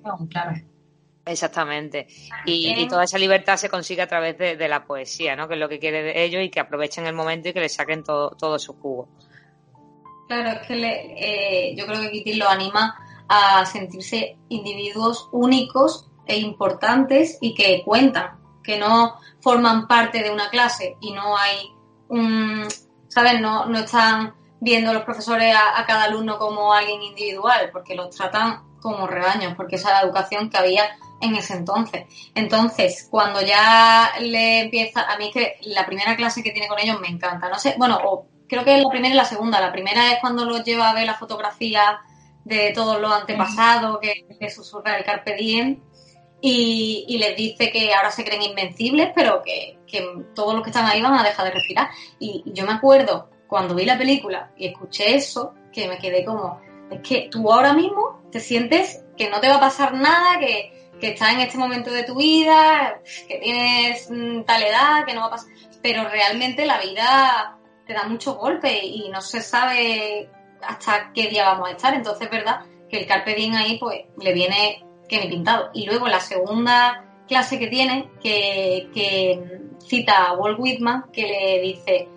Exactamente. 1.25 2.07
Y, 2.45 2.87
toda 2.87 3.03
esa 3.03 3.19
libertad 3.19 3.57
se 3.57 3.69
consigue 3.69 4.01
a 4.01 4.07
través 4.07 4.37
de, 4.37 4.67
la 4.67 4.85
poesía, 4.85 5.35
¿no? 5.35 5.47
Que 5.47 5.53
es 5.53 5.59
lo 5.59 5.69
que 5.69 5.79
quiere 5.79 6.01
de 6.01 6.23
ellos 6.23 6.43
y 6.43 6.49
que 6.49 6.59
aprovechen 6.59 7.05
el 7.05 7.13
momento 7.13 7.49
y 7.49 7.53
que 7.53 7.59
le 7.59 7.69
saquen 7.69 8.03
todo, 8.03 8.31
todo 8.31 8.57
su 8.57 8.73
jugo. 8.73 9.09
Claro, 10.27 10.59
es 10.59 10.67
que 10.67 10.75
eh, 10.75 11.75
yo 11.75 11.85
creo 11.85 12.01
que 12.01 12.11
Kitty 12.11 12.33
lo 12.33 12.47
anima 12.47 12.95
a 13.27 13.65
sentirse 13.65 14.37
individuos 14.49 15.29
únicos 15.31 16.09
e 16.25 16.37
importantes 16.37 17.37
y 17.41 17.53
que 17.53 17.83
cuentan, 17.83 18.39
que 18.63 18.77
no 18.77 19.15
forman 19.41 19.87
parte 19.87 20.23
de 20.23 20.31
una 20.31 20.49
clase 20.49 20.97
y 20.99 21.11
no 21.11 21.37
hay 21.37 21.57
un, 22.09 22.67
¿sabes? 23.07 23.39
No, 23.39 23.65
no 23.65 23.79
están 23.79 24.33
viendo 24.59 24.93
los 24.93 25.03
profesores 25.03 25.55
a, 25.55 25.85
cada 25.85 26.03
alumno 26.03 26.37
como 26.37 26.73
alguien 26.73 27.01
individual, 27.01 27.69
porque 27.71 27.95
los 27.95 28.15
tratan 28.15 28.63
como 28.81 29.07
rebaños, 29.07 29.55
porque 29.55 29.75
esa 29.75 29.89
es 29.89 29.95
la 29.95 30.01
educación 30.01 30.49
que 30.49 30.57
había 30.57 30.83
en 31.21 31.35
ese 31.35 31.53
entonces. 31.53 32.05
Entonces, 32.35 33.07
cuando 33.09 33.41
ya 33.41 34.11
le 34.19 34.61
empieza, 34.61 35.01
a 35.01 35.17
mí 35.17 35.27
es 35.27 35.33
que 35.33 35.55
la 35.69 35.85
primera 35.85 36.15
clase 36.15 36.43
que 36.43 36.51
tiene 36.51 36.67
con 36.67 36.79
ellos 36.79 36.99
me 36.99 37.07
encanta, 37.07 37.49
no 37.49 37.59
sé, 37.59 37.75
bueno, 37.77 37.99
o 38.03 38.27
creo 38.47 38.63
que 38.63 38.75
es 38.75 38.83
la 38.83 38.89
primera 38.89 39.13
y 39.13 39.17
la 39.17 39.25
segunda, 39.25 39.59
la 39.59 39.71
primera 39.71 40.11
es 40.11 40.19
cuando 40.19 40.45
los 40.45 40.63
lleva 40.63 40.89
a 40.89 40.93
ver 40.93 41.05
la 41.05 41.15
fotografía 41.15 41.99
de 42.45 42.71
todos 42.71 42.99
los 42.99 43.11
antepasados, 43.11 43.99
que, 43.99 44.25
que 44.39 44.49
susurra 44.49 44.97
el 44.97 45.03
Carpe 45.03 45.35
Diem, 45.35 45.81
y, 46.41 47.05
y, 47.09 47.17
les 47.17 47.35
dice 47.35 47.69
que 47.69 47.93
ahora 47.93 48.11
se 48.11 48.23
creen 48.23 48.41
invencibles, 48.41 49.09
pero 49.13 49.41
que, 49.43 49.77
que 49.85 50.23
todos 50.33 50.53
los 50.53 50.63
que 50.63 50.69
están 50.69 50.85
ahí 50.85 51.01
van 51.01 51.15
a 51.15 51.23
dejar 51.23 51.43
de 51.43 51.51
respirar. 51.51 51.89
Y 52.17 52.43
yo 52.45 52.65
me 52.65 52.71
acuerdo 52.71 53.29
cuando 53.49 53.73
vi 53.73 53.83
la 53.83 53.97
película 53.97 54.51
y 54.55 54.67
escuché 54.67 55.15
eso, 55.15 55.55
que 55.73 55.87
me 55.87 55.97
quedé 55.97 56.23
como, 56.23 56.61
es 56.91 57.01
que 57.01 57.29
tú 57.31 57.51
ahora 57.51 57.73
mismo 57.73 58.21
te 58.31 58.39
sientes 58.39 59.03
que 59.17 59.29
no 59.29 59.41
te 59.41 59.49
va 59.49 59.55
a 59.55 59.59
pasar 59.59 59.95
nada, 59.95 60.39
que, 60.39 60.91
que 61.01 61.09
estás 61.09 61.33
en 61.33 61.39
este 61.39 61.57
momento 61.57 61.91
de 61.91 62.03
tu 62.03 62.15
vida, 62.15 63.01
que 63.27 63.37
tienes 63.39 64.09
mm, 64.09 64.43
tal 64.43 64.61
edad, 64.61 65.05
que 65.05 65.15
no 65.15 65.21
va 65.21 65.27
a 65.27 65.31
pasar, 65.31 65.49
pero 65.81 66.07
realmente 66.07 66.65
la 66.65 66.79
vida 66.79 67.57
te 67.87 67.93
da 67.93 68.03
muchos 68.07 68.37
golpes 68.37 68.79
y 68.83 69.09
no 69.09 69.19
se 69.19 69.41
sabe 69.41 70.29
hasta 70.61 71.11
qué 71.11 71.27
día 71.27 71.45
vamos 71.45 71.69
a 71.69 71.71
estar, 71.71 71.93
entonces 71.95 72.27
es 72.27 72.31
verdad 72.31 72.61
que 72.87 72.99
el 72.99 73.07
carpe 73.07 73.33
diem 73.33 73.55
ahí 73.55 73.79
pues 73.79 74.01
le 74.17 74.31
viene 74.31 74.85
que 75.07 75.19
ni 75.19 75.27
pintado. 75.27 75.71
Y 75.73 75.87
luego 75.87 76.07
la 76.07 76.19
segunda 76.19 77.03
clase 77.27 77.57
que 77.57 77.67
tiene, 77.67 78.09
que, 78.21 78.89
que 78.93 79.41
cita 79.79 80.27
a 80.27 80.33
Walt 80.33 80.59
Whitman, 80.59 81.05
que 81.11 81.23
le 81.23 81.61
dice, 81.61 82.09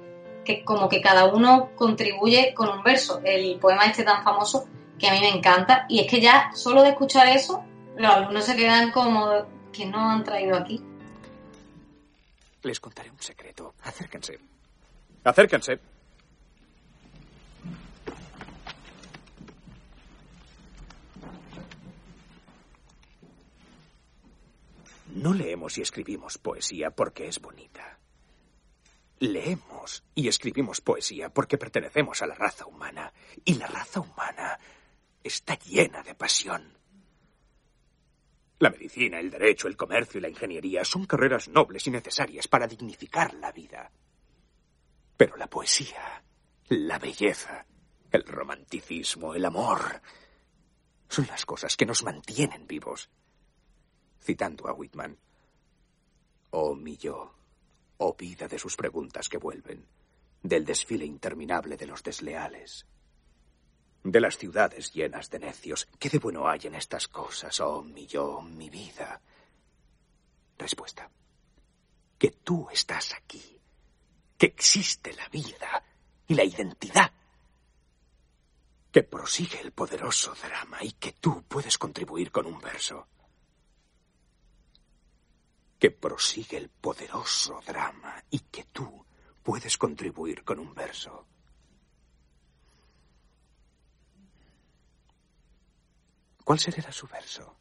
que 0.45 0.65
como 0.65 0.89
que 0.89 1.01
cada 1.01 1.27
uno 1.27 1.71
contribuye 1.77 2.55
con 2.55 2.69
un 2.69 2.83
verso. 2.83 3.21
El 3.25 3.59
poema 3.59 3.87
este 3.87 4.05
tan 4.05 4.23
famoso 4.23 4.67
que 4.99 5.09
a 5.09 5.13
mí 5.13 5.21
me 5.21 5.31
encanta. 5.31 5.87
Y 5.89 6.01
es 6.01 6.07
que 6.11 6.21
ya 6.21 6.51
solo 6.55 6.83
de 6.83 6.91
escuchar 6.91 7.29
eso, 7.29 7.65
los 7.97 8.11
alumnos 8.13 8.45
se 8.45 8.57
quedan 8.57 8.91
como 8.91 9.47
que 9.73 9.87
no 9.87 10.11
han 10.11 10.25
traído 10.25 10.57
aquí. 10.57 10.81
Les 12.63 12.79
contaré 12.79 13.11
un 13.11 13.21
secreto. 13.21 13.75
Acérquense. 13.83 14.39
Acérquense. 15.25 15.81
No 25.15 25.35
leemos 25.35 25.77
y 25.77 25.83
escribimos 25.83 26.39
poesía 26.39 26.91
porque 26.91 27.29
es 27.29 27.39
bonita. 27.39 27.99
Leemos 29.23 30.03
y 30.17 30.27
escribimos 30.27 30.81
poesía 30.81 31.33
porque 31.33 31.57
pertenecemos 31.57 32.23
a 32.23 32.27
la 32.27 32.35
raza 32.35 32.67
humana. 32.67 33.13
Y 33.45 33.55
la 33.55 33.69
raza 33.69 34.01
humana 34.01 34.59
está 35.23 35.57
llena 35.57 36.03
de 36.03 36.17
pasión. 36.17 36.77
La 38.59 38.71
medicina, 38.71 39.21
el 39.21 39.31
derecho, 39.31 39.69
el 39.69 39.77
comercio 39.77 40.19
y 40.19 40.23
la 40.23 40.29
ingeniería 40.29 40.85
son 40.85 41.07
carreras 41.07 41.47
nobles 41.47 41.87
y 41.87 41.93
necesarias 41.93 42.49
para 42.49 42.67
dignificar 42.67 43.33
la 43.35 43.53
vida. 43.53 43.93
Pero 45.17 45.37
la 45.37 45.47
poesía, 45.47 46.25
la 46.71 46.99
belleza, 46.99 47.65
el 48.11 48.25
romanticismo, 48.25 49.37
el 49.37 49.45
amor, 49.45 50.03
son 51.09 51.29
las 51.29 51.47
cosas 51.47 51.77
que 51.77 51.87
nos 51.87 52.03
mantienen 52.03 52.67
vivos. 52.67 53.09
Citando 54.21 54.67
a 54.67 54.73
Whitman, 54.73 55.17
oh 56.51 56.75
mi 56.75 56.97
yo, 56.97 57.37
oh 58.05 58.15
vida 58.15 58.49
de 58.49 58.59
sus 58.59 58.77
preguntas 58.77 59.29
que 59.29 59.39
vuelven, 59.39 59.87
del 60.43 60.65
desfile 60.65 61.05
interminable 61.05 61.77
de 61.77 61.87
los 61.87 62.03
desleales, 62.03 62.85
de 64.03 64.21
las 64.21 64.37
ciudades 64.37 64.93
llenas 64.93 65.31
de 65.31 65.39
necios. 65.39 65.89
¿Qué 65.99 66.11
de 66.11 66.19
bueno 66.19 66.49
hay 66.49 66.61
en 66.65 66.75
estas 66.75 67.07
cosas, 67.07 67.61
oh 67.61 67.83
mi 67.83 68.07
yo, 68.07 68.43
mi 68.43 68.69
vida? 68.69 69.21
Respuesta. 70.59 71.09
Que 72.19 72.31
tú 72.43 72.69
estás 72.73 73.15
aquí, 73.15 73.61
que 74.37 74.47
existe 74.47 75.13
la 75.13 75.29
vida 75.29 75.85
y 76.27 76.35
la 76.35 76.45
identidad, 76.45 77.13
que 78.91 79.05
prosigue 79.05 79.61
el 79.61 79.71
poderoso 79.71 80.35
drama 80.35 80.79
y 80.83 80.93
que 80.93 81.13
tú 81.13 81.45
puedes 81.45 81.79
contribuir 81.79 82.33
con 82.33 82.47
un 82.47 82.61
verso. 82.61 83.07
Que 85.83 85.91
prosigue 85.91 86.59
el 86.59 86.69
poderoso 86.69 87.61
drama 87.67 88.23
y 88.31 88.39
que 88.39 88.67
tú 88.71 89.05
puedes 89.43 89.77
contribuir 89.77 90.45
con 90.45 90.61
un 90.61 90.73
verso. 90.73 91.27
¿Cuál 96.45 96.61
será 96.61 96.93
su 96.93 97.09
verso? 97.09 97.57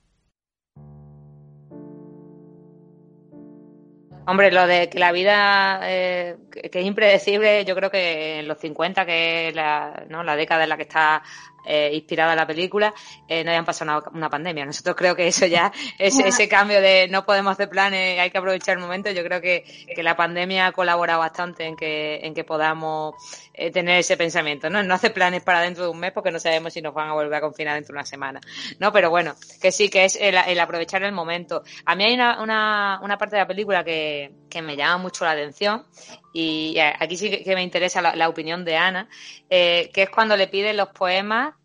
Hombre, 4.28 4.52
lo 4.52 4.68
de 4.68 4.88
que 4.88 5.00
la 5.00 5.12
vida 5.12 5.80
eh, 5.84 6.38
que 6.52 6.80
es 6.80 6.86
impredecible, 6.86 7.66
yo 7.66 7.74
creo 7.74 7.90
que 7.90 8.38
en 8.42 8.48
los 8.48 8.60
50, 8.60 9.04
que 9.04 9.48
es 9.48 9.56
la, 9.56 10.06
¿no? 10.10 10.24
la 10.24 10.36
década 10.36 10.64
en 10.64 10.70
la 10.70 10.78
que 10.78 10.84
está 10.84 11.24
eh, 11.65 11.91
inspirada 11.93 12.36
la 12.36 12.47
película, 12.47 12.93
eh, 13.28 13.43
no 13.43 13.52
hayan 13.52 13.65
pasado 13.65 14.04
una, 14.13 14.30
pandemia. 14.30 14.65
Nosotros 14.65 14.95
creo 14.95 15.15
que 15.15 15.28
eso 15.28 15.45
ya, 15.45 15.71
ese, 16.00 16.28
ese 16.28 16.47
cambio 16.47 16.82
de 16.82 17.08
no 17.10 17.26
podemos 17.26 17.54
hacer 17.54 17.69
planes, 17.69 18.19
hay 18.19 18.32
que 18.32 18.38
aprovechar 18.38 18.78
el 18.78 18.82
momento, 18.82 19.12
yo 19.12 19.24
creo 19.24 19.41
que, 19.41 19.63
que 19.93 20.04
la 20.04 20.15
pandemia 20.15 20.67
ha 20.67 20.71
colaborado 20.71 21.19
bastante 21.19 21.65
en 21.65 21.76
que, 21.76 22.19
en 22.24 22.34
que 22.34 22.43
podamos 22.43 23.15
eh, 23.54 23.71
tener 23.71 24.00
ese 24.00 24.17
pensamiento, 24.17 24.69
¿no? 24.69 24.82
No 24.84 24.93
hacer 24.93 25.13
planes 25.13 25.43
para 25.43 25.62
dentro 25.62 25.84
de 25.84 25.89
un 25.89 26.00
mes 26.00 26.12
porque 26.12 26.32
no 26.32 26.39
sabemos 26.39 26.74
si 26.74 26.82
nos 26.82 26.93
van 26.93 27.10
a 27.10 27.13
volver 27.13 27.34
a 27.36 27.41
confinar 27.41 27.76
dentro 27.76 27.93
de 27.93 28.00
una 28.00 28.06
semana, 28.06 28.41
¿no? 28.80 28.91
Pero 28.91 29.10
bueno, 29.10 29.36
que 29.62 29.71
sí, 29.71 29.89
que 29.89 30.06
es 30.06 30.15
el, 30.15 30.36
el 30.36 30.60
aprovechar 30.60 31.04
el 31.04 31.12
momento. 31.12 31.63
A 31.86 31.95
mí 31.95 32.04
hay 32.06 32.13
una, 32.13 32.41
una, 32.41 33.00
una 33.04 33.17
parte 33.17 33.36
de 33.36 33.41
la 33.41 33.47
película 33.47 33.84
que, 33.84 34.32
que 34.50 34.62
me 34.62 34.76
llama 34.76 34.97
mucho 34.97 35.26
la 35.26 35.32
atención 35.32 35.86
y 36.34 36.78
aquí 36.80 37.17
sí 37.17 37.44
que 37.44 37.56
me 37.56 37.63
interesa 37.63 38.02
la, 38.02 38.30
opinión 38.30 38.63
de 38.63 38.78
Ana, 38.78 39.10
eh, 39.50 39.89
que 39.94 40.04
es 40.04 40.10
cuando 40.10 40.38
le 40.38 40.48
piden 40.48 40.78
los 40.78 40.89
poemas 40.89 41.56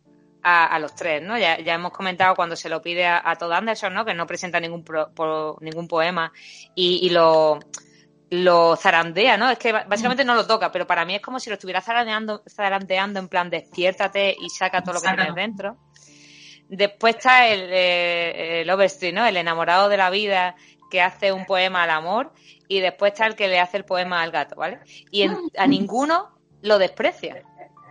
a, 0.42 0.79
los 0.79 0.94
tres, 0.94 1.22
¿no? 1.22 1.37
Ya, 1.37 1.59
ya, 1.59 1.74
hemos 1.74 1.92
comentado 1.92 2.37
cuando 2.37 2.55
se 2.55 2.68
lo 2.68 2.81
pide 2.81 3.05
a, 3.05 3.20
a 3.24 3.37
Todd 3.37 3.52
Anderson, 3.52 3.92
¿no? 3.92 4.05
Que 4.05 4.14
no 4.14 4.29
presenta 4.29 4.61
ningún, 4.61 4.85
ningún 5.61 5.88
poema 5.88 6.33
y, 6.74 7.00
y 7.02 7.11
lo, 7.11 7.59
lo 8.31 8.76
zarandea, 8.76 9.37
¿no? 9.37 9.50
Es 9.50 9.59
que 9.59 9.72
básicamente 9.72 10.24
no 10.24 10.35
lo 10.35 10.46
toca, 10.46 10.72
pero 10.72 10.87
para 10.87 11.05
mí 11.05 11.14
es 11.14 11.20
como 11.20 11.40
si 11.40 11.50
lo 11.50 11.55
estuviera 11.55 11.81
zarandeando, 11.81 12.42
zarandeando 12.48 13.20
en 13.20 13.29
plan 13.29 13.50
despiértate 13.50 14.37
y 14.38 14.48
saca 14.50 14.83
todo 14.83 14.94
lo 14.94 15.00
que 15.00 15.09
tienes 15.09 15.35
dentro. 15.35 15.76
Después 16.68 17.16
está 17.16 17.46
el, 17.46 17.68
eh, 17.72 18.62
el 18.62 18.70
Overstreet, 18.70 19.14
¿no? 19.14 19.24
El 19.24 19.37
enamorado 19.37 19.88
de 19.88 19.96
la 19.96 20.11
vida 20.11 20.57
que 20.90 21.03
hace 21.03 21.33
un 21.33 21.44
poema 21.46 21.83
al 21.83 21.90
amor 21.90 22.33
y 22.68 22.81
después 22.81 23.12
está 23.12 23.27
el 23.27 23.37
que 23.37 23.49
le 23.49 23.61
hace 23.61 23.77
el 23.77 23.85
poema 23.85 24.22
al 24.22 24.31
gato, 24.31 24.57
¿vale? 24.57 24.81
Y 25.11 25.25
a 25.57 25.66
ninguno 25.66 26.38
lo 26.62 26.79
desprecia. 26.79 27.42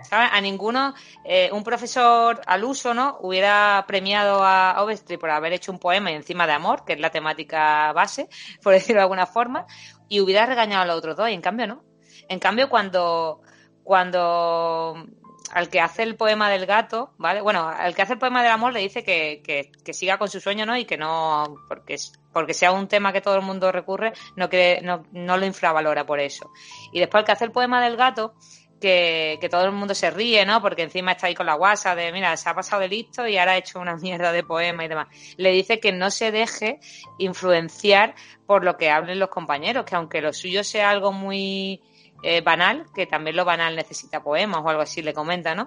¿sabes? 0.04 0.30
A 0.32 0.42
ninguno, 0.42 0.94
eh, 1.24 1.50
un 1.52 1.64
profesor 1.64 2.42
al 2.46 2.64
uso, 2.64 2.94
¿no? 2.94 3.18
Hubiera 3.22 3.84
premiado 3.88 4.44
a 4.44 4.82
Overstreet 4.84 5.20
por 5.20 5.30
haber 5.30 5.54
hecho 5.54 5.72
un 5.72 5.80
poema 5.80 6.12
encima 6.12 6.46
de 6.48 6.54
amor, 6.54 6.86
que 6.86 6.94
es 6.94 7.00
la 7.00 7.10
temática 7.10 7.92
base, 7.94 8.30
por 8.62 8.74
decirlo 8.74 9.00
de 9.00 9.04
alguna 9.04 9.26
forma, 9.26 9.66
y 10.08 10.20
hubiera 10.20 10.46
regañado 10.46 10.84
a 10.84 10.86
los 10.86 10.98
otros 10.98 11.18
dos, 11.18 11.30
y 11.30 11.34
en 11.34 11.42
cambio 11.42 11.68
no. 11.68 11.84
En 12.28 12.40
cambio, 12.40 12.70
cuando, 12.70 13.42
cuando 13.84 15.08
al 15.52 15.70
que 15.70 15.80
hace 15.80 16.04
el 16.04 16.16
poema 16.16 16.50
del 16.50 16.66
gato, 16.66 17.12
¿vale? 17.18 17.42
Bueno, 17.42 17.68
al 17.68 17.96
que 17.96 18.02
hace 18.02 18.14
el 18.14 18.20
poema 18.20 18.42
del 18.42 18.52
amor 18.52 18.74
le 18.74 18.80
dice 18.80 19.04
que, 19.04 19.42
que, 19.44 19.72
que 19.84 19.94
siga 19.94 20.18
con 20.18 20.30
su 20.30 20.40
sueño, 20.40 20.66
¿no? 20.66 20.78
Y 20.78 20.86
que 20.86 20.98
no, 20.98 21.56
porque, 21.68 21.98
porque 22.34 22.54
sea 22.54 22.72
un 22.72 22.88
tema 22.88 23.14
que 23.14 23.22
todo 23.22 23.36
el 23.36 23.42
mundo 23.42 23.72
recurre, 23.72 24.14
no, 24.36 24.50
que, 24.50 24.80
no, 24.84 25.04
no 25.12 25.38
lo 25.38 25.46
infravalora 25.46 26.06
por 26.06 26.20
eso. 26.20 26.52
Y 26.92 27.00
después 27.00 27.20
al 27.20 27.26
que 27.26 27.32
hace 27.32 27.46
el 27.46 27.52
poema 27.52 27.84
del 27.84 27.98
gato, 27.98 28.36
que, 28.80 29.38
que, 29.40 29.50
todo 29.50 29.66
el 29.66 29.72
mundo 29.72 29.96
se 29.96 30.12
ríe, 30.12 30.46
¿no? 30.46 30.62
Porque 30.62 30.84
encima 30.84 31.14
está 31.14 31.28
ahí 31.28 31.36
con 31.36 31.46
la 31.46 31.56
guasa 31.56 31.96
de, 31.96 32.12
mira, 32.12 32.36
se 32.38 32.50
ha 32.50 32.54
pasado 32.54 32.82
de 32.82 32.90
listo 32.90 33.28
y 33.28 33.38
ahora 33.38 33.54
ha 33.54 33.58
hecho 33.58 33.80
una 33.80 33.96
mierda 33.96 34.32
de 34.32 34.44
poema 34.44 34.84
y 34.84 34.88
demás. 34.88 35.08
Le 35.38 35.52
dice 35.52 35.80
que 35.80 35.92
no 35.92 36.12
se 36.12 36.32
deje 36.32 36.80
influenciar 37.18 38.16
por 38.46 38.64
lo 38.64 38.78
que 38.78 38.90
hablen 38.90 39.20
los 39.20 39.30
compañeros, 39.30 39.86
que 39.86 39.96
aunque 39.96 40.22
lo 40.22 40.34
suyo 40.34 40.64
sea 40.64 40.90
algo 40.90 41.12
muy 41.12 41.82
eh, 42.24 42.42
banal, 42.42 42.86
que 42.94 43.06
también 43.06 43.36
lo 43.36 43.46
banal 43.46 43.76
necesita 43.76 44.24
poemas 44.24 44.62
o 44.64 44.70
algo 44.70 44.82
así, 44.82 45.02
le 45.02 45.14
comenta, 45.14 45.54
¿no? 45.54 45.66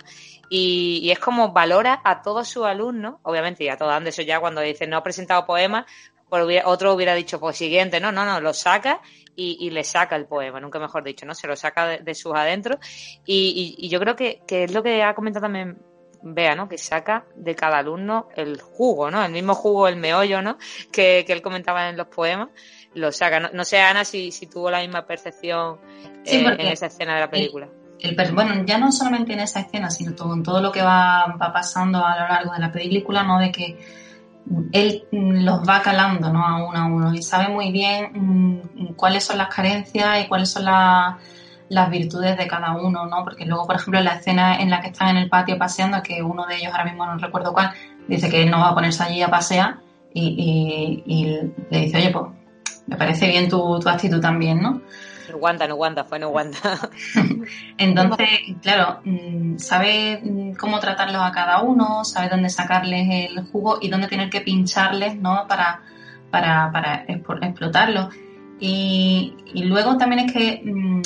Y, 0.48 1.10
es 1.10 1.18
como 1.18 1.52
valora 1.52 2.00
a 2.04 2.22
todos 2.22 2.48
sus 2.48 2.64
alumnos, 2.64 3.16
obviamente, 3.22 3.64
y 3.64 3.68
a 3.68 3.76
todo 3.76 3.96
eso 3.98 4.22
ya 4.22 4.40
cuando 4.40 4.60
dice 4.60 4.86
no 4.86 4.96
ha 4.96 5.02
presentado 5.02 5.46
poemas, 5.46 5.86
pues 6.28 6.62
otro 6.64 6.94
hubiera 6.94 7.14
dicho, 7.14 7.40
pues 7.40 7.56
siguiente, 7.56 8.00
no, 8.00 8.12
no, 8.12 8.24
no, 8.24 8.40
lo 8.40 8.52
saca 8.52 9.00
y, 9.36 9.70
le 9.70 9.84
saca 9.84 10.16
el 10.16 10.26
poema, 10.26 10.60
nunca 10.60 10.78
mejor 10.78 11.04
dicho, 11.04 11.24
¿no? 11.24 11.34
Se 11.34 11.46
lo 11.46 11.54
saca 11.54 11.98
de, 11.98 12.14
sus 12.14 12.34
adentros 12.34 12.78
y, 13.24 13.88
yo 13.88 14.00
creo 14.00 14.16
que, 14.16 14.42
que 14.46 14.64
es 14.64 14.72
lo 14.72 14.82
que 14.82 15.02
ha 15.02 15.14
comentado 15.14 15.44
también 15.44 15.78
vea, 16.22 16.54
¿no? 16.54 16.68
Que 16.68 16.78
saca 16.78 17.24
de 17.36 17.54
cada 17.54 17.78
alumno 17.78 18.28
el 18.34 18.60
jugo, 18.60 19.10
¿no? 19.10 19.24
El 19.24 19.32
mismo 19.32 19.54
jugo, 19.54 19.88
el 19.88 19.96
meollo, 19.96 20.42
¿no? 20.42 20.58
Que, 20.90 21.24
que 21.26 21.32
él 21.32 21.42
comentaba 21.42 21.88
en 21.88 21.96
los 21.96 22.08
poemas 22.08 22.48
lo 22.94 23.12
saca. 23.12 23.50
No, 23.52 23.64
sé, 23.64 23.80
Ana, 23.80 24.04
si, 24.04 24.32
si, 24.32 24.46
tuvo 24.46 24.70
la 24.70 24.80
misma 24.80 25.06
percepción 25.06 25.78
eh, 26.24 26.44
en 26.58 26.66
esa 26.66 26.86
escena 26.86 27.14
de 27.14 27.20
la 27.20 27.30
película. 27.30 27.68
bueno, 28.32 28.64
ya 28.64 28.78
no 28.78 28.92
solamente 28.92 29.32
en 29.32 29.40
esa 29.40 29.60
escena, 29.60 29.90
sino 29.90 30.14
todo, 30.14 30.34
en 30.34 30.42
todo 30.42 30.60
lo 30.60 30.72
que 30.72 30.82
va, 30.82 31.36
va, 31.40 31.52
pasando 31.52 32.04
a 32.04 32.18
lo 32.18 32.28
largo 32.28 32.52
de 32.52 32.58
la 32.60 32.72
película, 32.72 33.22
¿no? 33.22 33.38
De 33.38 33.52
que 33.52 33.78
él 34.72 35.06
los 35.10 35.68
va 35.68 35.82
calando, 35.82 36.32
¿no? 36.32 36.44
A 36.44 36.66
uno 36.66 36.78
a 36.78 36.86
uno 36.86 37.14
y 37.14 37.22
sabe 37.22 37.48
muy 37.52 37.70
bien 37.70 38.12
mm, 38.14 38.94
cuáles 38.94 39.24
son 39.24 39.38
las 39.38 39.54
carencias 39.54 40.24
y 40.24 40.28
cuáles 40.28 40.50
son 40.50 40.64
las 40.64 41.90
virtudes 41.90 42.38
de 42.38 42.46
cada 42.46 42.72
uno, 42.72 43.06
¿no? 43.06 43.24
Porque 43.24 43.44
luego, 43.44 43.66
por 43.66 43.76
ejemplo, 43.76 43.98
en 43.98 44.06
la 44.06 44.14
escena 44.14 44.56
en 44.56 44.70
la 44.70 44.80
que 44.80 44.88
están 44.88 45.10
en 45.10 45.18
el 45.18 45.28
patio 45.28 45.58
paseando, 45.58 46.02
que 46.02 46.22
uno 46.22 46.46
de 46.46 46.56
ellos, 46.56 46.72
ahora 46.72 46.84
mismo 46.84 47.04
no 47.04 47.18
recuerdo 47.18 47.52
cuál, 47.52 47.72
dice 48.08 48.30
que 48.30 48.42
él 48.42 48.50
no 48.50 48.60
va 48.60 48.70
a 48.70 48.74
ponerse 48.74 49.02
allí 49.02 49.20
a 49.20 49.28
pasear 49.28 49.80
y, 50.14 51.02
y 51.04 51.24
le 51.70 51.80
dice, 51.80 51.98
oye, 51.98 52.10
pues 52.10 52.37
me 52.88 52.96
parece 52.96 53.28
bien 53.28 53.48
tu, 53.48 53.78
tu 53.78 53.88
actitud 53.88 54.20
también, 54.20 54.62
¿no? 54.62 54.80
No 55.28 55.34
aguanta, 55.34 55.68
no 55.68 55.74
aguanta, 55.74 56.04
fue 56.04 56.18
no 56.18 56.28
aguanta. 56.28 56.90
Entonces, 57.78 58.28
claro, 58.62 59.00
mm, 59.04 59.58
sabe 59.58 60.20
mm, 60.22 60.52
cómo 60.54 60.80
tratarlos 60.80 61.22
a 61.22 61.32
cada 61.32 61.60
uno, 61.62 62.02
sabe 62.04 62.30
dónde 62.30 62.48
sacarles 62.48 63.30
el 63.30 63.44
jugo 63.44 63.78
y 63.80 63.90
dónde 63.90 64.08
tener 64.08 64.30
que 64.30 64.40
pincharles, 64.40 65.16
¿no? 65.16 65.46
Para, 65.46 65.82
para, 66.30 66.72
para 66.72 67.04
explotarlos. 67.06 68.14
Y, 68.58 69.34
y, 69.52 69.64
luego 69.64 69.98
también 69.98 70.26
es 70.26 70.32
que 70.32 70.62
mm, 70.64 71.02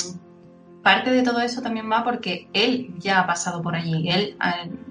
parte 0.81 1.11
de 1.11 1.21
todo 1.21 1.41
eso 1.41 1.61
también 1.61 1.91
va 1.91 2.03
porque 2.05 2.47
él 2.53 2.95
ya 2.99 3.19
ha 3.19 3.27
pasado 3.27 3.61
por 3.61 3.75
allí. 3.75 4.09
Él, 4.09 4.37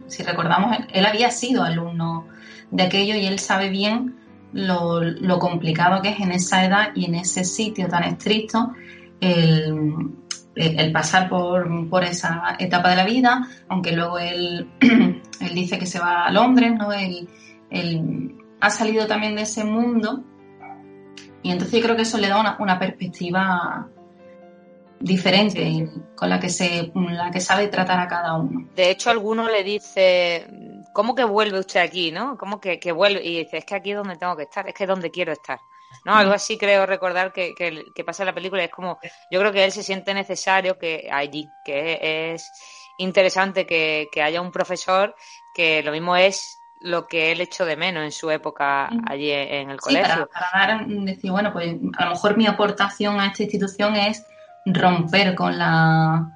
si 0.08 0.22
recordamos, 0.22 0.76
él 0.92 1.06
había 1.06 1.30
sido 1.30 1.64
alumno 1.64 2.28
de 2.70 2.82
aquello 2.82 3.14
y 3.16 3.26
él 3.26 3.38
sabe 3.38 3.70
bien 3.70 4.21
lo, 4.52 5.38
complicado 5.38 6.02
que 6.02 6.10
es 6.10 6.20
en 6.20 6.32
esa 6.32 6.64
edad 6.64 6.88
y 6.94 7.06
en 7.06 7.14
ese 7.16 7.44
sitio 7.44 7.88
tan 7.88 8.04
estricto 8.04 8.72
el, 9.20 10.92
pasar 10.92 11.28
por, 11.28 12.04
esa 12.04 12.56
etapa 12.58 12.90
de 12.90 12.96
la 12.96 13.04
vida, 13.04 13.48
aunque 13.68 13.92
luego 13.92 14.18
él, 14.18 14.68
él 14.80 15.54
dice 15.54 15.78
que 15.78 15.86
se 15.86 15.98
va 15.98 16.26
a 16.26 16.30
Londres, 16.30 16.72
¿no? 16.76 16.92
Él, 16.92 17.28
ha 18.60 18.70
salido 18.70 19.06
también 19.06 19.34
de 19.34 19.42
ese 19.42 19.64
mundo 19.64 20.22
y 21.42 21.50
entonces 21.50 21.80
yo 21.80 21.84
creo 21.84 21.96
que 21.96 22.02
eso 22.02 22.18
le 22.18 22.28
da 22.28 22.38
una, 22.38 22.56
una 22.60 22.78
perspectiva 22.78 23.88
diferente 25.02 25.88
con 26.14 26.30
la 26.30 26.38
que 26.38 26.48
se 26.48 26.92
la 26.94 27.30
que 27.30 27.40
sabe 27.40 27.68
tratar 27.68 27.98
a 27.98 28.08
cada 28.08 28.34
uno. 28.34 28.68
De 28.76 28.90
hecho, 28.90 29.10
alguno 29.10 29.48
le 29.48 29.64
dice, 29.64 30.46
¿cómo 30.92 31.14
que 31.14 31.24
vuelve 31.24 31.58
usted 31.58 31.80
aquí, 31.80 32.12
no? 32.12 32.36
¿Cómo 32.38 32.60
que, 32.60 32.78
que, 32.78 32.92
vuelve? 32.92 33.22
Y 33.24 33.40
dice, 33.40 33.58
es 33.58 33.64
que 33.64 33.74
aquí 33.74 33.90
es 33.90 33.96
donde 33.96 34.16
tengo 34.16 34.36
que 34.36 34.44
estar, 34.44 34.68
es 34.68 34.74
que 34.74 34.84
es 34.84 34.88
donde 34.88 35.10
quiero 35.10 35.32
estar. 35.32 35.60
¿no? 36.04 36.14
Algo 36.14 36.32
así 36.32 36.56
creo 36.58 36.86
recordar 36.86 37.32
que, 37.32 37.54
que, 37.54 38.04
pasa 38.04 38.22
en 38.22 38.28
la 38.28 38.34
película. 38.34 38.64
Es 38.64 38.70
como, 38.70 38.98
yo 39.30 39.40
creo 39.40 39.52
que 39.52 39.64
él 39.64 39.72
se 39.72 39.82
siente 39.82 40.14
necesario 40.14 40.78
que 40.78 41.08
allí, 41.12 41.48
que 41.64 42.32
es 42.34 42.50
interesante 42.98 43.66
que, 43.66 44.08
que 44.12 44.22
haya 44.22 44.40
un 44.40 44.52
profesor 44.52 45.14
que 45.54 45.82
lo 45.82 45.92
mismo 45.92 46.16
es 46.16 46.58
lo 46.80 47.06
que 47.06 47.32
él 47.32 47.40
echó 47.40 47.64
de 47.64 47.76
menos 47.76 48.02
en 48.04 48.12
su 48.12 48.30
época 48.30 48.90
allí 49.06 49.30
en 49.30 49.70
el 49.70 49.78
Sí, 49.78 49.84
colegio. 49.84 50.28
para, 50.28 50.50
para 50.50 50.66
dar, 50.66 50.86
decir, 50.86 51.30
bueno, 51.30 51.52
pues 51.52 51.76
a 51.96 52.04
lo 52.06 52.10
mejor 52.10 52.36
mi 52.36 52.46
aportación 52.46 53.20
a 53.20 53.26
esta 53.26 53.44
institución 53.44 53.94
es 53.96 54.26
romper 54.66 55.34
con 55.34 55.56
la, 55.58 56.28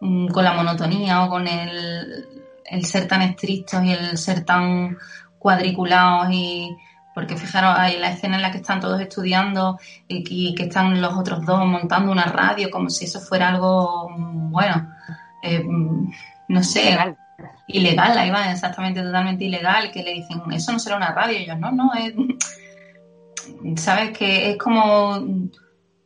mm, 0.00 0.28
con 0.28 0.44
la 0.44 0.52
monotonía 0.52 1.24
o 1.24 1.28
con 1.28 1.46
el, 1.48 2.24
el 2.70 2.86
ser 2.86 3.06
tan 3.08 3.22
estrictos 3.22 3.84
y 3.84 3.92
el 3.92 4.16
ser 4.16 4.44
tan 4.44 4.96
cuadriculados 5.38 6.28
y 6.32 6.76
porque 7.14 7.36
fijaros, 7.36 7.74
hay 7.76 7.98
la 7.98 8.12
escena 8.12 8.36
en 8.36 8.42
la 8.42 8.50
que 8.52 8.58
están 8.58 8.80
todos 8.80 9.00
estudiando 9.00 9.78
y 10.06 10.22
que, 10.22 10.34
y 10.34 10.54
que 10.54 10.62
están 10.64 11.00
los 11.00 11.14
otros 11.14 11.44
dos 11.44 11.66
montando 11.66 12.12
una 12.12 12.24
radio 12.24 12.70
como 12.70 12.88
si 12.88 13.04
eso 13.06 13.20
fuera 13.20 13.48
algo, 13.48 14.08
mm, 14.10 14.52
bueno, 14.52 14.88
eh, 15.42 15.62
mm, 15.62 16.10
no 16.48 16.62
sé, 16.62 16.82
Ilegal. 16.82 17.16
ilegal, 17.66 18.18
ahí 18.18 18.30
va, 18.30 18.52
exactamente, 18.52 19.02
totalmente 19.02 19.44
ilegal, 19.44 19.90
que 19.90 20.02
le 20.02 20.14
dicen, 20.14 20.40
eso 20.52 20.72
no 20.72 20.78
será 20.78 20.96
una 20.96 21.12
radio, 21.12 21.38
y 21.38 21.42
ellos, 21.42 21.58
no, 21.58 21.72
no, 21.72 21.92
es, 21.94 22.14
sabes 23.82 24.16
que 24.16 24.52
es 24.52 24.56
como 24.56 25.20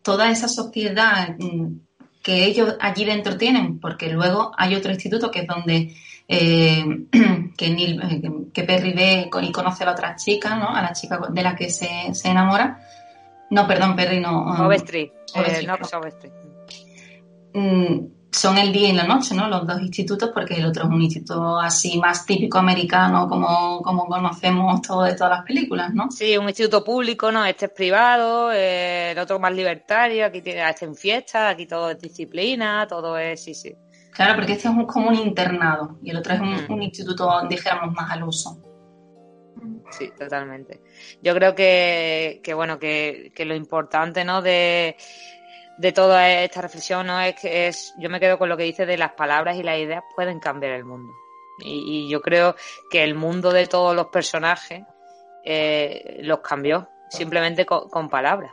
toda 0.02 0.30
esa 0.30 0.48
sociedad 0.48 1.36
mm, 1.38 1.80
que 2.22 2.46
ellos 2.46 2.76
allí 2.80 3.04
dentro 3.04 3.36
tienen, 3.36 3.78
porque 3.78 4.08
luego 4.10 4.52
hay 4.56 4.74
otro 4.74 4.90
instituto 4.90 5.30
que 5.30 5.40
es 5.40 5.46
donde 5.46 5.94
eh, 6.28 6.84
que, 7.56 7.70
Neil, 7.70 8.00
eh, 8.02 8.22
que- 8.52 8.62
Perry 8.64 8.92
ve 8.92 9.30
y 9.42 9.52
conoce 9.52 9.82
a 9.82 9.86
la 9.86 9.92
otra 9.92 10.16
chica, 10.16 10.56
¿no? 10.56 10.68
A 10.74 10.82
la 10.82 10.92
chica 10.92 11.20
de 11.30 11.42
la 11.42 11.54
que 11.54 11.70
se, 11.70 11.88
se 12.14 12.28
enamora. 12.28 12.80
No, 13.50 13.66
perdón, 13.66 13.94
Perry 13.94 14.20
no. 14.20 14.42
um, 14.42 14.60
Overstreet. 14.62 15.12
Eh, 15.34 15.38
Overstreet, 15.40 15.66
no, 15.66 15.72
no. 15.74 15.78
pues 15.78 15.94
Overstreet. 15.94 16.32
mm, 17.52 18.06
son 18.32 18.58
el 18.58 18.72
día 18.72 18.88
y 18.88 18.92
la 18.92 19.04
noche, 19.04 19.32
¿no? 19.34 19.48
Los 19.48 19.64
dos 19.66 19.80
institutos, 19.80 20.30
porque 20.34 20.54
el 20.54 20.66
otro 20.66 20.84
es 20.84 20.88
un 20.90 21.00
instituto 21.02 21.60
así 21.60 21.98
más 21.98 22.26
típico 22.26 22.58
americano, 22.58 23.28
como, 23.28 23.80
como 23.82 24.06
conocemos 24.06 24.82
todo 24.82 25.02
de 25.04 25.14
todas 25.14 25.38
las 25.38 25.44
películas, 25.46 25.94
¿no? 25.94 26.10
Sí, 26.10 26.36
un 26.36 26.48
instituto 26.48 26.82
público, 26.82 27.30
¿no? 27.30 27.44
Este 27.44 27.66
es 27.66 27.70
privado, 27.72 28.50
eh, 28.52 29.12
el 29.12 29.18
otro 29.18 29.38
más 29.38 29.52
libertario, 29.52 30.26
aquí 30.26 30.40
tiene, 30.40 30.68
este 30.68 30.84
en 30.84 30.96
fiesta, 30.96 31.48
aquí 31.50 31.66
todo 31.66 31.90
es 31.90 32.00
disciplina, 32.00 32.86
todo 32.88 33.16
es, 33.18 33.40
sí, 33.44 33.54
sí. 33.54 33.72
Claro, 34.14 34.36
porque 34.36 34.52
este 34.52 34.68
es 34.68 34.74
un- 34.74 34.86
como 34.86 35.08
un 35.08 35.14
internado 35.16 35.98
y 36.02 36.10
el 36.10 36.16
otro 36.18 36.34
es 36.34 36.40
un, 36.40 36.54
Mm. 36.68 36.72
un 36.72 36.82
instituto, 36.82 37.28
dijéramos, 37.48 37.92
más 37.94 38.10
al 38.12 38.22
uso. 38.24 38.58
Sí, 39.90 40.10
totalmente. 40.18 40.80
Yo 41.22 41.34
creo 41.34 41.54
que, 41.54 42.40
que 42.42 42.54
bueno, 42.54 42.78
que, 42.78 43.32
que 43.34 43.44
lo 43.44 43.54
importante, 43.54 44.24
¿no? 44.24 44.42
De, 44.42 44.96
de 45.78 45.92
toda 45.92 46.28
esta 46.30 46.60
reflexión, 46.62 47.06
¿no? 47.06 47.20
Es 47.20 47.34
que 47.40 47.68
es, 47.68 47.94
yo 47.98 48.10
me 48.10 48.20
quedo 48.20 48.38
con 48.38 48.48
lo 48.48 48.56
que 48.56 48.64
dice 48.64 48.86
de 48.86 48.96
las 48.98 49.12
palabras 49.12 49.56
y 49.56 49.62
las 49.62 49.78
ideas 49.78 50.02
pueden 50.14 50.40
cambiar 50.40 50.72
el 50.72 50.84
mundo. 50.84 51.12
Y, 51.60 52.06
y 52.06 52.10
yo 52.10 52.20
creo 52.20 52.56
que 52.90 53.04
el 53.04 53.14
mundo 53.14 53.52
de 53.52 53.66
todos 53.68 53.94
los 53.94 54.06
personajes 54.08 54.82
eh, 55.44 56.18
los 56.22 56.40
cambió 56.40 56.88
simplemente 57.10 57.64
con, 57.64 57.88
con 57.88 58.08
palabras, 58.08 58.50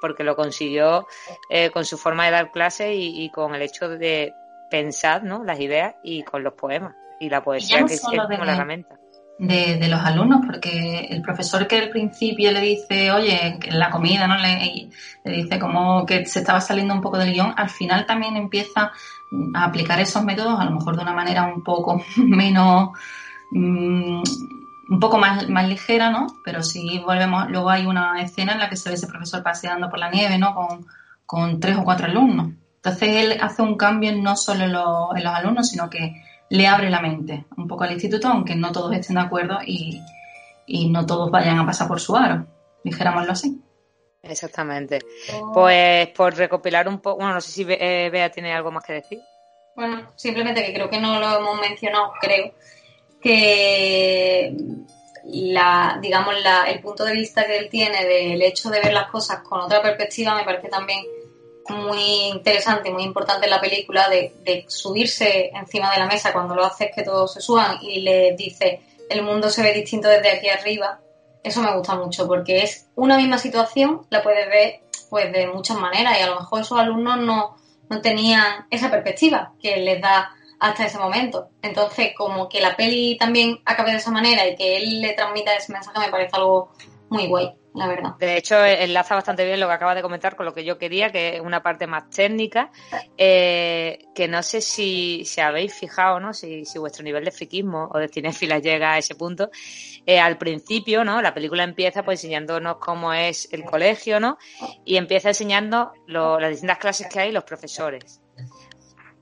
porque 0.00 0.24
lo 0.24 0.34
consiguió 0.36 1.06
eh, 1.50 1.70
con 1.70 1.84
su 1.84 1.98
forma 1.98 2.24
de 2.24 2.30
dar 2.30 2.50
clases 2.52 2.92
y, 2.94 3.24
y 3.24 3.30
con 3.30 3.54
el 3.54 3.62
hecho 3.62 3.88
de 3.90 4.32
pensar, 4.70 5.24
¿no? 5.24 5.44
Las 5.44 5.60
ideas 5.60 5.94
y 6.02 6.22
con 6.22 6.42
los 6.42 6.54
poemas 6.54 6.94
y 7.20 7.28
la 7.30 7.42
poesía 7.42 7.80
no 7.80 7.86
que 7.86 7.94
es 7.94 8.00
como 8.00 8.26
de- 8.26 8.38
la 8.38 8.52
herramienta. 8.54 8.96
de, 9.40 9.76
de 9.76 9.88
los 9.88 10.00
alumnos, 10.00 10.40
porque 10.46 11.06
el 11.10 11.22
profesor 11.22 11.66
que 11.68 11.78
al 11.78 11.90
principio 11.90 12.50
le 12.50 12.60
dice, 12.60 13.10
oye, 13.12 13.58
la 13.70 13.88
comida, 13.90 14.26
¿no? 14.26 14.36
Le, 14.36 14.64
y 14.66 14.90
le 15.24 15.32
dice 15.32 15.58
como 15.60 16.04
que 16.06 16.26
se 16.26 16.40
estaba 16.40 16.60
saliendo 16.60 16.92
un 16.94 17.00
poco 17.00 17.18
del 17.18 17.32
guion, 17.32 17.54
al 17.56 17.70
final 17.70 18.04
también 18.04 18.36
empieza 18.36 18.90
a 19.54 19.64
aplicar 19.64 20.00
esos 20.00 20.24
métodos, 20.24 20.58
a 20.58 20.64
lo 20.64 20.72
mejor 20.72 20.96
de 20.96 21.02
una 21.02 21.12
manera 21.12 21.44
un 21.44 21.62
poco 21.62 22.02
menos, 22.16 22.90
mm, 23.52 24.22
un 24.90 25.00
poco 25.00 25.18
más, 25.18 25.48
más 25.48 25.68
ligera, 25.68 26.10
¿no? 26.10 26.26
Pero 26.44 26.62
sí 26.62 27.00
volvemos, 27.04 27.48
luego 27.50 27.70
hay 27.70 27.86
una 27.86 28.20
escena 28.20 28.54
en 28.54 28.58
la 28.58 28.68
que 28.68 28.76
se 28.76 28.88
ve 28.88 28.94
ese 28.96 29.06
profesor 29.06 29.42
paseando 29.42 29.88
por 29.90 29.98
la 29.98 30.10
nieve, 30.10 30.38
¿no? 30.38 30.54
Con, 30.54 30.86
con 31.26 31.60
tres 31.60 31.76
o 31.76 31.84
cuatro 31.84 32.06
alumnos. 32.06 32.52
Entonces 32.78 33.08
él 33.08 33.38
hace 33.40 33.62
un 33.62 33.76
cambio 33.76 34.12
no 34.12 34.36
solo 34.36 34.64
en 34.64 34.72
los, 34.72 35.16
en 35.16 35.24
los 35.24 35.34
alumnos, 35.34 35.68
sino 35.68 35.90
que 35.90 36.22
le 36.50 36.66
abre 36.66 36.88
la 36.90 37.00
mente 37.00 37.44
un 37.56 37.66
poco 37.68 37.84
al 37.84 37.92
instituto, 37.92 38.28
aunque 38.28 38.54
no 38.54 38.72
todos 38.72 38.94
estén 38.94 39.16
de 39.16 39.22
acuerdo 39.22 39.58
y, 39.66 40.00
y 40.66 40.88
no 40.88 41.04
todos 41.04 41.30
vayan 41.30 41.58
a 41.58 41.66
pasar 41.66 41.88
por 41.88 42.00
su 42.00 42.16
aro, 42.16 42.46
dijéramoslo 42.84 43.32
así. 43.32 43.60
Exactamente. 44.22 45.00
Pues 45.52 46.08
por 46.08 46.34
recopilar 46.36 46.88
un 46.88 47.00
poco, 47.00 47.18
bueno, 47.18 47.34
no 47.34 47.40
sé 47.40 47.50
si 47.52 47.64
Be- 47.64 47.78
eh, 48.06 48.10
Bea 48.10 48.30
tiene 48.30 48.52
algo 48.54 48.70
más 48.70 48.84
que 48.84 48.94
decir. 48.94 49.18
Bueno, 49.74 50.02
simplemente 50.16 50.64
que 50.64 50.72
creo 50.72 50.88
que 50.88 51.00
no 51.00 51.20
lo 51.20 51.38
hemos 51.38 51.60
mencionado, 51.60 52.12
creo, 52.20 52.52
que 53.20 54.54
la, 55.24 55.98
digamos, 56.00 56.34
la, 56.42 56.64
el 56.70 56.80
punto 56.80 57.04
de 57.04 57.12
vista 57.12 57.44
que 57.46 57.58
él 57.58 57.68
tiene 57.68 58.04
del 58.04 58.40
hecho 58.42 58.70
de 58.70 58.80
ver 58.80 58.92
las 58.92 59.10
cosas 59.10 59.40
con 59.40 59.60
otra 59.60 59.82
perspectiva 59.82 60.34
me 60.34 60.44
parece 60.44 60.68
también 60.68 61.00
muy 61.70 62.28
interesante 62.28 62.90
muy 62.90 63.02
importante 63.02 63.46
en 63.46 63.50
la 63.50 63.60
película 63.60 64.08
de, 64.08 64.34
de 64.44 64.64
subirse 64.68 65.50
encima 65.54 65.90
de 65.92 65.98
la 65.98 66.06
mesa 66.06 66.32
cuando 66.32 66.54
lo 66.54 66.64
hace 66.64 66.86
es 66.86 66.94
que 66.94 67.02
todos 67.02 67.32
se 67.32 67.40
suban 67.40 67.78
y 67.82 68.00
le 68.00 68.34
dice 68.36 68.80
el 69.08 69.22
mundo 69.22 69.50
se 69.50 69.62
ve 69.62 69.72
distinto 69.72 70.08
desde 70.08 70.30
aquí 70.30 70.48
arriba. 70.48 71.00
Eso 71.42 71.62
me 71.62 71.74
gusta 71.74 71.94
mucho 71.94 72.26
porque 72.26 72.62
es 72.62 72.88
una 72.94 73.16
misma 73.16 73.38
situación, 73.38 74.06
la 74.10 74.22
puedes 74.22 74.48
ver 74.48 74.80
pues 75.08 75.32
de 75.32 75.46
muchas 75.46 75.78
maneras 75.78 76.18
y 76.18 76.22
a 76.22 76.26
lo 76.26 76.40
mejor 76.40 76.60
esos 76.60 76.78
alumnos 76.78 77.18
no, 77.18 77.56
no 77.88 78.00
tenían 78.02 78.66
esa 78.70 78.90
perspectiva 78.90 79.52
que 79.60 79.76
les 79.76 80.00
da 80.00 80.30
hasta 80.60 80.86
ese 80.86 80.98
momento. 80.98 81.48
Entonces, 81.62 82.10
como 82.16 82.48
que 82.48 82.60
la 82.60 82.76
peli 82.76 83.16
también 83.16 83.60
acabe 83.64 83.92
de 83.92 83.98
esa 83.98 84.10
manera 84.10 84.46
y 84.46 84.56
que 84.56 84.76
él 84.76 85.00
le 85.00 85.14
transmita 85.14 85.54
ese 85.54 85.72
mensaje 85.72 85.98
me 85.98 86.10
parece 86.10 86.36
algo 86.36 86.70
muy 87.08 87.26
guay, 87.26 87.54
De 88.18 88.36
hecho, 88.36 88.64
enlaza 88.64 89.14
bastante 89.14 89.44
bien 89.44 89.60
lo 89.60 89.66
que 89.68 89.72
acaba 89.74 89.94
de 89.94 90.02
comentar 90.02 90.36
con 90.36 90.46
lo 90.46 90.54
que 90.54 90.64
yo 90.64 90.78
quería, 90.78 91.10
que 91.10 91.36
es 91.36 91.40
una 91.40 91.62
parte 91.62 91.86
más 91.86 92.10
técnica, 92.10 92.70
eh, 93.16 93.98
que 94.14 94.28
no 94.28 94.42
sé 94.42 94.60
si, 94.60 95.24
si 95.24 95.40
habéis 95.40 95.74
fijado, 95.74 96.20
¿no? 96.20 96.32
Si, 96.34 96.64
si 96.64 96.78
vuestro 96.78 97.04
nivel 97.04 97.24
de 97.24 97.30
friquismo 97.30 97.88
o 97.92 97.98
de 97.98 98.08
cinéfila 98.08 98.58
llega 98.58 98.92
a 98.94 98.98
ese 98.98 99.14
punto. 99.14 99.50
Eh, 100.06 100.18
al 100.18 100.38
principio, 100.38 101.04
¿no? 101.04 101.20
La 101.22 101.34
película 101.34 101.64
empieza 101.64 102.02
pues 102.02 102.18
enseñándonos 102.24 102.76
cómo 102.78 103.12
es 103.12 103.48
el 103.52 103.64
colegio, 103.64 104.20
¿no? 104.20 104.38
Y 104.84 104.96
empieza 104.96 105.28
enseñando 105.28 105.92
lo- 106.06 106.40
las 106.40 106.50
distintas 106.50 106.78
clases 106.78 107.06
que 107.08 107.20
hay 107.20 107.32
los 107.32 107.44
profesores. 107.44 108.20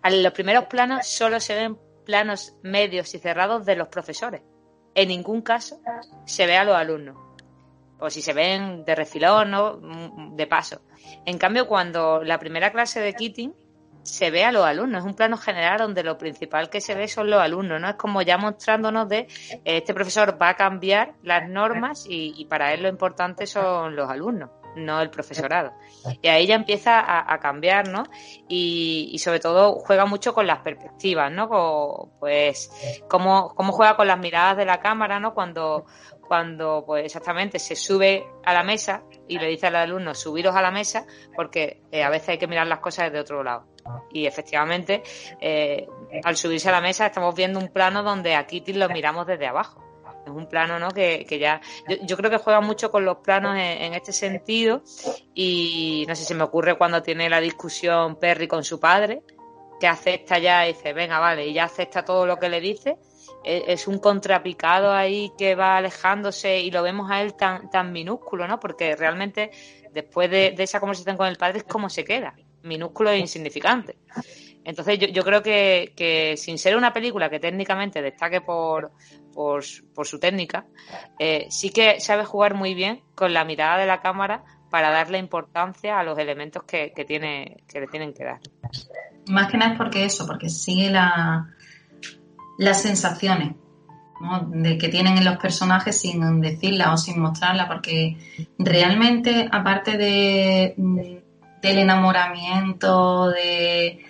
En 0.04 0.22
los 0.22 0.32
primeros 0.32 0.66
planos 0.66 1.06
solo 1.06 1.40
se 1.40 1.54
ven 1.54 1.78
planos 2.04 2.54
medios 2.62 3.12
y 3.14 3.18
cerrados 3.18 3.66
de 3.66 3.74
los 3.74 3.88
profesores. 3.88 4.42
En 4.94 5.08
ningún 5.08 5.42
caso 5.42 5.80
se 6.24 6.46
ve 6.46 6.56
a 6.56 6.64
los 6.64 6.76
alumnos 6.76 7.16
o 7.98 8.10
si 8.10 8.22
se 8.22 8.32
ven 8.32 8.84
de 8.84 8.94
refilón, 8.94 9.50
¿no? 9.50 9.78
Mm, 9.80 10.36
De 10.36 10.46
paso. 10.46 10.80
En 11.24 11.38
cambio, 11.38 11.66
cuando 11.66 12.22
la 12.22 12.38
primera 12.38 12.70
clase 12.70 13.00
de 13.00 13.14
Keating 13.14 13.54
se 14.06 14.30
ve 14.30 14.44
a 14.44 14.52
los 14.52 14.64
alumnos, 14.64 15.00
es 15.00 15.06
un 15.06 15.14
plano 15.14 15.36
general 15.36 15.78
donde 15.78 16.04
lo 16.04 16.16
principal 16.16 16.70
que 16.70 16.80
se 16.80 16.94
ve 16.94 17.08
son 17.08 17.28
los 17.28 17.40
alumnos, 17.40 17.80
¿no? 17.80 17.88
Es 17.88 17.96
como 17.96 18.22
ya 18.22 18.38
mostrándonos 18.38 19.08
de 19.08 19.18
eh, 19.18 19.60
este 19.64 19.94
profesor 19.94 20.40
va 20.40 20.50
a 20.50 20.54
cambiar 20.54 21.14
las 21.22 21.48
normas 21.48 22.06
y, 22.08 22.44
para 22.46 22.72
él 22.72 22.82
lo 22.82 22.88
importante 22.88 23.46
son 23.46 23.96
los 23.96 24.08
alumnos, 24.08 24.50
no 24.76 25.00
el 25.00 25.10
profesorado. 25.10 25.72
Y 26.22 26.28
ahí 26.28 26.46
ya 26.46 26.54
empieza 26.54 27.00
a, 27.00 27.38
cambiar, 27.40 27.88
¿no? 27.88 28.04
Y, 28.48 29.10
y 29.12 29.18
sobre 29.18 29.40
todo 29.40 29.72
juega 29.74 30.06
mucho 30.06 30.32
con 30.32 30.46
las 30.46 30.60
perspectivas, 30.60 31.32
¿no? 31.32 31.48
Pues 32.20 32.70
cómo, 33.08 33.54
cómo 33.56 33.72
juega 33.72 33.96
con 33.96 34.06
las 34.06 34.18
miradas 34.18 34.56
de 34.56 34.66
la 34.66 34.78
cámara, 34.78 35.18
¿no? 35.18 35.34
Cuando, 35.34 35.86
cuando 36.26 36.84
pues 36.86 37.04
exactamente 37.04 37.58
se 37.58 37.76
sube 37.76 38.26
a 38.44 38.52
la 38.52 38.62
mesa 38.62 39.02
y 39.28 39.38
le 39.38 39.48
dice 39.48 39.66
al 39.66 39.76
alumno 39.76 40.14
subiros 40.14 40.54
a 40.54 40.62
la 40.62 40.70
mesa 40.70 41.06
porque 41.34 41.82
eh, 41.90 42.02
a 42.02 42.10
veces 42.10 42.30
hay 42.30 42.38
que 42.38 42.46
mirar 42.46 42.66
las 42.66 42.80
cosas 42.80 43.06
desde 43.06 43.20
otro 43.20 43.42
lado. 43.42 43.66
Y 44.10 44.26
efectivamente, 44.26 45.02
eh, 45.40 45.86
al 46.24 46.36
subirse 46.36 46.68
a 46.68 46.72
la 46.72 46.80
mesa 46.80 47.06
estamos 47.06 47.34
viendo 47.34 47.58
un 47.58 47.68
plano 47.68 48.02
donde 48.02 48.34
a 48.34 48.46
Kitty 48.46 48.72
lo 48.72 48.88
miramos 48.88 49.26
desde 49.26 49.46
abajo. 49.46 49.82
Es 50.26 50.32
un 50.32 50.48
plano, 50.48 50.80
¿no? 50.80 50.90
Que, 50.90 51.24
que 51.24 51.38
ya. 51.38 51.60
Yo, 51.88 51.96
yo 52.02 52.16
creo 52.16 52.30
que 52.30 52.38
juega 52.38 52.60
mucho 52.60 52.90
con 52.90 53.04
los 53.04 53.18
planos 53.18 53.54
en, 53.54 53.60
en 53.82 53.94
este 53.94 54.12
sentido. 54.12 54.82
Y 55.34 56.04
no 56.08 56.16
sé, 56.16 56.24
se 56.24 56.34
me 56.34 56.42
ocurre 56.42 56.76
cuando 56.76 57.00
tiene 57.00 57.30
la 57.30 57.40
discusión 57.40 58.16
Perry 58.16 58.48
con 58.48 58.64
su 58.64 58.80
padre, 58.80 59.22
que 59.78 59.86
acepta 59.86 60.38
ya 60.38 60.66
y 60.66 60.72
dice, 60.72 60.92
venga, 60.92 61.20
vale, 61.20 61.46
y 61.46 61.52
ya 61.52 61.64
acepta 61.64 62.04
todo 62.04 62.26
lo 62.26 62.38
que 62.38 62.48
le 62.48 62.60
dice. 62.60 62.96
E- 63.46 63.64
Es 63.72 63.86
un 63.86 63.98
contrapicado 63.98 64.92
ahí 64.92 65.30
que 65.38 65.54
va 65.54 65.76
alejándose 65.76 66.60
y 66.60 66.70
lo 66.70 66.82
vemos 66.82 67.10
a 67.10 67.22
él 67.22 67.34
tan, 67.34 67.70
tan 67.70 67.92
minúsculo, 67.92 68.46
¿no? 68.48 68.58
Porque 68.58 68.96
realmente 68.96 69.50
después 69.92 70.28
de, 70.30 70.50
de 70.50 70.62
esa 70.64 70.80
conversación 70.80 71.16
con 71.16 71.28
el 71.28 71.36
padre 71.36 71.58
es 71.58 71.64
como 71.64 71.88
se 71.88 72.04
queda, 72.04 72.34
minúsculo 72.62 73.10
e 73.10 73.18
insignificante. 73.18 73.96
Entonces 74.64 74.98
yo, 74.98 75.06
yo 75.06 75.22
creo 75.22 75.42
que, 75.42 75.92
que 75.96 76.36
sin 76.36 76.58
ser 76.58 76.76
una 76.76 76.92
película 76.92 77.30
que 77.30 77.38
técnicamente 77.38 78.02
destaque 78.02 78.40
por, 78.40 78.90
por, 79.32 79.62
su- 79.64 80.18
técnica, 80.18 80.66
eh, 81.20 81.46
sí 81.50 81.70
que 81.70 82.00
sabe 82.00 82.24
jugar 82.24 82.54
muy 82.54 82.74
bien 82.74 83.00
con 83.14 83.32
la 83.32 83.44
mirada 83.44 83.78
de 83.78 83.86
la 83.86 84.00
cámara 84.00 84.42
para 84.70 84.90
darle 84.90 85.18
importancia 85.18 86.00
a 86.00 86.02
los 86.02 86.18
elementos 86.18 86.64
que, 86.64 86.92
que 86.92 87.04
tiene, 87.04 87.62
que 87.68 87.78
le 87.80 87.86
tienen 87.86 88.12
que 88.12 88.24
dar. 88.24 88.40
Más 89.28 89.50
que 89.50 89.56
nada 89.56 89.72
es 89.72 89.78
porque 89.78 90.04
eso, 90.04 90.26
porque 90.26 90.48
sigue 90.48 90.90
la, 90.90 91.55
las 92.58 92.82
sensaciones. 92.82 93.54
de 94.48 94.78
que 94.78 94.88
tienen 94.88 95.18
en 95.18 95.24
los 95.26 95.36
personajes 95.36 96.00
sin 96.00 96.40
decirla 96.40 96.92
o 96.92 96.96
sin 96.96 97.20
mostrarla, 97.20 97.68
porque 97.68 98.16
realmente, 98.58 99.46
aparte 99.50 99.98
de, 99.98 100.74
del 101.62 101.78
enamoramiento, 101.78 103.28
de... 103.28 104.04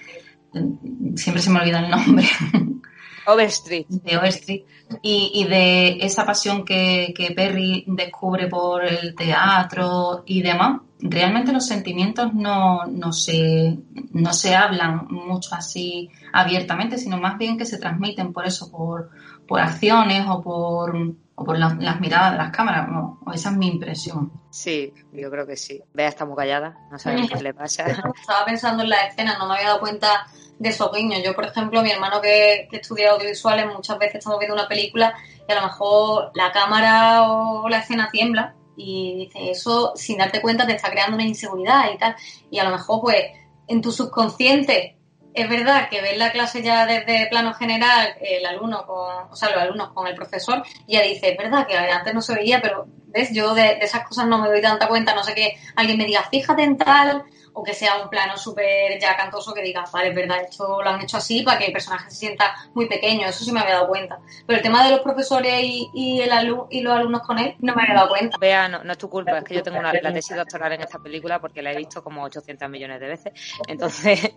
Siempre 1.16 1.42
se 1.42 1.50
me 1.50 1.60
olvida 1.60 1.80
el 1.80 1.90
nombre. 1.90 2.26
Overstreet. 3.26 3.88
De 3.88 4.16
Overstreet. 4.16 4.64
Y, 5.02 5.32
y 5.34 5.44
de 5.44 5.98
esa 6.04 6.24
pasión 6.24 6.64
que, 6.64 7.12
que 7.16 7.32
Perry 7.32 7.84
descubre 7.86 8.46
por 8.46 8.84
el 8.84 9.14
teatro 9.14 10.22
y 10.26 10.42
demás, 10.42 10.80
realmente 11.00 11.52
los 11.52 11.66
sentimientos 11.66 12.34
no, 12.34 12.86
no, 12.86 13.12
se, 13.12 13.78
no 14.12 14.32
se 14.32 14.54
hablan 14.54 15.06
mucho 15.08 15.54
así 15.54 16.10
abiertamente, 16.32 16.98
sino 16.98 17.18
más 17.18 17.38
bien 17.38 17.58
que 17.58 17.66
se 17.66 17.78
transmiten 17.78 18.32
por 18.32 18.46
eso, 18.46 18.70
por, 18.70 19.10
por 19.46 19.60
acciones 19.60 20.26
o 20.28 20.42
por, 20.42 20.96
o 21.34 21.44
por 21.44 21.58
las, 21.58 22.00
miradas 22.00 22.32
de 22.32 22.38
las 22.38 22.50
cámaras. 22.50 22.88
O, 22.90 23.32
esa 23.32 23.50
es 23.50 23.56
mi 23.56 23.68
impresión. 23.68 24.32
Sí, 24.50 24.92
yo 25.12 25.30
creo 25.30 25.46
que 25.46 25.56
sí. 25.56 25.82
Vea, 25.92 26.08
está 26.08 26.24
muy 26.24 26.36
callada, 26.36 26.76
no 26.90 26.98
sabemos 26.98 27.30
qué 27.34 27.42
le 27.42 27.54
pasa. 27.54 27.86
Estaba 27.86 28.44
pensando 28.46 28.82
en 28.82 28.90
la 28.90 29.06
escena, 29.06 29.36
no 29.38 29.46
me 29.46 29.54
había 29.54 29.68
dado 29.68 29.80
cuenta 29.80 30.26
de 30.58 30.68
esos 30.68 30.92
guiños. 30.92 31.22
Yo, 31.22 31.34
por 31.34 31.46
ejemplo, 31.46 31.82
mi 31.82 31.90
hermano 31.90 32.20
que, 32.20 32.68
que 32.70 32.76
estudia 32.76 33.10
audiovisuales, 33.12 33.66
muchas 33.66 33.98
veces 33.98 34.16
estamos 34.16 34.38
viendo 34.38 34.54
una 34.54 34.68
película 34.68 35.14
y 35.48 35.52
a 35.52 35.56
lo 35.56 35.62
mejor 35.62 36.30
la 36.34 36.52
cámara 36.52 37.30
o 37.30 37.68
la 37.68 37.78
escena 37.78 38.08
tiembla 38.10 38.54
y 38.76 39.14
dice 39.16 39.50
eso 39.50 39.92
sin 39.96 40.18
darte 40.18 40.42
cuenta 40.42 40.66
te 40.66 40.74
está 40.74 40.90
creando 40.90 41.16
una 41.16 41.26
inseguridad 41.26 41.90
y 41.92 41.98
tal. 41.98 42.16
Y 42.50 42.58
a 42.58 42.64
lo 42.64 42.70
mejor, 42.70 43.00
pues, 43.00 43.24
en 43.68 43.80
tu 43.80 43.90
subconsciente 43.92 44.96
es 45.36 45.48
verdad 45.50 45.90
que 45.90 46.00
ves 46.00 46.16
la 46.16 46.32
clase 46.32 46.62
ya 46.62 46.86
desde 46.86 47.26
plano 47.26 47.52
general, 47.52 48.14
el 48.22 48.46
alumno 48.46 48.86
con, 48.86 49.30
o 49.30 49.36
sea, 49.36 49.50
los 49.50 49.60
alumnos 49.60 49.92
con 49.92 50.06
el 50.06 50.14
profesor, 50.14 50.62
ya 50.88 51.02
dice, 51.02 51.32
es 51.32 51.36
verdad 51.36 51.66
que 51.66 51.76
antes 51.76 52.14
no 52.14 52.22
se 52.22 52.34
veía, 52.34 52.62
pero 52.62 52.86
ves, 53.08 53.34
yo 53.34 53.54
de, 53.54 53.62
de, 53.62 53.78
esas 53.82 54.06
cosas 54.06 54.26
no 54.26 54.38
me 54.38 54.48
doy 54.48 54.62
tanta 54.62 54.88
cuenta, 54.88 55.14
no 55.14 55.22
sé 55.22 55.34
que 55.34 55.52
alguien 55.74 55.98
me 55.98 56.06
diga, 56.06 56.22
fíjate 56.30 56.62
en 56.62 56.78
tal, 56.78 57.24
o 57.58 57.64
que 57.64 57.72
sea 57.72 58.02
un 58.02 58.10
plano 58.10 58.36
súper 58.36 59.00
ya 59.00 59.16
cantoso 59.16 59.54
que 59.54 59.62
diga, 59.62 59.82
vale, 59.90 60.10
es 60.10 60.14
verdad, 60.14 60.42
esto 60.42 60.82
lo 60.82 60.90
han 60.90 61.00
hecho 61.00 61.16
así 61.16 61.42
para 61.42 61.58
que 61.58 61.64
el 61.66 61.72
personaje 61.72 62.10
se 62.10 62.16
sienta 62.16 62.54
muy 62.74 62.86
pequeño, 62.86 63.26
eso 63.26 63.44
sí 63.44 63.50
me 63.50 63.60
había 63.60 63.76
dado 63.76 63.88
cuenta. 63.88 64.18
Pero 64.46 64.58
el 64.58 64.62
tema 64.62 64.84
de 64.84 64.90
los 64.90 65.00
profesores 65.00 65.54
y, 65.64 66.20
el 66.20 66.30
y 66.70 66.80
los 66.82 66.94
alumnos 66.94 67.22
con 67.22 67.38
él, 67.38 67.56
no 67.60 67.74
me 67.74 67.82
había 67.82 67.94
dado 67.94 68.10
cuenta. 68.10 68.36
Vea, 68.38 68.68
no, 68.68 68.92
es 68.92 68.98
tu 68.98 69.08
culpa, 69.08 69.38
es 69.38 69.44
que 69.44 69.54
yo 69.54 69.62
tengo 69.62 69.78
una, 69.78 69.90
la 69.90 70.12
tesis 70.12 70.36
doctoral 70.36 70.72
en 70.72 70.82
esta 70.82 70.98
película 70.98 71.40
porque 71.40 71.62
la 71.62 71.72
he 71.72 71.76
visto 71.76 72.04
como 72.04 72.22
800 72.24 72.68
millones 72.68 73.00
de 73.00 73.06
veces, 73.06 73.32
entonces 73.66 74.34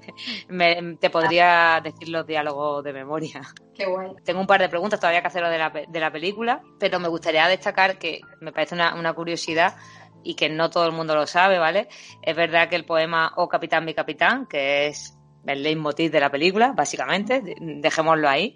te 1.00 1.10
podría 1.10 1.82
decir 1.84 2.08
los 2.08 2.26
diálogos 2.26 2.86
de 2.86 2.94
memoria. 2.94 3.42
Qué 3.76 3.86
guay. 3.86 4.12
Tengo 4.24 4.40
un 4.40 4.48
par 4.48 4.62
de 4.62 4.70
preguntas 4.70 4.98
todavía 4.98 5.20
que 5.22 5.28
hacer 5.28 5.46
de 5.46 5.58
la, 5.58 5.70
de 5.70 6.00
la 6.00 6.10
película, 6.10 6.62
pero 6.80 7.02
me 7.02 7.10
gustaría 7.10 7.46
destacar 7.50 7.98
que 7.98 8.22
me 8.40 8.54
parece 8.54 8.76
una, 8.76 8.96
una 8.96 9.12
curiosidad 9.12 9.76
y 10.24 10.36
que 10.36 10.50
no 10.50 10.70
todo 10.70 10.86
el 10.86 10.92
mundo 10.92 11.16
lo 11.16 11.28
sabe, 11.28 11.60
¿vale? 11.60 11.88
Es 12.22 12.36
verdad 12.36 12.70
que 12.70 12.76
el 12.76 12.86
poema 12.86 13.34
Oh 13.38 13.48
Capitán, 13.48 13.86
mi 13.86 13.94
capitán, 13.94 14.46
que 14.46 14.88
es 14.88 15.18
el 15.46 15.64
leitmotiv 15.64 16.12
de 16.12 16.20
la 16.20 16.30
película, 16.30 16.74
básicamente, 16.74 17.42
dejémoslo 17.60 18.28
ahí, 18.28 18.56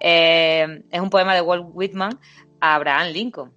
eh, 0.00 0.82
es 0.90 1.00
un 1.00 1.10
poema 1.10 1.34
de 1.34 1.40
Walt 1.40 1.66
Whitman 1.72 2.18
a 2.60 2.74
Abraham 2.74 3.12
Lincoln, 3.12 3.52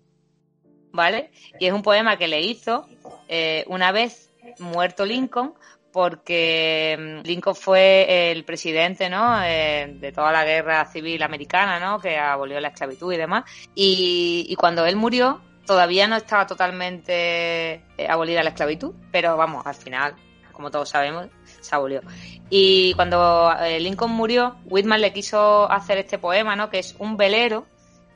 ¿vale? 0.91 1.31
Y 1.59 1.65
es 1.65 1.73
un 1.73 1.81
poema 1.81 2.17
que 2.17 2.27
le 2.27 2.41
hizo 2.41 2.87
eh, 3.27 3.65
una 3.67 3.91
vez 3.91 4.31
muerto 4.59 5.05
Lincoln, 5.05 5.53
porque 5.91 6.95
mm, 6.97 7.25
Lincoln 7.25 7.55
fue 7.55 8.31
el 8.31 8.45
presidente 8.45 9.09
¿no? 9.09 9.43
Eh, 9.43 9.95
de 9.99 10.11
toda 10.11 10.31
la 10.31 10.45
guerra 10.45 10.85
civil 10.85 11.23
americana, 11.23 11.79
¿no? 11.79 11.99
que 11.99 12.17
abolió 12.17 12.59
la 12.59 12.67
esclavitud 12.69 13.11
y 13.13 13.17
demás. 13.17 13.45
Y, 13.73 14.45
y 14.47 14.55
cuando 14.55 14.85
él 14.85 14.95
murió, 14.95 15.41
todavía 15.67 16.07
no 16.07 16.15
estaba 16.15 16.47
totalmente 16.47 17.73
eh, 17.97 18.07
abolida 18.09 18.41
la 18.41 18.49
esclavitud, 18.49 18.95
pero 19.11 19.37
vamos, 19.37 19.67
al 19.67 19.75
final, 19.75 20.15
como 20.51 20.71
todos 20.71 20.89
sabemos, 20.89 21.27
se 21.59 21.75
abolió. 21.75 22.01
Y 22.49 22.93
cuando 22.93 23.53
eh, 23.59 23.79
Lincoln 23.79 24.11
murió, 24.11 24.55
Whitman 24.65 25.01
le 25.01 25.13
quiso 25.13 25.69
hacer 25.69 25.99
este 25.99 26.17
poema, 26.17 26.55
¿no? 26.55 26.69
Que 26.69 26.79
es 26.79 26.95
un 26.97 27.17
velero 27.17 27.67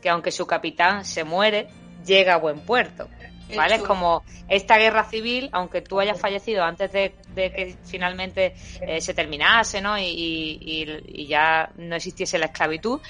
que 0.02 0.10
aunque 0.10 0.32
su 0.32 0.48
capitán 0.48 1.06
se 1.06 1.24
muere, 1.24 1.68
llega 2.04 2.34
a 2.34 2.38
buen 2.38 2.62
puerto. 2.62 3.08
¿Vale? 3.54 3.76
Es 3.76 3.84
como 3.84 4.24
esta 4.48 4.78
guerra 4.78 5.04
civil, 5.04 5.50
aunque 5.52 5.82
tú 5.82 6.00
hayas 6.00 6.18
fallecido 6.18 6.64
antes 6.64 6.90
de, 6.94 7.14
que 7.36 7.76
finalmente 7.84 8.56
eh, 8.80 9.02
se 9.02 9.14
terminase, 9.14 9.82
¿no? 9.82 10.00
y, 10.00 11.28
ya 11.28 11.70
no 11.76 11.98
existiese 11.98 12.40
la 12.40 12.46
esclavitud, 12.46 13.02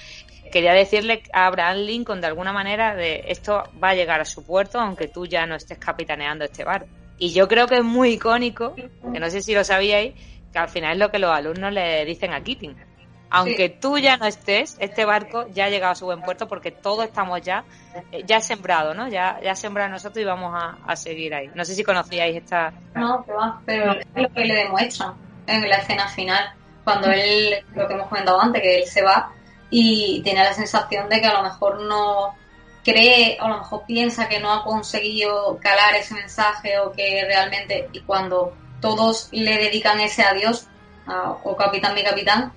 quería 0.52 0.74
decirle 0.74 1.24
a 1.34 1.48
Abraham 1.48 1.78
Lincoln 1.78 2.22
de 2.22 2.28
alguna 2.28 2.54
manera 2.54 2.96
de 2.96 3.24
esto 3.28 3.64
va 3.84 3.90
a 3.90 3.96
llegar 3.96 4.22
a 4.22 4.26
su 4.26 4.46
puerto 4.46 4.80
aunque 4.80 5.08
tú 5.08 5.26
ya 5.26 5.46
no 5.46 5.56
estés 5.56 5.78
capitaneando 5.78 6.46
este 6.46 6.64
barco. 6.64 6.88
Y 7.18 7.34
yo 7.34 7.48
creo 7.48 7.68
que 7.68 7.76
es 7.76 7.84
muy 7.84 8.14
icónico, 8.14 8.74
que 8.76 9.20
no 9.20 9.30
sé 9.30 9.42
si 9.42 9.54
lo 9.54 9.64
sabíais, 9.64 10.16
que 10.52 10.60
al 10.60 10.70
final 10.70 10.94
es 10.94 10.98
lo 10.98 11.12
que 11.12 11.20
los 11.20 11.32
alumnos 11.32 11.72
le 11.72 12.04
dicen 12.04 12.34
a 12.34 12.42
Keating. 12.42 12.76
Aunque 13.30 13.70
tú 13.70 13.98
ya 13.98 14.18
no 14.18 14.26
estés, 14.26 14.76
este 14.80 15.06
barco 15.06 15.48
ya 15.54 15.66
ha 15.66 15.70
llegado 15.70 15.94
a 15.94 15.96
su 15.96 16.06
buen 16.06 16.22
puerto 16.22 16.48
porque 16.48 16.72
todos 16.72 17.06
estamos 17.06 17.42
ya, 17.42 17.64
eh, 18.12 18.24
ya 18.26 18.42
sembrado, 18.42 18.94
¿no? 18.94 19.08
Ya, 19.08 19.40
ya 19.42 19.56
sembrado 19.56 19.90
nosotros 19.90 20.22
y 20.22 20.26
vamos 20.26 20.52
a, 20.86 20.96
seguir 20.98 21.34
ahí. 21.34 21.50
No 21.56 21.64
sé 21.64 21.74
si 21.74 21.84
conocíais 21.84 22.36
esta... 22.36 22.74
No, 22.94 23.24
pero 23.66 23.94
es 23.94 24.06
lo 24.16 24.30
que 24.34 24.44
le 24.44 24.56
demuestran 24.56 25.14
en 25.48 25.70
la 25.70 25.78
escena 25.78 26.08
final, 26.10 26.54
cuando 26.84 27.10
él, 27.10 27.56
lo 27.74 27.88
que 27.88 27.94
hemos 27.94 28.08
comentado 28.08 28.42
antes, 28.42 28.62
que 28.62 28.80
él 28.80 28.86
se 28.86 29.02
va 29.02 29.32
y 29.72 30.22
tiene 30.22 30.44
la 30.44 30.54
sensación 30.54 31.10
de 31.10 31.22
que 31.22 31.28
a 31.28 31.34
lo 31.34 31.44
mejor 31.44 31.82
no 31.82 32.36
cree 32.84 33.38
o 33.40 33.46
a 33.46 33.50
lo 33.50 33.58
mejor 33.60 33.84
piensa 33.88 34.28
que 34.28 34.40
no 34.40 34.52
ha 34.52 34.64
conseguido 34.64 35.58
calar 35.60 35.96
ese 35.96 36.14
mensaje 36.14 36.78
o 36.78 36.92
que 36.92 37.24
realmente 37.26 37.90
y 37.94 38.02
cuando 38.02 38.54
todos 38.82 39.30
le 39.32 39.58
dedican 39.58 40.00
ese 40.02 40.24
adiós 40.24 40.68
o 41.44 41.56
capitán 41.56 41.94
mi 41.96 42.04
capitán 42.04 42.52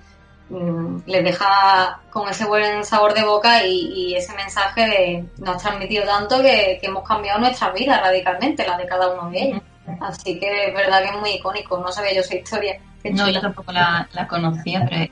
mm, 0.49 0.97
les 1.05 1.23
deja 1.23 1.99
con 2.09 2.27
ese 2.29 2.45
buen 2.45 2.83
sabor 2.83 3.13
de 3.13 3.23
boca 3.23 3.65
y, 3.65 4.15
ese 4.15 4.33
mensaje 4.35 4.81
de, 4.81 5.25
nos 5.37 5.55
ha 5.55 5.69
transmitido 5.69 6.05
tanto 6.05 6.41
que, 6.41 6.79
hemos 6.81 7.07
cambiado 7.07 7.39
nuestra 7.39 7.71
vida 7.71 7.99
radicalmente, 7.99 8.65
la 8.65 8.77
de 8.77 8.85
cada 8.85 9.09
uno 9.09 9.29
de 9.29 9.41
ellos. 9.41 9.61
Así 9.99 10.39
que 10.39 10.67
es 10.67 10.73
verdad 10.73 11.01
que 11.01 11.09
es 11.09 11.19
muy 11.19 11.31
icónico, 11.31 11.77
no 11.77 11.91
sabía 11.91 12.13
yo 12.13 12.21
esa 12.21 12.35
historia. 12.35 12.79
No, 13.03 13.29
yo 13.29 13.41
tampoco 13.41 13.71
la, 13.71 14.07
la 14.13 14.27
conocía, 14.27 14.87
pero 14.89 15.11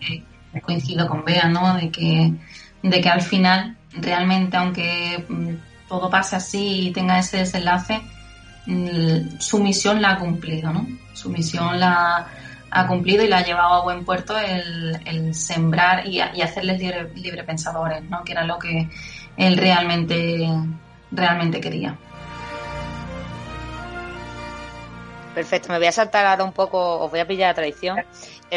coincido 0.61 1.07
con 1.07 1.23
Bea, 1.25 1.47
¿no? 1.47 1.75
De 1.75 1.89
que, 1.89 2.33
de 2.81 3.01
que 3.01 3.09
al 3.09 3.21
final, 3.21 3.77
realmente, 3.93 4.57
aunque 4.57 5.25
mm, 5.27 5.87
todo 5.87 6.09
pase 6.09 6.35
así 6.35 6.87
y 6.87 6.91
tenga 6.91 7.19
ese 7.19 7.37
desenlace, 7.37 8.01
mm, 8.65 9.39
su 9.39 9.61
misión 9.61 10.01
la 10.01 10.11
ha 10.11 10.19
cumplido, 10.19 10.71
¿no? 10.71 10.87
Su 11.13 11.29
misión 11.29 11.79
la 11.79 12.27
ha 12.71 12.87
cumplido 12.87 13.23
y 13.23 13.27
la 13.27 13.37
ha 13.37 13.45
llevado 13.45 13.75
a 13.75 13.83
buen 13.83 14.03
puerto 14.03 14.35
el, 14.37 15.33
sembrar 15.35 16.07
y, 16.07 16.19
hacerles 16.19 16.81
libre, 17.15 17.43
pensadores, 17.43 18.03
¿no? 18.09 18.23
Que 18.23 18.31
era 18.31 18.43
lo 18.43 18.57
que 18.57 18.89
él 19.37 19.57
realmente, 19.57 20.49
realmente 21.11 21.61
quería. 21.61 21.95
Perfecto, 25.33 25.69
me 25.71 25.79
voy 25.79 25.87
a 25.87 25.91
saltar 25.91 26.25
ahora 26.25 26.43
un 26.43 26.53
poco, 26.53 26.99
os 26.99 27.09
voy 27.09 27.19
a 27.19 27.27
pillar 27.27 27.49
la 27.49 27.53
tradición 27.55 27.97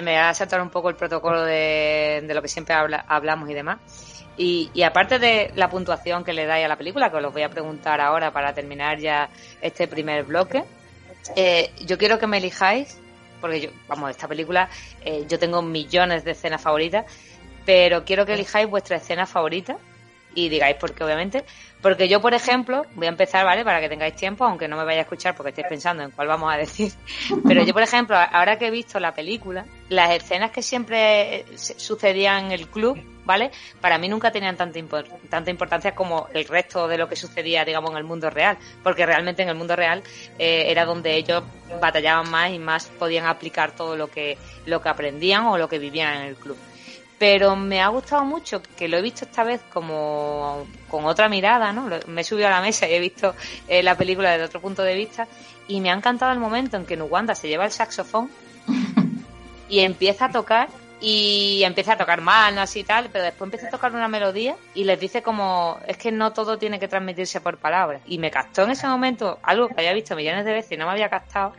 me 0.02 0.16
va 0.16 0.30
a 0.30 0.34
saltar 0.34 0.60
un 0.60 0.70
poco 0.70 0.88
el 0.88 0.96
protocolo 0.96 1.42
de, 1.42 2.26
lo 2.28 2.42
que 2.42 2.48
siempre 2.48 2.74
hablamos 2.74 3.48
y 3.50 3.54
demás. 3.54 3.78
Y, 4.38 4.82
aparte 4.82 5.18
de 5.18 5.50
la 5.54 5.70
puntuación 5.70 6.22
que 6.22 6.34
le 6.34 6.44
dais 6.44 6.64
a 6.64 6.68
la 6.68 6.76
película, 6.76 7.10
que 7.10 7.16
os 7.16 7.32
voy 7.32 7.42
a 7.42 7.48
preguntar 7.48 8.00
ahora 8.00 8.30
para 8.32 8.52
terminar 8.52 8.98
ya 8.98 9.30
este 9.62 9.88
primer 9.88 10.24
bloque, 10.24 10.62
eh, 11.34 11.72
yo 11.86 11.96
quiero 11.96 12.18
que 12.18 12.26
me 12.26 12.36
elijáis, 12.36 12.98
porque 13.40 13.60
yo, 13.60 13.70
vamos, 13.88 14.10
esta 14.10 14.28
película, 14.28 14.68
eh, 15.02 15.24
yo 15.26 15.38
tengo 15.38 15.62
millones 15.62 16.24
de 16.24 16.32
escenas 16.32 16.60
favoritas, 16.60 17.06
pero 17.64 18.04
quiero 18.04 18.26
que 18.26 18.34
elijáis 18.34 18.68
vuestra 18.68 18.98
escena 18.98 19.26
favorita 19.26 19.78
y 20.36 20.48
digáis 20.50 20.76
por 20.76 20.94
qué, 20.94 21.02
obviamente. 21.02 21.44
Porque 21.82 22.08
yo, 22.08 22.20
por 22.20 22.34
ejemplo, 22.34 22.84
voy 22.94 23.06
a 23.06 23.10
empezar, 23.10 23.44
¿vale? 23.44 23.64
Para 23.64 23.80
que 23.80 23.88
tengáis 23.88 24.14
tiempo, 24.14 24.44
aunque 24.44 24.68
no 24.68 24.76
me 24.76 24.84
vaya 24.84 25.00
a 25.00 25.02
escuchar 25.02 25.34
porque 25.34 25.50
estéis 25.50 25.66
pensando 25.68 26.02
en 26.02 26.10
cuál 26.10 26.28
vamos 26.28 26.52
a 26.52 26.56
decir. 26.56 26.92
Pero 27.48 27.64
yo, 27.64 27.72
por 27.72 27.82
ejemplo, 27.82 28.16
ahora 28.16 28.58
que 28.58 28.66
he 28.66 28.70
visto 28.70 29.00
la 29.00 29.14
película, 29.14 29.64
las 29.88 30.10
escenas 30.10 30.50
que 30.50 30.62
siempre 30.62 31.40
eh, 31.40 31.44
sucedían 31.56 32.46
en 32.46 32.52
el 32.52 32.68
club, 32.68 33.02
¿vale? 33.24 33.50
Para 33.80 33.98
mí 33.98 34.08
nunca 34.08 34.30
tenían 34.30 34.56
tanta, 34.56 34.78
tanta 35.30 35.50
importancia 35.50 35.94
como 35.94 36.28
el 36.34 36.44
resto 36.46 36.86
de 36.86 36.98
lo 36.98 37.08
que 37.08 37.16
sucedía, 37.16 37.64
digamos, 37.64 37.90
en 37.92 37.96
el 37.96 38.04
mundo 38.04 38.28
real. 38.28 38.58
Porque 38.82 39.06
realmente 39.06 39.42
en 39.42 39.48
el 39.48 39.54
mundo 39.54 39.74
real 39.74 40.02
eh, 40.38 40.64
era 40.68 40.84
donde 40.84 41.16
ellos 41.16 41.42
batallaban 41.80 42.30
más 42.30 42.52
y 42.52 42.58
más 42.58 42.86
podían 42.98 43.26
aplicar 43.26 43.72
todo 43.72 43.96
lo 43.96 44.08
que, 44.08 44.36
lo 44.66 44.82
que 44.82 44.88
aprendían 44.90 45.46
o 45.46 45.56
lo 45.56 45.68
que 45.68 45.78
vivían 45.78 46.16
en 46.16 46.22
el 46.22 46.36
club 46.36 46.58
pero 47.18 47.56
me 47.56 47.80
ha 47.80 47.88
gustado 47.88 48.24
mucho 48.24 48.62
que 48.76 48.88
lo 48.88 48.98
he 48.98 49.02
visto 49.02 49.24
esta 49.24 49.42
vez 49.42 49.60
como 49.72 50.66
con 50.88 51.06
otra 51.06 51.28
mirada, 51.28 51.72
¿no? 51.72 51.88
Me 52.06 52.20
he 52.20 52.24
subido 52.24 52.48
a 52.48 52.50
la 52.50 52.60
mesa 52.60 52.88
y 52.88 52.94
he 52.94 53.00
visto 53.00 53.34
eh, 53.68 53.82
la 53.82 53.96
película 53.96 54.32
desde 54.32 54.44
otro 54.44 54.60
punto 54.60 54.82
de 54.82 54.94
vista 54.94 55.26
y 55.68 55.80
me 55.80 55.90
ha 55.90 55.94
encantado 55.94 56.32
el 56.32 56.38
momento 56.38 56.76
en 56.76 56.84
que 56.84 56.96
Nuwanda 56.96 57.34
se 57.34 57.48
lleva 57.48 57.64
el 57.64 57.72
saxofón 57.72 58.30
y 59.68 59.80
empieza 59.80 60.26
a 60.26 60.30
tocar 60.30 60.68
y 61.00 61.62
empieza 61.64 61.92
a 61.92 61.96
tocar 61.98 62.20
manos 62.20 62.74
y 62.76 62.84
tal, 62.84 63.10
pero 63.12 63.24
después 63.24 63.46
empieza 63.46 63.68
a 63.68 63.70
tocar 63.70 63.92
una 63.92 64.08
melodía 64.08 64.56
y 64.74 64.84
les 64.84 64.98
dice 64.98 65.22
como, 65.22 65.78
es 65.86 65.98
que 65.98 66.10
no 66.10 66.32
todo 66.32 66.58
tiene 66.58 66.78
que 66.78 66.88
transmitirse 66.88 67.40
por 67.40 67.58
palabras. 67.58 68.00
Y 68.06 68.18
me 68.18 68.30
captó 68.30 68.62
en 68.62 68.70
ese 68.70 68.86
momento 68.86 69.38
algo 69.42 69.68
que 69.68 69.74
había 69.76 69.92
visto 69.92 70.16
millones 70.16 70.44
de 70.44 70.52
veces 70.52 70.72
y 70.72 70.76
no 70.76 70.86
me 70.86 70.92
había 70.92 71.10
captado. 71.10 71.52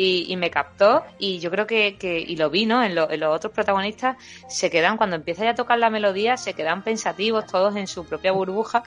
Y, 0.00 0.36
me 0.36 0.48
captó 0.48 1.02
y 1.18 1.40
yo 1.40 1.50
creo 1.50 1.66
que, 1.66 1.96
que 1.96 2.20
y 2.20 2.36
lo 2.36 2.50
vi, 2.50 2.66
¿no? 2.66 2.84
En, 2.84 2.96
en, 2.96 3.20
los 3.20 3.34
otros 3.34 3.52
protagonistas 3.52 4.16
se 4.48 4.70
quedan, 4.70 4.96
cuando 4.96 5.16
empieza 5.16 5.42
ya 5.42 5.50
a 5.50 5.54
tocar 5.56 5.76
la 5.80 5.90
melodía, 5.90 6.36
se 6.36 6.54
quedan 6.54 6.84
pensativos 6.84 7.46
todos 7.46 7.74
en 7.74 7.88
su 7.88 8.06
propia 8.06 8.30
burbuja 8.30 8.84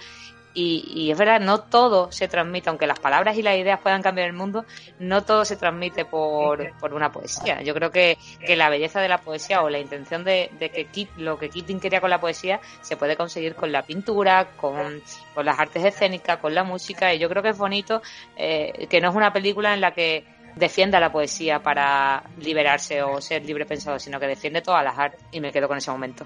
y, 0.53 1.09
es 1.11 1.17
verdad, 1.17 1.39
no 1.39 1.61
todo 1.61 2.11
se 2.11 2.27
transmite, 2.27 2.69
aunque 2.69 2.85
las 2.85 2.99
palabras 2.99 3.37
y 3.37 3.41
las 3.41 3.55
ideas 3.55 3.79
puedan 3.79 4.01
cambiar 4.01 4.27
el 4.27 4.33
mundo, 4.33 4.65
no 4.99 5.23
todo 5.23 5.45
se 5.45 5.55
transmite 5.55 6.03
por, 6.03 6.73
por 6.77 6.93
una 6.93 7.11
poesía. 7.11 7.61
Yo 7.61 7.73
creo 7.73 7.91
que, 7.91 8.17
que, 8.45 8.57
la 8.57 8.69
belleza 8.69 8.99
de 8.99 9.07
la 9.07 9.19
poesía 9.19 9.61
o 9.61 9.69
la 9.69 9.79
intención 9.79 10.25
de, 10.25 10.51
de 10.59 10.69
que 10.69 10.85
Kit, 10.85 11.09
lo 11.15 11.39
que 11.39 11.49
Keating 11.49 11.79
quería 11.79 12.01
con 12.01 12.09
la 12.09 12.19
poesía 12.19 12.59
se 12.81 12.97
puede 12.97 13.15
conseguir 13.15 13.55
con 13.55 13.71
la 13.71 13.83
pintura, 13.83 14.49
con, 14.57 15.01
con 15.33 15.45
las 15.45 15.57
artes 15.57 15.85
escénicas, 15.85 16.37
con 16.39 16.53
la 16.53 16.63
música. 16.65 17.13
Y 17.13 17.19
yo 17.19 17.29
creo 17.29 17.41
que 17.41 17.49
es 17.49 17.57
bonito 17.57 18.01
eh, 18.35 18.87
que 18.89 18.99
no 18.99 19.09
es 19.09 19.15
una 19.15 19.31
película 19.31 19.73
en 19.73 19.79
la 19.79 19.93
que 19.93 20.25
defienda 20.55 20.99
la 20.99 21.11
poesía 21.11 21.59
para 21.59 22.23
liberarse 22.39 23.01
o 23.03 23.21
ser 23.21 23.45
libre 23.45 23.65
pensado, 23.65 23.99
sino 23.99 24.19
que 24.19 24.27
defiende 24.27 24.61
todas 24.61 24.83
las 24.83 24.97
artes. 24.97 25.19
Y 25.31 25.39
me 25.39 25.51
quedo 25.51 25.67
con 25.67 25.77
ese 25.77 25.91
momento. 25.91 26.25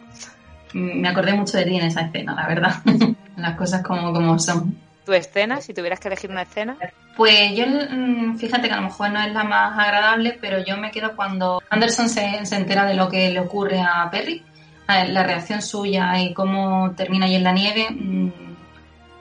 Me 0.74 1.08
acordé 1.08 1.34
mucho 1.34 1.58
de 1.58 1.66
ti 1.66 1.78
en 1.78 1.86
esa 1.86 2.02
escena, 2.02 2.36
la 2.36 2.48
verdad. 2.48 2.76
Las 3.38 3.56
cosas 3.56 3.82
como, 3.82 4.14
como 4.14 4.38
son. 4.40 4.78
¿Tu 5.06 5.14
escena? 5.14 5.62
Si 5.62 5.74
tuvieras 5.74 6.00
que 6.00 6.08
elegir 6.08 6.32
una 6.32 6.42
escena. 6.42 6.78
Pues 7.16 7.56
yo, 7.56 7.66
mm, 7.66 8.38
fíjate 8.38 8.68
que 8.68 8.74
a 8.74 8.78
lo 8.78 8.84
mejor 8.84 9.12
no 9.12 9.22
es 9.22 9.32
la 9.32 9.44
más 9.44 9.78
agradable, 9.78 10.38
pero 10.42 10.60
yo 10.60 10.78
me 10.78 10.92
quedo 10.92 11.16
cuando 11.16 11.62
Anderson 11.70 12.10
se, 12.10 12.46
se 12.46 12.56
entera 12.56 12.86
de 12.86 12.96
lo 12.96 13.08
que 13.08 13.30
le 13.30 13.40
ocurre 13.40 13.80
a 13.80 14.10
Perry, 14.12 14.44
la 14.88 15.24
reacción 15.24 15.62
suya 15.62 16.20
y 16.20 16.34
cómo 16.34 16.92
termina 16.92 17.26
ahí 17.26 17.36
en 17.36 17.44
la 17.44 17.52
nieve. 17.52 17.88
Mm, 17.90 18.30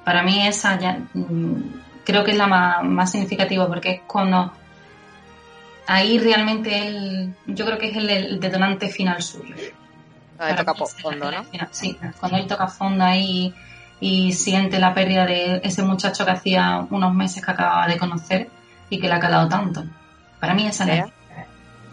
para 0.05 0.23
mí 0.23 0.47
esa 0.47 0.79
ya 0.79 0.99
mm, 1.13 1.55
creo 2.05 2.25
que 2.25 2.33
es 2.33 2.37
la 2.37 2.47
más, 2.47 2.85
más 2.85 3.11
significativa 3.11 3.67
porque 3.67 3.91
es 3.91 4.01
cuando 4.07 4.53
ahí 5.87 6.19
realmente 6.19 6.87
él, 6.87 7.35
yo 7.47 7.65
creo 7.65 7.79
que 7.79 7.91
es 7.91 7.97
el 7.97 8.41
detonante 8.41 8.89
final 8.89 9.23
suyo. 9.23 9.55
Cuando 10.37 10.61
él 10.61 10.67
toca 10.67 10.85
fondo, 10.85 11.31
¿no? 11.31 11.45
Sí, 11.71 11.99
cuando 12.19 12.39
él 12.39 12.47
toca 12.47 12.67
fondo 12.69 13.05
ahí 13.05 13.55
y 14.01 14.33
siente 14.33 14.79
la 14.79 14.93
pérdida 14.93 15.25
de 15.25 15.61
ese 15.63 15.83
muchacho 15.83 16.25
que 16.25 16.33
hacía 16.33 16.87
unos 16.91 17.15
meses 17.15 17.45
que 17.45 17.51
acababa 17.51 17.87
de 17.87 17.99
conocer 17.99 18.51
y 18.91 18.99
que 18.99 19.09
le 19.09 19.15
ha 19.15 19.21
calado 19.21 19.49
tanto. 19.49 19.85
Para 20.41 20.55
mí 20.55 20.67
esa 20.67 20.93
es 20.93 21.05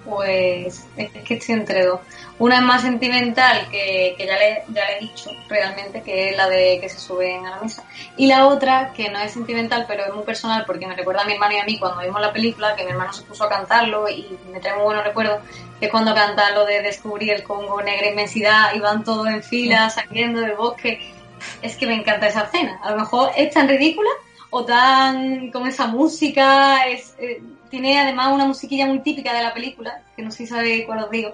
Pues 0.05 0.87
es 0.97 1.11
que 1.23 1.35
estoy 1.35 1.55
entre 1.55 1.85
dos. 1.85 1.99
Una 2.39 2.55
es 2.55 2.61
más 2.63 2.81
sentimental, 2.81 3.67
que, 3.69 4.15
ya, 4.17 4.35
le, 4.35 4.63
ya 4.73 4.87
le 4.87 4.97
he 4.97 4.99
dicho 5.01 5.29
realmente, 5.47 6.01
que 6.01 6.29
es 6.29 6.37
la 6.37 6.49
de 6.49 6.79
que 6.81 6.89
se 6.89 6.99
suben 6.99 7.45
a 7.45 7.51
la 7.51 7.61
mesa. 7.61 7.83
Y 8.17 8.25
la 8.25 8.47
otra, 8.47 8.93
que 8.93 9.11
no 9.11 9.19
es 9.19 9.31
sentimental, 9.31 9.85
pero 9.87 10.05
es 10.05 10.13
muy 10.13 10.23
personal, 10.23 10.63
porque 10.65 10.87
me 10.87 10.95
recuerda 10.95 11.21
a 11.21 11.25
mi 11.25 11.33
hermano 11.33 11.53
y 11.53 11.59
a 11.59 11.65
mí 11.65 11.77
cuando 11.77 12.01
vimos 12.01 12.19
la 12.19 12.33
película, 12.33 12.75
que 12.75 12.83
mi 12.83 12.91
hermano 12.91 13.13
se 13.13 13.21
puso 13.23 13.43
a 13.43 13.49
cantarlo 13.49 14.09
y 14.09 14.39
me 14.51 14.59
trae 14.59 14.73
muy 14.73 14.85
buenos 14.85 15.03
recuerdos, 15.03 15.41
que 15.79 15.85
es 15.85 15.91
cuando 15.91 16.15
canta 16.15 16.49
lo 16.49 16.65
de 16.65 16.81
descubrir 16.81 17.31
el 17.31 17.43
Congo, 17.43 17.79
negra 17.83 18.09
inmensidad, 18.09 18.73
y 18.73 18.79
van 18.79 19.03
todos 19.03 19.27
en 19.27 19.43
fila, 19.43 19.91
saliendo 19.91 20.41
del 20.41 20.55
bosque. 20.55 21.13
Es 21.61 21.75
que 21.75 21.85
me 21.85 21.93
encanta 21.93 22.25
esa 22.25 22.45
escena. 22.45 22.79
A 22.81 22.91
lo 22.91 22.97
mejor 22.97 23.31
es 23.35 23.53
tan 23.53 23.67
ridícula 23.67 24.09
o 24.49 24.65
tan 24.65 25.51
con 25.51 25.67
esa 25.67 25.85
música, 25.85 26.87
es, 26.87 27.15
eh, 27.19 27.39
tiene 27.71 27.99
además 27.99 28.31
una 28.31 28.45
musiquilla 28.45 28.85
muy 28.85 28.99
típica 28.99 29.33
de 29.33 29.41
la 29.41 29.53
película, 29.53 30.03
que 30.15 30.21
no 30.21 30.29
sé 30.29 30.37
si 30.37 30.47
sabe 30.47 30.85
cuál 30.85 31.05
os 31.05 31.09
digo 31.09 31.33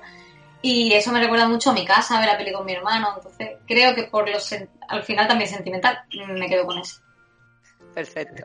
y 0.62 0.92
eso 0.94 1.12
me 1.12 1.20
recuerda 1.20 1.48
mucho 1.48 1.72
a 1.72 1.74
mi 1.74 1.86
casa, 1.86 2.18
a 2.18 2.20
ver 2.20 2.30
la 2.30 2.38
peli 2.38 2.52
con 2.52 2.66
mi 2.66 2.74
hermano. 2.74 3.14
Entonces, 3.16 3.52
creo 3.68 3.94
que 3.96 4.04
por 4.04 4.30
los 4.30 4.54
al 4.88 5.04
final 5.04 5.28
también 5.28 5.50
sentimental, 5.50 6.00
me 6.30 6.48
quedo 6.48 6.66
con 6.66 6.80
eso. 6.80 7.02
Perfecto. 7.94 8.44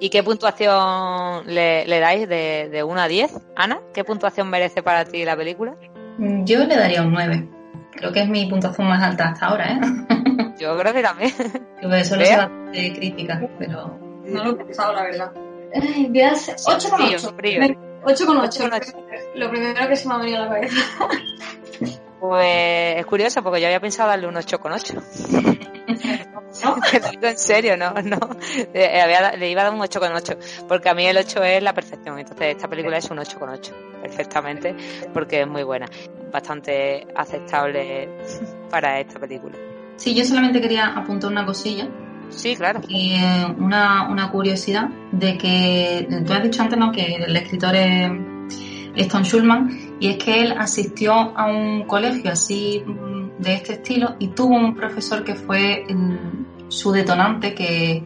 ¿Y 0.00 0.08
qué 0.08 0.22
puntuación 0.22 1.46
le, 1.46 2.00
dais 2.00 2.28
de, 2.28 2.68
de 2.70 2.82
1 2.82 3.00
a 3.00 3.08
10? 3.08 3.32
Ana, 3.54 3.80
¿qué 3.92 4.04
puntuación 4.04 4.48
merece 4.48 4.82
para 4.82 5.04
ti 5.04 5.24
la 5.24 5.36
película? 5.36 5.74
Yo 6.18 6.64
le 6.64 6.76
daría 6.76 7.02
un 7.02 7.12
9. 7.12 7.48
Creo 7.92 8.12
que 8.12 8.20
es 8.20 8.28
mi 8.28 8.46
puntuación 8.46 8.88
más 8.88 9.02
alta 9.02 9.30
hasta 9.30 9.46
ahora, 9.46 9.72
¿eh? 9.72 9.80
Yo 10.58 10.78
creo 10.78 10.92
que 10.92 11.02
también. 11.02 11.30
Eso 11.30 12.16
no 12.16 12.24
soy 12.24 12.36
bastante 12.36 12.94
crítica, 12.94 13.40
pero... 13.58 13.98
No 14.24 14.44
lo 14.44 14.50
he 14.52 14.54
pensado, 14.54 14.92
la 14.92 15.02
verdad. 15.02 15.32
Ay, 15.74 16.06
voy 16.08 16.20
a 16.20 16.32
8,8. 16.32 17.76
8,8. 18.04 18.94
Lo 19.34 19.50
primero 19.50 19.88
que 19.88 19.96
se 19.96 20.08
me 20.08 20.14
ha 20.14 20.18
venido 20.18 20.38
a 20.38 20.46
la 20.46 20.48
cabeza. 20.48 20.76
Pues 22.20 22.96
es 22.96 23.06
curioso 23.06 23.42
porque 23.42 23.60
yo 23.60 23.66
había 23.66 23.80
pensado 23.80 24.08
darle 24.08 24.26
un 24.26 24.34
8,8. 24.34 25.66
¿No? 26.64 26.76
Te 26.90 27.00
digo 27.10 27.26
en 27.26 27.38
serio, 27.38 27.76
no, 27.76 27.92
no. 28.02 28.18
Le, 28.72 29.50
iba 29.50 29.60
a 29.60 29.64
dar 29.64 29.74
un 29.74 29.80
8,8 29.80 30.66
porque 30.66 30.88
a 30.88 30.94
mí 30.94 31.06
el 31.06 31.18
8 31.18 31.42
es 31.42 31.62
la 31.62 31.74
perfección. 31.74 32.18
Entonces 32.18 32.56
esta 32.56 32.68
película 32.68 32.96
es 32.96 33.10
un 33.10 33.18
8,8 33.18 33.72
perfectamente 34.00 34.74
porque 35.12 35.42
es 35.42 35.46
muy 35.46 35.62
buena. 35.64 35.86
Bastante 36.32 37.06
aceptable 37.14 38.08
para 38.70 38.98
esta 39.00 39.18
película. 39.18 39.56
Sí, 39.96 40.14
yo 40.14 40.24
solamente 40.24 40.60
quería 40.60 40.86
apuntar 40.86 41.30
una 41.30 41.44
cosilla 41.44 41.88
Sí, 42.30 42.56
claro. 42.56 42.80
Y 42.88 43.14
eh, 43.14 43.46
una, 43.58 44.08
una, 44.08 44.30
curiosidad 44.30 44.88
de 45.12 45.38
que 45.38 46.08
tú 46.26 46.32
has 46.32 46.42
dicho 46.42 46.62
antes 46.62 46.78
¿no? 46.78 46.92
que 46.92 47.16
el 47.16 47.36
escritor 47.36 47.74
es 47.76 48.10
Stone 48.96 49.24
Schulman 49.24 49.96
y 50.00 50.08
es 50.08 50.16
que 50.16 50.42
él 50.42 50.54
asistió 50.58 51.12
a 51.12 51.46
un 51.46 51.84
colegio 51.84 52.32
así 52.32 52.82
mm, 52.84 53.42
de 53.42 53.54
este 53.54 53.74
estilo 53.74 54.16
y 54.18 54.28
tuvo 54.28 54.56
un 54.56 54.74
profesor 54.74 55.24
que 55.24 55.34
fue 55.34 55.86
su 56.68 56.92
detonante 56.92 57.54
que 57.54 58.02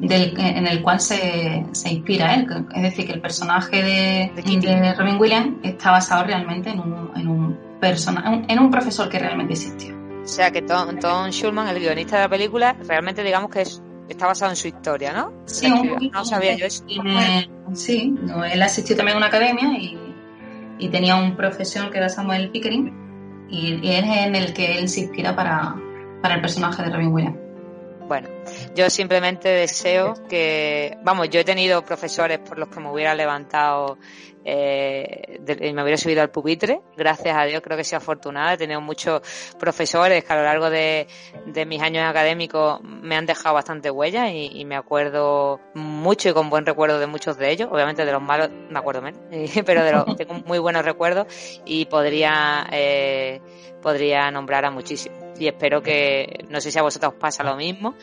del, 0.00 0.38
en 0.38 0.66
el 0.66 0.82
cual 0.82 1.00
se, 1.00 1.64
se, 1.72 1.92
inspira 1.92 2.34
él. 2.34 2.46
Es 2.74 2.82
decir, 2.82 3.06
que 3.06 3.12
el 3.12 3.20
personaje 3.20 3.82
de, 3.82 4.32
de 4.60 4.94
Robin 4.94 5.16
Williams 5.18 5.56
está 5.62 5.92
basado 5.92 6.24
realmente 6.24 6.70
en 6.70 6.80
un, 6.80 7.10
en 7.14 7.28
un, 7.28 7.58
persona, 7.80 8.44
en 8.48 8.58
un 8.58 8.70
profesor 8.70 9.08
que 9.08 9.18
realmente 9.18 9.52
existió. 9.52 10.01
O 10.22 10.26
sea 10.26 10.50
que 10.50 10.62
Tom, 10.62 10.98
Tom 10.98 11.30
Schulman, 11.30 11.68
el 11.68 11.80
guionista 11.80 12.16
de 12.16 12.22
la 12.22 12.28
película, 12.28 12.76
realmente 12.86 13.22
digamos 13.22 13.50
que 13.50 13.62
es, 13.62 13.82
está 14.08 14.26
basado 14.26 14.52
en 14.52 14.56
su 14.56 14.68
historia, 14.68 15.12
¿no? 15.12 15.32
Sí, 15.46 15.68
no 16.12 16.24
sabía 16.24 16.54
yo 16.54 16.66
eso. 16.66 16.84
sí, 17.74 18.14
él 18.52 18.62
asistió 18.62 18.96
también 18.96 19.16
a 19.16 19.18
una 19.18 19.26
academia 19.26 19.76
y, 19.78 19.98
y, 20.78 20.88
tenía 20.88 21.16
un 21.16 21.36
profesor 21.36 21.90
que 21.90 21.98
era 21.98 22.08
Samuel 22.08 22.50
Pickering 22.50 23.48
y, 23.50 23.86
y, 23.86 23.92
es 23.92 24.04
en 24.04 24.36
el 24.36 24.52
que 24.52 24.78
él 24.78 24.88
se 24.88 25.00
inspira 25.00 25.34
para, 25.34 25.74
para 26.22 26.36
el 26.36 26.40
personaje 26.40 26.82
de 26.82 26.90
Robin 26.90 27.12
Williams. 27.12 27.38
Bueno, 28.06 28.28
yo 28.74 28.90
simplemente 28.90 29.48
deseo 29.48 30.14
que, 30.28 30.98
vamos, 31.02 31.30
yo 31.30 31.40
he 31.40 31.44
tenido 31.44 31.84
profesores 31.84 32.38
por 32.38 32.58
los 32.58 32.68
que 32.68 32.80
me 32.80 32.90
hubiera 32.90 33.14
levantado 33.14 33.98
eh, 34.44 35.40
y 35.60 35.72
me 35.72 35.82
hubiera 35.82 35.96
subido 35.96 36.22
al 36.22 36.30
pupitre. 36.30 36.80
Gracias 36.96 37.36
a 37.36 37.44
Dios 37.44 37.62
creo 37.62 37.76
que 37.76 37.84
sido 37.84 37.98
afortunada. 37.98 38.54
He 38.54 38.56
tenido 38.56 38.80
muchos 38.80 39.22
profesores 39.58 40.24
que 40.24 40.32
a 40.32 40.36
lo 40.36 40.42
largo 40.42 40.70
de, 40.70 41.06
mis 41.66 41.82
años 41.82 42.04
académicos 42.04 42.80
me 42.82 43.16
han 43.16 43.26
dejado 43.26 43.54
bastante 43.54 43.90
huella 43.90 44.30
y, 44.30 44.64
me 44.64 44.76
acuerdo 44.76 45.60
mucho 45.74 46.28
y 46.28 46.32
con 46.32 46.48
buen 46.48 46.64
recuerdo 46.64 46.98
de 46.98 47.06
muchos 47.06 47.36
de 47.36 47.50
ellos. 47.50 47.68
Obviamente 47.70 48.04
de 48.04 48.12
los 48.12 48.22
malos 48.22 48.50
me 48.70 48.78
acuerdo 48.78 49.02
menos, 49.02 49.20
pero 49.66 49.84
de 49.84 49.92
los 49.92 50.16
tengo 50.16 50.34
muy 50.34 50.58
buenos 50.58 50.84
recuerdos 50.84 51.26
y 51.64 51.86
podría, 51.86 52.66
eh, 52.72 53.40
podría 53.80 54.30
nombrar 54.30 54.64
a 54.64 54.70
muchísimos. 54.70 55.20
Y 55.38 55.48
espero 55.48 55.82
que, 55.82 56.44
no 56.48 56.60
sé 56.60 56.70
si 56.70 56.78
a 56.78 56.82
vosotros 56.82 57.14
os 57.14 57.18
pasa 57.18 57.42
lo 57.42 57.56
mismo, 57.56 57.94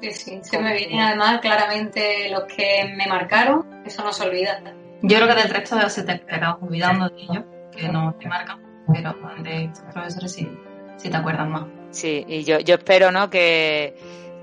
Sí, 0.00 0.12
sí, 0.12 0.40
se 0.42 0.58
me 0.58 0.74
vienen 0.76 1.00
además 1.00 1.40
claramente 1.40 2.28
los 2.28 2.44
que 2.44 2.84
me 2.96 3.06
marcaron, 3.06 3.82
eso 3.86 4.04
no 4.04 4.12
se 4.12 4.24
olvida. 4.24 4.60
Yo 5.02 5.16
creo 5.16 5.28
que 5.28 5.42
del 5.42 5.50
resto 5.50 5.88
se 5.88 6.02
te 6.02 6.12
acabas 6.12 6.62
olvidando 6.62 7.08
de 7.08 7.22
ellos, 7.22 7.44
que 7.76 7.88
no 7.88 8.14
te 8.18 8.28
marcan, 8.28 8.60
pero 8.92 9.14
de 9.42 9.64
estos 9.64 9.84
profesores 9.92 10.32
sí, 10.32 10.48
sí 10.96 11.10
te 11.10 11.16
acuerdas 11.16 11.48
más. 11.48 11.64
Sí, 11.90 12.24
y 12.26 12.44
yo, 12.44 12.58
yo 12.60 12.76
espero, 12.76 13.10
¿no? 13.10 13.30
Que, 13.30 13.96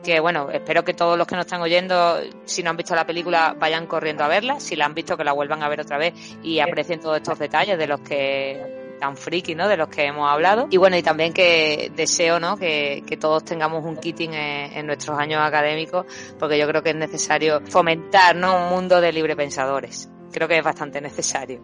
que, 0.04 0.20
bueno, 0.20 0.50
espero 0.52 0.84
que 0.84 0.94
todos 0.94 1.18
los 1.18 1.28
que 1.28 1.36
nos 1.36 1.46
están 1.46 1.62
oyendo, 1.62 2.20
si 2.46 2.62
no 2.62 2.70
han 2.70 2.78
visto 2.78 2.96
la 2.96 3.06
película, 3.06 3.56
vayan 3.58 3.88
corriendo 3.88 4.24
a 4.24 4.28
verla, 4.28 4.60
si 4.60 4.76
la 4.76 4.86
han 4.86 4.94
visto, 4.94 5.18
que 5.18 5.24
la 5.24 5.34
vuelvan 5.34 5.64
a 5.64 5.70
ver 5.70 5.82
otra 5.82 5.98
vez 5.98 6.14
y 6.44 6.60
aprecien 6.60 7.00
todos 7.00 7.18
estos 7.18 7.40
detalles 7.40 7.78
de 7.78 7.88
los 7.88 8.00
que 8.02 8.84
tan 9.00 9.18
friki, 9.18 9.54
¿no? 9.54 9.68
De 9.68 9.76
los 9.76 9.90
que 9.90 10.06
hemos 10.06 10.32
hablado. 10.32 10.68
Y 10.70 10.78
bueno, 10.78 10.96
y 10.96 11.04
también 11.04 11.34
que 11.34 11.92
deseo, 11.94 12.40
¿no? 12.40 12.56
Que, 12.56 13.04
que 13.06 13.18
todos 13.18 13.44
tengamos 13.44 13.84
un 13.84 13.98
kitting 13.98 14.34
en, 14.34 14.86
nuestros 14.86 15.20
años 15.20 15.42
académicos, 15.42 16.06
porque 16.40 16.58
yo 16.58 16.66
creo 16.68 16.82
que 16.84 16.92
es 16.92 16.96
necesario 16.96 17.62
fomentar, 17.66 18.34
¿no? 18.36 18.56
Un 18.56 18.70
mundo 18.70 19.02
de 19.02 19.12
libre 19.12 19.36
pensadores. 19.36 20.10
Creo 20.34 20.48
que 20.48 20.58
es 20.58 20.64
bastante 20.64 21.00
necesario. 21.00 21.62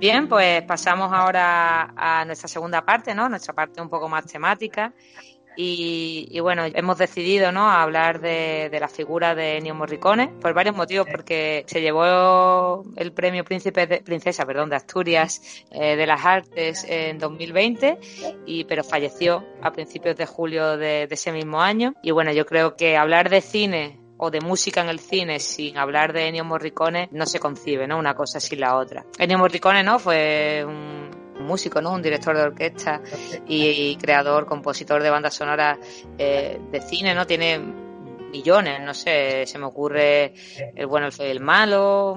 Bien, 0.00 0.28
pues 0.28 0.62
pasamos 0.62 1.12
ahora 1.12 1.92
a 1.94 2.24
nuestra 2.24 2.48
segunda 2.48 2.82
parte, 2.82 3.14
¿no? 3.14 3.28
Nuestra 3.28 3.52
parte 3.52 3.82
un 3.82 3.88
poco 3.90 4.08
más 4.08 4.24
temática. 4.24 4.94
Y, 5.56 6.38
bueno, 6.40 6.64
hemos 6.66 6.98
decidido 6.98 7.52
¿no? 7.52 7.70
hablar 7.70 8.20
de, 8.20 8.70
la 8.80 8.88
figura 8.88 9.34
de 9.34 9.58
Ennio 9.58 9.74
Morricone 9.74 10.28
por 10.40 10.54
varios 10.54 10.76
motivos, 10.76 11.06
porque 11.10 11.64
se 11.66 11.80
llevó 11.80 12.84
el 12.96 13.12
premio 13.12 13.44
Príncipe 13.44 13.86
de, 13.86 13.98
Princesa 13.98 14.46
perdón, 14.46 14.70
de 14.70 14.76
Asturias 14.76 15.64
eh, 15.70 15.96
de 15.96 16.06
las 16.06 16.24
Artes 16.24 16.84
en 16.88 17.18
2020, 17.18 17.98
y, 18.46 18.64
pero 18.64 18.82
falleció 18.84 19.44
a 19.62 19.72
principios 19.72 20.16
de 20.16 20.26
julio 20.26 20.76
de, 20.76 21.06
de 21.06 21.14
ese 21.14 21.32
mismo 21.32 21.60
año. 21.60 21.94
Y 22.02 22.10
bueno, 22.10 22.32
yo 22.32 22.46
creo 22.46 22.76
que 22.76 22.96
hablar 22.96 23.28
de 23.28 23.40
cine 23.40 24.00
o 24.22 24.30
de 24.30 24.40
música 24.40 24.82
en 24.82 24.90
el 24.90 25.00
cine 25.00 25.40
sin 25.40 25.78
hablar 25.78 26.12
de 26.12 26.28
Ennio 26.28 26.44
Morricone 26.44 27.08
no 27.10 27.24
se 27.24 27.40
concibe, 27.40 27.86
¿no? 27.86 27.98
Una 27.98 28.14
cosa 28.14 28.38
sin 28.38 28.60
la 28.60 28.76
otra. 28.76 29.04
Ennio 29.18 29.38
Morricone, 29.38 29.82
¿no? 29.82 29.98
Fue 29.98 30.62
un 30.66 31.19
músico, 31.50 31.80
¿no? 31.80 31.92
Un 31.92 32.02
director 32.02 32.36
de 32.36 32.42
orquesta 32.42 33.00
y, 33.46 33.96
creador, 33.96 34.46
compositor 34.46 35.02
de 35.02 35.10
bandas 35.10 35.34
sonoras 35.34 35.78
eh, 36.16 36.60
de 36.70 36.80
cine, 36.80 37.14
¿no? 37.14 37.26
Tiene 37.26 37.58
millones, 37.58 38.80
no 38.80 38.94
sé, 38.94 39.44
se 39.46 39.58
me 39.58 39.66
ocurre 39.66 40.32
El 40.76 40.86
bueno, 40.86 41.06
el 41.06 41.12
feo 41.12 41.26
y 41.26 41.30
el 41.30 41.40
malo, 41.40 42.16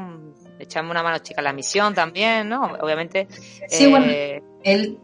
echamos 0.59 0.91
una 0.91 1.03
mano 1.03 1.19
chica 1.19 1.41
la 1.41 1.53
misión 1.53 1.93
también, 1.93 2.49
¿no? 2.49 2.63
Obviamente. 2.81 3.27
Sí, 3.67 3.87
bueno, 3.87 4.05
eh, 4.09 4.41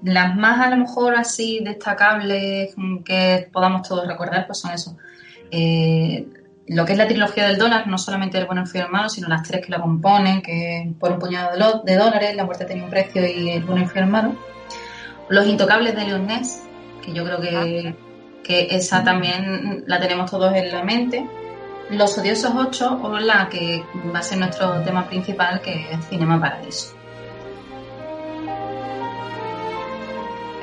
las 0.03 0.35
más 0.35 0.65
a 0.65 0.69
lo 0.69 0.77
mejor 0.77 1.15
así 1.15 1.59
destacables 1.63 2.75
que 3.03 3.49
podamos 3.51 3.87
todos 3.87 4.07
recordar, 4.07 4.45
pues 4.45 4.59
son 4.59 4.71
eso. 4.71 4.97
Eh, 5.51 6.27
lo 6.69 6.85
que 6.85 6.91
es 6.91 6.97
la 6.99 7.07
trilogía 7.07 7.47
del 7.47 7.57
dólar, 7.57 7.87
no 7.87 7.97
solamente 7.97 8.37
el 8.37 8.45
bueno, 8.45 8.63
el 8.63 8.69
y 8.71 8.77
el 8.77 8.89
malo, 8.89 9.09
sino 9.09 9.27
las 9.27 9.41
tres 9.41 9.65
que 9.65 9.71
la 9.71 9.81
componen, 9.81 10.43
que 10.43 10.91
por 10.99 11.11
un 11.11 11.19
puñado 11.19 11.81
de, 11.83 11.95
dólares, 11.95 12.35
la 12.35 12.45
muerte 12.45 12.65
tenía 12.65 12.83
un 12.83 12.91
precio 12.91 13.25
y 13.25 13.49
el 13.49 13.63
bueno, 13.63 13.81
el 13.81 13.89
feo 13.89 14.03
y 14.03 14.05
el 14.05 14.11
malo. 14.11 14.35
Los 15.29 15.47
intocables 15.47 15.95
de 15.95 16.05
Leon 16.05 16.27
Ness, 16.27 16.61
que 17.03 17.11
yo 17.11 17.25
creo 17.25 17.41
que, 17.41 17.95
que 18.43 18.67
esa 18.69 19.03
también 19.03 19.83
la 19.87 19.99
tenemos 19.99 20.29
todos 20.29 20.53
en 20.53 20.71
la 20.71 20.83
mente. 20.83 21.27
Los 21.89 22.15
odiosos 22.19 22.53
ocho, 22.55 22.99
o 23.01 23.17
la 23.17 23.49
que 23.49 23.83
va 24.13 24.19
a 24.19 24.23
ser 24.23 24.37
nuestro 24.37 24.81
tema 24.83 25.07
principal, 25.07 25.61
que 25.61 25.91
es 25.91 26.07
Cinema 26.07 26.39
Paradiso. 26.39 26.95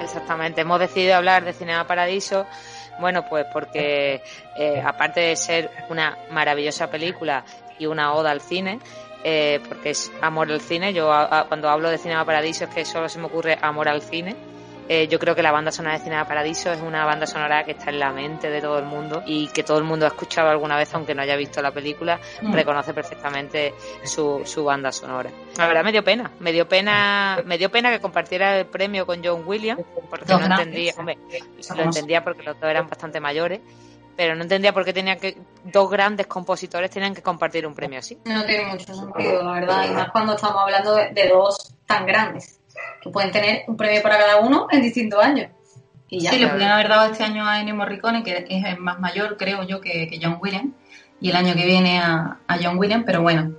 Exactamente, 0.01 0.61
hemos 0.61 0.79
decidido 0.79 1.17
hablar 1.17 1.45
de 1.45 1.53
Cinema 1.53 1.85
Paradiso 1.89 2.47
bueno, 3.01 3.25
pues 3.29 3.47
porque 3.53 4.23
eh, 4.57 4.83
aparte 4.85 5.21
de 5.21 5.37
ser 5.37 5.71
una 5.89 6.17
maravillosa 6.31 6.89
película 6.89 7.45
y 7.79 7.87
una 7.87 8.15
oda 8.15 8.31
al 8.31 8.41
cine, 8.41 8.81
eh, 9.25 9.61
porque 9.69 9.91
es 9.91 10.11
amor 10.21 10.51
al 10.51 10.61
cine, 10.61 10.93
yo 10.93 11.11
cuando 11.49 11.69
hablo 11.69 11.91
de 11.91 11.99
Cinema 11.99 12.25
Paradiso 12.25 12.65
es 12.65 12.71
que 12.71 12.85
solo 12.85 13.09
se 13.09 13.19
me 13.19 13.27
ocurre 13.27 13.59
amor 13.61 13.89
al 13.89 14.03
cine, 14.03 14.37
eh, 14.89 15.09
yo 15.09 15.19
creo 15.19 15.35
que 15.35 15.43
la 15.43 15.51
banda 15.51 15.73
sonora 15.73 15.99
de 15.99 16.05
Cinema 16.05 16.27
Paradiso 16.27 16.73
es 16.73 16.81
una 16.81 17.05
banda 17.05 17.27
sonora 17.27 17.65
que 17.65 17.73
está 17.73 17.91
en 17.91 17.99
la 17.99 18.13
mente 18.13 18.49
de 18.51 18.61
todo 18.61 18.79
el 18.79 18.85
mundo 18.85 19.23
y 19.27 19.49
que 19.49 19.63
todo 19.63 19.79
el 19.79 19.85
mundo 19.85 20.07
ha 20.07 20.09
escuchado 20.09 20.49
alguna 20.49 20.77
vez, 20.77 20.95
aunque 20.95 21.15
no 21.15 21.23
haya 21.23 21.37
visto 21.37 21.61
la 21.61 21.73
película, 21.73 22.21
mm. 22.43 22.53
reconoce 22.53 22.95
perfectamente 22.95 23.75
su, 24.05 24.43
su 24.45 24.65
banda 24.65 24.93
sonora. 24.93 25.31
La 25.57 25.67
verdad 25.67 25.83
me 25.83 25.93
dio 25.93 26.05
pena, 26.05 26.31
me 26.39 26.53
dio 26.53 26.69
pena, 26.69 27.43
me 27.45 27.59
dio 27.59 27.71
pena 27.71 27.91
que 27.91 28.01
compartiera 28.01 28.59
el 28.59 28.67
premio 28.67 29.07
con 29.07 29.25
John 29.25 29.43
Williams, 29.45 29.83
porque 30.09 30.33
no 30.33 30.45
entendía, 30.45 30.95
hombre, 30.97 31.19
lo 31.75 31.83
entendía 31.83 32.23
porque 32.23 32.45
los 32.45 32.61
dos 32.61 32.71
eran 32.71 32.89
bastante 32.89 33.21
mayores 33.21 33.61
pero 34.17 34.35
no 34.35 34.45
entendía 34.45 34.73
por 34.73 34.83
qué 34.83 34.95
tenía 34.95 35.17
que 35.17 35.37
dos 35.63 35.91
grandes 35.91 36.27
compositores 36.27 36.91
tenían 36.91 37.15
que 37.15 37.21
compartir 37.21 37.67
un 37.67 37.75
premio 37.75 37.99
así. 37.99 38.19
No 38.25 38.47
tiene 38.47 38.65
mucho 38.65 38.95
sentido, 38.95 39.43
la 39.43 39.53
verdad, 39.53 39.85
y 39.87 39.93
más 39.93 40.11
cuando 40.11 40.35
estamos 40.35 40.63
hablando 40.63 40.95
de 40.95 41.29
dos 41.29 41.75
tan 41.87 42.07
grandes 42.07 42.56
que 43.01 43.11
pueden 43.11 43.31
tener 43.31 43.63
un 43.67 43.77
premio 43.77 44.03
para 44.03 44.19
cada 44.19 44.41
uno 44.41 44.67
en 44.71 44.83
distintos 44.83 45.23
años. 45.23 45.51
Y 46.09 46.21
ya, 46.21 46.31
sí, 46.31 46.39
le 46.39 46.49
podrían 46.49 46.71
haber 46.71 46.89
dado 46.89 47.11
este 47.11 47.25
año 47.25 47.47
a 47.47 47.61
Ennio 47.61 47.75
Morricone, 47.75 48.23
que 48.23 48.47
es 48.49 48.79
más 48.79 49.01
mayor, 49.01 49.37
creo 49.37 49.65
yo, 49.65 49.81
que, 49.81 50.09
John 50.23 50.39
Williams, 50.41 50.73
y 51.21 51.31
el 51.31 51.37
año 51.37 51.55
que 51.55 51.67
viene 51.67 51.99
a, 51.99 52.39
John 52.63 52.79
Williams, 52.79 53.05
pero 53.05 53.23
bueno, 53.23 53.53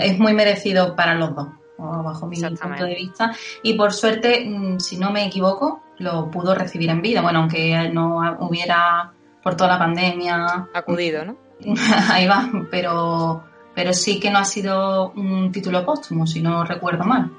es 0.00 0.18
muy 0.18 0.32
merecido 0.32 0.96
para 0.96 1.14
los 1.14 1.34
dos, 1.34 1.48
bajo 1.78 2.26
mi 2.26 2.40
punto 2.40 2.84
de 2.84 2.94
vista. 2.94 3.32
Y 3.62 3.74
por 3.74 3.92
suerte, 3.92 4.46
mm, 4.46 4.78
si 4.80 4.96
no 4.96 5.10
me 5.10 5.26
equivoco, 5.26 5.82
lo 5.98 6.30
pudo 6.30 6.54
recibir 6.54 6.88
en 6.88 7.02
vida. 7.02 7.20
Bueno, 7.20 7.40
aunque 7.40 7.90
no 7.92 8.38
hubiera, 8.40 9.12
por 9.42 9.54
toda 9.54 9.70
la 9.70 9.78
pandemia... 9.78 10.68
Acudido, 10.72 11.24
¿no? 11.26 11.36
Ahí 12.10 12.26
va, 12.26 12.50
pero, 12.70 13.44
pero 13.74 13.92
sí 13.92 14.18
que 14.18 14.30
no 14.30 14.38
ha 14.38 14.44
sido 14.44 15.10
un 15.10 15.52
título 15.52 15.84
póstumo, 15.84 16.26
si 16.26 16.40
no 16.40 16.64
recuerdo 16.64 17.04
mal. 17.04 17.30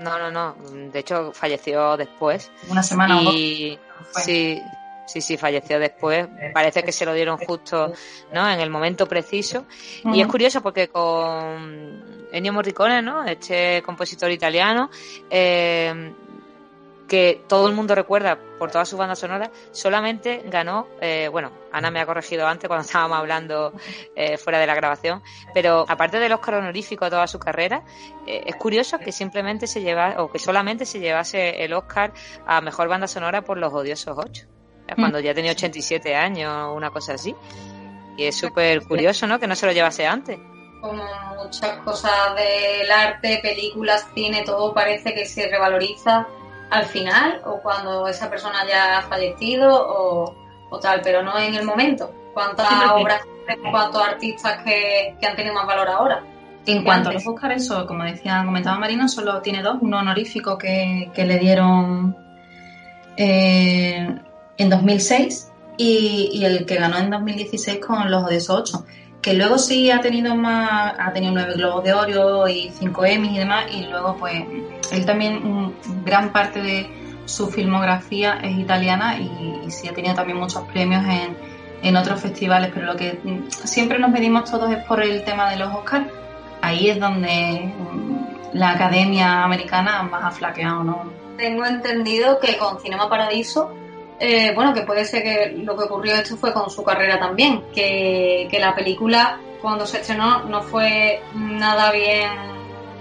No, 0.00 0.18
no, 0.18 0.30
no. 0.30 0.54
De 0.90 0.98
hecho, 0.98 1.32
falleció 1.32 1.96
después. 1.96 2.50
Una 2.68 2.82
semana 2.82 3.20
y... 3.22 3.78
Sí, 4.12 4.60
sí, 5.06 5.20
sí, 5.20 5.36
falleció 5.36 5.78
después. 5.78 6.26
Parece 6.54 6.82
que 6.82 6.90
se 6.90 7.04
lo 7.04 7.12
dieron 7.12 7.36
justo, 7.36 7.92
¿no? 8.32 8.50
En 8.50 8.60
el 8.60 8.70
momento 8.70 9.06
preciso. 9.06 9.66
Y 10.04 10.20
es 10.20 10.26
curioso 10.26 10.62
porque 10.62 10.88
con 10.88 12.28
Ennio 12.32 12.52
Morricone, 12.52 13.02
¿no? 13.02 13.24
Este 13.24 13.82
compositor 13.84 14.30
italiano, 14.30 14.90
eh, 15.28 16.14
que 17.10 17.42
todo 17.48 17.66
el 17.66 17.74
mundo 17.74 17.96
recuerda 17.96 18.38
por 18.56 18.70
todas 18.70 18.88
sus 18.88 18.96
bandas 18.96 19.18
sonoras, 19.18 19.50
solamente 19.72 20.44
ganó, 20.46 20.86
eh, 21.00 21.26
bueno, 21.26 21.50
Ana 21.72 21.90
me 21.90 21.98
ha 21.98 22.06
corregido 22.06 22.46
antes 22.46 22.68
cuando 22.68 22.82
estábamos 22.86 23.18
hablando 23.18 23.72
eh, 24.14 24.38
fuera 24.38 24.60
de 24.60 24.66
la 24.68 24.76
grabación, 24.76 25.20
pero 25.52 25.84
aparte 25.88 26.20
del 26.20 26.32
Oscar 26.32 26.54
honorífico 26.54 27.04
de 27.06 27.10
toda 27.10 27.26
su 27.26 27.40
carrera, 27.40 27.82
eh, 28.28 28.44
es 28.46 28.54
curioso 28.54 29.00
que 29.00 29.10
simplemente 29.10 29.66
se 29.66 29.82
lleva, 29.82 30.22
o 30.22 30.30
que 30.30 30.38
solamente 30.38 30.86
se 30.86 31.00
llevase 31.00 31.64
el 31.64 31.72
Oscar 31.72 32.12
a 32.46 32.60
Mejor 32.60 32.86
Banda 32.86 33.08
Sonora 33.08 33.42
por 33.42 33.58
Los 33.58 33.74
Odiosos 33.74 34.16
8, 34.16 34.46
cuando 34.94 35.18
ya 35.18 35.34
tenía 35.34 35.50
87 35.50 36.14
años, 36.14 36.52
o 36.52 36.74
una 36.74 36.90
cosa 36.90 37.14
así. 37.14 37.34
Y 38.16 38.24
es 38.24 38.36
súper 38.36 38.82
curioso, 38.84 39.26
¿no? 39.26 39.40
Que 39.40 39.48
no 39.48 39.56
se 39.56 39.66
lo 39.66 39.72
llevase 39.72 40.06
antes 40.06 40.38
como 40.80 41.04
muchas 41.36 41.76
cosas 41.84 42.34
del 42.36 42.90
arte, 42.90 43.38
películas, 43.42 44.06
cine, 44.14 44.44
todo 44.44 44.72
parece 44.72 45.12
que 45.12 45.26
se 45.26 45.46
revaloriza 45.46 46.26
al 46.70 46.86
final 46.86 47.40
o 47.44 47.60
cuando 47.60 48.06
esa 48.06 48.30
persona 48.30 48.66
ya 48.68 48.98
ha 48.98 49.02
fallecido 49.02 49.68
o, 49.72 50.78
tal, 50.80 51.00
pero 51.02 51.22
no 51.22 51.38
en 51.38 51.54
el 51.54 51.64
momento. 51.64 52.12
¿Cuántas 52.32 52.68
obras, 52.92 53.22
cuántos 53.70 54.02
artistas 54.02 54.62
que, 54.62 55.16
han 55.26 55.36
tenido 55.36 55.54
más 55.54 55.66
valor 55.66 55.88
ahora? 55.88 56.22
En 56.66 56.84
cuanto 56.84 57.08
a 57.08 57.12
los 57.12 57.26
Oscars, 57.26 57.64
eso, 57.64 57.86
como 57.86 58.04
decía, 58.04 58.42
comentaba 58.44 58.78
Marina, 58.78 59.08
solo 59.08 59.40
tiene 59.42 59.62
dos, 59.62 59.78
uno 59.80 59.98
honorífico 59.98 60.56
que, 60.56 61.10
le 61.16 61.38
dieron 61.38 62.16
eh, 63.16 64.08
en 64.56 64.70
2006 64.70 65.52
y, 65.76 66.30
y, 66.32 66.44
el 66.44 66.66
que 66.66 66.76
ganó 66.76 66.98
en 66.98 67.10
2016 67.10 67.84
con 67.84 68.10
los 68.10 68.22
Odiosos 68.22 68.60
8 68.60 68.84
que 69.20 69.34
luego 69.34 69.58
sí 69.58 69.90
ha 69.90 70.00
tenido 70.00 70.34
más, 70.34 70.94
ha 70.98 71.12
tenido 71.12 71.32
nueve 71.32 71.54
globos 71.54 71.84
de 71.84 71.92
oro 71.92 72.48
y 72.48 72.70
cinco 72.70 73.04
Emmys 73.04 73.32
y 73.32 73.38
demás, 73.38 73.64
y 73.70 73.86
luego 73.86 74.16
pues 74.18 74.42
él 74.92 75.06
también, 75.06 75.74
gran 76.04 76.32
parte 76.32 76.60
de 76.60 77.22
su 77.24 77.48
filmografía 77.48 78.40
es 78.42 78.58
italiana 78.58 79.18
y, 79.18 79.70
sí 79.70 79.86
ha 79.88 79.94
tenido 79.94 80.14
también 80.14 80.38
muchos 80.38 80.62
premios 80.64 81.04
en, 81.04 81.36
en, 81.82 81.96
otros 81.96 82.20
festivales, 82.20 82.70
pero 82.74 82.86
lo 82.86 82.96
que 82.96 83.20
siempre 83.48 83.98
nos 83.98 84.10
medimos 84.10 84.50
todos 84.50 84.70
es 84.72 84.82
por 84.84 85.02
el 85.02 85.22
tema 85.22 85.48
de 85.50 85.56
los 85.56 85.72
Oscars, 85.72 86.06
ahí 86.60 86.88
es 86.88 86.98
donde 86.98 87.72
mm, 87.78 88.56
la 88.56 88.70
academia 88.70 89.44
americana 89.44 90.02
más 90.02 90.24
ha 90.24 90.30
flaqueado, 90.32 90.82
¿no? 90.82 91.12
Tengo 91.36 91.64
entendido 91.64 92.40
que 92.40 92.56
con 92.56 92.80
Cinema 92.80 93.08
Paradiso 93.08 93.72
eh, 94.22 94.52
bueno, 94.54 94.74
que 94.74 94.82
puede 94.82 95.06
ser 95.06 95.22
que 95.22 95.56
lo 95.64 95.74
que 95.74 95.84
ocurrió 95.84 96.14
esto 96.14 96.36
fue 96.36 96.52
con 96.52 96.68
su 96.68 96.84
carrera 96.84 97.18
también, 97.18 97.62
que, 97.72 98.48
la 98.60 98.74
película 98.74 99.40
cuando 99.62 99.86
se 99.86 100.00
estrenó 100.00 100.44
no 100.44 100.60
fue 100.62 101.22
nada 101.34 101.90
bien 101.90 102.28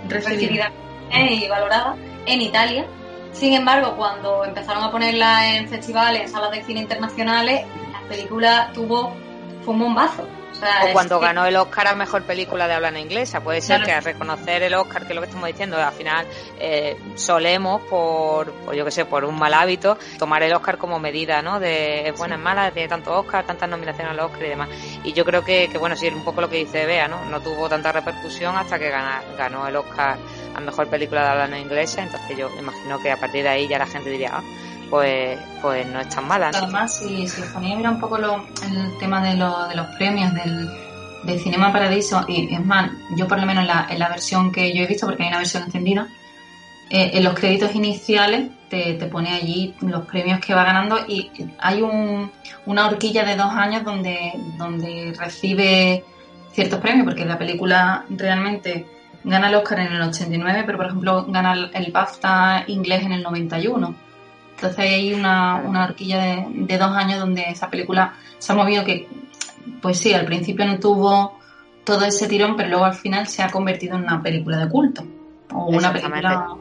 recibida 0.07 0.71
y 1.11 1.47
valorada 1.47 1.95
en 2.25 2.41
Italia. 2.41 2.85
Sin 3.31 3.53
embargo, 3.53 3.95
cuando 3.95 4.43
empezaron 4.43 4.83
a 4.83 4.91
ponerla 4.91 5.55
en 5.55 5.67
festivales, 5.67 6.23
en 6.23 6.29
salas 6.29 6.51
de 6.51 6.63
cine 6.63 6.81
internacionales, 6.81 7.65
la 7.91 8.07
película 8.07 8.71
tuvo 8.73 9.13
fue 9.63 9.73
un 9.73 9.79
bombazo 9.81 10.27
o 10.61 10.93
cuando 10.93 11.19
ganó 11.19 11.45
el 11.45 11.55
Oscar 11.55 11.87
a 11.87 11.95
Mejor 11.95 12.23
Película 12.23 12.67
de 12.67 12.73
habla 12.73 12.97
inglesa. 12.99 13.41
Puede 13.41 13.61
ser 13.61 13.83
que 13.83 13.91
al 13.91 14.03
reconocer 14.03 14.63
el 14.63 14.73
Oscar, 14.73 15.03
que 15.03 15.09
es 15.09 15.15
lo 15.15 15.21
que 15.21 15.27
estamos 15.27 15.47
diciendo, 15.47 15.77
al 15.77 15.93
final 15.93 16.25
eh, 16.59 16.97
solemos, 17.15 17.81
por, 17.83 18.75
yo 18.75 18.83
que 18.83 18.91
sé, 18.91 19.05
por 19.05 19.25
un 19.25 19.37
mal 19.37 19.53
hábito, 19.53 19.97
tomar 20.17 20.43
el 20.43 20.53
Oscar 20.53 20.77
como 20.77 20.99
medida, 20.99 21.41
¿no? 21.41 21.59
De 21.59 22.09
es 22.09 22.17
buena, 22.17 22.35
es 22.35 22.41
mala, 22.41 22.71
tiene 22.71 22.89
tanto 22.89 23.17
Oscar, 23.17 23.45
tantas 23.45 23.69
nominaciones 23.69 24.11
al 24.11 24.19
Oscar 24.19 24.43
y 24.43 24.49
demás. 24.49 24.69
Y 25.03 25.13
yo 25.13 25.23
creo 25.23 25.43
que, 25.43 25.69
que 25.69 25.77
bueno, 25.77 25.95
sí, 25.95 26.07
es 26.07 26.13
un 26.13 26.23
poco 26.23 26.41
lo 26.41 26.49
que 26.49 26.57
dice 26.57 26.85
Bea, 26.85 27.07
¿no? 27.07 27.25
No 27.25 27.39
tuvo 27.41 27.69
tanta 27.69 27.91
repercusión 27.91 28.57
hasta 28.57 28.79
que 28.79 28.89
ganó 28.89 29.67
el 29.67 29.75
Oscar 29.75 30.17
a 30.55 30.59
Mejor 30.59 30.87
Película 30.87 31.23
de 31.23 31.29
habla 31.29 31.47
no 31.47 31.57
inglesa. 31.57 32.03
Entonces 32.03 32.37
yo 32.37 32.49
imagino 32.57 32.99
que 32.99 33.11
a 33.11 33.17
partir 33.17 33.43
de 33.43 33.49
ahí 33.49 33.67
ya 33.67 33.77
la 33.77 33.87
gente 33.87 34.09
diría, 34.09 34.31
ah, 34.33 34.43
pues, 34.89 35.39
pues 35.61 35.87
no 35.87 35.99
es 35.99 36.09
tan 36.09 36.27
mala. 36.27 36.51
Además, 36.53 36.97
si, 36.97 37.27
si 37.27 37.41
ponía 37.53 37.75
mira 37.75 37.91
un 37.91 37.99
poco 37.99 38.17
lo, 38.17 38.35
el 38.35 38.97
tema 38.99 39.21
de, 39.21 39.35
lo, 39.35 39.67
de 39.67 39.75
los 39.75 39.87
premios 39.97 40.33
del, 40.33 40.69
del 41.23 41.39
Cinema 41.39 41.71
Paradiso, 41.71 42.25
y 42.27 42.53
es 42.53 42.65
más, 42.65 42.91
yo 43.15 43.27
por 43.27 43.39
lo 43.39 43.45
menos 43.45 43.65
la, 43.65 43.87
en 43.89 43.99
la 43.99 44.09
versión 44.09 44.51
que 44.51 44.75
yo 44.75 44.83
he 44.83 44.87
visto, 44.87 45.05
porque 45.05 45.23
hay 45.23 45.29
una 45.29 45.37
versión 45.37 45.63
extendida, 45.63 46.07
eh, 46.89 47.11
en 47.13 47.23
los 47.23 47.35
créditos 47.35 47.75
iniciales 47.75 48.49
te, 48.67 48.95
te, 48.95 49.05
pone 49.05 49.31
allí 49.31 49.75
los 49.81 50.05
premios 50.07 50.39
que 50.39 50.55
va 50.55 50.63
ganando 50.63 50.97
y 51.07 51.29
hay 51.59 51.83
un, 51.83 52.31
una 52.65 52.87
horquilla 52.87 53.23
de 53.23 53.35
dos 53.35 53.51
años 53.51 53.83
donde, 53.83 54.33
donde 54.57 55.13
recibe 55.15 56.03
ciertos 56.51 56.79
premios, 56.79 57.05
porque 57.05 57.25
la 57.25 57.37
película 57.37 58.05
realmente 58.09 58.87
gana 59.23 59.49
el 59.49 59.55
Oscar 59.55 59.79
en 59.79 59.93
el 59.93 60.01
89, 60.01 60.63
pero 60.65 60.77
por 60.77 60.87
ejemplo 60.87 61.25
gana 61.27 61.69
el 61.73 61.91
BAFTA 61.91 62.65
inglés 62.67 63.03
en 63.03 63.13
el 63.13 63.23
91. 63.23 63.95
Entonces 64.55 64.79
hay 64.79 65.13
una, 65.13 65.55
una 65.55 65.85
horquilla 65.85 66.21
de, 66.21 66.45
de, 66.49 66.77
dos 66.77 66.91
años 66.91 67.19
donde 67.19 67.43
esa 67.43 67.69
película 67.69 68.13
se 68.37 68.51
ha 68.51 68.55
movido 68.55 68.83
que, 68.83 69.07
pues 69.81 69.99
sí, 69.99 70.13
al 70.13 70.25
principio 70.25 70.65
no 70.65 70.79
tuvo 70.79 71.39
todo 71.85 72.05
ese 72.05 72.27
tirón, 72.27 72.55
pero 72.57 72.69
luego 72.69 72.85
al 72.85 72.93
final 72.93 73.27
se 73.27 73.41
ha 73.41 73.49
convertido 73.49 73.95
en 73.95 74.03
una 74.03 74.21
película 74.21 74.57
de 74.57 74.69
culto 74.69 75.03
o 75.53 75.65
una 75.67 75.93
película 75.93 76.55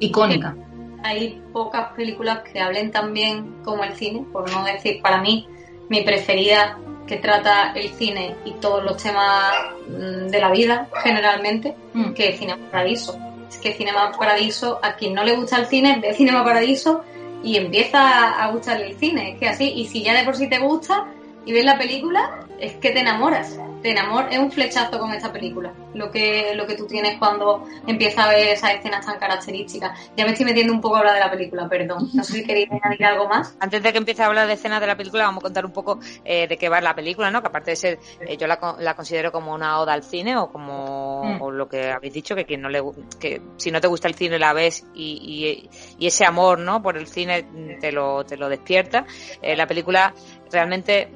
icónica. 0.00 0.56
Hay 1.04 1.40
pocas 1.52 1.92
películas 1.92 2.40
que 2.50 2.60
hablen 2.60 2.90
tan 2.90 3.12
bien 3.12 3.62
como 3.62 3.84
el 3.84 3.94
cine, 3.94 4.24
por 4.32 4.50
no 4.50 4.64
decir 4.64 5.00
para 5.02 5.20
mí 5.20 5.46
mi 5.88 6.02
preferida 6.02 6.78
que 7.08 7.16
trata 7.16 7.72
el 7.74 7.90
cine 7.90 8.36
y 8.44 8.52
todos 8.52 8.84
los 8.84 9.02
temas 9.02 9.52
mm, 9.88 10.28
de 10.28 10.40
la 10.40 10.50
vida 10.50 10.88
generalmente, 11.02 11.74
mm. 11.94 12.12
que 12.12 12.36
Cinema 12.36 12.70
Paradiso. 12.70 13.18
Es 13.48 13.56
que 13.56 13.72
Cinema 13.72 14.12
Paradiso, 14.12 14.78
a 14.82 14.94
quien 14.94 15.14
no 15.14 15.24
le 15.24 15.34
gusta 15.34 15.56
el 15.56 15.66
cine, 15.66 15.98
ve 16.00 16.12
Cinema 16.14 16.44
Paradiso 16.44 17.02
y 17.42 17.56
empieza 17.56 18.42
a 18.42 18.50
gustarle 18.52 18.88
el 18.88 18.98
cine. 18.98 19.32
Es 19.32 19.38
que 19.38 19.48
así, 19.48 19.72
y 19.74 19.86
si 19.86 20.02
ya 20.02 20.14
de 20.14 20.24
por 20.24 20.36
sí 20.36 20.48
te 20.48 20.58
gusta 20.58 21.06
y 21.46 21.52
ves 21.52 21.64
la 21.64 21.78
película, 21.78 22.46
es 22.60 22.74
que 22.74 22.90
te 22.90 23.00
enamoras 23.00 23.58
de 23.82 23.90
enamor 23.90 24.26
es 24.30 24.38
un 24.38 24.50
flechazo 24.50 24.98
con 24.98 25.12
esta 25.12 25.32
película. 25.32 25.72
Lo 25.94 26.10
que, 26.10 26.52
lo 26.54 26.66
que 26.66 26.74
tú 26.74 26.86
tienes 26.86 27.18
cuando 27.18 27.64
empiezas 27.86 28.26
a 28.26 28.28
ver 28.28 28.48
esas 28.48 28.74
escenas 28.74 29.04
tan 29.04 29.18
características. 29.18 30.10
Ya 30.16 30.24
me 30.24 30.32
estoy 30.32 30.46
metiendo 30.46 30.72
un 30.72 30.80
poco 30.80 30.96
a 30.96 30.98
hablar 31.00 31.14
de 31.14 31.20
la 31.20 31.30
película, 31.30 31.68
perdón. 31.68 32.10
No 32.12 32.24
sé 32.24 32.34
si 32.34 32.44
queréis 32.44 32.68
añadir 32.70 33.04
algo 33.04 33.28
más. 33.28 33.56
Antes 33.60 33.82
de 33.82 33.92
que 33.92 33.98
empiece 33.98 34.22
a 34.22 34.26
hablar 34.26 34.46
de 34.46 34.54
escenas 34.54 34.80
de 34.80 34.86
la 34.86 34.96
película, 34.96 35.24
vamos 35.24 35.42
a 35.42 35.46
contar 35.46 35.64
un 35.64 35.72
poco 35.72 35.98
eh, 36.24 36.46
de 36.46 36.56
qué 36.56 36.68
va 36.68 36.80
la 36.80 36.94
película, 36.94 37.30
¿no? 37.30 37.40
Que 37.40 37.48
aparte 37.48 37.70
de 37.72 37.76
ser, 37.76 37.98
eh, 38.20 38.36
yo 38.36 38.46
la, 38.46 38.58
la, 38.78 38.94
considero 38.94 39.32
como 39.32 39.54
una 39.54 39.78
oda 39.80 39.92
al 39.92 40.02
cine 40.02 40.36
o 40.36 40.50
como 40.50 41.24
mm. 41.24 41.42
o 41.42 41.50
lo 41.50 41.68
que 41.68 41.90
habéis 41.90 42.12
dicho, 42.12 42.34
que 42.34 42.44
quien 42.44 42.60
no 42.60 42.68
le 42.68 42.82
que 43.20 43.40
si 43.56 43.70
no 43.70 43.80
te 43.80 43.86
gusta 43.86 44.08
el 44.08 44.14
cine 44.14 44.38
la 44.38 44.52
ves 44.52 44.84
y, 44.94 45.68
y, 45.70 45.70
y 45.98 46.06
ese 46.06 46.24
amor, 46.24 46.58
¿no? 46.58 46.82
Por 46.82 46.96
el 46.96 47.06
cine 47.06 47.46
te 47.80 47.92
lo, 47.92 48.24
te 48.24 48.36
lo 48.36 48.48
despierta. 48.48 49.06
Eh, 49.42 49.56
la 49.56 49.66
película 49.66 50.14
realmente 50.50 51.08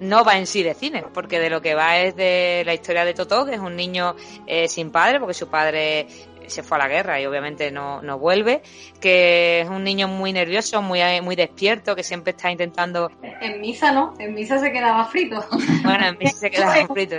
no 0.00 0.24
va 0.24 0.38
en 0.38 0.46
sí 0.46 0.62
de 0.62 0.74
cine, 0.74 1.04
porque 1.12 1.38
de 1.38 1.50
lo 1.50 1.60
que 1.60 1.74
va 1.74 1.98
es 1.98 2.16
de 2.16 2.62
la 2.66 2.74
historia 2.74 3.04
de 3.04 3.14
Totó, 3.14 3.46
que 3.46 3.54
es 3.54 3.60
un 3.60 3.76
niño 3.76 4.16
eh, 4.46 4.68
sin 4.68 4.90
padre, 4.90 5.18
porque 5.18 5.34
su 5.34 5.48
padre 5.48 6.06
se 6.46 6.62
fue 6.62 6.76
a 6.76 6.80
la 6.80 6.88
guerra 6.88 7.20
y 7.20 7.26
obviamente 7.26 7.70
no, 7.70 8.02
no 8.02 8.18
vuelve, 8.18 8.62
que 9.00 9.60
es 9.60 9.68
un 9.68 9.84
niño 9.84 10.08
muy 10.08 10.32
nervioso, 10.32 10.82
muy, 10.82 11.00
muy 11.22 11.36
despierto, 11.36 11.96
que 11.96 12.02
siempre 12.02 12.32
está 12.32 12.50
intentando... 12.50 13.10
En 13.40 13.60
misa 13.60 13.92
no, 13.92 14.14
en 14.18 14.34
misa 14.34 14.58
se 14.58 14.70
quedaba 14.72 15.04
frito. 15.06 15.44
Bueno, 15.82 16.06
en 16.06 16.18
misa 16.18 16.36
se 16.38 16.50
quedaba 16.50 16.86
frito. 16.94 17.16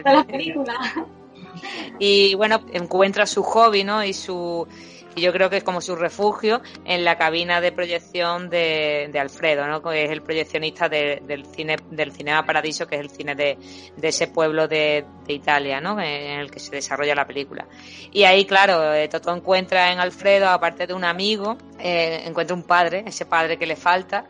y 1.99 2.35
bueno, 2.35 2.61
encuentra 2.73 3.25
su 3.25 3.43
hobby, 3.43 3.83
¿no? 3.83 4.03
Y 4.03 4.13
su 4.13 4.67
y 5.15 5.21
yo 5.21 5.31
creo 5.31 5.49
que 5.49 5.57
es 5.57 5.63
como 5.63 5.81
su 5.81 5.95
refugio 5.95 6.61
en 6.83 7.05
la 7.05 7.17
cabina 7.17 7.61
de 7.61 7.71
proyección 7.71 8.49
de, 8.49 9.11
Alfredo, 9.19 9.65
¿no? 9.67 9.81
que 9.81 10.03
es 10.03 10.11
el 10.11 10.21
proyeccionista 10.21 10.89
del 10.89 11.45
cine 11.45 11.77
del 11.89 12.11
Cinema 12.11 12.45
Paradiso, 12.45 12.85
que 12.85 12.95
es 12.95 13.01
el 13.01 13.09
cine 13.09 13.35
de, 13.35 13.57
ese 14.01 14.27
pueblo 14.27 14.67
de, 14.67 15.05
Italia, 15.27 15.81
¿no? 15.81 15.99
en 15.99 16.39
el 16.39 16.51
que 16.51 16.59
se 16.59 16.71
desarrolla 16.71 17.15
la 17.15 17.25
película. 17.25 17.65
Y 18.11 18.23
ahí, 18.23 18.45
claro, 18.45 18.93
eh, 18.93 19.07
Toto 19.07 19.35
encuentra 19.35 19.91
en 19.91 19.99
Alfredo, 19.99 20.49
aparte 20.49 20.85
de 20.85 20.93
un 20.93 21.03
amigo, 21.03 21.57
eh, 21.79 22.23
encuentra 22.25 22.55
un 22.55 22.63
padre, 22.63 23.03
ese 23.07 23.25
padre 23.25 23.57
que 23.57 23.65
le 23.65 23.75
falta, 23.75 24.25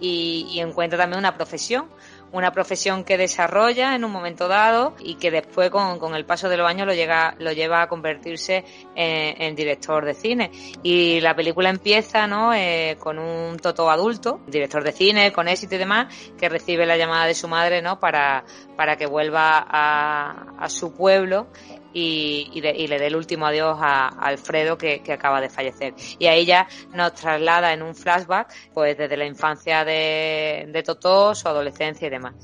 y, 0.00 0.48
y 0.50 0.60
encuentra 0.60 0.98
también 0.98 1.18
una 1.18 1.36
profesión 1.36 1.88
una 2.32 2.52
profesión 2.52 3.04
que 3.04 3.16
desarrolla 3.16 3.94
en 3.94 4.04
un 4.04 4.12
momento 4.12 4.48
dado 4.48 4.94
y 5.00 5.16
que 5.16 5.30
después 5.30 5.70
con, 5.70 5.98
con 5.98 6.14
el 6.14 6.24
paso 6.24 6.48
de 6.48 6.56
los 6.56 6.68
años 6.68 6.86
lo, 6.86 6.94
llega, 6.94 7.34
lo 7.38 7.52
lleva 7.52 7.82
a 7.82 7.88
convertirse 7.88 8.64
en, 8.94 9.54
director 9.56 10.04
de 10.04 10.14
cine. 10.14 10.50
Y 10.82 11.20
la 11.20 11.34
película 11.34 11.70
empieza 11.70 12.26
¿no? 12.26 12.54
Eh, 12.54 12.96
con 12.98 13.18
un 13.18 13.58
Toto 13.58 13.90
adulto, 13.90 14.40
director 14.46 14.84
de 14.84 14.92
cine, 14.92 15.32
con 15.32 15.48
éxito 15.48 15.74
y 15.74 15.78
demás, 15.78 16.14
que 16.38 16.48
recibe 16.48 16.86
la 16.86 16.96
llamada 16.96 17.26
de 17.26 17.34
su 17.34 17.48
madre 17.48 17.82
¿no? 17.82 17.98
para, 17.98 18.44
para 18.76 18.96
que 18.96 19.06
vuelva 19.06 19.64
a, 19.68 20.54
a 20.58 20.68
su 20.68 20.94
pueblo 20.94 21.48
y, 21.92 22.50
y, 22.52 22.60
le 22.60 22.98
dé 22.98 23.06
el 23.06 23.16
último 23.16 23.46
adiós 23.46 23.78
a, 23.80 24.08
Alfredo 24.08 24.78
que, 24.78 25.02
que, 25.02 25.12
acaba 25.12 25.40
de 25.40 25.48
fallecer. 25.48 25.94
Y 26.18 26.26
ahí 26.26 26.44
ya 26.44 26.68
nos 26.92 27.14
traslada 27.14 27.72
en 27.72 27.82
un 27.82 27.94
flashback, 27.94 28.52
pues 28.72 28.96
desde 28.96 29.16
la 29.16 29.26
infancia 29.26 29.84
de, 29.84 30.68
de 30.68 30.82
Totó, 30.82 31.34
su 31.34 31.48
adolescencia 31.48 32.06
y 32.06 32.10
demás. 32.10 32.34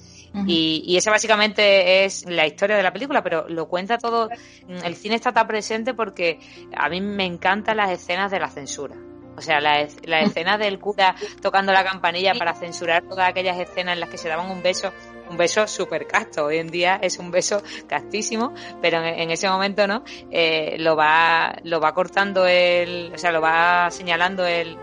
y, 0.46 0.82
y, 0.86 0.96
esa 0.96 1.10
básicamente 1.10 2.04
es 2.04 2.26
la 2.26 2.46
historia 2.46 2.76
de 2.76 2.82
la 2.82 2.92
película, 2.92 3.22
pero 3.22 3.48
lo 3.48 3.68
cuenta 3.68 3.98
todo. 3.98 4.28
El 4.68 4.94
cine 4.96 5.14
está 5.14 5.32
tan 5.32 5.46
presente 5.46 5.94
porque 5.94 6.40
a 6.76 6.88
mí 6.88 7.00
me 7.00 7.24
encantan 7.24 7.76
las 7.76 7.90
escenas 7.90 8.30
de 8.30 8.40
la 8.40 8.48
censura. 8.48 8.96
O 9.36 9.42
sea, 9.42 9.60
la, 9.60 9.86
la 10.04 10.20
escena 10.22 10.58
del 10.58 10.78
cura 10.78 11.14
tocando 11.40 11.72
la 11.72 11.84
campanilla 11.84 12.32
para 12.38 12.54
censurar 12.54 13.04
todas 13.04 13.28
aquellas 13.28 13.58
escenas 13.58 13.94
en 13.94 14.00
las 14.00 14.08
que 14.08 14.18
se 14.18 14.28
daban 14.28 14.50
un 14.50 14.62
beso 14.62 14.92
un 15.28 15.36
beso 15.36 15.66
súper 15.66 16.06
casto. 16.06 16.46
Hoy 16.46 16.58
en 16.58 16.68
día 16.68 16.98
es 17.02 17.18
un 17.18 17.30
beso 17.30 17.62
castísimo, 17.86 18.54
pero 18.80 19.02
en, 19.02 19.30
ese 19.30 19.48
momento 19.48 19.86
no, 19.86 20.04
eh, 20.30 20.76
lo 20.78 20.96
va, 20.96 21.56
lo 21.64 21.80
va 21.80 21.92
cortando 21.94 22.46
el, 22.46 23.12
o 23.14 23.18
sea, 23.18 23.32
lo 23.32 23.40
va 23.40 23.90
señalando 23.90 24.46
el, 24.46 24.76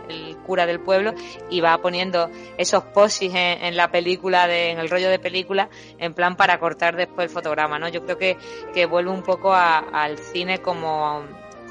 cura 0.46 0.66
del 0.66 0.82
pueblo 0.82 1.14
y 1.50 1.62
va 1.62 1.78
poniendo 1.78 2.30
esos 2.58 2.84
posis 2.84 3.32
en, 3.34 3.78
la 3.78 3.90
película, 3.90 4.46
de, 4.46 4.72
en 4.72 4.80
el 4.80 4.90
rollo 4.90 5.10
de 5.10 5.20
película, 5.20 5.70
en 5.98 6.14
plan 6.14 6.36
para 6.36 6.60
cortar 6.60 6.98
después 6.98 7.28
el 7.28 7.34
fotograma, 7.34 7.80
¿no? 7.80 7.88
Yo 7.88 8.04
creo 8.04 8.18
que, 8.18 8.38
que 8.74 8.86
vuelve 8.86 9.12
un 9.12 9.24
poco 9.24 9.54
al 9.54 10.18
cine 10.18 10.60
como 10.60 11.24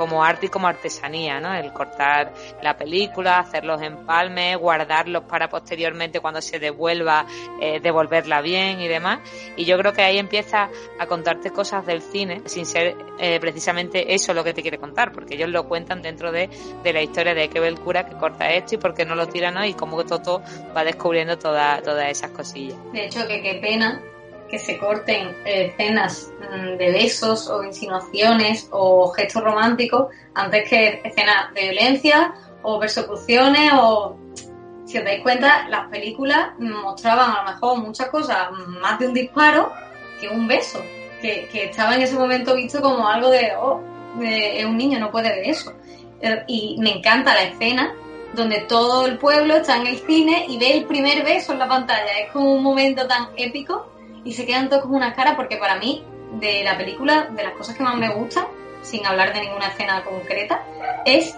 como 0.03 0.25
arte 0.25 0.47
y 0.47 0.49
como 0.49 0.67
artesanía, 0.67 1.39
¿no? 1.39 1.55
El 1.55 1.73
cortar 1.73 2.35
la 2.61 2.77
película, 2.77 3.39
hacer 3.39 3.65
los 3.65 3.81
empalmes, 3.81 4.57
guardarlos 4.57 5.23
para 5.23 5.49
posteriormente 5.49 6.19
cuando 6.19 6.43
se 6.43 6.59
devuelva, 6.59 7.25
eh, 7.61 7.79
devolverla 7.79 8.41
bien 8.41 8.81
y 8.81 8.89
demás. 8.89 9.21
Y 9.57 9.65
yo 9.65 9.79
creo 9.79 9.93
que 9.93 10.03
ahí 10.03 10.19
empieza 10.19 10.71
a 10.99 11.07
contarte 11.07 11.53
cosas 11.53 11.87
del 11.87 12.03
cine 12.03 12.43
sin 12.47 12.67
ser 12.67 12.97
eh, 13.21 13.39
precisamente 13.39 14.13
eso 14.13 14.35
lo 14.35 14.43
que 14.43 14.53
te 14.53 14.63
quiere 14.63 14.79
contar, 14.79 15.13
porque 15.13 15.35
ellos 15.35 15.51
lo 15.51 15.69
cuentan 15.69 16.03
dentro 16.03 16.33
de, 16.33 16.51
de 16.83 16.93
la 16.93 17.01
historia 17.01 17.33
de 17.33 17.49
que 17.49 17.61
ve 17.61 17.69
el 17.69 17.79
cura 17.79 18.05
que 18.05 18.17
corta 18.17 18.53
esto 18.53 18.75
y 18.75 18.79
por 18.79 18.95
qué 18.95 19.05
no 19.05 19.15
lo 19.15 19.29
tira, 19.29 19.53
¿no? 19.53 19.65
Y 19.65 19.75
cómo 19.75 20.05
Toto 20.05 20.43
va 20.77 20.83
descubriendo 20.83 21.39
toda, 21.39 21.81
todas 21.81 22.11
esas 22.11 22.33
cosillas. 22.33 22.77
De 22.93 23.05
hecho, 23.05 23.25
que 23.29 23.41
qué 23.41 23.61
pena 23.63 24.03
que 24.53 24.59
se 24.59 24.77
corten 24.77 25.35
eh, 25.47 25.73
escenas 25.73 26.31
mm, 26.39 26.77
de 26.77 26.93
besos 26.93 27.49
o 27.49 27.65
insinuaciones 27.65 28.69
o 28.71 29.09
gestos 29.09 29.43
románticos 29.43 30.09
antes 30.35 30.69
que 30.69 31.01
escenas 31.03 31.55
de 31.55 31.63
violencia 31.63 32.35
o 32.63 32.79
persecuciones 32.79 33.73
o 33.81 34.15
si 34.85 34.99
os 34.99 35.05
dais 35.05 35.23
cuenta 35.23 35.67
las 35.71 35.89
películas 35.89 36.51
mostraban 36.59 37.31
a 37.31 37.43
lo 37.45 37.51
mejor 37.51 37.79
muchas 37.79 38.11
cosas 38.11 38.51
más 38.83 38.99
de 38.99 39.09
un 39.09 39.15
disparo 39.15 39.73
que 40.21 40.29
un 40.29 40.47
beso 40.47 40.83
que, 41.23 41.49
estaba 41.55 41.95
en 41.95 42.03
ese 42.03 42.17
momento 42.17 42.55
visto 42.55 42.83
como 42.83 43.09
algo 43.09 43.31
de 43.31 43.53
oh 43.59 43.81
es 44.21 44.67
un 44.67 44.77
niño 44.77 45.01
no 45.01 45.11
puede 45.11 45.31
ver 45.31 45.49
eso 45.49 45.73
er, 46.21 46.45
y 46.47 46.77
me 46.79 46.99
encanta 46.99 47.33
la 47.33 47.45
escena 47.45 47.95
donde 48.35 48.61
todo 48.61 49.07
el 49.07 49.17
pueblo 49.17 49.57
está 49.57 49.79
en 49.79 49.87
el 49.87 49.97
cine 49.97 50.45
y 50.47 50.59
ve 50.59 50.77
el 50.77 50.85
primer 50.85 51.23
beso 51.23 51.53
en 51.53 51.59
la 51.59 51.69
pantalla. 51.69 52.19
Es 52.19 52.33
como 52.33 52.55
un 52.55 52.63
momento 52.63 53.07
tan 53.07 53.29
épico 53.37 53.92
y 54.25 54.33
se 54.33 54.47
quedan 54.47 54.69
todos 54.69 54.83
con 54.83 54.95
una 54.95 55.15
cara 55.15 55.37
porque 55.37 55.57
para 55.57 55.77
mí, 55.77 56.05
de 56.41 56.63
la 56.65 56.77
película, 56.77 57.29
de 57.31 57.43
las 57.43 57.55
cosas 57.55 57.77
que 57.77 57.83
más 57.83 57.97
me 57.97 58.15
gustan, 58.15 58.47
sin 58.83 59.07
hablar 59.07 59.33
de 59.33 59.43
ninguna 59.43 59.69
escena 59.69 60.05
concreta, 60.05 60.63
es 61.05 61.37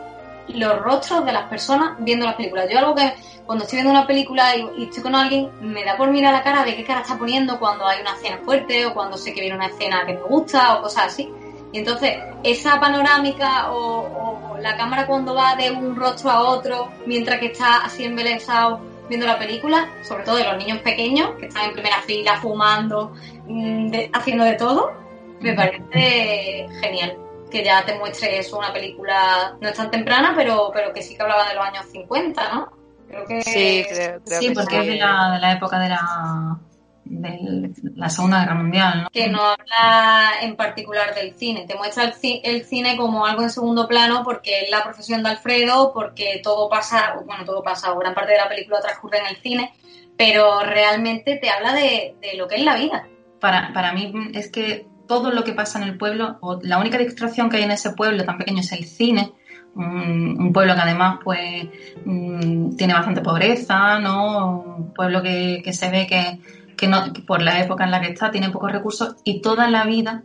los 0.49 0.79
rostros 0.79 1.25
de 1.25 1.33
las 1.33 1.49
personas 1.49 1.97
viendo 1.99 2.27
las 2.27 2.35
películas. 2.35 2.69
Yo 2.71 2.79
algo 2.79 2.95
que 2.95 3.15
cuando 3.47 3.65
estoy 3.65 3.79
viendo 3.79 3.91
una 3.91 4.07
película 4.07 4.57
y, 4.57 4.85
estoy 4.85 5.03
con 5.03 5.15
alguien, 5.15 5.51
me 5.61 5.85
da 5.85 5.97
por 5.97 6.11
mirar 6.11 6.33
la 6.33 6.43
cara 6.43 6.65
de 6.65 6.77
qué 6.77 6.85
cara 6.85 7.01
está 7.01 7.19
poniendo 7.19 7.59
cuando 7.59 7.87
hay 7.87 8.01
una 8.01 8.15
escena 8.15 8.39
fuerte 8.45 8.87
o 8.87 8.95
cuando 8.95 9.17
sé 9.17 9.33
que 9.33 9.41
viene 9.41 9.57
una 9.57 9.67
escena 9.67 10.05
que 10.07 10.15
me 10.15 10.23
gusta 10.23 10.79
o 10.79 10.83
cosas 10.83 11.07
así. 11.07 11.31
Y 11.73 11.79
entonces, 11.79 12.17
esa 12.43 12.79
panorámica 12.79 13.73
o, 13.73 14.53
o 14.55 14.59
la 14.59 14.77
cámara 14.77 15.07
cuando 15.07 15.35
va 15.35 15.57
de 15.57 15.71
un 15.71 15.97
rostro 15.97 16.31
a 16.31 16.43
otro 16.43 16.91
mientras 17.07 17.41
que 17.41 17.47
está 17.47 17.79
así 17.79 18.05
embelesado 18.05 18.94
viendo 19.09 19.27
la 19.27 19.39
película, 19.39 19.89
sobre 20.03 20.25
todo 20.25 20.37
de 20.37 20.45
los 20.45 20.57
niños 20.57 20.79
pequeños 20.79 21.31
que 21.39 21.47
están 21.47 21.67
en 21.67 21.73
primera 21.73 22.01
fila 22.03 22.41
fumando, 22.41 23.13
mm, 23.47 23.93
haciendo 24.13 24.45
de 24.45 24.55
todo, 24.55 24.93
me 25.41 25.55
parece 25.55 26.69
genial. 26.81 27.19
Que 27.51 27.63
ya 27.63 27.85
te 27.85 27.97
muestre 27.99 28.39
eso, 28.39 28.59
una 28.59 28.73
película 28.73 29.57
no 29.61 29.69
es 29.69 29.75
tan 29.75 29.91
temprana, 29.91 30.33
pero, 30.37 30.71
pero 30.73 30.93
que 30.93 31.03
sí 31.03 31.17
que 31.17 31.23
hablaba 31.23 31.49
de 31.49 31.55
los 31.55 31.65
años 31.65 31.87
50, 31.93 32.53
¿no? 32.53 32.73
Creo 33.09 33.27
que... 33.27 33.43
Sí, 33.43 33.85
creo, 33.89 34.21
sí 34.25 34.51
porque 34.51 34.81
es 34.81 34.87
de 34.87 34.97
la, 34.97 35.33
de 35.35 35.41
la 35.41 35.53
época 35.53 35.79
de 35.79 35.89
la 35.89 36.59
de 37.05 37.71
la 37.97 38.09
Segunda 38.09 38.41
Guerra 38.41 38.55
Mundial. 38.55 39.03
¿no? 39.03 39.11
Que 39.11 39.29
no 39.29 39.41
habla 39.43 40.33
en 40.43 40.57
particular 40.57 41.15
del 41.15 41.35
cine, 41.35 41.67
te 41.67 41.75
muestra 41.75 42.05
el, 42.05 42.41
el, 42.43 42.65
cine 42.65 42.97
como 42.97 43.27
algo 43.27 43.43
en 43.43 43.51
segundo 43.51 43.87
plano 43.87 44.23
porque 44.25 44.63
es 44.63 44.71
la 44.71 44.83
profesión 44.83 45.23
de 45.23 45.31
Alfredo, 45.31 45.93
porque 45.93 46.41
todo 46.43 46.69
pasa, 46.69 47.17
bueno, 47.25 47.45
todo 47.45 47.63
pasa, 47.63 47.95
gran 47.99 48.15
parte 48.15 48.33
de 48.33 48.39
la 48.39 48.49
película 48.49 48.81
transcurre 48.81 49.19
en 49.19 49.27
el 49.27 49.37
cine, 49.37 49.73
pero 50.17 50.61
realmente 50.61 51.37
te 51.37 51.51
habla 51.51 51.75
de, 51.75 52.17
de 52.21 52.37
lo 52.37 52.49
que 52.49 52.57
es 52.57 52.65
la 52.65 52.77
vida. 52.77 53.07
Para, 53.41 53.73
para 53.73 53.93
mí 53.93 54.13
es 54.33 54.51
que 54.51 54.87
todo 55.07 55.31
lo 55.31 55.45
que 55.45 55.53
pasa 55.53 55.79
en 55.79 55.85
el 55.85 55.99
pueblo, 55.99 56.39
o 56.41 56.59
la 56.63 56.79
única 56.79 56.99
distracción 56.99 57.51
que 57.51 57.59
hay 57.59 57.65
en 57.65 57.73
ese 57.73 57.91
pueblo 57.91 58.25
tan 58.25 58.39
pequeño 58.39 58.61
es 58.61 58.73
el 58.73 58.85
cine, 58.85 59.33
un, 59.77 60.53
pueblo 60.53 60.75
que 60.75 60.81
además 60.81 61.19
pues 61.23 61.67
mm, 62.05 62.77
tiene 62.77 62.95
bastante 62.95 63.21
pobreza, 63.21 63.99
¿no? 63.99 64.61
Un 64.61 64.95
pueblo 64.95 65.21
que, 65.21 65.63
que 65.65 65.73
se 65.73 65.91
ve 65.91 66.07
que, 66.07 66.39
que, 66.77 66.89
no, 66.89 67.13
por 67.27 67.43
la 67.43 67.61
época 67.61 67.85
en 67.85 67.91
la 67.91 68.01
que 68.01 68.09
está 68.09 68.31
tiene 68.31 68.51
pocos 68.51 68.73
recursos 68.73 69.17
y 69.25 69.41
toda 69.41 69.69
la 69.69 69.85
vida 69.85 70.23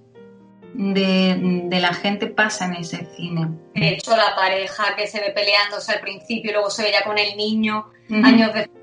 de, 0.74 1.64
de, 1.66 1.80
la 1.80 1.94
gente 1.94 2.28
pasa 2.28 2.66
en 2.66 2.76
ese 2.76 3.08
cine. 3.16 3.50
De 3.74 3.90
hecho, 3.90 4.16
la 4.16 4.36
pareja 4.36 4.96
que 4.96 5.08
se 5.08 5.20
ve 5.20 5.32
peleándose 5.32 5.92
al 5.92 6.00
principio 6.00 6.52
y 6.52 6.54
luego 6.54 6.70
se 6.70 6.84
ve 6.84 6.92
ya 6.92 7.04
con 7.04 7.18
el 7.18 7.36
niño 7.36 7.88
años 8.24 8.54
después, 8.54 8.80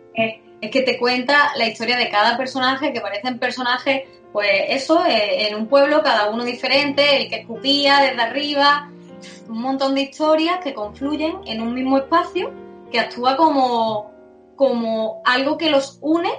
es 0.60 0.70
que 0.70 0.82
te 0.82 0.98
cuenta 0.98 1.52
la 1.56 1.66
historia 1.66 1.96
de 1.96 2.08
cada 2.08 2.36
personaje, 2.36 2.92
que 2.92 3.00
parecen 3.00 3.38
personajes, 3.38 4.04
pues 4.32 4.48
eso, 4.68 5.04
eh, 5.06 5.48
en 5.48 5.54
un 5.54 5.66
pueblo, 5.66 6.02
cada 6.02 6.30
uno 6.30 6.44
diferente, 6.44 7.22
el 7.22 7.28
que 7.28 7.36
escupía 7.36 8.00
desde 8.00 8.22
arriba, 8.22 8.90
un 9.48 9.60
montón 9.60 9.94
de 9.94 10.02
historias 10.02 10.58
que 10.62 10.74
confluyen 10.74 11.38
en 11.46 11.60
un 11.60 11.74
mismo 11.74 11.98
espacio 11.98 12.52
que 12.90 13.00
actúa 13.00 13.36
como, 13.36 14.12
como 14.56 15.22
algo 15.24 15.56
que 15.58 15.70
los 15.70 15.98
une, 16.00 16.30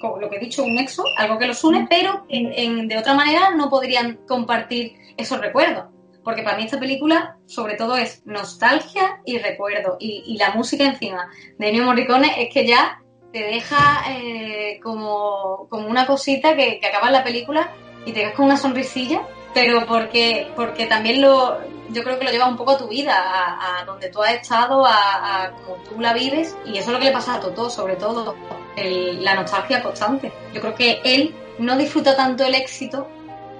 como 0.00 0.18
lo 0.18 0.30
que 0.30 0.36
he 0.36 0.40
dicho, 0.40 0.64
un 0.64 0.74
nexo, 0.74 1.04
algo 1.16 1.38
que 1.38 1.46
los 1.46 1.62
une, 1.64 1.86
pero 1.88 2.24
en, 2.28 2.88
de 2.88 2.98
otra 2.98 3.14
manera 3.14 3.50
no 3.50 3.68
podrían 3.68 4.20
compartir 4.26 4.94
esos 5.16 5.40
recuerdos. 5.40 5.86
Porque 6.24 6.42
para 6.42 6.56
mí 6.56 6.64
esta 6.64 6.80
película, 6.80 7.38
sobre 7.46 7.76
todo, 7.76 7.96
es 7.96 8.26
nostalgia 8.26 9.20
y 9.24 9.38
recuerdo. 9.38 9.96
Y, 10.00 10.36
la 10.38 10.50
música 10.50 10.84
encima 10.84 11.30
de 11.58 11.68
Ennio 11.68 11.84
Morricone 11.84 12.42
es 12.42 12.52
que 12.52 12.66
ya 12.66 13.00
te 13.32 13.44
deja 13.44 14.04
eh, 14.10 14.80
como, 14.82 15.68
como 15.68 15.88
una 15.88 16.06
cosita 16.06 16.56
que, 16.56 16.80
que 16.80 16.86
acaba 16.86 17.08
en 17.08 17.12
la 17.12 17.24
película 17.24 17.72
y 18.04 18.12
te 18.12 18.20
dejas 18.20 18.34
con 18.34 18.46
una 18.46 18.56
sonrisilla 18.56 19.22
pero 19.56 19.86
porque, 19.86 20.48
porque 20.54 20.84
también 20.84 21.22
lo, 21.22 21.56
yo 21.90 22.02
creo 22.02 22.18
que 22.18 22.24
lo 22.24 22.30
lleva 22.30 22.48
un 22.48 22.56
poco 22.56 22.72
a 22.72 22.78
tu 22.78 22.88
vida, 22.88 23.14
a, 23.16 23.84
donde 23.84 24.08
tú 24.08 24.22
has 24.22 24.34
estado, 24.34 24.84
a, 24.84 25.44
a 25.44 25.50
cómo 25.52 25.76
tú 25.88 26.00
la 26.00 26.12
vives, 26.12 26.56
y 26.64 26.78
eso 26.78 26.88
es 26.88 26.92
lo 26.92 26.98
que 26.98 27.06
le 27.06 27.12
pasa 27.12 27.34
a 27.34 27.40
Toto, 27.40 27.70
sobre 27.70 27.96
todo, 27.96 28.34
la 28.76 29.34
nostalgia 29.34 29.82
constante. 29.82 30.32
Yo 30.52 30.60
creo 30.60 30.74
que 30.74 31.00
él 31.04 31.34
no 31.58 31.76
disfruta 31.76 32.16
tanto 32.16 32.44
el 32.44 32.54
éxito, 32.54 33.08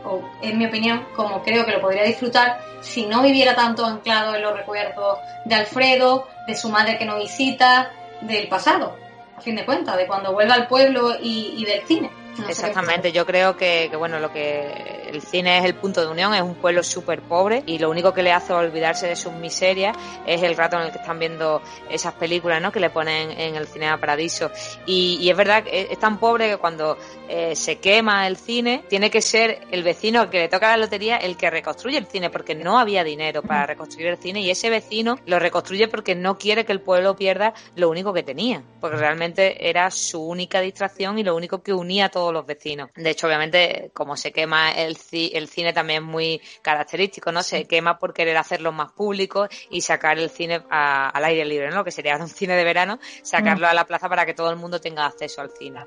o 0.05 0.23
en 0.43 0.59
mi 0.59 0.67
opinión, 0.67 1.07
como 1.17 1.43
creo 1.43 1.65
que 1.65 1.73
lo 1.73 1.81
podría 1.81 2.05
disfrutar 2.05 2.61
si 2.81 3.07
no 3.07 3.23
viviera 3.23 3.55
tanto 3.55 3.85
anclado 3.85 4.35
en 4.35 4.43
los 4.43 4.57
recuerdos 4.57 5.19
de 5.45 5.55
Alfredo, 5.55 6.29
de 6.47 6.55
su 6.55 6.69
madre 6.69 6.99
que 6.99 7.05
no 7.05 7.19
visita, 7.19 7.91
del 8.21 8.49
pasado, 8.49 8.97
a 9.37 9.41
fin 9.41 9.57
de 9.57 9.65
cuentas, 9.65 9.97
de 9.97 10.07
cuando 10.07 10.33
vuelve 10.33 10.53
al 10.53 10.69
pueblo 10.69 11.17
y, 11.21 11.55
y 11.57 11.65
del 11.65 11.83
cine. 11.87 12.11
Exactamente, 12.49 13.13
yo 13.13 13.25
creo 13.25 13.57
que, 13.57 13.91
bueno, 13.97 14.19
lo 14.19 14.33
que 14.33 15.07
el 15.09 15.23
cine 15.23 15.59
es 15.59 15.65
el 15.65 15.75
punto 15.75 16.01
de 16.01 16.09
unión, 16.09 16.35
es 16.35 16.43
un 16.43 16.55
pueblo 16.55 16.83
súper 16.83 17.23
pobre 17.23 17.63
y 17.67 17.79
lo 17.79 17.91
único 17.91 18.13
que 18.13 18.23
le 18.23 18.33
hace 18.33 18.53
olvidarse 18.53 19.07
de 19.07 19.17
sus 19.17 19.33
miserias 19.33 19.97
es 20.27 20.43
el 20.43 20.57
rato 20.57 20.77
en 20.77 20.83
el 20.83 20.93
que 20.93 20.99
están 20.99 21.19
viendo 21.19 21.63
esas 21.89 22.15
películas, 22.15 22.61
¿no? 22.61 22.73
Que 22.73 22.81
le 22.81 22.91
ponen 22.91 23.31
en 23.31 23.57
el 23.57 23.67
cine 23.67 23.89
a 23.89 23.99
Paradiso. 23.99 24.51
Y, 24.87 25.29
es 25.29 25.37
verdad 25.37 25.65
que 25.65 25.89
es 25.91 25.99
tan 25.99 26.19
pobre 26.19 26.49
que 26.49 26.57
cuando 26.57 26.97
eh, 27.29 27.57
se 27.57 27.79
quema 27.79 28.27
el 28.27 28.37
cine, 28.37 28.85
tiene 28.89 29.11
que 29.11 29.21
ser 29.21 29.67
el 29.71 29.83
vecino 29.83 30.29
que 30.31 30.41
le 30.41 30.49
toca 30.49 30.69
la 30.69 30.77
lotería 30.77 31.17
el 31.17 31.37
que 31.37 31.51
reconstruye 31.51 31.99
el 31.99 32.07
cine, 32.07 32.31
porque 32.31 32.55
no 32.55 32.79
había 32.79 33.05
dinero 33.05 33.43
para 33.43 33.67
reconstruir 33.67 34.09
el 34.09 34.19
cine 34.19 34.41
y 34.41 34.51
ese 34.51 34.71
vecino 34.71 35.19
lo 35.27 35.39
reconstruye 35.39 35.89
porque 35.89 36.15
no 36.15 36.39
quiere 36.39 36.65
que 36.65 36.73
el 36.73 36.81
pueblo 36.81 37.17
pierda 37.17 37.55
lo 37.75 37.91
único 37.91 38.13
que 38.13 38.23
tenía, 38.23 38.63
porque 38.81 38.97
realmente 38.97 39.69
era 39.69 39.91
su 39.91 40.23
única 40.23 40.61
distracción 40.61 41.19
y 41.19 41.25
lo 41.25 41.35
único 41.35 41.63
que 41.63 41.73
unía 41.73 42.07
a 42.07 42.09
todos 42.09 42.26
los 42.33 42.47
vecinos. 42.47 42.91
De 42.95 43.11
hecho, 43.11 43.27
obviamente, 43.27 43.91
como 43.93 44.17
se 44.17 44.33
quema 44.33 44.73
el, 44.73 44.97
el 45.13 45.49
cine 45.49 45.73
también 45.73 46.03
es 46.03 46.09
muy 46.09 46.41
característico, 46.63 47.33
¿no? 47.33 47.43
Se 47.43 47.67
quema 47.67 47.99
por 47.99 48.13
querer 48.13 48.37
hacerlo 48.37 48.73
más 48.73 48.93
público 48.93 49.49
y 49.71 49.81
sacar 49.81 50.19
el 50.19 50.31
cine 50.31 50.63
al 50.71 51.25
aire 51.25 51.45
libre, 51.45 51.71
¿no? 51.71 51.77
Lo 51.77 51.85
que 51.85 51.91
sería 51.91 52.17
un 52.17 52.29
cine 52.29 52.55
de 52.55 52.65
verano, 52.65 52.99
sacarlo 53.23 53.67
mm. 53.67 53.71
a 53.71 53.75
la 53.75 53.87
plaza 53.87 54.09
para 54.09 54.27
que 54.27 54.35
todo 54.35 54.51
el 54.51 54.57
mundo 54.57 54.81
tenga 54.81 55.07
acceso 55.07 55.41
al 55.41 55.51
cine. 55.51 55.85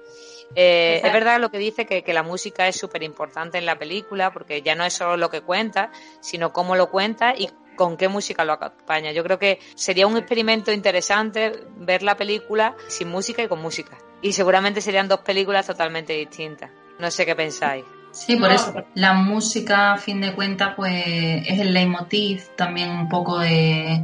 Eh, 0.55 1.01
es 1.03 1.13
verdad 1.13 1.39
lo 1.39 1.51
que 1.51 1.57
dice 1.57 1.85
que, 1.85 2.03
que 2.03 2.13
la 2.13 2.23
música 2.23 2.67
es 2.67 2.75
súper 2.75 3.03
importante 3.03 3.57
en 3.57 3.65
la 3.65 3.77
película 3.77 4.31
porque 4.31 4.61
ya 4.61 4.75
no 4.75 4.83
es 4.83 4.93
solo 4.93 5.17
lo 5.17 5.29
que 5.29 5.41
cuenta, 5.41 5.91
sino 6.21 6.51
cómo 6.51 6.75
lo 6.75 6.89
cuenta 6.89 7.33
y 7.35 7.49
con 7.79 7.95
qué 7.95 8.09
música 8.09 8.43
lo 8.43 8.51
acompaña. 8.51 9.13
Yo 9.13 9.23
creo 9.23 9.39
que 9.39 9.59
sería 9.75 10.05
un 10.05 10.17
experimento 10.17 10.71
interesante 10.73 11.65
ver 11.77 12.03
la 12.03 12.17
película 12.17 12.75
sin 12.89 13.07
música 13.07 13.41
y 13.41 13.47
con 13.47 13.61
música. 13.61 13.97
Y 14.21 14.33
seguramente 14.33 14.81
serían 14.81 15.07
dos 15.07 15.19
películas 15.19 15.67
totalmente 15.67 16.13
distintas. 16.13 16.71
No 16.99 17.09
sé 17.09 17.25
qué 17.25 17.35
pensáis. 17.35 17.85
Sí, 18.11 18.35
por 18.37 18.51
eso 18.51 18.73
la 18.95 19.13
música, 19.13 19.93
a 19.93 19.97
fin 19.97 20.19
de 20.19 20.33
cuentas, 20.33 20.73
pues 20.75 21.03
es 21.05 21.59
el 21.59 21.73
leitmotiv 21.73 22.43
también 22.55 22.89
un 22.89 23.07
poco 23.07 23.39
de, 23.39 24.03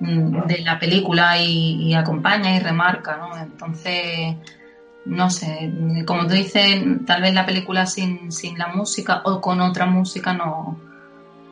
de 0.00 0.58
la 0.58 0.78
película 0.78 1.38
y, 1.38 1.94
acompaña 1.94 2.54
y 2.54 2.60
remarca, 2.60 3.16
¿no? 3.16 3.36
Entonces, 3.36 4.36
no 5.06 5.30
sé, 5.30 5.72
como 6.06 6.26
tú 6.26 6.34
dices, 6.34 6.82
tal 7.06 7.22
vez 7.22 7.32
la 7.32 7.46
película 7.46 7.86
sin, 7.86 8.30
sin 8.30 8.58
la 8.58 8.68
música 8.68 9.22
o 9.24 9.40
con 9.40 9.60
otra 9.60 9.86
música 9.86 10.34
no, 10.34 10.78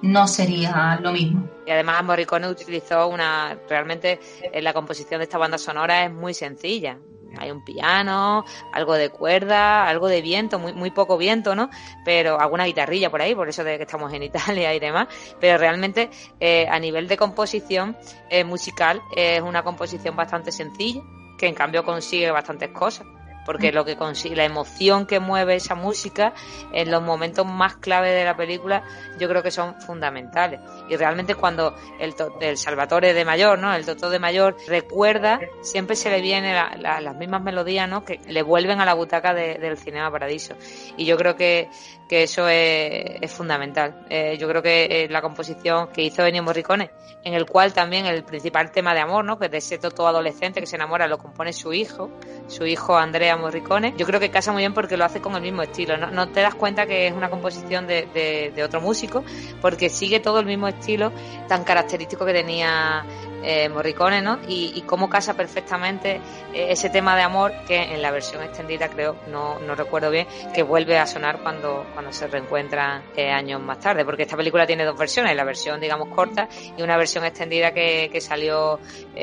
no 0.02 0.28
sería 0.28 0.98
lo 1.02 1.12
mismo. 1.12 1.48
Y 1.66 1.70
además 1.70 2.04
Morricone 2.04 2.48
utilizó 2.48 3.08
una, 3.08 3.56
realmente 3.68 4.20
en 4.42 4.62
la 4.62 4.72
composición 4.72 5.18
de 5.18 5.24
esta 5.24 5.38
banda 5.38 5.58
sonora 5.58 6.04
es 6.04 6.12
muy 6.12 6.34
sencilla. 6.34 6.98
Hay 7.38 7.50
un 7.50 7.62
piano, 7.62 8.44
algo 8.72 8.94
de 8.94 9.10
cuerda, 9.10 9.88
algo 9.88 10.08
de 10.08 10.20
viento, 10.22 10.58
muy, 10.58 10.72
muy 10.72 10.90
poco 10.90 11.16
viento, 11.16 11.54
¿no? 11.54 11.70
Pero 12.04 12.40
alguna 12.40 12.64
guitarrilla 12.64 13.10
por 13.10 13.22
ahí, 13.22 13.34
por 13.34 13.48
eso 13.48 13.64
de 13.64 13.76
que 13.76 13.84
estamos 13.84 14.12
en 14.12 14.22
Italia 14.24 14.74
y 14.74 14.80
demás. 14.80 15.08
Pero 15.40 15.58
realmente 15.58 16.10
eh, 16.40 16.66
a 16.68 16.78
nivel 16.78 17.08
de 17.08 17.16
composición 17.16 17.96
eh, 18.30 18.44
musical 18.44 19.00
es 19.14 19.40
una 19.40 19.62
composición 19.62 20.16
bastante 20.16 20.52
sencilla, 20.52 21.02
que 21.38 21.46
en 21.46 21.54
cambio 21.54 21.84
consigue 21.84 22.30
bastantes 22.30 22.70
cosas 22.70 23.06
porque 23.46 23.72
lo 23.72 23.84
que 23.84 23.96
consigue, 23.96 24.36
la 24.36 24.44
emoción 24.44 25.06
que 25.06 25.20
mueve 25.20 25.54
esa 25.54 25.74
música 25.74 26.34
en 26.72 26.90
los 26.90 27.02
momentos 27.02 27.46
más 27.46 27.76
clave 27.76 28.10
de 28.10 28.24
la 28.24 28.36
película, 28.36 28.82
yo 29.18 29.28
creo 29.28 29.42
que 29.42 29.50
son 29.50 29.80
fundamentales. 29.80 30.60
Y 30.90 30.96
realmente 30.96 31.36
cuando 31.36 31.74
el, 32.00 32.14
el 32.40 32.58
Salvatore 32.58 33.14
de 33.14 33.24
Mayor, 33.24 33.58
¿no? 33.58 33.72
El 33.72 33.86
Toto 33.86 34.10
de 34.10 34.18
Mayor 34.18 34.56
recuerda, 34.66 35.40
siempre 35.62 35.96
se 35.96 36.10
le 36.10 36.20
vienen 36.20 36.56
las 36.82 37.16
mismas 37.16 37.42
melodías, 37.42 37.88
¿no? 37.88 38.04
Que 38.04 38.20
le 38.26 38.42
vuelven 38.42 38.80
a 38.80 38.84
la 38.84 38.94
butaca 38.94 39.32
del 39.32 39.78
Cinema 39.78 40.10
Paradiso. 40.10 40.54
Y 40.96 41.04
yo 41.04 41.16
creo 41.16 41.36
que, 41.36 41.70
que 42.08 42.22
eso 42.22 42.48
es, 42.48 43.32
fundamental. 43.32 44.06
Eh, 44.08 44.36
yo 44.38 44.48
creo 44.48 44.62
que 44.62 44.84
eh, 44.84 45.08
la 45.10 45.20
composición 45.20 45.88
que 45.88 46.02
hizo 46.02 46.24
Ennio 46.24 46.42
Morricone, 46.42 46.90
en 47.24 47.34
el 47.34 47.44
cual 47.46 47.72
también 47.72 48.06
el 48.06 48.22
principal 48.22 48.70
tema 48.70 48.94
de 48.94 49.00
amor, 49.00 49.24
¿no? 49.24 49.38
Que 49.38 49.48
de 49.48 49.58
ese 49.58 49.78
Toto 49.78 50.06
adolescente 50.06 50.60
que 50.60 50.66
se 50.66 50.76
enamora 50.76 51.08
lo 51.08 51.18
compone 51.18 51.52
su 51.52 51.72
hijo, 51.72 52.10
su 52.46 52.64
hijo 52.64 52.96
Andrea 52.96 53.36
Morricone, 53.36 53.94
yo 53.96 54.06
creo 54.06 54.20
que 54.20 54.30
casa 54.30 54.52
muy 54.52 54.62
bien 54.62 54.74
porque 54.74 54.96
lo 54.96 55.04
hace 55.04 55.20
con 55.20 55.34
el 55.34 55.42
mismo 55.42 55.62
estilo. 55.62 55.96
No, 55.96 56.28
te 56.28 56.40
das 56.40 56.54
cuenta 56.54 56.86
que 56.86 57.08
es 57.08 57.12
una 57.12 57.28
composición 57.28 57.86
de, 57.86 58.06
de, 58.54 58.64
otro 58.64 58.80
músico, 58.80 59.24
porque 59.60 59.88
sigue 59.88 60.20
todo 60.20 60.38
el 60.38 60.46
mismo 60.46 60.68
estilo 60.68 61.12
tan 61.48 61.64
característico 61.64 62.24
que 62.24 62.32
tenía 62.32 63.04
eh, 63.42 63.68
Morricone, 63.68 64.22
¿no? 64.22 64.38
Y, 64.48 64.82
cómo 64.86 65.08
casa 65.08 65.34
perfectamente 65.34 66.20
eh, 66.52 66.66
ese 66.70 66.90
tema 66.90 67.16
de 67.16 67.22
amor 67.22 67.52
que 67.66 67.94
en 67.94 68.02
la 68.02 68.10
versión 68.10 68.42
extendida 68.42 68.88
creo, 68.88 69.16
no, 69.28 69.58
no 69.58 69.74
recuerdo 69.74 70.10
bien, 70.10 70.26
que 70.54 70.62
vuelve 70.62 70.98
a 70.98 71.06
sonar 71.06 71.40
cuando, 71.42 71.86
cuando 71.92 72.12
se 72.12 72.26
reencuentran 72.26 73.02
eh, 73.16 73.30
años 73.30 73.60
más 73.60 73.80
tarde, 73.80 74.04
porque 74.04 74.22
esta 74.22 74.36
película 74.36 74.66
tiene 74.66 74.84
dos 74.84 74.96
versiones, 74.96 75.34
la 75.36 75.44
versión 75.44 75.80
digamos 75.80 76.08
corta 76.08 76.48
y 76.76 76.82
una 76.82 76.96
versión 76.96 77.24
extendida 77.24 77.72
que, 77.72 78.08
que 78.10 78.20
salió, 78.20 78.80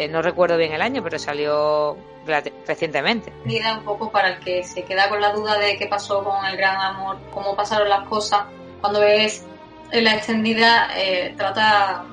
no 0.09 0.21
recuerdo 0.21 0.57
bien 0.57 0.73
el 0.73 0.81
año, 0.81 1.01
pero 1.03 1.17
salió 1.17 1.97
recientemente. 2.67 3.31
Mira 3.45 3.77
un 3.77 3.83
poco 3.83 4.11
para 4.11 4.29
el 4.29 4.39
que 4.39 4.63
se 4.63 4.83
queda 4.83 5.09
con 5.09 5.21
la 5.21 5.31
duda 5.31 5.57
de 5.57 5.77
qué 5.77 5.87
pasó 5.87 6.23
con 6.23 6.45
el 6.45 6.57
gran 6.57 6.79
amor, 6.79 7.17
cómo 7.33 7.55
pasaron 7.55 7.89
las 7.89 8.07
cosas, 8.07 8.43
cuando 8.81 8.99
ves 8.99 9.45
la 9.91 10.15
extendida 10.15 10.89
trata 11.37 12.05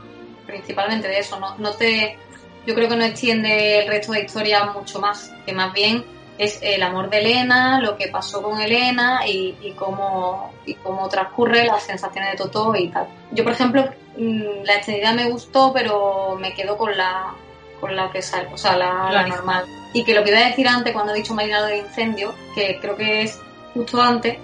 principalmente 0.51 1.09
de 1.09 1.19
eso, 1.19 1.39
no, 1.39 1.57
no 1.59 1.73
te, 1.73 2.19
yo 2.67 2.75
creo 2.75 2.89
que 2.89 2.97
no 2.97 3.05
extiende 3.05 3.81
el 3.81 3.89
resto 3.89 4.13
de 4.13 4.21
historia 4.21 4.65
mucho 4.67 5.01
más, 5.01 5.33
que 5.47 5.53
más 5.53 5.73
bien 5.73 6.05
es 6.39 6.59
el 6.63 6.83
amor 6.83 7.11
de 7.11 7.19
Elena, 7.19 7.81
lo 7.81 7.97
que 7.97 8.09
pasó 8.09 8.43
con 8.43 8.61
Elena 8.61 9.27
y, 9.27 9.57
y 9.61 9.73
cómo, 9.73 10.55
y 10.65 10.75
cómo 10.75 11.09
transcurre 11.09 11.65
las 11.65 11.83
sensaciones 11.83 12.33
de 12.33 12.39
Toto 12.39 12.75
y 12.75 12.89
tal. 12.89 13.09
Yo, 13.31 13.45
por 13.45 13.53
ejemplo, 13.53 13.85
mm, 14.17 14.65
la 14.65 14.77
extendida 14.77 15.13
me 15.13 15.31
gustó, 15.31 15.73
pero 15.73 16.37
me 16.41 16.55
quedo 16.55 16.79
con 16.79 16.97
la 16.97 17.35
con 17.81 17.97
la 17.97 18.11
que 18.11 18.21
sale, 18.23 18.49
o 18.53 18.59
sea, 18.59 18.77
la, 18.77 19.27
normal. 19.27 19.65
Y 19.93 20.05
que 20.05 20.15
lo 20.15 20.23
que 20.23 20.31
iba 20.31 20.39
a 20.39 20.49
decir 20.49 20.69
antes 20.69 20.93
cuando 20.93 21.13
he 21.13 21.17
dicho 21.17 21.35
Marinado 21.35 21.67
de 21.67 21.79
Incendio, 21.79 22.35
que 22.55 22.79
creo 22.81 22.95
que 22.95 23.23
es 23.23 23.41
justo 23.75 24.01
antes 24.01 24.39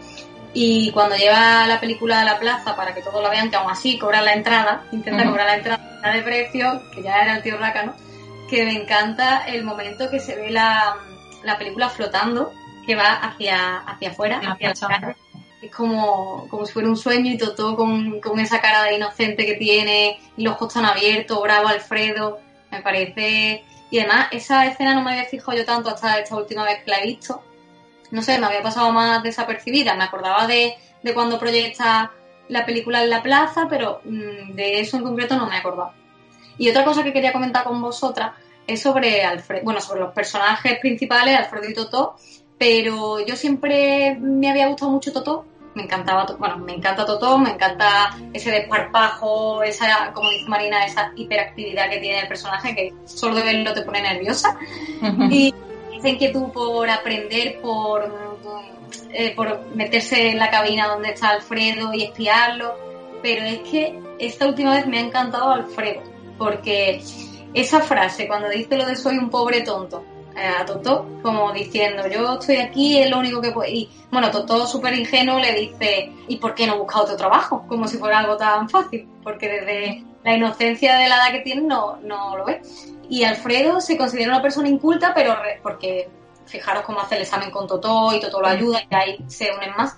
y 0.59 0.91
cuando 0.91 1.17
lleva 1.17 1.67
la 1.67 1.79
película 1.79 2.23
a 2.23 2.25
la 2.25 2.39
plaza 2.39 2.75
para 2.75 2.95
que 2.95 3.03
todos 3.03 3.23
la 3.23 3.29
vean, 3.29 3.51
que 3.51 3.57
aún 3.57 3.71
así 3.71 3.99
cobran 3.99 4.25
la 4.25 4.33
entrada, 4.33 4.85
intenta 4.91 5.27
cobrar 5.27 5.45
la 5.49 5.57
entrada 5.57 6.13
de 6.15 6.23
precio, 6.23 6.83
que 6.95 7.03
ya 7.03 7.21
era 7.21 7.37
el 7.37 7.43
tío 7.43 7.59
Rácano, 7.59 7.95
que 8.49 8.65
me 8.65 8.73
encanta 8.73 9.45
el 9.47 9.65
momento 9.65 10.09
que 10.09 10.19
se 10.19 10.35
ve 10.35 10.49
la, 10.51 10.97
la 11.45 11.59
película 11.59 11.91
flotando, 11.91 12.55
que 12.87 12.95
va 12.95 13.13
hacia, 13.17 13.81
hacia 13.81 14.09
afuera, 14.09 14.39
hacia 14.39 14.73
la 14.89 15.01
calle. 15.01 15.17
Es 15.61 15.71
como, 15.75 16.49
como 16.49 16.65
si 16.65 16.73
fuera 16.73 16.89
un 16.89 16.97
sueño 16.97 17.33
y 17.33 17.37
todo 17.37 17.77
con, 17.77 18.19
con 18.23 18.41
esa 18.41 18.63
cara 18.63 18.85
de 18.85 18.95
inocente 18.95 19.45
que 19.45 19.57
tiene, 19.57 20.19
y 20.39 20.43
los 20.43 20.55
ojos 20.55 20.73
tan 20.73 20.87
abiertos, 20.87 21.39
bravo 21.43 21.69
Alfredo, 21.69 22.39
me 22.71 22.81
parece... 22.81 23.63
Y 23.91 23.99
además, 23.99 24.29
esa 24.33 24.65
escena 24.65 24.95
no 24.95 25.03
me 25.03 25.13
había 25.13 25.27
fijado 25.27 25.59
yo 25.59 25.67
tanto 25.67 25.91
hasta 25.91 26.19
esta 26.19 26.35
última 26.35 26.65
vez 26.65 26.83
que 26.83 26.91
la 26.91 27.01
he 27.01 27.07
visto. 27.07 27.43
No 28.11 28.23
sé, 28.23 28.39
me 28.39 28.47
había 28.47 28.63
pasado 28.63 28.93
más 28.93 29.23
desapercibida. 29.23 29.95
Me 29.95 30.05
acordaba 30.05 30.47
de, 30.47 30.75
de 31.03 31.15
cuando 31.15 31.39
proyecta 31.39 32.13
la 32.49 32.65
película 32.65 33.03
en 33.03 33.11
la 33.11 33.23
plaza, 33.23 33.67
pero 33.69 34.01
mm, 34.05 34.55
de 34.55 34.81
eso 34.81 34.97
en 34.97 35.03
concreto 35.03 35.37
no 35.37 35.47
me 35.47 35.57
acordaba. 35.57 35.95
Y 36.59 36.69
otra 36.69 36.85
cosa 36.85 37.03
que 37.03 37.13
quería 37.13 37.33
comentar 37.33 37.65
con 37.65 37.81
vosotras 37.81 38.33
es 38.67 38.81
sobre 38.83 39.25
Alfredo, 39.25 39.65
bueno, 39.65 39.81
sobre 39.81 40.01
los 40.01 40.13
personajes 40.13 40.79
principales, 40.81 41.37
Alfredo 41.37 41.69
y 41.69 41.75
Totó, 41.75 42.17
pero 42.59 43.25
yo 43.25 43.37
siempre 43.37 44.17
me 44.21 44.51
había 44.51 44.69
gustado 44.69 44.91
mucho 44.91 45.13
Totó, 45.13 45.45
me 45.75 45.83
encantaba, 45.83 46.27
bueno, 46.39 46.59
me 46.59 46.73
encanta 46.73 47.05
Totó, 47.05 47.39
me 47.39 47.51
encanta 47.51 48.17
ese 48.33 48.51
desparpajo, 48.51 49.63
esa, 49.63 50.13
como 50.15 50.31
dice 50.31 50.49
Marina, 50.49 50.85
esa 50.85 51.13
hiperactividad 51.15 51.91
que 51.91 51.99
tiene 51.99 52.21
el 52.21 52.29
personaje 52.29 52.75
que 52.75 52.95
solo 53.05 53.35
de 53.37 53.43
verlo 53.43 53.75
te 53.75 53.83
pone 53.83 54.01
nerviosa. 54.01 54.57
Y 55.31 55.55
esa 56.07 56.15
inquietud 56.15 56.53
por 56.53 56.89
aprender, 56.89 57.61
por, 57.61 58.05
eh, 59.11 59.35
por 59.35 59.67
meterse 59.75 60.31
en 60.31 60.39
la 60.39 60.51
cabina 60.51 60.87
donde 60.87 61.11
está 61.11 61.31
Alfredo 61.31 61.93
y 61.93 62.05
espiarlo, 62.05 62.77
pero 63.23 63.45
es 63.45 63.59
que 63.69 64.01
esta 64.19 64.47
última 64.47 64.75
vez 64.75 64.87
me 64.87 64.99
ha 64.99 65.01
encantado 65.01 65.51
Alfredo, 65.51 66.03
porque 66.39 67.03
esa 67.55 67.81
frase, 67.81 68.29
cuando 68.29 68.49
dice 68.49 68.77
lo 68.77 68.87
de 68.87 68.95
soy 68.95 69.19
un 69.19 69.31
pobre 69.31 69.63
tonto, 69.63 70.05
eh, 70.37 70.47
a 70.47 70.65
Totó, 70.65 71.07
como 71.23 71.53
diciendo, 71.53 72.07
yo 72.09 72.35
estoy 72.35 72.57
aquí, 72.57 72.99
es 72.99 73.11
lo 73.11 73.19
único 73.19 73.41
que 73.41 73.51
puedo. 73.51 73.69
Y 73.69 73.89
bueno, 74.13 74.31
Totó, 74.31 74.67
súper 74.67 74.95
ingenuo, 74.95 75.41
le 75.41 75.55
dice, 75.55 76.13
¿y 76.29 76.37
por 76.37 76.55
qué 76.55 76.67
no 76.67 76.79
busca 76.79 77.01
otro 77.01 77.17
trabajo? 77.17 77.65
Como 77.67 77.89
si 77.89 77.97
fuera 77.97 78.19
algo 78.19 78.37
tan 78.37 78.69
fácil, 78.69 79.09
porque 79.25 79.49
desde 79.49 80.05
la 80.27 80.35
inocencia 80.35 80.97
de 80.97 81.09
la 81.09 81.19
edad 81.19 81.31
que 81.31 81.41
tiene 81.43 81.63
no, 81.63 81.99
no 82.03 82.37
lo 82.37 82.45
ve. 82.45 82.61
Y 83.09 83.23
Alfredo 83.23 83.81
se 83.81 83.97
considera 83.97 84.33
una 84.33 84.43
persona 84.43 84.69
inculta, 84.69 85.15
pero 85.15 85.37
porque 85.63 86.09
fijaros 86.47 86.83
cómo 86.83 87.01
hace 87.01 87.15
el 87.15 87.23
examen 87.23 87.53
con 87.53 87.69
Totó 87.69 88.13
y 88.13 88.19
Totó 88.19 88.41
lo 88.41 88.49
ayuda 88.49 88.83
y 88.91 88.95
ahí 88.95 89.19
se 89.29 89.53
unen 89.53 89.71
más. 89.77 89.97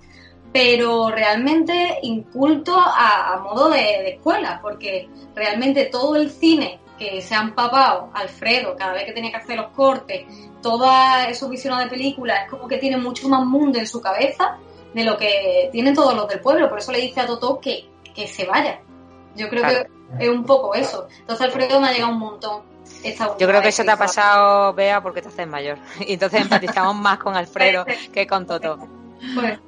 Pero 0.53 1.09
realmente 1.09 1.99
inculto 2.03 2.77
a, 2.79 3.41
modo 3.43 3.71
de, 3.71 3.79
de 3.79 4.11
escuela, 4.17 4.59
porque 4.61 5.09
realmente 5.35 5.87
todo 5.87 6.17
el 6.17 6.31
cine 6.31 6.79
que 6.99 7.23
se 7.23 7.35
han 7.35 7.55
papado 7.55 8.11
Alfredo 8.13 8.77
cada 8.77 8.93
vez 8.93 9.05
que 9.05 9.13
tiene 9.13 9.31
que 9.31 9.39
hacer 9.39 9.57
los 9.57 9.69
cortes, 9.69 10.27
toda 10.61 11.33
su 11.33 11.49
visión 11.49 11.79
de 11.79 11.87
película, 11.87 12.43
es 12.43 12.51
como 12.51 12.69
que 12.69 12.77
tiene 12.77 12.99
mucho 12.99 13.31
más 13.31 13.47
mundo 13.47 13.79
en 13.79 13.87
su 13.87 14.03
cabeza 14.03 14.59
de 14.93 15.05
lo 15.05 15.17
que 15.17 15.71
tienen 15.73 15.95
todos 15.95 16.15
los 16.15 16.29
del 16.29 16.41
pueblo. 16.41 16.69
Por 16.69 16.81
eso 16.81 16.93
le 16.93 17.01
dice 17.01 17.23
a 17.23 17.27
Totó 17.27 17.59
que, 17.61 17.89
que 18.15 18.27
se 18.27 18.45
vaya. 18.45 18.83
Yo 19.35 19.49
creo 19.49 19.63
que 19.63 19.98
es 20.19 20.29
un 20.29 20.45
poco 20.45 20.75
eso. 20.75 21.09
Entonces 21.21 21.47
Alfredo 21.47 21.81
me 21.81 21.89
ha 21.89 21.93
llegado 21.93 22.13
un 22.13 22.19
montón. 22.19 22.63
Yo 23.39 23.47
creo 23.47 23.63
que 23.63 23.69
eso 23.69 23.85
te 23.85 23.91
ha 23.91 23.97
pasado, 23.97 24.73
Bea, 24.75 25.03
porque 25.03 25.23
te 25.23 25.29
haces 25.29 25.47
mayor. 25.47 25.79
Y 26.01 26.15
entonces 26.15 26.43
empatizamos 26.43 26.97
más 27.01 27.19
con 27.19 27.37
Alfredo 27.37 27.85
que 28.13 28.27
con 28.27 28.47
Totó. 28.47 28.79
Pues, 29.35 29.59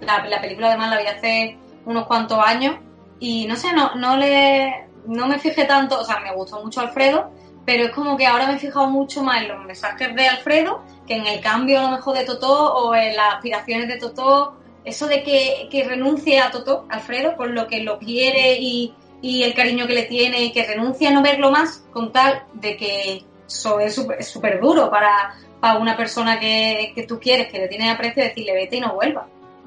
la, 0.00 0.26
la 0.26 0.40
película 0.40 0.68
además 0.68 0.90
la 0.90 0.98
vi 0.98 1.06
hace 1.06 1.58
unos 1.86 2.06
cuantos 2.06 2.38
años 2.44 2.76
y 3.20 3.46
no 3.46 3.56
sé, 3.56 3.72
no, 3.72 3.94
no 3.94 4.16
le 4.16 4.88
no 5.06 5.26
me 5.26 5.38
fijé 5.38 5.64
tanto, 5.64 6.00
o 6.00 6.04
sea, 6.04 6.20
me 6.20 6.32
gustó 6.32 6.62
mucho 6.62 6.80
Alfredo, 6.80 7.30
pero 7.64 7.84
es 7.84 7.90
como 7.90 8.16
que 8.16 8.26
ahora 8.26 8.46
me 8.46 8.54
he 8.54 8.58
fijado 8.58 8.86
mucho 8.88 9.22
más 9.22 9.42
en 9.42 9.48
los 9.48 9.64
mensajes 9.64 10.14
de 10.14 10.28
Alfredo 10.28 10.82
que 11.06 11.14
en 11.14 11.26
el 11.26 11.40
cambio 11.40 11.80
a 11.80 11.82
lo 11.82 11.90
mejor 11.90 12.16
de 12.16 12.24
Totó 12.24 12.74
o 12.74 12.94
en 12.94 13.16
las 13.16 13.34
aspiraciones 13.34 13.88
de 13.88 13.98
Totó. 13.98 14.56
Eso 14.84 15.06
de 15.06 15.22
que, 15.22 15.68
que 15.70 15.84
renuncie 15.84 16.40
a 16.40 16.50
Totó, 16.50 16.86
Alfredo, 16.90 17.36
por 17.36 17.48
lo 17.48 17.66
que 17.66 17.80
lo 17.80 17.98
quiere 17.98 18.58
y, 18.60 18.94
y 19.24 19.42
el 19.42 19.54
cariño 19.54 19.86
que 19.86 19.94
le 19.94 20.02
tiene 20.02 20.42
y 20.42 20.52
que 20.52 20.66
renuncie 20.66 21.08
a 21.08 21.10
no 21.10 21.22
verlo 21.22 21.50
más 21.50 21.82
con 21.94 22.12
tal 22.12 22.42
de 22.52 22.76
que 22.76 23.24
eso 23.46 23.80
es 23.80 23.94
súper 23.94 24.60
duro 24.60 24.90
para, 24.90 25.34
para 25.60 25.78
una 25.78 25.96
persona 25.96 26.38
que, 26.38 26.92
que 26.94 27.04
tú 27.04 27.18
quieres, 27.18 27.48
que 27.50 27.58
le 27.58 27.68
tiene 27.68 27.90
aprecio, 27.90 28.22
decirle 28.22 28.52
vete 28.52 28.76
y 28.76 28.80
no 28.80 28.92
vuelva. 28.92 29.26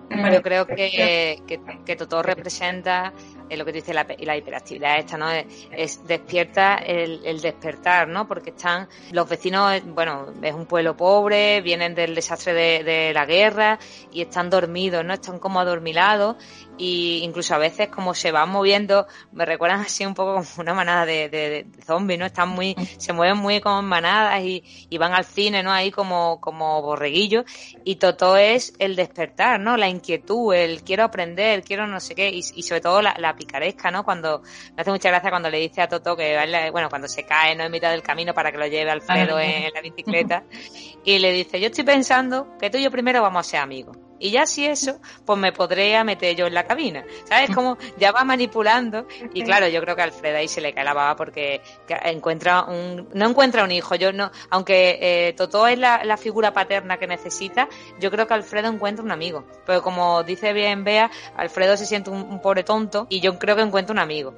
Yo 0.09 0.41
creo 0.41 0.65
que, 0.67 1.41
que, 1.47 1.59
que 1.85 1.95
Totó 1.95 2.21
representa 2.21 3.11
lo 3.55 3.65
que 3.65 3.71
dice 3.71 3.93
la, 3.93 4.05
la 4.19 4.37
hiperactividad 4.37 4.99
esta, 4.99 5.17
¿no? 5.17 5.29
Es, 5.71 6.05
despierta 6.05 6.75
el, 6.75 7.21
el, 7.25 7.41
despertar, 7.41 8.07
¿no? 8.07 8.27
Porque 8.27 8.51
están 8.51 8.87
los 9.11 9.27
vecinos, 9.27 9.81
bueno, 9.85 10.33
es 10.41 10.53
un 10.53 10.65
pueblo 10.65 10.95
pobre, 10.95 11.61
vienen 11.61 11.95
del 11.95 12.15
desastre 12.15 12.53
de, 12.53 12.83
de 12.83 13.13
la 13.13 13.25
guerra 13.25 13.79
y 14.11 14.21
están 14.21 14.49
dormidos, 14.49 15.03
¿no? 15.03 15.13
Están 15.13 15.39
como 15.39 15.59
adormilados 15.59 16.35
y 16.77 17.21
incluso 17.23 17.55
a 17.55 17.57
veces 17.57 17.89
como 17.89 18.13
se 18.13 18.31
van 18.31 18.49
moviendo, 18.49 19.07
me 19.31 19.45
recuerdan 19.45 19.81
así 19.81 20.05
un 20.05 20.13
poco 20.13 20.35
como 20.35 20.47
una 20.57 20.73
manada 20.73 21.05
de, 21.05 21.29
de, 21.29 21.63
de 21.63 21.81
zombies, 21.83 22.19
¿no? 22.19 22.25
Están 22.25 22.49
muy, 22.49 22.75
se 22.97 23.13
mueven 23.13 23.37
muy 23.37 23.59
como 23.61 23.81
manadas 23.81 24.41
y, 24.43 24.63
y, 24.89 24.97
van 24.97 25.13
al 25.13 25.25
cine, 25.25 25.63
¿no? 25.63 25.71
Ahí 25.71 25.91
como, 25.91 26.39
como 26.39 26.81
borreguillos 26.81 27.45
y 27.83 27.95
todo 27.95 28.37
es 28.37 28.73
el 28.79 28.95
despertar, 28.95 29.59
¿no? 29.59 29.77
La 29.77 29.87
inquietud, 29.87 30.53
el 30.53 30.83
quiero 30.83 31.03
aprender, 31.03 31.63
quiero 31.63 31.87
no 31.87 31.99
sé 31.99 32.15
qué 32.15 32.29
y, 32.29 32.39
y 32.55 32.63
sobre 32.63 32.81
todo 32.81 33.01
la, 33.01 33.15
la, 33.17 33.35
picaresca, 33.35 33.91
¿no? 33.91 34.03
Cuando, 34.03 34.41
me 34.75 34.81
hace 34.81 34.91
mucha 34.91 35.09
gracia 35.09 35.29
cuando 35.29 35.49
le 35.49 35.59
dice 35.59 35.81
a 35.81 35.87
Toto 35.87 36.15
que, 36.15 36.37
bueno, 36.71 36.89
cuando 36.89 37.07
se 37.07 37.25
cae, 37.25 37.55
¿no? 37.55 37.63
En 37.63 37.71
mitad 37.71 37.91
del 37.91 38.03
camino 38.03 38.33
para 38.33 38.51
que 38.51 38.57
lo 38.57 38.67
lleve 38.67 38.91
Alfredo 38.91 39.39
en, 39.39 39.63
en 39.63 39.73
la 39.73 39.81
bicicleta 39.81 40.43
y 41.03 41.19
le 41.19 41.31
dice, 41.31 41.59
yo 41.59 41.67
estoy 41.67 41.83
pensando 41.83 42.57
que 42.59 42.69
tú 42.69 42.77
y 42.77 42.83
yo 42.83 42.91
primero 42.91 43.21
vamos 43.21 43.47
a 43.47 43.49
ser 43.49 43.59
amigos. 43.59 43.97
Y 44.19 44.31
ya 44.31 44.45
si 44.45 44.65
eso, 44.65 44.99
pues 45.25 45.37
me 45.39 45.51
podría 45.51 46.03
meter 46.03 46.35
yo 46.35 46.47
en 46.47 46.53
la 46.53 46.65
cabina. 46.65 47.03
¿Sabes? 47.25 47.53
Como 47.53 47.77
ya 47.97 48.11
va 48.11 48.23
manipulando. 48.23 49.07
Y 49.33 49.43
claro, 49.43 49.67
yo 49.67 49.81
creo 49.81 49.95
que 49.95 50.01
a 50.01 50.05
Alfred 50.05 50.35
ahí 50.35 50.47
se 50.47 50.61
le 50.61 50.73
cae 50.73 50.83
la 50.83 50.93
baba 50.93 51.15
porque 51.15 51.61
encuentra 52.05 52.63
un, 52.63 53.09
no 53.13 53.29
encuentra 53.29 53.63
un 53.63 53.71
hijo. 53.71 53.95
Yo 53.95 54.11
no, 54.11 54.31
aunque 54.49 54.97
eh, 55.01 55.33
Totó 55.33 55.67
es 55.67 55.77
la, 55.77 56.03
la, 56.03 56.17
figura 56.17 56.53
paterna 56.53 56.97
que 56.97 57.07
necesita, 57.07 57.69
yo 57.99 58.09
creo 58.09 58.27
que 58.27 58.33
Alfredo 58.33 58.69
encuentra 58.69 59.03
un 59.03 59.11
amigo. 59.11 59.45
Pero 59.65 59.81
como 59.81 60.23
dice 60.23 60.53
bien 60.53 60.83
Bea, 60.83 61.11
Alfredo 61.35 61.77
se 61.77 61.85
siente 61.85 62.09
un, 62.09 62.21
un 62.21 62.41
pobre 62.41 62.63
tonto 62.63 63.07
y 63.09 63.19
yo 63.19 63.37
creo 63.37 63.55
que 63.55 63.61
encuentra 63.61 63.93
un 63.93 63.99
amigo. 63.99 64.33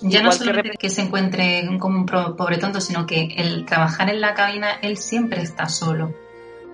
Ya 0.00 0.22
no 0.22 0.32
solo 0.32 0.60
que, 0.62 0.70
que 0.70 0.90
se 0.90 1.02
encuentre 1.02 1.68
como 1.78 1.98
un 1.98 2.06
pobre 2.06 2.58
tonto, 2.58 2.80
sino 2.80 3.06
que 3.06 3.34
el 3.36 3.64
trabajar 3.64 4.10
en 4.10 4.20
la 4.20 4.34
cabina, 4.34 4.72
él 4.82 4.96
siempre 4.96 5.40
está 5.42 5.68
solo 5.68 6.12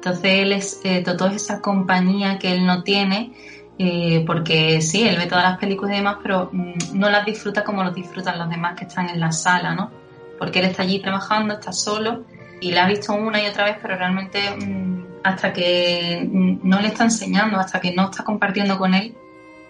entonces 0.01 0.25
él 0.25 0.53
es, 0.53 0.81
eh, 0.83 1.03
toda 1.03 1.31
esa 1.31 1.61
compañía 1.61 2.39
que 2.39 2.51
él 2.51 2.65
no 2.65 2.83
tiene, 2.83 3.35
eh, 3.79 4.25
porque 4.27 4.81
sí, 4.81 5.07
él 5.07 5.19
ve 5.19 5.27
todas 5.27 5.45
las 5.45 5.59
películas 5.59 5.93
y 5.93 5.99
demás, 5.99 6.17
pero 6.23 6.49
mm, 6.51 6.73
no 6.95 7.11
las 7.11 7.27
disfruta 7.27 7.63
como 7.63 7.85
lo 7.85 7.91
disfrutan 7.91 8.39
los 8.39 8.49
demás 8.49 8.79
que 8.79 8.87
están 8.87 9.11
en 9.11 9.21
la 9.21 9.31
sala, 9.31 9.75
¿no? 9.75 9.91
Porque 10.39 10.61
él 10.61 10.65
está 10.65 10.85
allí 10.85 11.01
trabajando, 11.01 11.53
está 11.53 11.73
solo 11.73 12.25
y 12.63 12.73
la 12.73 12.87
ha 12.87 12.89
visto 12.89 13.13
una 13.13 13.43
y 13.43 13.47
otra 13.47 13.65
vez, 13.65 13.77
pero 13.83 13.95
realmente 13.97 14.41
mm, 14.53 15.05
hasta 15.23 15.53
que 15.53 16.27
mm, 16.27 16.61
no 16.63 16.81
le 16.81 16.89
está 16.89 17.05
enseñando, 17.05 17.59
hasta 17.59 17.79
que 17.79 17.93
no 17.93 18.05
está 18.05 18.25
compartiendo 18.25 18.79
con 18.79 18.95
él, 18.95 19.14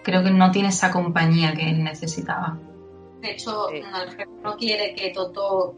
creo 0.01 0.23
que 0.23 0.31
no 0.31 0.49
tiene 0.49 0.69
esa 0.69 0.91
compañía 0.91 1.53
que 1.53 1.69
él 1.69 1.83
necesitaba. 1.83 2.57
De 3.19 3.31
hecho, 3.31 3.67
no 4.41 4.55
quiere 4.55 4.95
que 4.95 5.09
Toto 5.09 5.75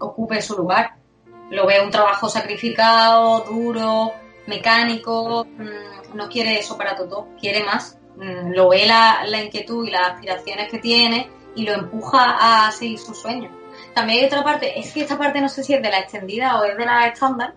ocupe 0.00 0.42
su 0.42 0.56
lugar 0.56 1.05
lo 1.50 1.66
ve 1.66 1.80
un 1.80 1.90
trabajo 1.90 2.28
sacrificado, 2.28 3.40
duro, 3.40 4.12
mecánico, 4.46 5.46
mm, 5.46 6.16
no 6.16 6.28
quiere 6.28 6.58
eso 6.58 6.76
para 6.76 6.96
todo, 6.96 7.28
quiere 7.40 7.64
más. 7.64 7.98
Mm, 8.16 8.52
lo 8.52 8.68
ve 8.70 8.86
la, 8.86 9.24
la, 9.26 9.42
inquietud 9.42 9.86
y 9.86 9.90
las 9.90 10.12
aspiraciones 10.12 10.70
que 10.70 10.78
tiene 10.78 11.30
y 11.54 11.64
lo 11.64 11.74
empuja 11.74 12.66
a 12.66 12.70
seguir 12.72 12.98
sus 12.98 13.20
sueños. 13.20 13.52
También 13.94 14.20
hay 14.20 14.26
otra 14.26 14.42
parte, 14.42 14.78
es 14.78 14.92
que 14.92 15.02
esta 15.02 15.18
parte 15.18 15.40
no 15.40 15.48
sé 15.48 15.62
si 15.62 15.74
es 15.74 15.82
de 15.82 15.90
la 15.90 16.00
extendida 16.00 16.58
o 16.60 16.64
es 16.64 16.76
de 16.76 16.84
la 16.86 17.06
estándar, 17.06 17.54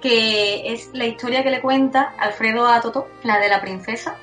que 0.00 0.72
es 0.72 0.90
la 0.92 1.06
historia 1.06 1.42
que 1.42 1.50
le 1.50 1.60
cuenta 1.60 2.14
Alfredo 2.18 2.66
a 2.66 2.80
Toto, 2.80 3.08
la 3.22 3.38
de 3.38 3.48
la 3.48 3.60
princesa, 3.60 4.16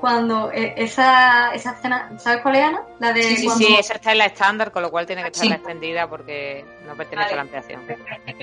cuando 0.00 0.50
eh, 0.52 0.74
esa, 0.76 1.54
esa 1.54 1.72
escena, 1.72 2.12
¿sabes 2.18 2.40
cuál 2.42 2.56
es, 2.56 2.64
Ana? 2.64 2.82
La 2.98 3.12
de 3.12 3.22
sí, 3.22 3.36
sí, 3.36 3.48
sí, 3.50 3.76
esa 3.78 3.94
está 3.94 4.12
en 4.12 4.18
la 4.18 4.26
estándar, 4.26 4.70
con 4.70 4.82
lo 4.82 4.90
cual 4.90 5.06
tiene 5.06 5.22
que 5.22 5.28
estar 5.28 5.42
sí. 5.42 5.48
la 5.48 5.56
extendida 5.56 6.08
porque 6.08 6.64
no 6.86 6.96
pertenece 6.96 7.16
vale. 7.16 7.32
a 7.32 7.36
la 7.36 7.42
ampliación. 7.42 7.82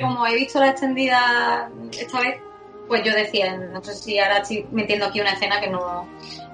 Como 0.01 0.27
he 0.27 0.35
visto 0.35 0.59
la 0.59 0.69
extendida 0.69 1.69
esta 1.91 2.19
vez, 2.19 2.41
pues 2.87 3.03
yo 3.03 3.13
decía, 3.13 3.55
no 3.57 3.83
sé 3.83 3.95
si 3.95 4.19
ahora 4.19 4.39
estoy 4.39 4.67
metiendo 4.71 5.05
aquí 5.05 5.21
una 5.21 5.31
escena 5.31 5.59
que 5.59 5.69
no... 5.69 6.07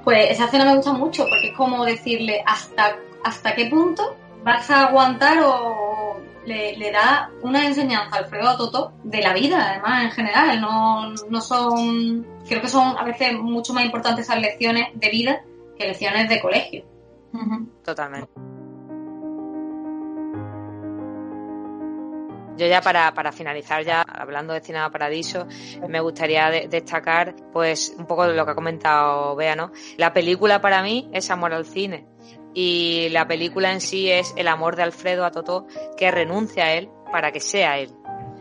Pues 0.03 0.31
esa 0.31 0.45
escena 0.45 0.65
me 0.65 0.75
gusta 0.75 0.93
mucho 0.93 1.25
porque 1.27 1.49
es 1.49 1.57
como 1.57 1.85
decirle 1.85 2.41
hasta, 2.45 2.97
hasta 3.23 3.53
qué 3.55 3.65
punto 3.65 4.15
vas 4.43 4.69
a 4.69 4.87
aguantar 4.87 5.39
o 5.43 6.19
le, 6.45 6.77
le 6.77 6.91
da 6.91 7.31
una 7.41 7.65
enseñanza 7.65 8.15
a 8.15 8.19
Alfredo 8.19 8.49
a 8.49 8.57
Toto 8.57 8.93
de 9.03 9.21
la 9.21 9.33
vida, 9.33 9.71
además, 9.71 10.05
en 10.05 10.11
general. 10.11 10.61
No, 10.61 11.11
no 11.29 11.41
son. 11.41 12.25
Creo 12.47 12.61
que 12.61 12.69
son 12.69 12.97
a 12.97 13.03
veces 13.03 13.33
mucho 13.33 13.73
más 13.73 13.85
importantes 13.85 14.25
esas 14.25 14.41
lecciones 14.41 14.87
de 14.93 15.09
vida 15.09 15.43
que 15.77 15.87
lecciones 15.87 16.29
de 16.29 16.41
colegio. 16.41 16.85
Totalmente. 17.83 18.58
Yo 22.59 22.67
ya 22.67 22.81
para, 22.81 23.13
para 23.13 23.31
finalizar, 23.31 23.83
ya 23.83 24.01
hablando 24.01 24.53
de 24.53 24.59
Cinema 24.61 24.91
Paradiso, 24.91 25.47
me 25.87 25.99
gustaría 26.01 26.49
de- 26.49 26.67
destacar 26.67 27.33
pues 27.53 27.95
un 27.97 28.05
poco 28.05 28.27
de 28.27 28.35
lo 28.35 28.45
que 28.45 28.51
ha 28.51 28.55
comentado 28.55 29.35
Bea, 29.35 29.55
¿no? 29.55 29.71
La 29.97 30.13
película 30.13 30.59
para 30.61 30.83
mí 30.83 31.09
es 31.13 31.31
amor 31.31 31.53
al 31.53 31.65
cine 31.65 32.05
y 32.53 33.07
la 33.11 33.27
película 33.27 33.71
en 33.71 33.79
sí 33.81 34.11
es 34.11 34.33
el 34.35 34.47
amor 34.47 34.75
de 34.75 34.83
Alfredo 34.83 35.23
a 35.25 35.31
Totó 35.31 35.65
que 35.97 36.11
renuncia 36.11 36.65
a 36.65 36.73
él 36.73 36.89
para 37.11 37.31
que 37.31 37.39
sea 37.39 37.77
él, 37.77 37.91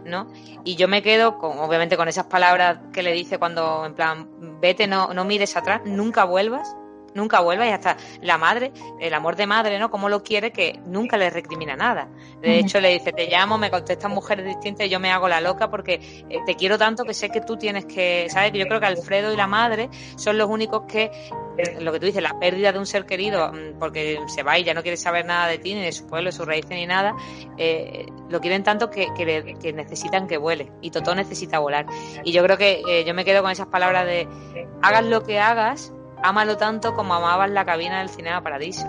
¿no? 0.04 0.30
Y 0.64 0.76
yo 0.76 0.88
me 0.88 1.02
quedo 1.02 1.38
con, 1.38 1.58
obviamente 1.58 1.96
con 1.96 2.08
esas 2.08 2.26
palabras 2.26 2.78
que 2.92 3.02
le 3.02 3.12
dice 3.12 3.38
cuando 3.38 3.86
en 3.86 3.94
plan, 3.94 4.60
vete, 4.60 4.86
no, 4.86 5.14
no 5.14 5.24
mires 5.24 5.56
atrás, 5.56 5.82
nunca 5.84 6.24
vuelvas, 6.24 6.74
nunca 7.14 7.40
vuelvas 7.40 7.68
y 7.68 7.70
hasta 7.70 7.96
la 8.22 8.38
madre, 8.38 8.72
el 9.00 9.12
amor 9.14 9.36
de 9.36 9.46
madre, 9.46 9.78
¿no? 9.78 9.90
Como 9.90 10.08
lo 10.08 10.22
quiere 10.22 10.52
que 10.52 10.78
nunca 10.86 11.16
le 11.16 11.30
recrimina 11.30 11.74
nada. 11.76 12.08
De 12.40 12.58
hecho, 12.58 12.80
le 12.80 12.90
dice, 12.90 13.12
te 13.12 13.26
llamo, 13.28 13.58
me 13.58 13.70
contestan 13.70 14.12
mujeres 14.12 14.46
distintas 14.46 14.86
y 14.86 14.90
yo 14.90 15.00
me 15.00 15.10
hago 15.10 15.28
la 15.28 15.40
loca 15.40 15.70
porque 15.70 16.24
eh, 16.28 16.38
te 16.46 16.54
quiero 16.54 16.78
tanto 16.78 17.04
que 17.04 17.14
sé 17.14 17.30
que 17.30 17.40
tú 17.40 17.56
tienes 17.56 17.84
que, 17.86 18.26
¿sabes? 18.30 18.52
Que 18.52 18.58
yo 18.58 18.66
creo 18.66 18.80
que 18.80 18.86
Alfredo 18.86 19.32
y 19.32 19.36
la 19.36 19.46
madre 19.46 19.88
son 20.16 20.38
los 20.38 20.48
únicos 20.48 20.82
que, 20.86 21.10
eh, 21.56 21.76
lo 21.80 21.92
que 21.92 21.98
tú 22.00 22.06
dices, 22.06 22.22
la 22.22 22.38
pérdida 22.38 22.72
de 22.72 22.78
un 22.78 22.86
ser 22.86 23.06
querido, 23.06 23.52
mm, 23.52 23.78
porque 23.78 24.18
se 24.28 24.42
va 24.42 24.58
y 24.58 24.64
ya 24.64 24.74
no 24.74 24.82
quiere 24.82 24.96
saber 24.96 25.24
nada 25.26 25.48
de 25.48 25.58
ti, 25.58 25.74
ni 25.74 25.82
de 25.82 25.92
su 25.92 26.06
pueblo, 26.06 26.28
de 26.28 26.32
sus 26.36 26.46
raíces, 26.46 26.70
ni 26.70 26.86
nada, 26.86 27.14
eh, 27.56 28.06
lo 28.28 28.40
quieren 28.40 28.62
tanto 28.62 28.90
que, 28.90 29.08
que, 29.16 29.24
le- 29.24 29.54
que 29.58 29.72
necesitan 29.72 30.26
que 30.28 30.36
vuele. 30.36 30.70
Y 30.80 30.90
Totó 30.90 31.14
necesita 31.14 31.58
volar. 31.58 31.86
Y 32.24 32.32
yo 32.32 32.42
creo 32.44 32.56
que 32.56 32.82
eh, 32.88 33.04
yo 33.04 33.14
me 33.14 33.24
quedo 33.24 33.42
con 33.42 33.50
esas 33.50 33.66
palabras 33.66 34.06
de, 34.06 34.28
hagas 34.82 35.04
lo 35.04 35.22
que 35.24 35.38
hagas, 35.40 35.92
ámalo 36.22 36.56
tanto 36.56 36.94
como 36.94 37.14
amabas 37.14 37.50
la 37.50 37.64
cabina 37.64 37.98
del 38.00 38.08
Cinema 38.08 38.42
Paradiso. 38.42 38.86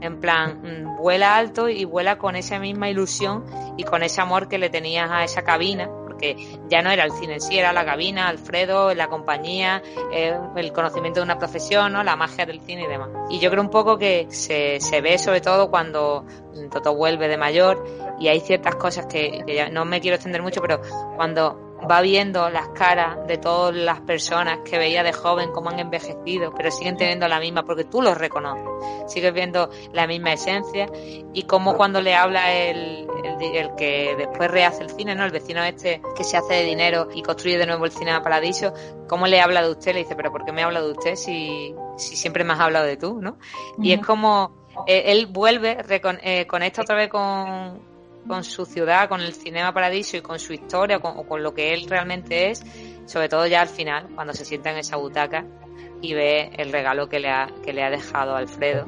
En 0.00 0.20
plan, 0.20 0.60
mm, 0.62 0.96
vuela 0.96 1.36
alto 1.36 1.68
y 1.68 1.84
vuela 1.84 2.18
con 2.18 2.36
esa 2.36 2.58
misma 2.58 2.90
ilusión 2.90 3.44
y 3.76 3.84
con 3.84 4.02
ese 4.02 4.20
amor 4.20 4.48
que 4.48 4.58
le 4.58 4.68
tenías 4.68 5.10
a 5.10 5.24
esa 5.24 5.42
cabina, 5.42 5.88
porque 6.04 6.36
ya 6.68 6.82
no 6.82 6.90
era 6.90 7.04
el 7.04 7.12
cine 7.12 7.34
en 7.34 7.40
sí, 7.40 7.58
era 7.58 7.72
la 7.72 7.84
cabina, 7.86 8.28
Alfredo, 8.28 8.94
la 8.94 9.08
compañía, 9.08 9.82
eh, 10.12 10.36
el 10.56 10.72
conocimiento 10.72 11.20
de 11.20 11.24
una 11.24 11.38
profesión, 11.38 11.92
¿no? 11.92 12.04
la 12.04 12.16
magia 12.16 12.44
del 12.44 12.60
cine 12.60 12.84
y 12.84 12.86
demás. 12.86 13.08
Y 13.30 13.38
yo 13.38 13.50
creo 13.50 13.62
un 13.62 13.70
poco 13.70 13.96
que 13.96 14.26
se, 14.30 14.78
se 14.80 15.00
ve 15.00 15.18
sobre 15.18 15.40
todo 15.40 15.70
cuando 15.70 16.26
mm, 16.54 16.68
Toto 16.68 16.94
vuelve 16.94 17.26
de 17.28 17.38
mayor 17.38 17.82
y 18.20 18.28
hay 18.28 18.40
ciertas 18.40 18.74
cosas 18.76 19.06
que, 19.06 19.42
que 19.46 19.54
ya 19.54 19.70
no 19.70 19.86
me 19.86 20.00
quiero 20.00 20.16
extender 20.16 20.42
mucho, 20.42 20.60
pero 20.60 20.80
cuando 21.16 21.73
va 21.90 22.00
viendo 22.00 22.48
las 22.50 22.68
caras 22.68 23.26
de 23.26 23.38
todas 23.38 23.74
las 23.74 24.00
personas 24.00 24.58
que 24.64 24.78
veía 24.78 25.02
de 25.02 25.12
joven, 25.12 25.50
cómo 25.52 25.70
han 25.70 25.78
envejecido, 25.78 26.52
pero 26.54 26.70
siguen 26.70 26.96
teniendo 26.96 27.28
la 27.28 27.40
misma, 27.40 27.64
porque 27.64 27.84
tú 27.84 28.02
los 28.02 28.16
reconoces, 28.16 28.64
sigues 29.06 29.32
viendo 29.32 29.70
la 29.92 30.06
misma 30.06 30.32
esencia, 30.32 30.86
y 31.32 31.42
cómo 31.44 31.76
cuando 31.76 32.00
le 32.00 32.14
habla 32.14 32.52
el, 32.52 33.06
el, 33.40 33.74
que 33.76 34.14
después 34.16 34.50
rehace 34.50 34.82
el 34.82 34.90
cine, 34.90 35.14
¿no? 35.14 35.24
El 35.24 35.32
vecino 35.32 35.62
este 35.62 36.00
que 36.16 36.24
se 36.24 36.36
hace 36.36 36.54
de 36.54 36.64
dinero 36.64 37.08
y 37.14 37.22
construye 37.22 37.58
de 37.58 37.66
nuevo 37.66 37.84
el 37.84 37.92
cine 37.92 38.12
a 38.12 38.22
paradiso, 38.22 38.72
cómo 39.08 39.26
le 39.26 39.40
habla 39.40 39.62
de 39.62 39.70
usted, 39.70 39.92
le 39.94 40.00
dice, 40.00 40.16
pero 40.16 40.32
¿por 40.32 40.44
qué 40.44 40.52
me 40.52 40.62
habla 40.62 40.82
de 40.82 40.90
usted 40.90 41.14
si, 41.16 41.74
si 41.96 42.16
siempre 42.16 42.44
me 42.44 42.52
has 42.54 42.60
hablado 42.60 42.86
de 42.86 42.96
tú, 42.96 43.20
¿no? 43.20 43.38
Y 43.78 43.92
es 43.92 44.00
como 44.00 44.64
eh, 44.86 45.04
él 45.06 45.26
vuelve, 45.26 45.78
eh, 45.88 46.46
conecta 46.46 46.82
otra 46.82 46.96
vez 46.96 47.08
con, 47.08 47.93
con 48.26 48.44
su 48.44 48.64
ciudad, 48.64 49.08
con 49.08 49.20
el 49.20 49.32
Cinema 49.34 49.72
Paradiso 49.72 50.16
y 50.16 50.20
con 50.20 50.38
su 50.38 50.52
historia, 50.52 50.98
con, 50.98 51.16
o 51.16 51.24
con 51.24 51.42
lo 51.42 51.54
que 51.54 51.72
él 51.72 51.86
realmente 51.88 52.50
es, 52.50 52.64
sobre 53.06 53.28
todo 53.28 53.46
ya 53.46 53.60
al 53.60 53.68
final, 53.68 54.08
cuando 54.14 54.32
se 54.32 54.44
sienta 54.44 54.70
en 54.70 54.78
esa 54.78 54.96
butaca 54.96 55.44
y 56.00 56.14
ve 56.14 56.50
el 56.56 56.72
regalo 56.72 57.08
que 57.08 57.20
le 57.20 57.30
ha, 57.30 57.48
que 57.62 57.72
le 57.72 57.82
ha 57.82 57.90
dejado 57.90 58.36
Alfredo, 58.36 58.86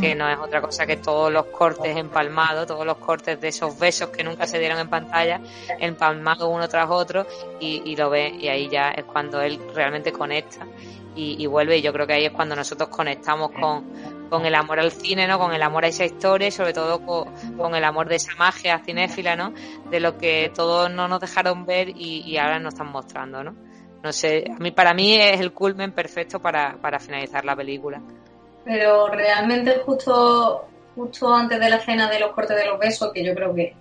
que 0.00 0.14
no 0.14 0.28
es 0.28 0.38
otra 0.38 0.60
cosa 0.60 0.86
que 0.86 0.96
todos 0.96 1.32
los 1.32 1.46
cortes 1.46 1.96
empalmados, 1.96 2.66
todos 2.66 2.86
los 2.86 2.96
cortes 2.98 3.40
de 3.40 3.48
esos 3.48 3.78
besos 3.78 4.08
que 4.08 4.24
nunca 4.24 4.46
se 4.46 4.58
dieron 4.58 4.78
en 4.78 4.88
pantalla, 4.88 5.40
empalmados 5.78 6.48
uno 6.50 6.68
tras 6.68 6.88
otro, 6.90 7.26
y, 7.60 7.82
y 7.84 7.96
lo 7.96 8.10
ve, 8.10 8.28
y 8.28 8.48
ahí 8.48 8.68
ya 8.68 8.90
es 8.90 9.04
cuando 9.04 9.40
él 9.42 9.60
realmente 9.74 10.12
conecta 10.12 10.66
y, 11.14 11.42
y 11.42 11.46
vuelve, 11.46 11.78
y 11.78 11.82
yo 11.82 11.92
creo 11.92 12.06
que 12.06 12.14
ahí 12.14 12.26
es 12.26 12.32
cuando 12.32 12.56
nosotros 12.56 12.88
conectamos 12.88 13.50
con, 13.52 13.84
con 14.28 14.44
el 14.46 14.54
amor 14.54 14.80
al 14.80 14.90
cine, 14.90 15.26
¿no? 15.26 15.38
Con 15.38 15.52
el 15.52 15.62
amor 15.62 15.84
a 15.84 15.88
esa 15.88 16.04
historia 16.04 16.48
y 16.48 16.50
sobre 16.50 16.72
todo 16.72 17.00
con, 17.04 17.74
el 17.74 17.84
amor 17.84 18.08
de 18.08 18.16
esa 18.16 18.34
magia 18.36 18.80
cinéfila, 18.84 19.36
¿no? 19.36 19.52
De 19.90 20.00
lo 20.00 20.18
que 20.18 20.50
todos 20.54 20.90
no 20.90 21.08
nos 21.08 21.20
dejaron 21.20 21.66
ver 21.66 21.88
y, 21.88 22.22
y 22.26 22.36
ahora 22.36 22.58
nos 22.58 22.74
están 22.74 22.90
mostrando, 22.90 23.44
¿no? 23.44 23.54
No 24.02 24.12
sé, 24.12 24.44
a 24.50 24.58
mí, 24.58 24.70
para 24.70 24.92
mí 24.92 25.14
es 25.14 25.40
el 25.40 25.52
culmen 25.52 25.92
perfecto 25.92 26.40
para, 26.40 26.76
para 26.76 26.98
finalizar 26.98 27.44
la 27.44 27.56
película. 27.56 28.02
Pero 28.64 29.08
realmente 29.08 29.80
justo, 29.84 30.66
justo 30.94 31.32
antes 31.32 31.58
de 31.60 31.70
la 31.70 31.76
escena 31.76 32.10
de 32.10 32.20
los 32.20 32.32
cortes 32.32 32.56
de 32.56 32.66
los 32.66 32.78
besos, 32.78 33.12
que 33.12 33.24
yo 33.24 33.34
creo 33.34 33.54
que, 33.54 33.74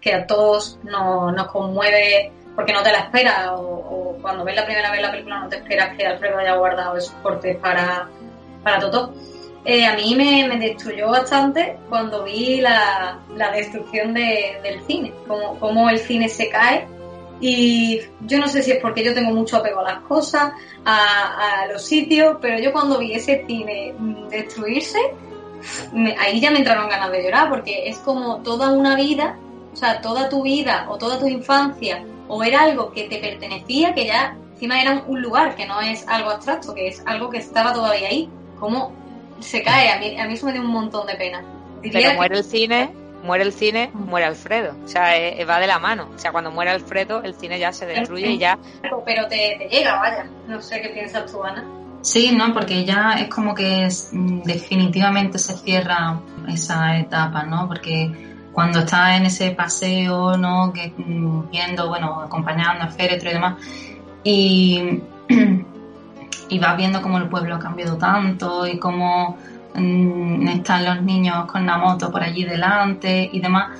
que 0.00 0.14
a 0.14 0.26
todos 0.26 0.78
nos, 0.84 1.32
nos 1.32 1.48
conmueve 1.48 2.32
porque 2.56 2.72
no 2.72 2.82
te 2.82 2.90
la 2.90 2.98
esperas, 3.00 3.48
o, 3.50 3.60
o 3.60 4.18
cuando 4.20 4.44
ves 4.44 4.56
la 4.56 4.64
primera 4.64 4.90
vez 4.90 5.00
la 5.02 5.10
película 5.12 5.40
no 5.40 5.48
te 5.48 5.56
esperas 5.56 5.96
que 5.96 6.06
Alfredo 6.06 6.38
haya 6.38 6.56
guardado 6.56 6.96
esos 6.96 7.14
cortes 7.22 7.56
para, 7.58 8.08
para 8.64 8.80
Totó. 8.80 9.12
Eh, 9.64 9.84
a 9.84 9.94
mí 9.94 10.14
me, 10.16 10.46
me 10.48 10.58
destruyó 10.58 11.10
bastante 11.10 11.76
cuando 11.88 12.24
vi 12.24 12.60
la, 12.60 13.18
la 13.36 13.50
destrucción 13.50 14.14
de- 14.14 14.58
del 14.62 14.80
cine, 14.86 15.12
como, 15.28 15.58
como 15.60 15.90
el 15.90 15.98
cine 15.98 16.28
se 16.28 16.48
cae 16.48 16.86
y 17.40 18.00
yo 18.20 18.38
no 18.38 18.48
sé 18.48 18.62
si 18.62 18.70
es 18.72 18.78
porque 18.80 19.04
yo 19.04 19.12
tengo 19.12 19.32
mucho 19.32 19.58
apego 19.58 19.80
a 19.80 19.92
las 19.92 20.00
cosas, 20.02 20.52
a, 20.84 21.66
los 21.70 21.82
sitios, 21.84 22.38
pero 22.40 22.58
yo 22.58 22.72
cuando 22.72 22.96
vi 22.98 23.12
ese 23.14 23.44
cine 23.46 23.92
mm, 23.98 24.28
destruirse, 24.28 24.98
ahí 26.18 26.40
ya 26.40 26.50
me 26.50 26.58
entraron 26.58 26.88
ganas 26.88 27.10
de 27.10 27.22
llorar, 27.22 27.48
porque 27.48 27.88
es 27.88 27.98
como 27.98 28.38
toda 28.42 28.70
una 28.70 28.94
vida, 28.96 29.36
o 29.72 29.76
sea, 29.76 30.00
toda 30.00 30.28
tu 30.28 30.42
vida 30.42 30.86
o 30.88 30.96
toda 30.96 31.18
tu 31.18 31.26
infancia, 31.26 32.02
o 32.28 32.42
era 32.42 32.62
algo 32.62 32.92
que 32.92 33.04
te 33.04 33.18
pertenecía, 33.18 33.94
que 33.94 34.06
ya 34.06 34.36
encima 34.52 34.80
era 34.80 35.02
un 35.06 35.20
lugar, 35.20 35.54
que 35.54 35.66
no 35.66 35.80
es 35.80 36.06
algo 36.08 36.30
abstracto, 36.30 36.74
que 36.74 36.88
es 36.88 37.02
algo 37.06 37.30
que 37.30 37.38
estaba 37.38 37.72
todavía 37.72 38.08
ahí. 38.08 38.28
¿Cómo 38.58 38.92
se 39.40 39.62
cae? 39.62 39.90
A 39.90 39.98
mí, 39.98 40.18
a 40.18 40.26
mí 40.26 40.34
eso 40.34 40.46
me 40.46 40.52
dio 40.52 40.62
un 40.62 40.68
montón 40.68 41.06
de 41.06 41.14
pena. 41.14 41.44
Diría 41.82 42.00
Pero 42.00 42.10
que- 42.10 42.16
muere 42.16 42.38
el 42.38 42.44
cine, 42.44 42.90
muere 43.22 43.44
el 43.44 43.52
cine, 43.52 43.90
muere 43.92 44.26
Alfredo. 44.26 44.74
O 44.84 44.88
sea, 44.88 45.16
eh, 45.16 45.44
va 45.44 45.60
de 45.60 45.66
la 45.66 45.78
mano. 45.78 46.08
O 46.14 46.18
sea, 46.18 46.32
cuando 46.32 46.50
muere 46.50 46.70
Alfredo, 46.70 47.22
el 47.22 47.34
cine 47.34 47.58
ya 47.58 47.72
se 47.72 47.84
destruye 47.86 48.30
y 48.30 48.38
ya 48.38 48.58
pero 49.04 49.26
te, 49.28 49.56
te 49.58 49.68
llega, 49.68 49.98
vaya. 49.98 50.26
No 50.48 50.60
sé 50.62 50.80
qué 50.80 50.88
piensas 50.88 51.30
tú, 51.30 51.42
Ana. 51.42 51.64
Sí, 52.00 52.32
¿no? 52.32 52.52
Porque 52.54 52.84
ya 52.84 53.12
es 53.18 53.28
como 53.28 53.54
que 53.54 53.86
es, 53.86 54.10
mm, 54.12 54.42
definitivamente 54.42 55.38
se 55.38 55.56
cierra 55.56 56.20
esa 56.48 56.98
etapa, 56.98 57.42
¿no? 57.42 57.66
Porque 57.68 58.35
cuando 58.56 58.78
está 58.78 59.14
en 59.18 59.26
ese 59.26 59.50
paseo, 59.50 60.38
¿no? 60.38 60.72
Que 60.72 60.90
mm, 60.96 61.50
viendo, 61.50 61.88
bueno, 61.88 62.22
acompañando 62.22 62.84
al 62.84 62.90
féretro 62.90 63.28
y 63.28 63.32
demás, 63.34 63.56
y, 64.24 65.02
y 66.48 66.58
vas 66.58 66.74
viendo 66.78 67.02
cómo 67.02 67.18
el 67.18 67.28
pueblo 67.28 67.56
ha 67.56 67.58
cambiado 67.58 67.98
tanto 67.98 68.66
y 68.66 68.78
cómo 68.78 69.36
mm, 69.74 70.48
están 70.48 70.86
los 70.86 71.02
niños 71.02 71.44
con 71.44 71.66
la 71.66 71.76
moto 71.76 72.10
por 72.10 72.22
allí 72.22 72.44
delante 72.44 73.28
y 73.30 73.40
demás, 73.40 73.78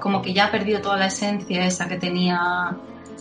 como 0.00 0.20
que 0.20 0.34
ya 0.34 0.48
ha 0.48 0.50
perdido 0.50 0.82
toda 0.82 0.98
la 0.98 1.06
esencia 1.06 1.64
esa 1.64 1.88
que 1.88 1.96
tenía 1.96 2.76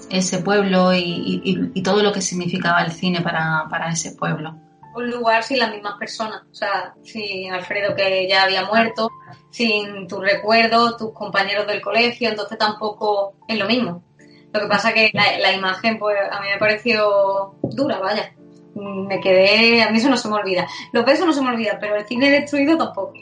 ese 0.10 0.40
pueblo 0.40 0.94
y, 0.94 1.42
y- 1.74 1.82
todo 1.82 2.04
lo 2.04 2.12
que 2.12 2.20
significaba 2.20 2.82
el 2.82 2.92
cine 2.92 3.22
para, 3.22 3.68
para 3.70 3.90
ese 3.90 4.12
pueblo. 4.12 4.58
Un 5.00 5.10
lugar 5.10 5.44
sin 5.44 5.60
las 5.60 5.72
mismas 5.72 5.98
personas. 5.98 6.44
O 6.52 6.54
sea, 6.54 6.94
sin 7.04 7.52
Alfredo 7.52 7.96
que 7.96 8.28
ya 8.28 8.44
había 8.44 8.66
muerto, 8.66 9.10
sin 9.50 10.08
tus 10.08 10.22
recuerdos, 10.22 10.98
tus 10.98 11.14
compañeros 11.14 11.68
del 11.68 11.82
colegio, 11.82 12.30
entonces 12.30 12.58
tampoco 12.58 13.36
es 13.48 13.58
lo 13.58 13.66
mismo. 13.66 14.04
Lo 14.52 14.60
que 14.62 14.68
pasa 14.68 14.94
que 14.94 15.12
la, 15.14 15.38
la 15.40 15.54
imagen, 15.54 16.00
pues 16.00 16.18
a 16.32 16.42
mí 16.42 16.48
me 16.52 16.58
pareció 16.58 17.56
dura, 17.64 18.00
vaya. 18.00 18.34
Me 18.76 19.20
quedé, 19.20 19.82
a 19.82 19.92
mí 19.92 19.98
eso 19.98 20.10
no 20.10 20.18
se 20.18 20.30
me 20.30 20.36
olvida. 20.36 20.68
Los 20.92 21.06
besos 21.06 21.26
no 21.26 21.34
se 21.34 21.42
me 21.42 21.50
olvidan, 21.50 21.78
pero 21.80 21.96
el 21.96 22.06
cine 22.06 22.30
destruido 22.30 22.78
tampoco. 22.78 23.14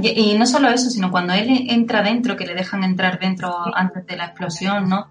Y, 0.00 0.08
y 0.32 0.38
no 0.38 0.46
solo 0.46 0.68
eso, 0.68 0.90
sino 0.90 1.10
cuando 1.10 1.32
él 1.32 1.66
entra 1.68 2.02
dentro, 2.02 2.36
que 2.36 2.46
le 2.46 2.54
dejan 2.54 2.84
entrar 2.84 3.18
dentro 3.18 3.54
antes 3.74 4.06
de 4.06 4.16
la 4.16 4.26
explosión, 4.26 4.88
¿no? 4.88 5.08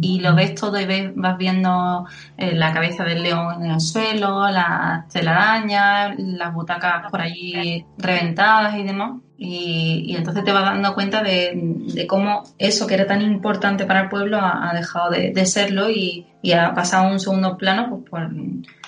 Y 0.00 0.20
lo 0.20 0.34
ves 0.34 0.54
todo 0.54 0.78
y 0.80 0.86
ves, 0.86 1.12
vas 1.14 1.36
viendo 1.36 2.06
eh, 2.36 2.54
la 2.54 2.72
cabeza 2.72 3.04
del 3.04 3.22
león 3.22 3.64
en 3.64 3.72
el 3.72 3.80
suelo, 3.80 4.48
las 4.50 5.08
telarañas, 5.08 6.14
las 6.18 6.54
butacas 6.54 7.10
por 7.10 7.20
allí 7.20 7.84
reventadas 7.98 8.76
y 8.78 8.82
demás. 8.84 9.23
Y, 9.36 10.04
y 10.06 10.16
entonces 10.16 10.44
te 10.44 10.52
vas 10.52 10.62
dando 10.64 10.94
cuenta 10.94 11.22
de, 11.22 11.52
de 11.54 12.06
cómo 12.06 12.44
eso 12.58 12.86
que 12.86 12.94
era 12.94 13.06
tan 13.06 13.20
importante 13.20 13.84
para 13.84 14.02
el 14.02 14.08
pueblo 14.08 14.38
ha, 14.38 14.70
ha 14.70 14.74
dejado 14.74 15.10
de, 15.10 15.32
de 15.32 15.44
serlo 15.46 15.90
y, 15.90 16.26
y 16.40 16.52
ha 16.52 16.72
pasado 16.74 17.08
a 17.08 17.10
un 17.12 17.18
segundo 17.18 17.56
plano 17.56 17.88
pues, 17.90 18.04
por 18.08 18.30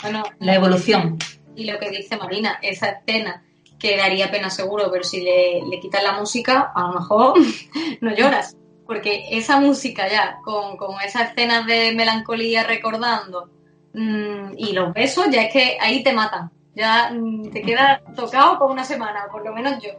Bueno, 0.03 0.23
la 0.39 0.55
evolución. 0.55 1.19
y 1.57 1.65
lo 1.71 1.79
que 1.81 1.91
dice 1.91 2.17
Marina, 2.17 2.59
esa 2.63 2.91
escena 2.91 3.43
que 3.79 3.97
daría 3.97 4.31
pena 4.31 4.49
seguro, 4.49 4.89
pero 4.91 5.03
si 5.05 5.21
le, 5.21 5.63
le 5.69 5.81
quitas 5.81 6.03
la 6.03 6.13
música, 6.13 6.71
a 6.75 6.83
lo 6.83 6.93
mejor 7.01 7.35
no 8.01 8.15
lloras. 8.15 8.57
porque 8.87 9.25
esa 9.33 9.59
música 9.59 10.09
ya, 10.09 10.39
con, 10.45 10.77
con 10.77 11.01
esas 11.05 11.31
escenas 11.31 11.67
de 11.67 11.93
melancolía 11.95 12.63
recordando 12.63 13.51
mm, 13.95 14.53
y 14.57 14.73
los 14.73 14.95
besos, 14.95 15.27
ya 15.31 15.43
es 15.43 15.53
que 15.53 15.77
ahí 15.81 16.05
te 16.05 16.13
matan. 16.13 16.51
Ya 16.77 17.11
mm, 17.13 17.51
te 17.51 17.63
queda 17.63 18.01
tocado 18.15 18.59
por 18.59 18.71
una 18.71 18.85
semana, 18.85 19.27
por 19.33 19.45
lo 19.45 19.53
menos 19.53 19.83
yo. 19.83 19.91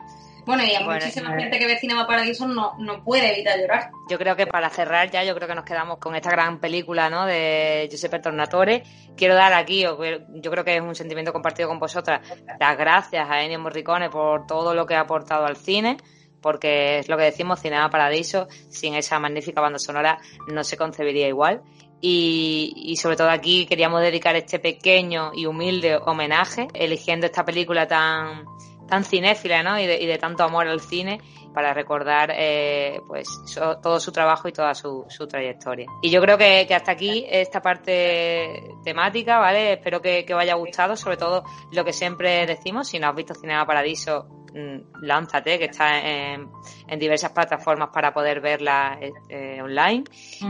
Bueno, 0.48 0.64
y 0.64 0.74
a 0.74 0.80
muchísima 0.80 1.36
eh, 1.36 1.42
gente 1.42 1.60
que 1.60 1.68
ve 1.68 1.78
Cinema 1.78 2.08
Paradiso 2.08 2.48
no, 2.48 2.76
no 2.80 3.04
puede 3.04 3.34
evitar 3.34 3.60
llorar. 3.60 3.92
Yo 4.10 4.18
creo 4.18 4.34
que 4.38 4.48
para 4.48 4.70
cerrar 4.70 5.12
ya, 5.12 5.26
yo 5.26 5.36
creo 5.36 5.46
que 5.46 5.56
nos 5.56 5.66
quedamos 5.66 5.98
con 5.98 6.16
esta 6.16 6.32
gran 6.32 6.62
película 6.62 7.10
¿no? 7.10 7.26
de 7.26 7.86
Giuseppe 7.92 8.20
Tornatore. 8.20 8.84
Quiero 9.18 9.36
dar 9.36 9.54
aquí, 9.54 9.82
yo 9.82 9.98
creo 9.98 10.64
que 10.64 10.78
es 10.78 10.82
un 10.82 10.96
sentimiento 10.96 11.34
compartido 11.34 11.68
con 11.68 11.80
vosotras, 11.80 12.22
las 12.62 12.78
gracias 12.78 13.30
a 13.30 13.44
Ennio 13.44 13.60
Morricone 13.60 14.10
por 14.10 14.48
todo 14.48 14.74
lo 14.74 14.86
que 14.86 14.96
ha 14.96 15.02
aportado 15.02 15.46
al 15.46 15.58
cine 15.58 15.98
porque 16.42 17.00
es 17.00 17.10
lo 17.10 17.18
que 17.18 17.24
decimos, 17.24 17.60
Cinema 17.60 17.90
Paradiso, 17.90 18.48
sin 18.70 18.94
esa 18.94 19.20
magnífica 19.20 19.60
banda 19.60 19.80
sonora 19.80 20.20
no 20.48 20.64
se 20.64 20.78
concebiría 20.78 21.28
igual. 21.28 21.62
Y, 22.00 22.74
y, 22.76 22.96
sobre 22.96 23.18
todo 23.18 23.30
aquí 23.32 23.66
queríamos 23.66 24.02
dedicar 24.02 24.36
este 24.36 24.60
pequeño 24.60 25.32
y 25.34 25.48
humilde 25.48 25.98
homenaje, 25.98 26.68
eligiendo 26.76 27.26
esta 27.26 27.44
película 27.44 27.88
tan, 27.88 28.46
tan 28.88 29.04
cinéfila 29.04 29.64
¿no? 29.64 29.80
y, 29.80 29.86
de, 29.86 30.02
y 30.02 30.06
de 30.06 30.18
tanto 30.18 30.44
amor 30.44 30.68
al 30.68 30.80
cine 30.80 31.20
para 31.54 31.74
recordar 31.74 32.32
eh, 32.36 33.02
pues 33.08 33.28
todo 33.82 34.00
su 34.00 34.12
trabajo 34.12 34.48
y 34.48 34.52
toda 34.52 34.76
su, 34.76 35.06
trayectoria. 35.28 35.88
Y 36.04 36.12
yo 36.12 36.22
creo 36.22 36.38
que, 36.38 36.68
hasta 36.74 36.92
aquí 36.92 37.26
esta 37.28 37.62
parte 37.62 38.76
temática, 38.84 39.40
¿vale? 39.40 39.74
Espero 39.74 40.00
que, 40.00 40.24
que 40.24 40.36
os 40.36 40.40
haya 40.40 40.54
gustado, 40.54 40.96
sobre 40.96 41.18
todo 41.18 41.44
lo 41.72 41.84
que 41.84 41.94
siempre 41.94 42.46
decimos, 42.46 42.88
si 42.88 43.00
no 43.00 43.08
has 43.08 43.16
visto 43.16 43.34
Cinema 43.34 43.66
Paradiso, 43.66 44.28
lánzate, 45.02 45.60
que 45.60 45.66
está 45.66 46.00
en, 46.00 46.50
diversas 46.98 47.32
plataformas 47.32 47.90
para 47.94 48.14
poder 48.14 48.42
verla 48.42 48.98
eh, 49.30 49.62
online. 49.62 50.04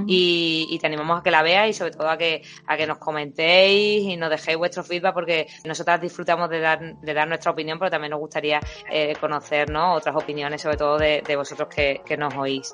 y, 0.06 0.78
te 0.80 0.86
animamos 0.86 1.20
a 1.20 1.24
que 1.24 1.32
la 1.32 1.42
veáis 1.42 1.76
y 1.76 1.80
sobre 1.80 1.92
todo 1.92 2.10
a 2.10 2.18
que, 2.18 2.44
a 2.68 2.78
que 2.78 2.86
nos 2.86 3.00
comentéis 3.00 4.04
y 4.04 4.16
nos 4.16 4.30
dejéis 4.30 4.58
vuestro 4.58 4.84
feedback 4.84 5.14
porque 5.14 5.48
nosotras 5.66 6.00
disfrutamos 6.00 6.50
de 6.50 6.60
dar, 6.60 6.96
de 6.96 7.14
dar 7.14 7.28
nuestra 7.28 7.52
opinión, 7.52 7.80
pero 7.80 7.90
también 7.90 8.12
nos 8.12 8.20
gustaría 8.20 8.60
eh, 8.92 9.16
conocer 9.20 9.68
otras 9.76 10.16
opiniones, 10.16 10.62
sobre 10.62 10.78
todo 10.78 10.98
de, 10.98 11.24
de 11.26 11.36
vosotros 11.36 11.68
que, 11.74 12.02
que 12.06 12.18
nos 12.18 12.36
oís. 12.36 12.74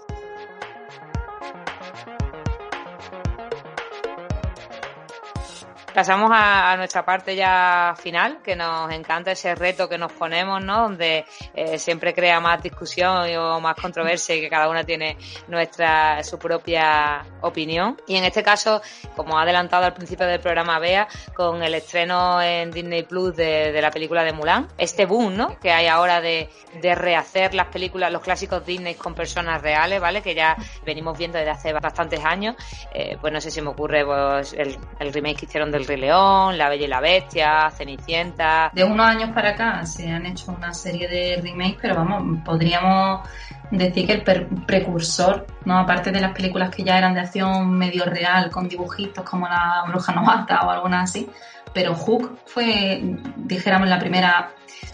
Pasamos 5.93 6.31
a, 6.33 6.75
nuestra 6.75 7.05
parte 7.05 7.35
ya 7.35 7.93
final, 8.01 8.39
que 8.43 8.55
nos 8.55 8.91
encanta 8.91 9.31
ese 9.31 9.53
reto 9.53 9.87
que 9.87 9.99
nos 9.99 10.11
ponemos, 10.11 10.63
¿no? 10.63 10.81
Donde 10.81 11.23
eh, 11.53 11.77
siempre 11.77 12.15
crea 12.15 12.39
más 12.39 12.63
discusión 12.63 13.27
o 13.37 13.59
más 13.59 13.75
controversia 13.75 14.35
y 14.35 14.41
que 14.41 14.49
cada 14.49 14.69
una 14.69 14.83
tiene 14.83 15.17
nuestra, 15.47 16.23
su 16.23 16.39
propia 16.39 17.23
opinión. 17.41 18.01
Y 18.07 18.15
en 18.15 18.23
este 18.23 18.41
caso, 18.41 18.81
como 19.15 19.37
ha 19.37 19.43
adelantado 19.43 19.85
al 19.85 19.93
principio 19.93 20.25
del 20.25 20.39
programa 20.39 20.79
Bea, 20.79 21.07
con 21.35 21.61
el 21.61 21.75
estreno 21.75 22.41
en 22.41 22.71
Disney 22.71 23.03
Plus 23.03 23.35
de, 23.35 23.79
la 23.79 23.91
película 23.91 24.23
de 24.23 24.33
Mulan, 24.33 24.67
este 24.79 25.05
boom, 25.05 25.37
¿no? 25.37 25.59
Que 25.59 25.71
hay 25.71 25.85
ahora 25.85 26.21
de, 26.21 26.49
rehacer 26.81 27.53
las 27.53 27.67
películas, 27.67 28.11
los 28.11 28.23
clásicos 28.23 28.65
Disney 28.65 28.95
con 28.95 29.13
personas 29.13 29.61
reales, 29.61 30.01
¿vale? 30.01 30.23
Que 30.23 30.33
ya 30.33 30.57
venimos 30.83 31.15
viendo 31.17 31.37
desde 31.37 31.51
hace 31.51 31.73
bastantes 31.73 32.25
años. 32.25 32.55
Eh, 32.93 33.15
pues 33.21 33.31
no 33.31 33.39
sé 33.39 33.51
si 33.51 33.61
me 33.61 33.69
ocurre 33.69 34.03
pues, 34.03 34.53
el, 34.53 34.75
el 34.99 35.13
remake 35.13 35.37
que 35.41 35.45
hicieron 35.45 35.71
del 35.71 35.82
Rey 35.83 35.97
León, 35.97 36.57
La 36.57 36.69
Bella 36.69 36.85
y 36.85 36.87
la 36.87 36.99
Bestia, 36.99 37.71
Cenicienta. 37.71 38.71
De 38.73 38.83
unos 38.83 39.05
años 39.05 39.31
para 39.31 39.51
acá 39.51 39.85
se 39.85 40.09
han 40.09 40.25
hecho 40.25 40.51
una 40.51 40.73
serie 40.73 41.07
de 41.07 41.41
remakes, 41.41 41.77
pero 41.81 41.95
vamos, 41.95 42.39
podríamos 42.43 43.27
decir 43.71 44.05
que 44.05 44.13
el 44.13 44.47
precursor, 44.65 45.47
¿no? 45.65 45.79
Aparte 45.79 46.11
de 46.11 46.21
las 46.21 46.33
películas 46.33 46.69
que 46.69 46.83
ya 46.83 46.97
eran 46.97 47.13
de 47.13 47.21
acción 47.21 47.71
medio 47.71 48.05
real, 48.05 48.49
con 48.51 48.67
dibujitos 48.67 49.23
como 49.23 49.47
La 49.47 49.83
Bruja 49.87 50.13
Novata 50.13 50.61
o 50.61 50.69
alguna 50.69 51.01
así, 51.01 51.29
pero 51.73 51.95
Hook 51.95 52.39
fue, 52.45 53.01
dijéramos, 53.35 53.87
la 53.87 53.99
primera 53.99 54.51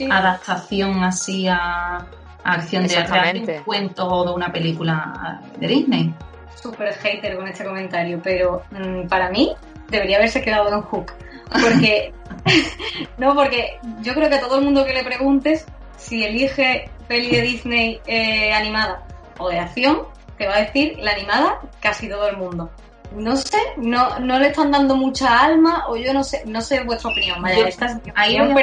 adaptación 0.10 1.03
así 1.03 1.48
a, 1.48 2.06
acción 2.44 2.88
de, 2.88 3.57
un 3.57 3.64
cuento 3.64 4.07
o 4.07 4.26
de 4.26 4.34
una 4.34 4.52
película 4.52 5.41
de 5.57 5.68
Disney. 5.68 6.14
Súper 6.61 6.94
hater 6.94 7.36
con 7.36 7.48
este 7.48 7.64
comentario, 7.64 8.19
pero 8.23 8.64
mm, 8.72 9.07
para 9.07 9.30
mí 9.30 9.56
debería 9.90 10.18
haberse 10.18 10.41
quedado 10.41 10.69
en 10.73 10.81
Hook. 10.81 11.14
Porque, 11.52 12.14
no, 13.18 13.34
porque 13.36 13.80
yo 14.02 14.14
creo 14.14 14.30
que 14.30 14.36
a 14.36 14.41
todo 14.41 14.60
el 14.60 14.65
mundo 14.65 14.86
que 14.86 14.94
le 14.94 15.03
preguntes 15.03 15.65
si 15.98 16.23
elige 16.23 16.90
peli 17.07 17.30
de 17.30 17.41
Disney 17.41 18.02
eh, 18.07 18.53
animada 18.53 19.03
o 19.38 19.49
de 19.49 19.60
acción, 19.60 20.03
te 20.38 20.48
va 20.48 20.56
a 20.56 20.61
decir 20.61 20.98
la 20.99 21.11
animada 21.11 21.60
casi 21.81 22.07
todo 22.07 22.27
el 22.30 22.38
mundo. 22.38 22.69
No 23.15 23.36
sé, 23.36 23.57
no, 23.77 24.19
no 24.19 24.40
le 24.40 24.48
están 24.48 24.72
dando 24.72 24.95
mucha 24.95 25.40
alma 25.40 25.86
o 25.88 25.98
yo 25.98 26.14
no 26.14 26.23
sé, 26.23 26.44
no 26.45 26.61
sé 26.61 26.84
vuestra 26.84 27.10
opinión. 27.10 27.41
Vaya, 27.41 27.68
ahí 28.15 28.40
un, 28.40 28.56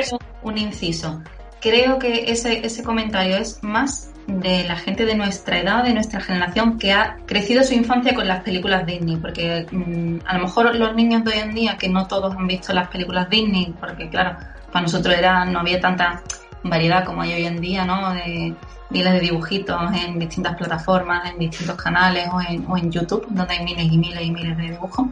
un 0.42 0.58
inciso. 0.58 1.20
Creo 1.60 1.98
que 1.98 2.30
ese, 2.30 2.64
ese 2.64 2.82
comentario 2.82 3.36
es 3.36 3.62
más 3.62 4.12
de 4.26 4.64
la 4.64 4.76
gente 4.76 5.04
de 5.04 5.14
nuestra 5.14 5.58
edad, 5.58 5.84
de 5.84 5.94
nuestra 5.94 6.20
generación, 6.20 6.78
que 6.78 6.92
ha 6.92 7.16
crecido 7.26 7.62
su 7.62 7.74
infancia 7.74 8.14
con 8.14 8.26
las 8.26 8.42
películas 8.42 8.84
Disney, 8.84 9.16
porque 9.16 9.66
mm, 9.70 10.18
a 10.26 10.36
lo 10.36 10.44
mejor 10.44 10.74
los 10.74 10.94
niños 10.94 11.24
de 11.24 11.32
hoy 11.32 11.38
en 11.38 11.54
día, 11.54 11.76
que 11.76 11.88
no 11.88 12.06
todos 12.06 12.34
han 12.34 12.46
visto 12.46 12.72
las 12.72 12.88
películas 12.88 13.30
Disney, 13.30 13.74
porque 13.78 14.08
claro, 14.08 14.36
para 14.72 14.82
nosotros 14.82 15.14
era, 15.16 15.44
no 15.44 15.60
había 15.60 15.80
tanta 15.80 16.22
variedad 16.62 17.04
como 17.04 17.22
hay 17.22 17.34
hoy 17.34 17.44
en 17.46 17.60
día, 17.60 17.84
¿no? 17.84 18.12
De 18.14 18.54
miles 18.90 19.12
de 19.12 19.20
dibujitos 19.20 19.80
en 19.92 20.18
distintas 20.18 20.56
plataformas, 20.56 21.30
en 21.30 21.38
distintos 21.38 21.76
canales 21.76 22.28
o 22.32 22.40
en, 22.40 22.64
o 22.68 22.76
en 22.76 22.90
YouTube, 22.90 23.26
donde 23.30 23.54
hay 23.54 23.64
miles 23.64 23.92
y 23.92 23.98
miles 23.98 24.22
y 24.22 24.30
miles 24.30 24.56
de 24.56 24.62
dibujos. 24.64 25.06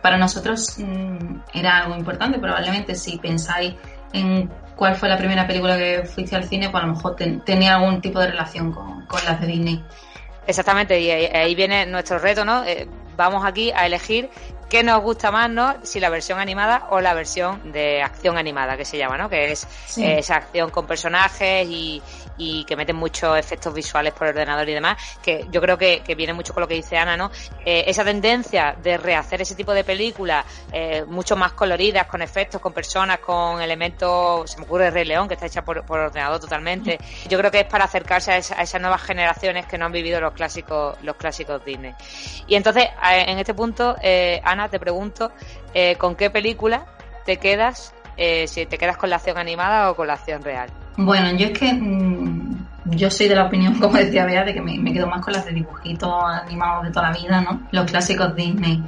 Para 0.00 0.16
nosotros 0.16 0.78
mm, 0.78 1.36
era 1.54 1.78
algo 1.78 1.96
importante, 1.96 2.38
probablemente 2.40 2.96
si 2.96 3.18
pensáis 3.18 3.74
en 4.12 4.50
cuál 4.82 4.96
fue 4.96 5.08
la 5.08 5.16
primera 5.16 5.46
película 5.46 5.78
que 5.78 6.02
fuiste 6.12 6.34
al 6.34 6.42
cine, 6.42 6.68
pues 6.68 6.82
a 6.82 6.86
lo 6.88 6.94
mejor 6.94 7.14
tenía 7.44 7.76
algún 7.76 8.00
tipo 8.00 8.18
de 8.18 8.32
relación 8.32 8.72
con, 8.72 9.06
con 9.06 9.24
las 9.24 9.40
de 9.40 9.46
Disney. 9.46 9.84
Exactamente, 10.44 10.98
y 10.98 11.08
ahí, 11.08 11.54
viene 11.54 11.86
nuestro 11.86 12.18
reto, 12.18 12.44
¿no? 12.44 12.64
Eh, 12.64 12.88
vamos 13.16 13.44
aquí 13.44 13.70
a 13.70 13.86
elegir 13.86 14.28
qué 14.68 14.82
nos 14.82 15.00
gusta 15.00 15.30
más, 15.30 15.48
¿no? 15.48 15.76
Si 15.84 16.00
la 16.00 16.08
versión 16.08 16.40
animada 16.40 16.88
o 16.90 17.00
la 17.00 17.14
versión 17.14 17.70
de 17.70 18.02
acción 18.02 18.36
animada, 18.36 18.76
que 18.76 18.84
se 18.84 18.98
llama, 18.98 19.16
¿no? 19.16 19.30
Que 19.30 19.52
es 19.52 19.68
esa 19.96 20.34
acción 20.34 20.70
con 20.70 20.84
personajes 20.84 21.64
y, 21.70 22.02
y 22.42 22.64
que 22.64 22.76
meten 22.76 22.96
muchos 22.96 23.38
efectos 23.38 23.72
visuales 23.72 24.12
por 24.12 24.28
ordenador 24.28 24.68
y 24.68 24.74
demás, 24.74 25.18
que 25.22 25.46
yo 25.50 25.60
creo 25.60 25.78
que, 25.78 26.02
que 26.02 26.14
viene 26.14 26.32
mucho 26.32 26.52
con 26.52 26.62
lo 26.62 26.68
que 26.68 26.74
dice 26.74 26.96
Ana, 26.96 27.16
¿no? 27.16 27.30
Eh, 27.64 27.84
esa 27.86 28.04
tendencia 28.04 28.76
de 28.82 28.98
rehacer 28.98 29.42
ese 29.42 29.54
tipo 29.54 29.72
de 29.72 29.84
películas 29.84 30.44
eh, 30.72 31.04
mucho 31.06 31.36
más 31.36 31.52
coloridas, 31.52 32.06
con 32.06 32.22
efectos, 32.22 32.60
con 32.60 32.72
personas, 32.72 33.20
con 33.20 33.60
elementos, 33.60 34.50
se 34.50 34.58
me 34.58 34.64
ocurre 34.64 34.90
Rey 34.90 35.04
León, 35.04 35.28
que 35.28 35.34
está 35.34 35.46
hecha 35.46 35.62
por, 35.62 35.84
por 35.84 36.00
ordenador 36.00 36.40
totalmente. 36.40 36.98
Yo 37.28 37.38
creo 37.38 37.50
que 37.50 37.60
es 37.60 37.66
para 37.66 37.84
acercarse 37.84 38.32
a, 38.32 38.38
esas 38.38 38.80
nuevas 38.80 39.02
generaciones 39.02 39.66
que 39.66 39.78
no 39.78 39.86
han 39.86 39.92
vivido 39.92 40.20
los 40.20 40.32
clásicos, 40.32 40.96
los 41.02 41.16
clásicos 41.16 41.64
Disney. 41.64 41.94
Y 42.46 42.56
entonces, 42.56 42.88
en 43.02 43.38
este 43.38 43.54
punto, 43.54 43.96
eh, 44.02 44.40
Ana, 44.44 44.68
te 44.68 44.80
pregunto, 44.80 45.32
eh, 45.74 45.96
¿con 45.96 46.16
qué 46.16 46.30
película 46.30 46.86
te 47.24 47.36
quedas 47.36 47.94
eh, 48.16 48.46
si 48.46 48.66
te 48.66 48.78
quedas 48.78 48.96
con 48.96 49.10
la 49.10 49.16
acción 49.16 49.38
animada 49.38 49.90
o 49.90 49.96
con 49.96 50.06
la 50.06 50.14
acción 50.14 50.42
real. 50.42 50.68
Bueno, 50.96 51.36
yo 51.36 51.46
es 51.46 51.58
que 51.58 51.72
mm, 51.72 52.66
yo 52.84 53.10
soy 53.10 53.28
de 53.28 53.36
la 53.36 53.46
opinión, 53.46 53.74
como 53.80 53.96
decía 53.96 54.26
Bea, 54.26 54.44
de 54.44 54.54
que 54.54 54.60
me, 54.60 54.92
quedo 54.92 55.06
más 55.06 55.20
con 55.20 55.32
las 55.32 55.44
de 55.44 55.52
dibujitos 55.52 56.12
animados 56.24 56.84
de 56.84 56.90
toda 56.90 57.10
la 57.10 57.18
vida, 57.18 57.40
¿no? 57.40 57.62
Los 57.70 57.90
clásicos 57.90 58.34
Disney. 58.34 58.82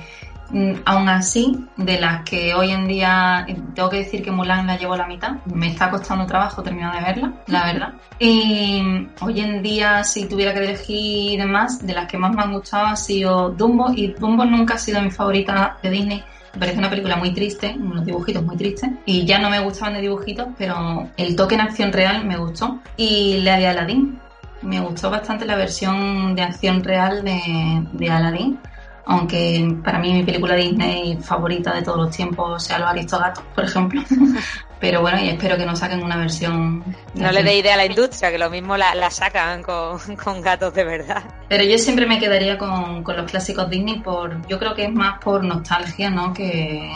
Mm, 0.51 0.73
aún 0.85 1.09
así, 1.09 1.67
de 1.77 1.99
las 1.99 2.23
que 2.23 2.55
hoy 2.55 2.71
en 2.71 2.87
día 2.87 3.47
tengo 3.75 3.89
que 3.89 3.97
decir 3.99 4.23
que 4.23 4.31
Mulan 4.31 4.67
la 4.67 4.77
llevo 4.77 4.93
a 4.93 4.99
la 4.99 5.07
mitad, 5.07 5.37
me 5.47 5.69
está 5.69 5.91
costando 5.91 6.27
trabajo 6.27 6.63
terminar 6.63 6.95
de 6.95 7.01
verla, 7.01 7.33
la 7.47 7.65
verdad. 7.65 7.95
Y 8.19 9.09
hoy 9.21 9.41
en 9.41 9.63
día, 9.63 10.05
si 10.05 10.27
tuviera 10.27 10.53
que 10.53 10.61
elegir 10.61 11.45
más, 11.47 11.85
de 11.85 11.95
las 11.95 12.07
que 12.07 12.19
más 12.19 12.35
me 12.35 12.43
han 12.43 12.53
gustado 12.53 12.87
ha 12.87 12.97
sido 12.97 13.51
Dumbo, 13.51 13.91
y 13.97 14.09
Dumbo 14.09 14.45
nunca 14.45 14.75
ha 14.75 14.79
sido 14.79 15.01
mi 15.01 15.11
favorita 15.11 15.79
de 15.83 15.91
Disney 15.91 16.25
me 16.55 16.61
parece 16.61 16.79
una 16.79 16.91
película 16.91 17.17
muy 17.17 17.33
triste, 17.33 17.75
unos 17.79 18.05
dibujitos 18.05 18.43
muy 18.43 18.57
tristes. 18.57 18.91
Y 19.07 19.25
ya 19.27 19.39
no 19.39 19.51
me 19.51 19.61
gustaban 19.61 19.95
de 19.95 20.01
dibujitos, 20.01 20.49
pero 20.57 21.09
el 21.17 21.37
toque 21.37 21.55
en 21.55 21.63
acción 21.63 21.93
real 21.93 22.25
me 22.25 22.37
gustó. 22.37 22.81
Y 22.97 23.41
la 23.41 23.59
de 23.59 23.67
Aladdin. 23.67 24.21
Me 24.63 24.81
gustó 24.81 25.11
bastante 25.11 25.45
la 25.45 25.57
versión 25.57 26.35
de 26.35 26.43
acción 26.43 26.83
real 26.83 27.23
de, 27.23 27.87
de 27.93 28.11
Aladdin 28.11 28.59
aunque 29.07 29.77
para 29.85 29.99
mí 29.99 30.13
mi 30.13 30.23
película 30.23 30.55
Disney 30.55 31.19
favorita 31.19 31.75
de 31.75 31.83
todos 31.83 31.99
los 31.99 32.17
tiempos 32.17 32.63
sea 32.63 32.79
Los 32.79 32.91
Aristogatos, 32.91 33.45
por 33.55 33.65
ejemplo. 33.65 34.03
Pero 34.85 35.01
bueno, 35.01 35.19
y 35.19 35.31
espero 35.31 35.57
que 35.57 35.65
no 35.65 35.75
saquen 35.75 36.03
una 36.03 36.19
versión... 36.19 36.85
No 37.15 37.33
le 37.33 37.43
dé 37.43 37.57
idea 37.57 37.73
a 37.73 37.79
la 37.79 37.87
industria, 37.87 38.31
que 38.31 38.37
lo 38.37 38.51
mismo 38.51 38.77
la, 38.77 39.11
sacan 39.11 39.63
con, 39.63 40.43
gatos 40.43 40.75
de 40.75 40.85
verdad. 40.85 41.25
Pero 41.49 41.65
yo 41.65 41.79
siempre 41.79 42.05
me 42.05 42.19
quedaría 42.19 42.59
con, 42.59 43.03
los 43.03 43.31
clásicos 43.31 43.71
Disney, 43.71 44.01
por 44.01 44.47
yo 44.47 44.59
creo 44.59 44.75
que 44.75 44.85
es 44.85 44.93
más 44.93 45.21
por 45.21 45.43
nostalgia, 45.43 46.11
¿no? 46.11 46.35
Que, 46.35 46.93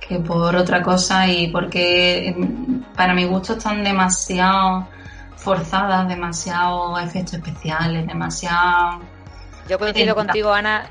que 0.00 0.18
por 0.18 0.56
otra 0.56 0.80
cosa 0.80 1.28
y 1.28 1.48
porque 1.48 2.34
para 2.96 3.12
mi 3.12 3.26
gusto 3.26 3.52
están 3.52 3.84
demasiado 3.84 4.88
forzadas, 5.36 6.08
demasiado 6.08 6.98
efectos 6.98 7.34
especiales, 7.34 8.06
demasiado 8.06 9.00
Yo 9.68 9.78
coincido 9.78 10.14
contigo, 10.14 10.54
Ana. 10.54 10.88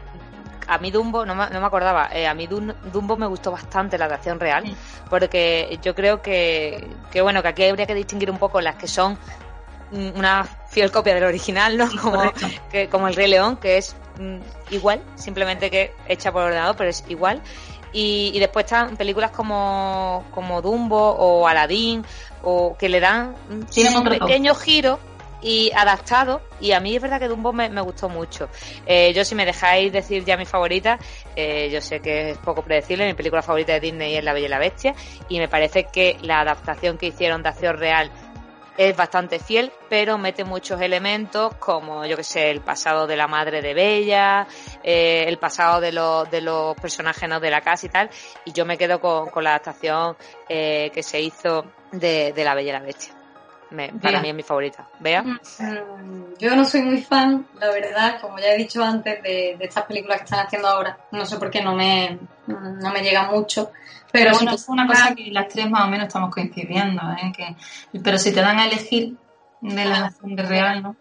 A 0.68 0.77
mí 0.77 0.91
Dumbo, 0.91 1.26
no 1.26 1.35
me, 1.35 1.49
no 1.49 1.60
me 1.60 1.65
acordaba, 1.65 2.10
eh, 2.14 2.27
a 2.27 2.34
mí 2.34 2.48
Dumbo 2.48 3.18
me 3.18 3.27
gustó 3.27 3.52
bastante 3.52 3.98
la 3.98 4.06
adaptación 4.06 4.40
real, 4.40 4.64
porque 5.10 5.80
yo 5.81 5.94
creo 5.95 6.22
que, 6.22 6.88
que, 7.11 7.22
bueno, 7.22 7.41
que 7.41 7.48
aquí 7.49 7.65
habría 7.65 7.85
que 7.85 7.95
distinguir 7.95 8.31
un 8.31 8.38
poco 8.38 8.61
las 8.61 8.76
que 8.76 8.88
son 8.88 9.18
una 9.91 10.44
fiel 10.69 10.91
copia 10.91 11.14
del 11.14 11.23
original, 11.23 11.77
¿no? 11.77 11.90
Como, 12.02 12.23
que, 12.72 12.90
como 12.90 13.07
el 13.07 13.15
Rey 13.15 13.27
León, 13.27 13.57
que 13.57 13.77
es 13.77 13.95
mm, 14.19 14.38
igual, 14.72 15.02
simplemente 15.15 15.69
que 15.69 15.94
hecha 16.07 16.31
por 16.31 16.44
ordenador, 16.44 16.76
pero 16.76 16.90
es 16.90 17.03
igual. 17.07 17.41
Y, 17.91 18.31
y, 18.34 18.40
después 18.40 18.65
están 18.65 18.98
películas 18.98 19.30
como, 19.30 20.26
como 20.31 20.64
Dumbo 20.64 21.11
o 21.11 21.48
Aladdin, 21.48 22.03
o 22.41 22.76
que 22.76 22.90
le 22.90 22.99
dan 22.99 23.35
un 23.49 24.03
pequeño 24.03 24.56
giro 24.56 24.99
y 25.44 25.72
adaptado. 25.76 26.41
Y 26.60 26.72
a 26.72 26.80
mí 26.80 26.95
es 26.95 27.02
verdad 27.02 27.20
que 27.20 27.28
Dumbo 27.28 27.53
me, 27.53 27.70
gustó 27.82 28.10
mucho. 28.10 28.49
Eh, 28.86 29.14
yo, 29.14 29.26
si 29.26 29.36
me 29.36 29.45
dejáis 29.45 29.91
decir 29.91 30.24
ya 30.24 30.38
mi 30.38 30.45
favorita, 30.45 30.98
eh, 31.36 31.70
yo 31.70 31.82
sé 31.82 31.99
que 31.99 32.32
es 32.32 32.38
poco 32.38 32.64
predecible. 32.64 33.06
Mi 33.06 33.14
película 33.14 33.41
favorita 33.41 33.74
de 33.74 33.82
Disney 33.82 34.15
es 34.15 34.24
La 34.24 34.34
Bella 34.34 34.48
y 34.48 34.49
la 34.49 34.60
Bestia. 34.60 34.95
Y 35.28 35.40
me 35.40 35.48
parece 35.48 35.86
que 35.86 36.18
la 36.22 36.40
adaptación 36.40 36.98
que 36.98 37.07
hicieron 37.07 37.44
de 37.44 37.49
acción 37.49 37.78
real 37.78 38.10
es 38.78 38.95
bastante 38.95 39.38
fiel, 39.40 39.72
pero 39.88 40.18
mete 40.18 40.44
muchos 40.44 40.82
elementos 40.82 41.53
como, 41.56 42.06
yo 42.06 42.18
que 42.18 42.24
sé, 42.24 42.49
el 42.49 42.61
pasado 42.61 43.06
de 43.06 43.15
la 43.15 43.28
madre 43.28 43.61
de 43.61 43.74
Bella, 43.74 44.48
eh, 44.84 45.26
el 45.28 45.38
pasado 45.38 45.80
de 45.80 45.91
los, 45.91 46.30
de 46.32 46.41
los 46.41 46.76
personajes 46.78 47.30
¿no? 47.30 47.40
de 47.40 47.52
la 47.52 47.61
casa 47.61 47.86
y 47.86 47.90
tal, 47.90 48.10
y 48.45 48.52
yo 48.52 48.65
me 48.65 48.78
quedo 48.78 48.99
con, 48.99 49.30
con 49.30 49.44
la 49.44 49.52
adaptación 49.52 50.18
eh, 50.49 50.90
que 50.91 51.03
se 51.03 51.22
hizo 51.22 51.65
de, 51.91 52.34
de 52.34 52.44
La 52.44 52.56
Bella 52.56 52.70
y 52.70 52.74
la 52.74 52.80
Bestia. 52.80 53.23
Me, 53.74 53.90
para 53.90 54.22
mí 54.22 54.30
es 54.30 54.36
mi 54.36 54.44
favorita. 54.44 54.88
¿Vea? 55.00 55.24
Mm, 55.24 56.36
yo 56.38 56.56
no 56.56 56.64
soy 56.64 56.84
muy 56.84 57.02
fan, 57.02 57.48
la 57.60 57.70
verdad, 57.70 58.22
como 58.22 58.38
ya 58.38 58.54
he 58.54 58.58
dicho 58.58 58.84
antes, 58.84 59.22
de, 59.24 59.56
de 59.58 59.66
estas 59.66 59.86
películas 59.86 60.20
que 60.20 60.26
están 60.26 60.45
haciendo 60.45 60.68
ahora. 60.68 60.98
No 61.12 61.26
sé 61.26 61.38
por 61.38 61.50
qué 61.50 61.62
no 61.62 61.74
me, 61.74 62.20
no 62.45 62.91
me 62.91 63.02
llega 63.02 63.32
mucho. 63.32 63.72
Pero, 64.12 64.32
bueno, 64.34 64.52
es 64.54 64.70
una 64.70 64.86
cosa 64.86 65.16
que 65.16 65.32
las 65.32 65.48
tres 65.48 65.68
más 65.68 65.86
o 65.86 65.88
menos 65.88 66.06
estamos 66.06 66.32
coincidiendo, 66.32 67.02
¿eh? 67.14 67.34
Que, 67.36 68.00
pero 68.00 68.20
si 68.20 68.32
te 68.32 68.41
dan 68.41 68.60
a 68.60 68.68
elegir 68.68 69.16
de 69.62 69.86
la 69.86 70.14
de 70.22 70.44
real, 70.44 70.84
¿no? 70.84 70.95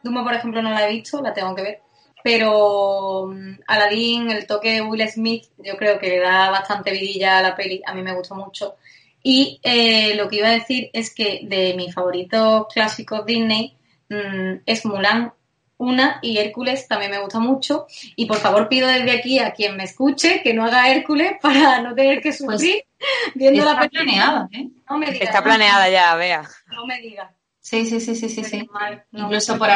Dumbo, 0.00 0.22
por 0.22 0.34
ejemplo, 0.34 0.62
no 0.62 0.70
la 0.70 0.88
he 0.88 0.92
visto, 0.92 1.20
la 1.20 1.34
tengo 1.34 1.56
que 1.56 1.62
ver. 1.62 1.82
Pero 2.22 3.22
um, 3.24 3.58
Aladdin, 3.66 4.30
el 4.30 4.46
toque 4.46 4.74
de 4.74 4.82
Will 4.82 5.08
Smith, 5.08 5.46
yo 5.58 5.76
creo 5.76 5.98
que 5.98 6.08
le 6.08 6.20
da 6.20 6.50
bastante 6.50 6.92
vidilla 6.92 7.38
a 7.38 7.42
la 7.42 7.56
peli. 7.56 7.82
A 7.84 7.94
mí 7.94 8.02
me 8.02 8.14
gustó 8.14 8.36
mucho. 8.36 8.76
Y 9.22 9.60
eh, 9.62 10.14
lo 10.16 10.28
que 10.28 10.36
iba 10.36 10.48
a 10.48 10.52
decir 10.52 10.90
es 10.92 11.14
que 11.14 11.40
de 11.44 11.74
mis 11.74 11.94
favoritos 11.94 12.66
clásicos 12.72 13.26
Disney 13.26 13.76
mmm, 14.08 14.62
es 14.66 14.84
Mulan 14.84 15.32
una 15.80 16.18
y 16.20 16.36
Hércules 16.36 16.86
también 16.86 17.10
me 17.10 17.20
gusta 17.20 17.40
mucho. 17.40 17.86
Y 18.14 18.26
por 18.26 18.36
favor 18.36 18.68
pido 18.68 18.86
desde 18.86 19.12
aquí 19.12 19.38
a 19.38 19.52
quien 19.52 19.76
me 19.76 19.84
escuche 19.84 20.42
que 20.42 20.52
no 20.52 20.64
haga 20.64 20.90
Hércules 20.90 21.32
para 21.42 21.80
no 21.80 21.94
tener 21.94 22.20
que 22.20 22.32
sufrir 22.32 22.84
pues 22.98 23.34
viendo 23.34 23.64
la 23.64 23.78
película. 23.78 24.02
planeada, 24.02 24.48
¿eh? 24.52 24.68
No 24.88 24.98
me 24.98 25.06
digas, 25.10 25.28
está 25.28 25.42
planeada 25.42 25.88
ya, 25.88 26.14
vea. 26.16 26.48
No 26.66 26.86
me 26.86 27.00
digas. 27.00 27.30
Sí, 27.60 27.86
sí, 27.86 28.00
sí, 28.00 28.14
sí, 28.14 28.28
sí. 28.28 28.44
sí. 28.44 28.68
Incluso 29.12 29.56
por, 29.58 29.68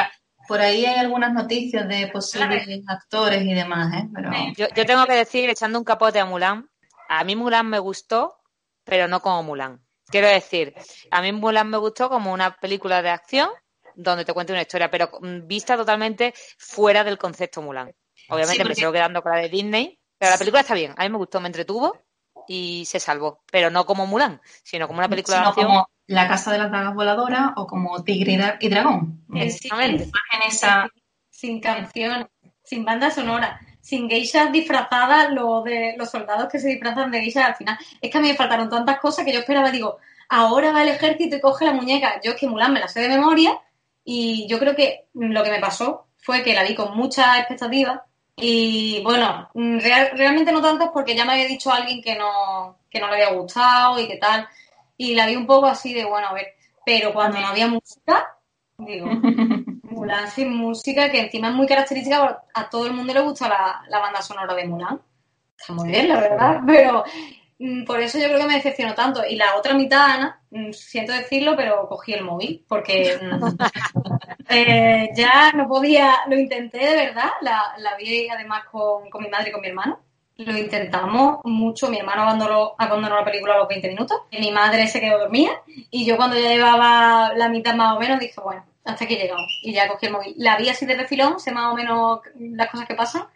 por, 0.46 0.60
ahí 0.60 0.84
hay 0.84 0.98
algunas 0.98 1.32
noticias 1.32 1.88
de 1.88 2.08
posibles 2.08 2.66
actores 2.86 3.42
y 3.42 3.54
demás, 3.54 3.94
¿eh? 3.94 4.08
Pero... 4.14 4.30
Yo, 4.56 4.66
yo 4.74 4.84
tengo 4.84 5.06
que 5.06 5.14
decir, 5.14 5.48
echando 5.48 5.78
un 5.78 5.84
capote 5.84 6.18
a 6.18 6.24
Mulan, 6.26 6.68
a 7.08 7.24
mí 7.24 7.36
Mulan 7.36 7.68
me 7.68 7.78
gustó, 7.78 8.36
pero 8.85 9.09
no 9.09 9.20
como 9.20 9.43
Mulan. 9.43 9.81
Quiero 10.06 10.28
decir, 10.28 10.74
a 11.11 11.23
mí 11.23 11.32
Mulan 11.32 11.70
me 11.70 11.78
gustó 11.78 12.09
como 12.09 12.32
una 12.32 12.56
película 12.56 13.02
de 13.02 13.11
acción 13.11 13.48
donde 13.94 14.24
te 14.24 14.32
cuente 14.32 14.52
una 14.52 14.62
historia, 14.62 14.90
pero 14.90 15.11
vista 15.44 15.77
totalmente 15.77 16.35
fuera 16.59 17.05
del 17.05 17.19
concepto 17.19 17.62
Mulan. 17.62 17.93
Obviamente 18.28 18.65
me 18.65 18.74
sigo 18.74 18.93
quedando 18.93 19.23
con 19.23 19.32
la 19.32 19.39
de 19.39 19.48
Disney, 19.48 19.98
pero 20.19 20.32
la 20.32 20.39
película 20.39 20.61
está 20.61 20.74
bien. 20.74 20.94
A 20.97 21.02
mí 21.02 21.09
me 21.11 21.19
gustó, 21.19 21.40
me 21.40 21.48
entretuvo 21.48 21.98
y 22.47 22.85
se 22.86 23.01
salvó. 23.01 23.43
Pero 23.51 23.70
no 23.70 23.86
como 23.86 24.06
Mulan, 24.06 24.40
sino 24.62 24.86
como 24.86 24.98
una 24.98 25.09
película 25.09 25.40
de 25.40 25.47
acción. 25.47 25.66
como 25.66 25.89
La 26.06 26.28
Casa 26.28 26.52
de 26.52 26.59
las 26.59 26.70
Dragas 26.70 26.94
Voladoras 26.94 27.51
o 27.56 27.66
como 27.66 28.02
Tigre 28.05 28.59
y 28.61 28.69
Dragón. 28.69 29.24
Exactamente. 29.35 30.11
Esa... 30.47 30.89
Sin 31.31 31.61
canción, 31.61 32.31
sin 32.62 32.85
banda 32.85 33.11
sonora, 33.11 33.61
sin 33.85 34.09
geishas 34.09 34.51
disfrazadas, 34.51 35.31
lo 35.31 35.61
de 35.61 35.94
los 35.98 36.11
soldados 36.11 36.48
que 36.51 36.59
se 36.59 36.69
disfrazan 36.69 37.11
de 37.11 37.20
geishas 37.20 37.44
al 37.44 37.55
final. 37.55 37.77
Es 38.01 38.11
que 38.11 38.16
a 38.16 38.20
mí 38.23 38.28
me 38.28 38.35
faltaron 38.35 38.70
tantas 38.70 38.98
cosas 38.98 39.27
que 39.27 39.32
yo 39.32 39.40
esperaba, 39.40 39.70
digo, 39.70 39.98
ahora 40.31 40.73
va 40.73 40.82
el 40.82 40.89
ejército 40.89 41.36
y 41.36 41.40
coge 41.40 41.66
la 41.66 41.74
muñeca. 41.74 42.19
Yo 42.24 42.31
es 42.31 42.39
que 42.39 42.48
Mulan 42.48 42.73
me 42.73 42.81
la 42.81 42.89
sé 42.89 43.02
de 43.02 43.11
memoria 43.11 43.61
y 44.02 44.47
yo 44.48 44.59
creo 44.59 44.74
que 44.74 45.09
lo 45.12 45.44
que 45.44 45.51
me 45.51 45.61
pasó 45.61 46.06
fue 46.16 46.43
que 46.43 46.55
la 46.55 46.65
vi 46.65 46.74
con 46.74 46.97
mucha 46.97 47.39
expectativa 47.39 48.06
y 48.35 49.02
bueno, 49.02 49.51
realmente 49.55 50.51
no 50.51 50.62
tantas 50.62 50.89
porque 50.89 51.15
ya 51.15 51.27
me 51.27 51.35
había 51.35 51.47
dicho 51.47 51.70
alguien 51.70 52.01
que 52.01 52.16
no, 52.16 52.78
que 52.89 53.01
no 53.01 53.09
le 53.09 53.23
había 53.23 53.39
gustado 53.39 54.01
y 54.01 54.09
qué 54.09 54.16
tal. 54.16 54.48
Y 54.97 55.15
la 55.15 55.27
vi 55.27 55.36
un 55.36 55.47
poco 55.47 55.66
así 55.66 55.93
de, 55.93 56.06
bueno, 56.06 56.28
a 56.28 56.32
ver, 56.32 56.55
pero 56.86 57.12
cuando 57.12 57.39
no 57.39 57.48
había 57.48 57.69
música, 57.69 58.35
digo, 58.78 59.09
Mulan 59.94 60.30
sin 60.30 60.54
música, 60.54 61.10
que 61.10 61.20
encima 61.20 61.48
es 61.48 61.54
muy 61.54 61.66
característica, 61.66 62.42
a 62.52 62.68
todo 62.68 62.86
el 62.86 62.92
mundo 62.92 63.14
le 63.14 63.20
gusta 63.20 63.48
la, 63.48 63.82
la 63.88 63.98
banda 63.98 64.20
sonora 64.22 64.54
de 64.54 64.66
Mulan. 64.66 65.00
Está 65.58 65.72
muy 65.72 65.88
bien, 65.88 66.08
la 66.08 66.20
verdad, 66.20 66.60
pero 66.66 67.04
Mm, 67.58 67.84
por 67.84 68.00
eso 68.00 68.18
yo 68.18 68.26
creo 68.26 68.40
que 68.40 68.46
me 68.46 68.54
decepcionó 68.54 68.94
tanto. 68.94 69.22
Y 69.26 69.36
la 69.36 69.56
otra 69.56 69.74
mitad, 69.74 70.04
Ana, 70.04 70.40
mm, 70.50 70.72
siento 70.72 71.12
decirlo, 71.12 71.56
pero 71.56 71.88
cogí 71.88 72.12
el 72.12 72.24
móvil 72.24 72.64
porque 72.68 73.18
mm, 73.20 73.44
eh, 74.50 75.10
ya 75.14 75.52
no 75.52 75.68
podía, 75.68 76.14
lo 76.28 76.38
intenté 76.38 76.78
de 76.78 76.96
verdad, 76.96 77.30
la, 77.42 77.74
la 77.78 77.96
vi 77.96 78.28
además 78.28 78.64
con, 78.70 79.08
con, 79.10 79.22
mi 79.22 79.28
madre 79.28 79.50
y 79.50 79.52
con 79.52 79.60
mi 79.60 79.68
hermano. 79.68 80.00
Lo 80.36 80.58
intentamos 80.58 81.38
mucho, 81.44 81.88
mi 81.88 81.98
hermano 81.98 82.22
abandonó, 82.22 82.74
abandonó 82.76 83.16
la 83.16 83.24
película 83.24 83.54
a 83.54 83.58
los 83.58 83.68
20 83.68 83.88
minutos, 83.88 84.22
mi 84.32 84.50
madre 84.50 84.88
se 84.88 85.00
quedó 85.00 85.20
dormida 85.20 85.62
y 85.92 86.04
yo 86.04 86.16
cuando 86.16 86.36
ya 86.36 86.48
llevaba 86.48 87.32
la 87.36 87.48
mitad 87.48 87.76
más 87.76 87.96
o 87.96 88.00
menos 88.00 88.18
dije, 88.18 88.40
bueno, 88.42 88.64
hasta 88.85 89.05
aquí 89.05 89.16
llegamos 89.16 89.59
y 89.62 89.73
ya 89.73 89.89
cogí 89.89 90.06
el 90.06 90.12
móvil. 90.12 90.35
La 90.36 90.56
vi 90.56 90.69
así 90.69 90.86
de 90.86 90.97
refilón, 90.97 91.40
sé 91.40 91.52
más 91.52 91.73
o 91.73 91.77
menos 91.77 92.20
las 92.36 92.70
cosas 92.70 92.86
que 92.86 92.94
pasan 92.94 93.27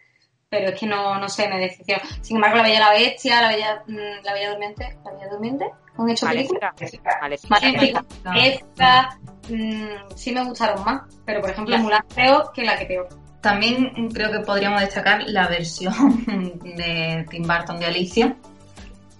pero 0.49 0.69
es 0.69 0.79
que 0.79 0.87
no, 0.87 1.19
no 1.19 1.29
sé, 1.29 1.47
me 1.47 1.59
decepcionó. 1.59 2.01
Sin 2.21 2.37
embargo, 2.37 2.57
La 2.57 2.63
Bella 2.63 2.79
la 2.79 2.91
Bestia, 2.91 3.41
La 3.41 3.49
Bella, 3.49 3.83
mm, 3.87 4.23
la 4.25 4.33
Bella 4.33 4.49
Durmiente, 4.49 4.97
La 5.05 5.11
Bella 5.11 5.29
Durmiente, 5.29 5.71
¿han 5.97 6.09
hecho 6.09 6.25
película? 6.25 6.73
Maléfica. 7.49 8.05
Esta, 8.35 9.19
mmm, 9.49 10.15
sí 10.15 10.31
me 10.31 10.43
gustaron 10.43 10.83
más, 10.83 11.03
pero 11.25 11.41
por 11.41 11.51
ejemplo, 11.51 11.77
Mulan 11.77 12.03
creo 12.13 12.51
que 12.53 12.63
la 12.63 12.77
que 12.77 12.85
peor. 12.85 13.09
También 13.41 14.09
creo 14.09 14.31
que 14.31 14.39
podríamos 14.39 14.81
destacar 14.81 15.23
la 15.27 15.47
versión 15.47 15.93
de 16.63 17.25
Tim 17.29 17.43
Burton 17.43 17.79
de 17.79 17.85
Alicia. 17.85 18.35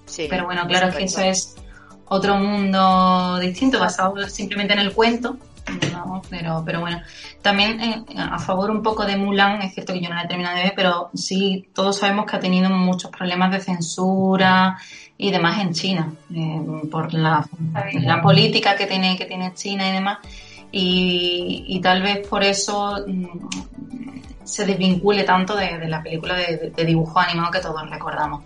Sí, 0.06 0.26
pero 0.30 0.46
bueno, 0.46 0.66
claro 0.68 0.88
es 0.88 0.96
que 0.96 1.04
eso 1.04 1.22
es 1.22 1.56
otro 2.06 2.36
mundo 2.38 3.38
distinto, 3.40 3.80
basado 3.80 4.28
simplemente 4.28 4.74
en 4.74 4.80
el 4.80 4.94
cuento 4.94 5.38
pero, 6.30 6.64
pero 6.66 6.80
bueno. 6.82 7.02
También 7.42 7.80
eh, 7.82 8.04
a 8.18 8.40
favor 8.40 8.72
un 8.72 8.84
poco 8.84 9.06
de 9.06 9.18
Mulan, 9.18 9.62
es 9.62 9.74
cierto 9.74 9.94
que 9.94 10.02
yo 10.02 10.10
no 10.10 10.16
la 10.16 10.24
he 10.24 10.28
terminado 10.28 10.58
de 10.58 10.64
ver, 10.64 10.74
pero 10.76 11.10
sí, 11.14 11.70
todos 11.74 11.98
sabemos 11.98 12.26
que 12.26 12.36
ha 12.36 12.40
tenido 12.40 12.70
muchos 12.70 13.12
problemas 13.12 13.52
de 13.52 13.60
censura 13.60 14.78
y 15.18 15.32
demás 15.32 15.60
en 15.60 15.74
China, 15.74 16.14
eh, 16.34 16.62
por 16.90 17.14
la, 17.14 17.46
la, 17.94 18.22
política 18.22 18.76
que 18.76 18.88
tiene, 18.88 19.18
que 19.18 19.26
tiene 19.26 19.54
China 19.54 19.88
y 19.88 19.92
demás. 19.92 20.20
Y, 20.72 21.80
tal 21.82 22.02
vez 22.02 22.28
por 22.28 22.44
eso 22.44 22.98
mm, 23.08 24.46
se 24.46 24.66
desvincule 24.66 25.24
tanto 25.24 25.56
de, 25.56 25.88
la 25.88 26.02
película 26.04 26.36
de, 26.36 26.72
dibujo 26.86 27.20
animado 27.20 27.52
que 27.52 27.60
todos 27.60 27.90
recordamos. 27.90 28.44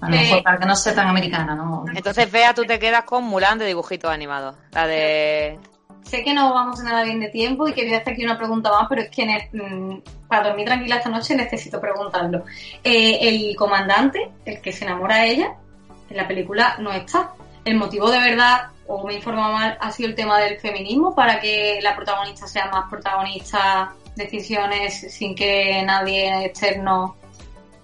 A 0.00 0.08
lo 0.08 0.16
mejor 0.16 0.42
para 0.44 0.58
que 0.58 0.66
no 0.66 0.76
sea 0.76 0.94
tan 0.94 1.08
americana, 1.08 1.56
¿no? 1.56 1.84
Entonces, 1.92 2.30
vea, 2.30 2.54
tú 2.54 2.64
te 2.64 2.78
quedas 2.78 3.02
con 3.02 3.24
Mulan 3.24 3.58
de 3.58 3.66
dibujitos 3.66 4.10
animados. 4.10 4.54
La 4.70 4.86
de 4.86 5.58
sé 6.08 6.24
que 6.24 6.32
no 6.32 6.54
vamos 6.54 6.82
nada 6.82 7.02
bien 7.02 7.20
de 7.20 7.28
tiempo 7.28 7.68
y 7.68 7.74
quería 7.74 7.98
hacer 7.98 8.14
aquí 8.14 8.24
una 8.24 8.38
pregunta 8.38 8.70
más, 8.70 8.86
pero 8.88 9.02
es 9.02 9.10
que 9.10 9.26
mm, 9.52 10.26
para 10.26 10.48
dormir 10.48 10.66
tranquila 10.66 10.96
esta 10.96 11.10
noche 11.10 11.36
necesito 11.36 11.80
preguntarlo. 11.80 12.44
Eh, 12.82 13.18
el 13.20 13.54
comandante, 13.56 14.30
el 14.44 14.60
que 14.60 14.72
se 14.72 14.84
enamora 14.84 15.18
de 15.18 15.30
ella, 15.30 15.54
en 16.08 16.16
la 16.16 16.26
película 16.26 16.76
no 16.78 16.92
está. 16.92 17.32
El 17.64 17.76
motivo 17.76 18.10
de 18.10 18.18
verdad, 18.18 18.68
o 18.86 19.06
me 19.06 19.12
he 19.12 19.16
informado 19.16 19.52
mal, 19.52 19.76
ha 19.80 19.92
sido 19.92 20.08
el 20.08 20.14
tema 20.14 20.38
del 20.38 20.58
feminismo 20.58 21.14
para 21.14 21.38
que 21.40 21.80
la 21.82 21.94
protagonista 21.94 22.46
sea 22.46 22.70
más 22.70 22.88
protagonista, 22.88 23.92
decisiones 24.16 25.12
sin 25.12 25.34
que 25.34 25.82
nadie 25.84 26.46
externo 26.46 27.16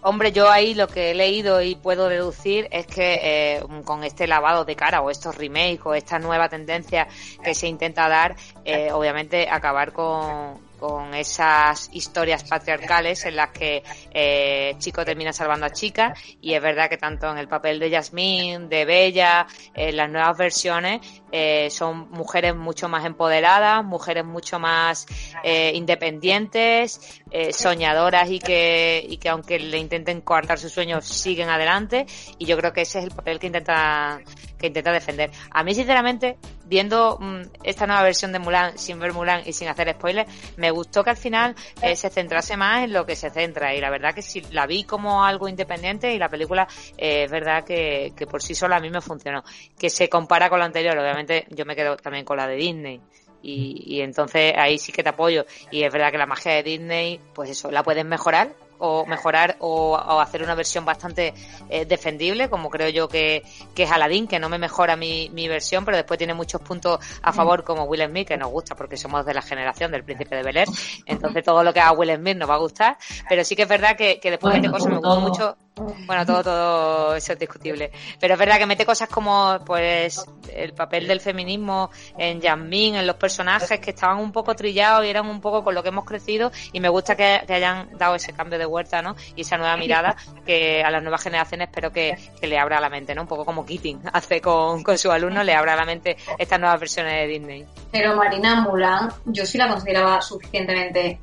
Hombre, 0.06 0.32
yo 0.32 0.50
ahí 0.50 0.74
lo 0.74 0.86
que 0.86 1.12
he 1.12 1.14
leído 1.14 1.62
y 1.62 1.76
puedo 1.76 2.10
deducir 2.10 2.68
es 2.70 2.86
que 2.86 3.20
eh, 3.22 3.64
con 3.86 4.04
este 4.04 4.26
lavado 4.26 4.66
de 4.66 4.76
cara 4.76 5.00
o 5.00 5.08
estos 5.08 5.34
remakes 5.34 5.80
o 5.84 5.94
esta 5.94 6.18
nueva 6.18 6.50
tendencia 6.50 7.08
que 7.42 7.54
se 7.54 7.68
intenta 7.68 8.06
dar, 8.06 8.36
eh, 8.66 8.92
obviamente 8.92 9.48
acabar 9.48 9.94
con, 9.94 10.60
con 10.84 11.14
esas 11.14 11.88
historias 11.94 12.44
patriarcales 12.44 13.24
en 13.24 13.36
las 13.36 13.52
que 13.52 13.82
eh, 14.12 14.74
chico 14.76 15.02
termina 15.02 15.32
salvando 15.32 15.64
a 15.64 15.70
chica 15.70 16.12
y 16.42 16.52
es 16.52 16.60
verdad 16.60 16.90
que 16.90 16.98
tanto 16.98 17.30
en 17.30 17.38
el 17.38 17.48
papel 17.48 17.78
de 17.78 17.88
Yasmín, 17.88 18.68
de 18.68 18.84
Bella, 18.84 19.46
en 19.72 19.96
las 19.96 20.10
nuevas 20.10 20.36
versiones 20.36 21.00
eh, 21.32 21.70
son 21.70 22.10
mujeres 22.10 22.54
mucho 22.54 22.90
más 22.90 23.06
empoderadas, 23.06 23.82
mujeres 23.82 24.26
mucho 24.26 24.58
más 24.58 25.06
eh, 25.42 25.72
independientes, 25.74 27.22
eh, 27.30 27.54
soñadoras 27.54 28.28
y 28.30 28.38
que, 28.38 29.06
y 29.08 29.16
que 29.16 29.30
aunque 29.30 29.58
le 29.58 29.78
intenten 29.78 30.20
coartar 30.20 30.58
sus 30.58 30.70
sueños 30.70 31.06
siguen 31.06 31.48
adelante 31.48 32.04
y 32.36 32.44
yo 32.44 32.58
creo 32.58 32.74
que 32.74 32.82
ese 32.82 32.98
es 32.98 33.04
el 33.06 33.10
papel 33.12 33.38
que 33.38 33.46
intenta 33.46 34.20
que 34.58 34.66
intenta 34.66 34.92
defender. 34.92 35.30
A 35.50 35.64
mí 35.64 35.74
sinceramente 35.74 36.36
viendo 36.74 37.18
mm, 37.20 37.42
esta 37.62 37.86
nueva 37.86 38.02
versión 38.02 38.32
de 38.32 38.40
Mulan 38.40 38.76
sin 38.76 38.98
ver 38.98 39.12
Mulan 39.12 39.42
y 39.46 39.52
sin 39.52 39.68
hacer 39.68 39.92
spoilers, 39.92 40.28
me 40.56 40.72
gustó 40.72 41.04
que 41.04 41.10
al 41.10 41.16
final 41.16 41.54
eh, 41.80 41.94
se 41.94 42.10
centrase 42.10 42.56
más 42.56 42.82
en 42.82 42.92
lo 42.92 43.06
que 43.06 43.14
se 43.14 43.30
centra 43.30 43.72
y 43.76 43.80
la 43.80 43.90
verdad 43.90 44.12
que 44.12 44.22
si 44.22 44.40
la 44.50 44.66
vi 44.66 44.82
como 44.82 45.24
algo 45.24 45.48
independiente 45.48 46.12
y 46.12 46.18
la 46.18 46.28
película 46.28 46.66
eh, 46.98 47.22
es 47.24 47.30
verdad 47.30 47.62
que, 47.62 48.12
que 48.16 48.26
por 48.26 48.42
sí 48.42 48.56
sola 48.56 48.78
a 48.78 48.80
mí 48.80 48.90
me 48.90 49.00
funcionó. 49.00 49.44
Que 49.78 49.88
se 49.88 50.08
compara 50.08 50.50
con 50.50 50.58
la 50.58 50.64
anterior, 50.64 50.98
obviamente 50.98 51.46
yo 51.50 51.64
me 51.64 51.76
quedo 51.76 51.96
también 51.96 52.24
con 52.24 52.38
la 52.38 52.48
de 52.48 52.56
Disney. 52.56 53.00
Y, 53.40 53.84
y 53.86 54.00
entonces 54.00 54.52
ahí 54.56 54.76
sí 54.78 54.90
que 54.90 55.04
te 55.04 55.10
apoyo. 55.10 55.46
Y 55.70 55.84
es 55.84 55.92
verdad 55.92 56.10
que 56.10 56.18
la 56.18 56.26
magia 56.26 56.54
de 56.54 56.64
Disney, 56.64 57.20
pues 57.34 57.50
eso, 57.50 57.70
la 57.70 57.84
pueden 57.84 58.08
mejorar, 58.08 58.52
o 58.78 59.06
mejorar 59.06 59.56
o, 59.60 59.92
o 59.92 60.20
hacer 60.20 60.42
una 60.42 60.54
versión 60.54 60.84
bastante 60.84 61.34
eh, 61.68 61.84
defendible, 61.84 62.48
como 62.48 62.70
creo 62.70 62.88
yo 62.88 63.08
que, 63.08 63.42
que 63.74 63.84
es 63.84 63.90
Aladdin, 63.90 64.26
que 64.26 64.38
no 64.38 64.48
me 64.48 64.58
mejora 64.58 64.96
mi, 64.96 65.30
mi 65.30 65.48
versión, 65.48 65.84
pero 65.84 65.96
después 65.96 66.18
tiene 66.18 66.34
muchos 66.34 66.60
puntos 66.60 66.98
a 67.22 67.32
favor, 67.32 67.64
como 67.64 67.84
Will 67.84 68.04
Smith, 68.06 68.28
que 68.28 68.36
nos 68.36 68.50
gusta 68.50 68.74
porque 68.74 68.96
somos 68.96 69.24
de 69.24 69.34
la 69.34 69.42
generación 69.42 69.90
del 69.92 70.04
príncipe 70.04 70.36
de 70.36 70.42
Bel 70.42 70.56
Air. 70.56 70.68
Entonces 71.06 71.44
todo 71.44 71.62
lo 71.62 71.72
que 71.72 71.80
haga 71.80 71.92
Will 71.92 72.14
Smith 72.16 72.36
nos 72.36 72.48
va 72.48 72.54
a 72.54 72.58
gustar, 72.58 72.96
pero 73.28 73.44
sí 73.44 73.56
que 73.56 73.62
es 73.62 73.68
verdad 73.68 73.96
que, 73.96 74.20
que 74.20 74.30
después 74.30 74.52
Bueno, 74.52 74.68
mete 74.68 74.72
cosas, 74.72 74.92
me 74.92 74.98
gustó 74.98 75.20
mucho. 75.20 75.56
Bueno, 75.76 76.24
todo, 76.24 76.42
todo 76.44 77.16
eso 77.16 77.32
es 77.32 77.38
discutible. 77.38 77.90
Pero 78.20 78.34
es 78.34 78.38
verdad 78.38 78.58
que 78.58 78.66
mete 78.66 78.86
cosas 78.86 79.08
como, 79.08 79.58
pues, 79.66 80.24
el 80.52 80.72
papel 80.72 81.08
del 81.08 81.20
feminismo 81.20 81.90
en 82.16 82.40
Yasmín, 82.40 82.94
en 82.94 83.06
los 83.06 83.16
personajes 83.16 83.80
que 83.80 83.90
estaban 83.90 84.18
un 84.18 84.30
poco 84.30 84.54
trillados 84.54 85.04
y 85.04 85.08
eran 85.08 85.26
un 85.26 85.40
poco 85.40 85.64
con 85.64 85.74
lo 85.74 85.82
que 85.82 85.88
hemos 85.88 86.04
crecido 86.04 86.52
y 86.72 86.78
me 86.78 86.88
gusta 86.88 87.16
que, 87.16 87.42
hayan 87.54 87.96
dado 87.98 88.14
ese 88.14 88.32
cambio 88.32 88.58
de 88.58 88.66
vuelta, 88.66 89.02
¿no? 89.02 89.16
Y 89.34 89.42
esa 89.42 89.56
nueva 89.56 89.76
mirada 89.76 90.16
que 90.44 90.82
a 90.82 90.90
las 90.90 91.02
nuevas 91.02 91.22
generaciones 91.22 91.68
espero 91.68 91.92
que, 91.92 92.16
que 92.40 92.46
le 92.46 92.58
abra 92.58 92.80
la 92.80 92.88
mente, 92.88 93.14
¿no? 93.14 93.22
Un 93.22 93.28
poco 93.28 93.44
como 93.44 93.64
Keating 93.64 94.02
hace 94.12 94.40
con, 94.40 94.82
con 94.82 94.98
sus 94.98 95.10
alumnos, 95.10 95.44
le 95.44 95.54
abra 95.54 95.76
la 95.76 95.84
mente 95.84 96.16
estas 96.38 96.60
nuevas 96.60 96.78
versiones 96.78 97.14
de 97.14 97.26
Disney. 97.26 97.66
Pero 97.90 98.16
Marina 98.16 98.60
Mulan, 98.60 99.08
yo 99.24 99.44
sí 99.46 99.58
la 99.58 99.68
consideraba 99.68 100.20
suficientemente, 100.20 101.20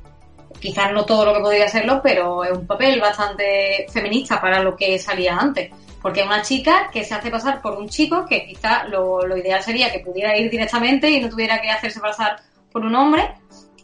quizás 0.62 0.92
no 0.92 1.04
todo 1.04 1.26
lo 1.26 1.34
que 1.34 1.40
podría 1.40 1.66
serlo, 1.66 2.00
pero 2.00 2.44
es 2.44 2.52
un 2.52 2.66
papel 2.66 3.00
bastante 3.00 3.84
feminista 3.92 4.40
para 4.40 4.62
lo 4.62 4.76
que 4.76 4.96
salía 4.98 5.36
antes. 5.36 5.72
Porque 6.00 6.20
es 6.20 6.26
una 6.26 6.42
chica 6.42 6.88
que 6.92 7.04
se 7.04 7.14
hace 7.14 7.30
pasar 7.30 7.60
por 7.60 7.76
un 7.76 7.88
chico 7.88 8.24
que 8.24 8.46
quizás 8.46 8.88
lo, 8.88 9.26
lo 9.26 9.36
ideal 9.36 9.62
sería 9.62 9.90
que 9.92 9.98
pudiera 10.00 10.36
ir 10.38 10.50
directamente 10.50 11.10
y 11.10 11.20
no 11.20 11.28
tuviera 11.28 11.60
que 11.60 11.70
hacerse 11.70 12.00
pasar 12.00 12.40
por 12.70 12.84
un 12.84 12.94
hombre, 12.94 13.34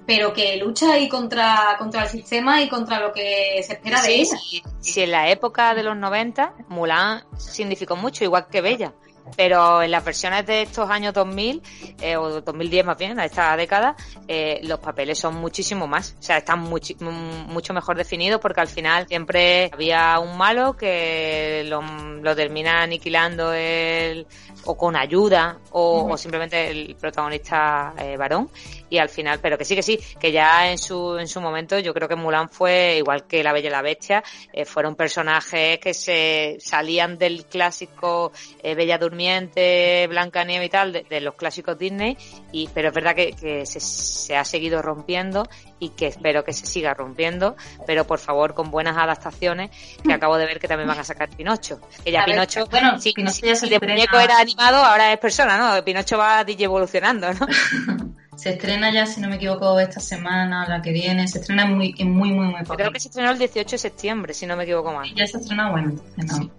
pero 0.06 0.32
que 0.32 0.56
lucha 0.56 0.92
ahí 0.92 1.08
contra, 1.08 1.76
contra 1.78 2.04
el 2.04 2.08
sistema 2.08 2.62
y 2.62 2.68
contra 2.68 3.00
lo 3.00 3.12
que 3.12 3.60
se 3.62 3.74
espera 3.74 4.00
de 4.00 4.14
ella. 4.14 4.38
sí, 4.80 5.00
en 5.02 5.10
la 5.10 5.28
época 5.28 5.74
de 5.74 5.82
los 5.82 5.96
90, 5.96 6.54
Mulan 6.68 7.24
significó 7.36 7.96
mucho, 7.96 8.24
igual 8.24 8.46
que 8.50 8.60
Bella. 8.60 8.94
Pero 9.36 9.82
en 9.82 9.90
las 9.90 10.04
versiones 10.04 10.46
de 10.46 10.62
estos 10.62 10.88
años 10.90 11.14
2000, 11.14 11.62
eh, 12.00 12.16
o 12.16 12.40
2010 12.40 12.86
más 12.86 12.98
bien, 12.98 13.18
a 13.18 13.24
esta 13.24 13.56
década, 13.56 13.96
eh, 14.26 14.60
los 14.64 14.78
papeles 14.78 15.18
son 15.18 15.36
muchísimo 15.36 15.86
más. 15.86 16.16
O 16.18 16.22
sea, 16.22 16.38
están 16.38 16.60
mucho 16.60 17.74
mejor 17.74 17.96
definidos 17.96 18.40
porque 18.40 18.60
al 18.60 18.68
final 18.68 19.06
siempre 19.06 19.70
había 19.72 20.18
un 20.18 20.36
malo 20.36 20.76
que 20.76 21.64
lo, 21.66 21.82
lo 21.82 22.36
termina 22.36 22.82
aniquilando 22.82 23.52
el, 23.52 24.26
o 24.64 24.76
con 24.76 24.96
ayuda, 24.96 25.58
o, 25.70 26.12
o 26.12 26.16
simplemente 26.16 26.70
el 26.70 26.96
protagonista 26.96 27.94
eh, 27.98 28.16
varón. 28.16 28.48
Y 28.90 28.98
al 28.98 29.08
final, 29.08 29.38
pero 29.40 29.58
que 29.58 29.64
sí, 29.64 29.74
que 29.74 29.82
sí, 29.82 29.98
que 30.18 30.32
ya 30.32 30.70
en 30.70 30.78
su, 30.78 31.18
en 31.18 31.28
su 31.28 31.40
momento 31.40 31.78
yo 31.78 31.92
creo 31.92 32.08
que 32.08 32.16
Mulan 32.16 32.48
fue, 32.48 32.96
igual 32.98 33.26
que 33.26 33.42
La 33.42 33.52
Bella 33.52 33.68
y 33.68 33.72
la 33.72 33.82
Bestia, 33.82 34.22
eh, 34.52 34.64
fueron 34.64 34.94
personajes 34.94 35.78
que 35.78 35.94
se 35.94 36.56
salían 36.60 37.18
del 37.18 37.44
clásico 37.46 38.32
eh, 38.62 38.74
Bella 38.74 38.98
Durmiente, 38.98 40.06
Blanca 40.08 40.44
Nieve 40.44 40.66
y 40.66 40.68
tal, 40.70 40.92
de, 40.92 41.02
de 41.02 41.20
los 41.20 41.34
clásicos 41.34 41.78
Disney, 41.78 42.16
y, 42.52 42.68
pero 42.72 42.88
es 42.88 42.94
verdad 42.94 43.14
que, 43.14 43.32
que 43.32 43.66
se, 43.66 43.80
se 43.80 44.36
ha 44.36 44.44
seguido 44.44 44.82
rompiendo 44.82 45.48
y 45.78 45.90
que 45.90 46.06
espero 46.06 46.44
que 46.44 46.52
se 46.52 46.66
siga 46.66 46.94
rompiendo, 46.94 47.56
pero 47.86 48.06
por 48.06 48.18
favor 48.18 48.54
con 48.54 48.70
buenas 48.70 48.96
adaptaciones, 48.96 49.70
que 50.02 50.12
acabo 50.12 50.36
de 50.36 50.46
ver 50.46 50.58
que 50.58 50.68
también 50.68 50.88
van 50.88 50.98
a 50.98 51.04
sacar 51.04 51.28
Pinocho. 51.28 51.80
Que 52.04 52.10
ya 52.10 52.22
A 52.22 52.26
ver, 52.26 52.34
Pinocho, 52.34 52.66
bueno, 52.66 52.98
sí, 53.00 53.12
Pinocho 53.12 53.46
ya 53.46 53.54
de 53.54 53.78
muñeco 53.80 54.18
era 54.18 54.38
animado, 54.38 54.84
ahora 54.84 55.12
es 55.12 55.18
persona, 55.18 55.56
¿no? 55.56 55.84
Pinocho 55.84 56.18
va 56.18 56.44
evolucionando, 56.46 57.32
¿no? 57.34 57.46
Se 58.38 58.50
estrena 58.50 58.92
ya, 58.92 59.04
si 59.04 59.20
no 59.20 59.26
me 59.28 59.34
equivoco, 59.34 59.80
esta 59.80 59.98
semana 59.98 60.64
o 60.64 60.68
la 60.70 60.80
que 60.80 60.92
viene. 60.92 61.26
Se 61.26 61.40
estrena 61.40 61.64
en 61.64 61.76
muy, 61.76 61.92
en 61.98 62.12
muy, 62.12 62.30
muy, 62.30 62.46
muy 62.46 62.62
poco. 62.62 62.76
Creo 62.76 62.92
que 62.92 63.00
se 63.00 63.08
estrenó 63.08 63.32
el 63.32 63.38
18 63.38 63.68
de 63.68 63.78
septiembre, 63.78 64.32
si 64.32 64.46
no 64.46 64.56
me 64.56 64.62
equivoco 64.62 64.92
más. 64.92 65.08
Ya 65.16 65.26
se 65.26 65.38
estrena, 65.38 65.70
bueno, 65.70 65.90
entonces 65.90 66.38
no. 66.38 66.50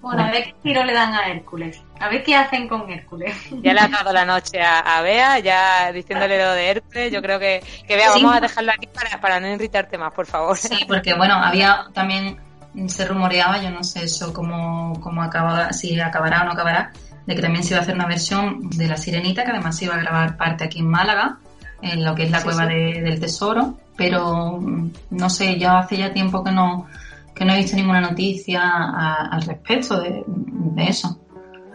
Bueno, 0.00 0.22
a 0.22 0.30
ver 0.30 0.44
qué 0.44 0.54
tiro 0.62 0.84
le 0.84 0.92
dan 0.92 1.12
a 1.12 1.26
Hércules. 1.28 1.82
A 1.98 2.08
ver 2.08 2.22
qué 2.22 2.36
hacen 2.36 2.68
con 2.68 2.88
Hércules. 2.88 3.34
Ya 3.62 3.72
le 3.74 3.80
ha 3.80 3.88
dado 3.88 4.12
la 4.12 4.24
noche 4.24 4.60
a, 4.62 4.78
a 4.78 5.02
Bea, 5.02 5.40
ya 5.40 5.90
diciéndole 5.90 6.38
lo 6.38 6.52
de 6.52 6.68
Hércules. 6.70 7.12
Yo 7.12 7.20
creo 7.20 7.40
que, 7.40 7.64
que 7.88 7.96
Bea, 7.96 8.10
Sí. 8.12 8.22
vamos 8.22 8.36
a 8.36 8.40
dejarlo 8.40 8.70
aquí 8.70 8.86
para, 8.86 9.20
para 9.20 9.40
no 9.40 9.48
irritarte 9.48 9.98
más, 9.98 10.14
por 10.14 10.26
favor. 10.26 10.56
Sí, 10.56 10.84
porque 10.86 11.14
bueno, 11.14 11.34
había 11.34 11.86
también 11.92 12.38
se 12.86 13.06
rumoreaba, 13.06 13.60
yo 13.62 13.70
no 13.70 13.82
sé 13.82 14.04
eso 14.04 14.32
cómo, 14.32 15.00
cómo 15.00 15.22
acaba, 15.22 15.72
si 15.72 15.98
acabará 16.00 16.42
o 16.42 16.44
no 16.44 16.52
acabará, 16.52 16.92
de 17.26 17.34
que 17.34 17.42
también 17.42 17.64
se 17.64 17.70
iba 17.74 17.80
a 17.80 17.82
hacer 17.82 17.94
una 17.94 18.06
versión 18.06 18.68
de 18.70 18.86
La 18.86 18.96
Sirenita, 18.96 19.44
que 19.44 19.50
además 19.52 19.76
se 19.76 19.86
iba 19.86 19.94
a 19.94 19.98
grabar 19.98 20.36
parte 20.36 20.64
aquí 20.64 20.80
en 20.80 20.88
Málaga, 20.88 21.38
en 21.82 22.04
lo 22.04 22.14
que 22.14 22.24
es 22.24 22.30
la 22.30 22.38
Sí, 22.38 22.44
cueva 22.44 22.66
sí. 22.66 22.74
de- 22.74 23.02
del 23.02 23.20
tesoro, 23.20 23.78
pero 23.96 24.58
mm, 24.60 24.90
no 25.10 25.30
sé, 25.30 25.58
ya 25.58 25.78
hace 25.78 25.96
ya 25.96 26.12
tiempo 26.12 26.42
que 26.44 26.52
no, 26.52 26.86
que 27.34 27.44
no 27.44 27.52
he 27.52 27.58
visto 27.58 27.76
ninguna 27.76 28.00
noticia 28.00 28.62
a- 28.62 29.28
al 29.30 29.42
respecto 29.42 30.00
de, 30.00 30.22
de 30.26 30.84
eso. 30.84 31.20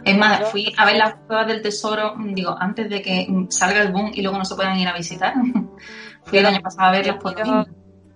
Es 0.06 0.18
más, 0.18 0.50
fui 0.50 0.74
a 0.78 0.86
ver 0.86 0.96
las 0.96 1.16
cuevas 1.28 1.46
del 1.48 1.62
tesoro, 1.62 2.16
mm, 2.16 2.34
digo, 2.34 2.56
antes 2.60 2.90
de 2.90 3.02
que 3.02 3.26
mm, 3.30 3.48
salga 3.50 3.82
el 3.82 3.92
boom 3.92 4.12
y 4.14 4.22
luego 4.22 4.38
no 4.38 4.46
se 4.46 4.56
puedan 4.56 4.78
ir 4.80 4.88
a 4.88 4.94
visitar. 4.94 5.34
fui 6.26 6.38
el 6.38 6.46
año 6.46 6.62
pasado 6.62 6.90
a 6.90 6.92
verlas 6.92 7.18
por 7.22 7.36
Yo- 7.38 7.44
mismo. 7.44 7.66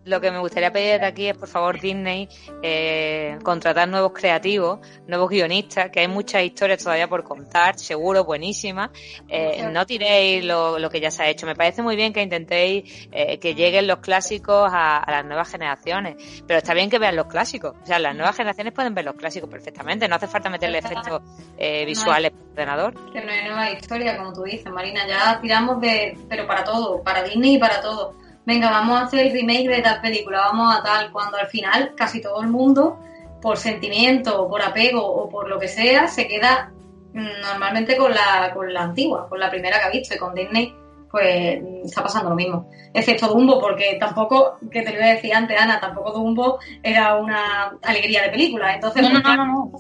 Lo 0.06 0.20
que 0.20 0.32
me 0.32 0.40
gustaría 0.40 0.72
pedir 0.72 1.00
de 1.00 1.06
aquí 1.06 1.28
es, 1.28 1.38
por 1.38 1.48
favor, 1.48 1.80
Disney, 1.80 2.28
eh, 2.62 3.38
contratar 3.44 3.88
nuevos 3.88 4.12
creativos, 4.14 4.80
nuevos 5.08 5.30
guionistas, 5.30 5.90
que 5.92 6.02
hay 6.02 6.08
muchas 6.08 6.44
historias 6.44 6.84
todavía 6.84 7.08
por 7.08 7.24
contar, 7.24 7.80
seguro, 7.80 8.26
buenísimas. 8.26 8.90
Eh, 9.30 9.68
no 9.72 9.86
tiréis 9.86 10.44
lo, 10.44 10.78
lo 10.78 10.90
que 10.90 11.00
ya 11.00 11.10
se 11.10 11.24
ha 11.24 11.30
hecho. 11.30 11.46
Me 11.46 11.56
parece 11.56 11.82
muy 11.82 11.96
bien 11.96 12.12
que 12.12 12.22
intentéis 12.22 13.08
eh, 13.12 13.40
que 13.40 13.56
lleguen 13.56 13.88
los 13.88 14.00
clásicos 14.00 14.70
a, 14.74 14.98
a 14.98 15.12
las 15.12 15.26
nuevas 15.26 15.50
generaciones, 15.50 16.44
pero 16.46 16.58
está 16.58 16.74
bien 16.74 16.90
que 16.90 17.00
vean 17.00 17.16
los 17.16 17.28
clásicos. 17.28 17.76
O 17.82 17.86
sea, 17.86 18.00
las 18.00 18.16
nuevas 18.16 18.36
generaciones 18.36 18.74
pueden 18.74 18.94
ver 18.94 19.06
los 19.06 19.16
clásicos 19.16 19.50
perfectamente, 19.50 20.08
no 20.08 20.16
hace 20.16 20.28
falta 20.28 20.50
meterle 20.50 20.80
efectos 20.80 21.22
eh, 21.58 21.86
visuales 21.86 22.32
por 22.32 22.50
ordenador. 22.52 22.94
Que 23.12 23.22
no 23.22 23.32
hay 23.32 23.44
nueva 23.46 23.72
historia, 23.72 24.18
como 24.18 24.34
tú 24.34 24.44
dices, 24.44 24.72
Marina. 24.72 25.08
Ya 25.08 25.40
tiramos 25.42 25.80
de. 25.82 26.18
Pero 26.30 26.46
para 26.46 26.64
todo, 26.64 27.02
para 27.04 27.24
Disney 27.24 27.56
y 27.56 27.58
para 27.58 27.82
todo. 27.82 28.16
Venga, 28.46 28.70
vamos 28.70 29.00
a 29.00 29.04
hacer 29.06 29.28
el 29.28 29.34
remake 29.34 29.70
de 29.70 29.82
tal 29.82 30.02
película, 30.02 30.40
vamos 30.40 30.76
a 30.76 30.84
tal. 30.84 31.12
Cuando 31.12 31.38
al 31.38 31.48
final 31.48 31.94
casi 31.96 32.22
todo 32.22 32.42
el 32.42 32.48
mundo, 32.48 33.00
por 33.42 33.58
sentimiento, 33.58 34.48
por 34.50 34.62
apego 34.62 35.06
o 35.06 35.30
por 35.30 35.48
lo 35.50 35.60
que 35.60 35.68
sea, 35.68 36.08
se 36.08 36.28
queda 36.28 36.72
mm, 37.14 37.42
normalmente 37.42 37.96
con 37.96 38.14
la, 38.14 38.52
con 38.54 38.74
la 38.74 38.84
antigua, 38.84 39.28
con 39.30 39.40
la 39.40 39.50
primera 39.50 39.80
que 39.80 39.86
ha 39.86 39.90
visto. 39.90 40.16
Y 40.16 40.18
con 40.18 40.34
Disney, 40.34 40.74
pues 41.10 41.62
mm, 41.62 41.86
está 41.86 42.04
pasando 42.04 42.30
lo 42.30 42.36
mismo. 42.36 42.70
Excepto 42.94 43.28
Dumbo, 43.28 43.60
porque 43.62 43.98
tampoco, 44.00 44.58
que 44.72 44.82
te 44.82 44.92
lo 44.92 44.98
iba 44.98 45.06
a 45.06 45.14
decir 45.14 45.34
antes, 45.34 45.60
Ana, 45.60 45.80
tampoco 45.80 46.12
Dumbo 46.12 46.60
era 46.82 47.16
una 47.16 47.78
alegría 47.82 48.24
de 48.24 48.30
película. 48.30 48.74
Entonces, 48.74 49.04
No, 49.04 49.10
no, 49.10 49.36
no, 49.36 49.46
no, 49.46 49.72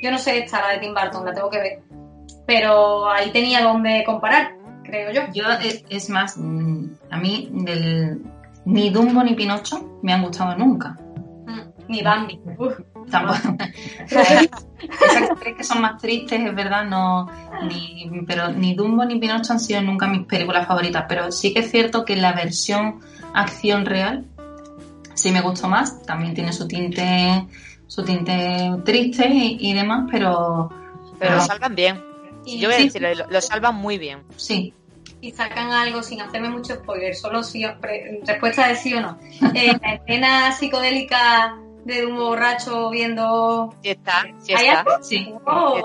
yo 0.00 0.10
no 0.10 0.18
sé 0.18 0.38
esta, 0.38 0.60
la 0.60 0.68
de 0.74 0.78
Tim 0.78 0.94
Burton, 0.94 1.24
la 1.24 1.32
tengo 1.32 1.50
que 1.50 1.58
ver. 1.58 1.78
Pero 2.46 3.10
ahí 3.10 3.30
tenía 3.30 3.62
donde 3.62 4.04
comparar, 4.04 4.52
creo 4.94 5.12
yo. 5.12 5.32
Yo, 5.32 5.50
es, 5.62 5.84
es 5.88 6.08
más, 6.10 6.36
mm, 6.36 6.84
a 7.10 7.16
mí 7.18 7.48
del, 7.52 8.22
ni 8.64 8.90
Dumbo 8.90 9.22
ni 9.24 9.34
Pinocho 9.34 9.98
me 10.02 10.12
han 10.12 10.22
gustado 10.22 10.56
nunca. 10.56 10.96
Mm, 11.46 11.60
Ni 11.88 12.02
Bambi. 12.02 12.40
Uf. 12.58 12.74
Tampoco. 13.10 13.56
Esas 14.08 15.38
tres 15.40 15.54
que 15.56 15.64
son 15.64 15.82
más 15.82 16.00
tristes, 16.00 16.40
es 16.40 16.54
verdad, 16.54 16.84
no, 16.84 17.28
ni, 17.68 18.10
pero 18.26 18.48
ni 18.50 18.74
Dumbo 18.74 19.04
ni 19.04 19.18
Pinocho 19.18 19.52
han 19.52 19.60
sido 19.60 19.82
nunca 19.82 20.06
mis 20.06 20.26
películas 20.26 20.66
favoritas. 20.66 21.04
Pero 21.08 21.30
sí 21.32 21.52
que 21.52 21.60
es 21.60 21.70
cierto 21.70 22.04
que 22.04 22.16
la 22.16 22.32
versión 22.32 23.00
acción 23.34 23.84
real 23.84 24.26
sí 25.14 25.30
me 25.32 25.40
gustó 25.42 25.68
más. 25.68 26.02
También 26.02 26.34
tiene 26.34 26.52
su 26.52 26.66
tinte, 26.66 27.46
su 27.86 28.02
tinte 28.04 28.70
triste 28.84 29.28
y, 29.28 29.58
y 29.60 29.74
demás, 29.74 30.08
pero, 30.10 30.70
Pero 31.18 31.32
lo 31.36 31.38
Ah. 31.38 31.40
salvan 31.44 31.74
bien. 31.74 32.02
Y- 32.46 32.58
Yo 32.58 32.68
voy 32.68 32.76
a 32.80 32.84
decirlo, 32.84 33.14
lo, 33.14 33.26
lo 33.30 33.40
salvan 33.40 33.74
muy 33.76 33.98
bien. 33.98 34.22
sí. 34.36 34.72
Y 35.24 35.30
sacan 35.30 35.72
algo 35.72 36.02
sin 36.02 36.20
hacerme 36.20 36.50
mucho 36.50 36.74
spoiler, 36.74 37.14
solo 37.14 37.42
si 37.42 37.64
respuesta 38.26 38.68
de 38.68 38.76
sí 38.76 38.92
o 38.92 39.00
no. 39.00 39.18
Eh, 39.54 39.72
la 39.80 39.94
escena 39.94 40.52
psicodélica 40.52 41.56
de 41.84 42.04
un 42.04 42.16
borracho 42.16 42.90
viendo. 42.90 43.74
Sí 43.82 43.90
está, 43.90 44.26
sí 44.40 44.52
está. 44.52 44.84
Sí, 45.02 45.34
oh, 45.46 45.80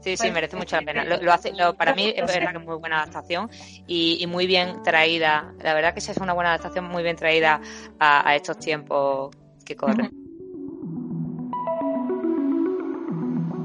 Sí, 0.00 0.16
sí, 0.16 0.30
merece 0.30 0.56
mucho 0.56 0.76
la 0.76 0.82
pena. 0.82 1.04
Lo, 1.04 1.32
hace, 1.32 1.52
para 1.76 1.94
mí 1.94 2.12
es 2.14 2.26
verdad 2.26 2.52
que 2.52 2.58
es 2.58 2.64
muy 2.64 2.76
buena 2.76 3.02
adaptación 3.02 3.50
y, 3.86 4.24
muy 4.28 4.46
bien 4.46 4.82
traída. 4.82 5.52
La 5.60 5.74
verdad 5.74 5.92
que 5.92 6.00
es 6.00 6.16
una 6.18 6.32
buena 6.32 6.50
adaptación 6.50 6.84
muy 6.84 7.02
bien 7.02 7.16
traída 7.16 7.60
a, 7.98 8.34
estos 8.36 8.58
tiempos 8.58 9.34
que 9.64 9.74
corren. 9.74 10.21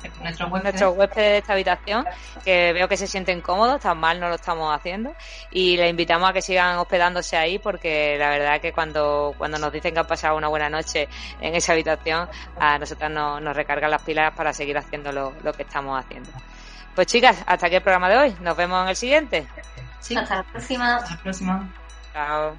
nuestros 0.62 0.96
huéspedes 0.96 1.32
de 1.32 1.38
esta 1.38 1.52
habitación, 1.52 2.06
que 2.44 2.72
veo 2.72 2.88
que 2.88 2.96
se 2.96 3.06
sienten 3.06 3.40
cómodos, 3.40 3.80
tan 3.80 3.98
mal 3.98 4.18
no 4.18 4.28
lo 4.28 4.36
estamos 4.36 4.74
haciendo. 4.74 5.12
Y 5.50 5.76
les 5.76 5.90
invitamos 5.90 6.30
a 6.30 6.32
que 6.32 6.40
sigan 6.40 6.78
hospedándose 6.78 7.36
ahí, 7.36 7.58
porque 7.58 8.16
la 8.18 8.30
verdad 8.30 8.60
que 8.60 8.72
cuando, 8.72 9.34
cuando 9.36 9.58
nos 9.58 9.72
dicen 9.72 9.92
que 9.92 10.00
han 10.00 10.06
pasado 10.06 10.36
una 10.36 10.48
buena 10.48 10.70
noche 10.70 11.08
en 11.40 11.54
esa 11.54 11.72
habitación, 11.72 12.28
a 12.58 12.78
nosotras 12.78 13.10
nos, 13.10 13.42
nos 13.42 13.54
recargan 13.54 13.90
las 13.90 14.02
pilas 14.02 14.32
para 14.34 14.52
seguir 14.52 14.78
haciendo 14.78 15.12
lo, 15.12 15.34
lo 15.42 15.52
que 15.52 15.64
estamos 15.64 15.98
haciendo. 15.98 16.30
Pues 16.98 17.06
chicas, 17.06 17.44
hasta 17.46 17.66
aquí 17.66 17.76
el 17.76 17.82
programa 17.82 18.08
de 18.08 18.16
hoy. 18.18 18.36
Nos 18.40 18.56
vemos 18.56 18.82
en 18.82 18.88
el 18.88 18.96
siguiente. 18.96 19.46
Sí. 20.00 20.16
Hasta 20.16 20.38
la 20.38 20.42
próxima. 20.42 20.96
Hasta 20.96 21.14
la 21.14 21.22
próxima. 21.22 21.72
Chao. 22.12 22.56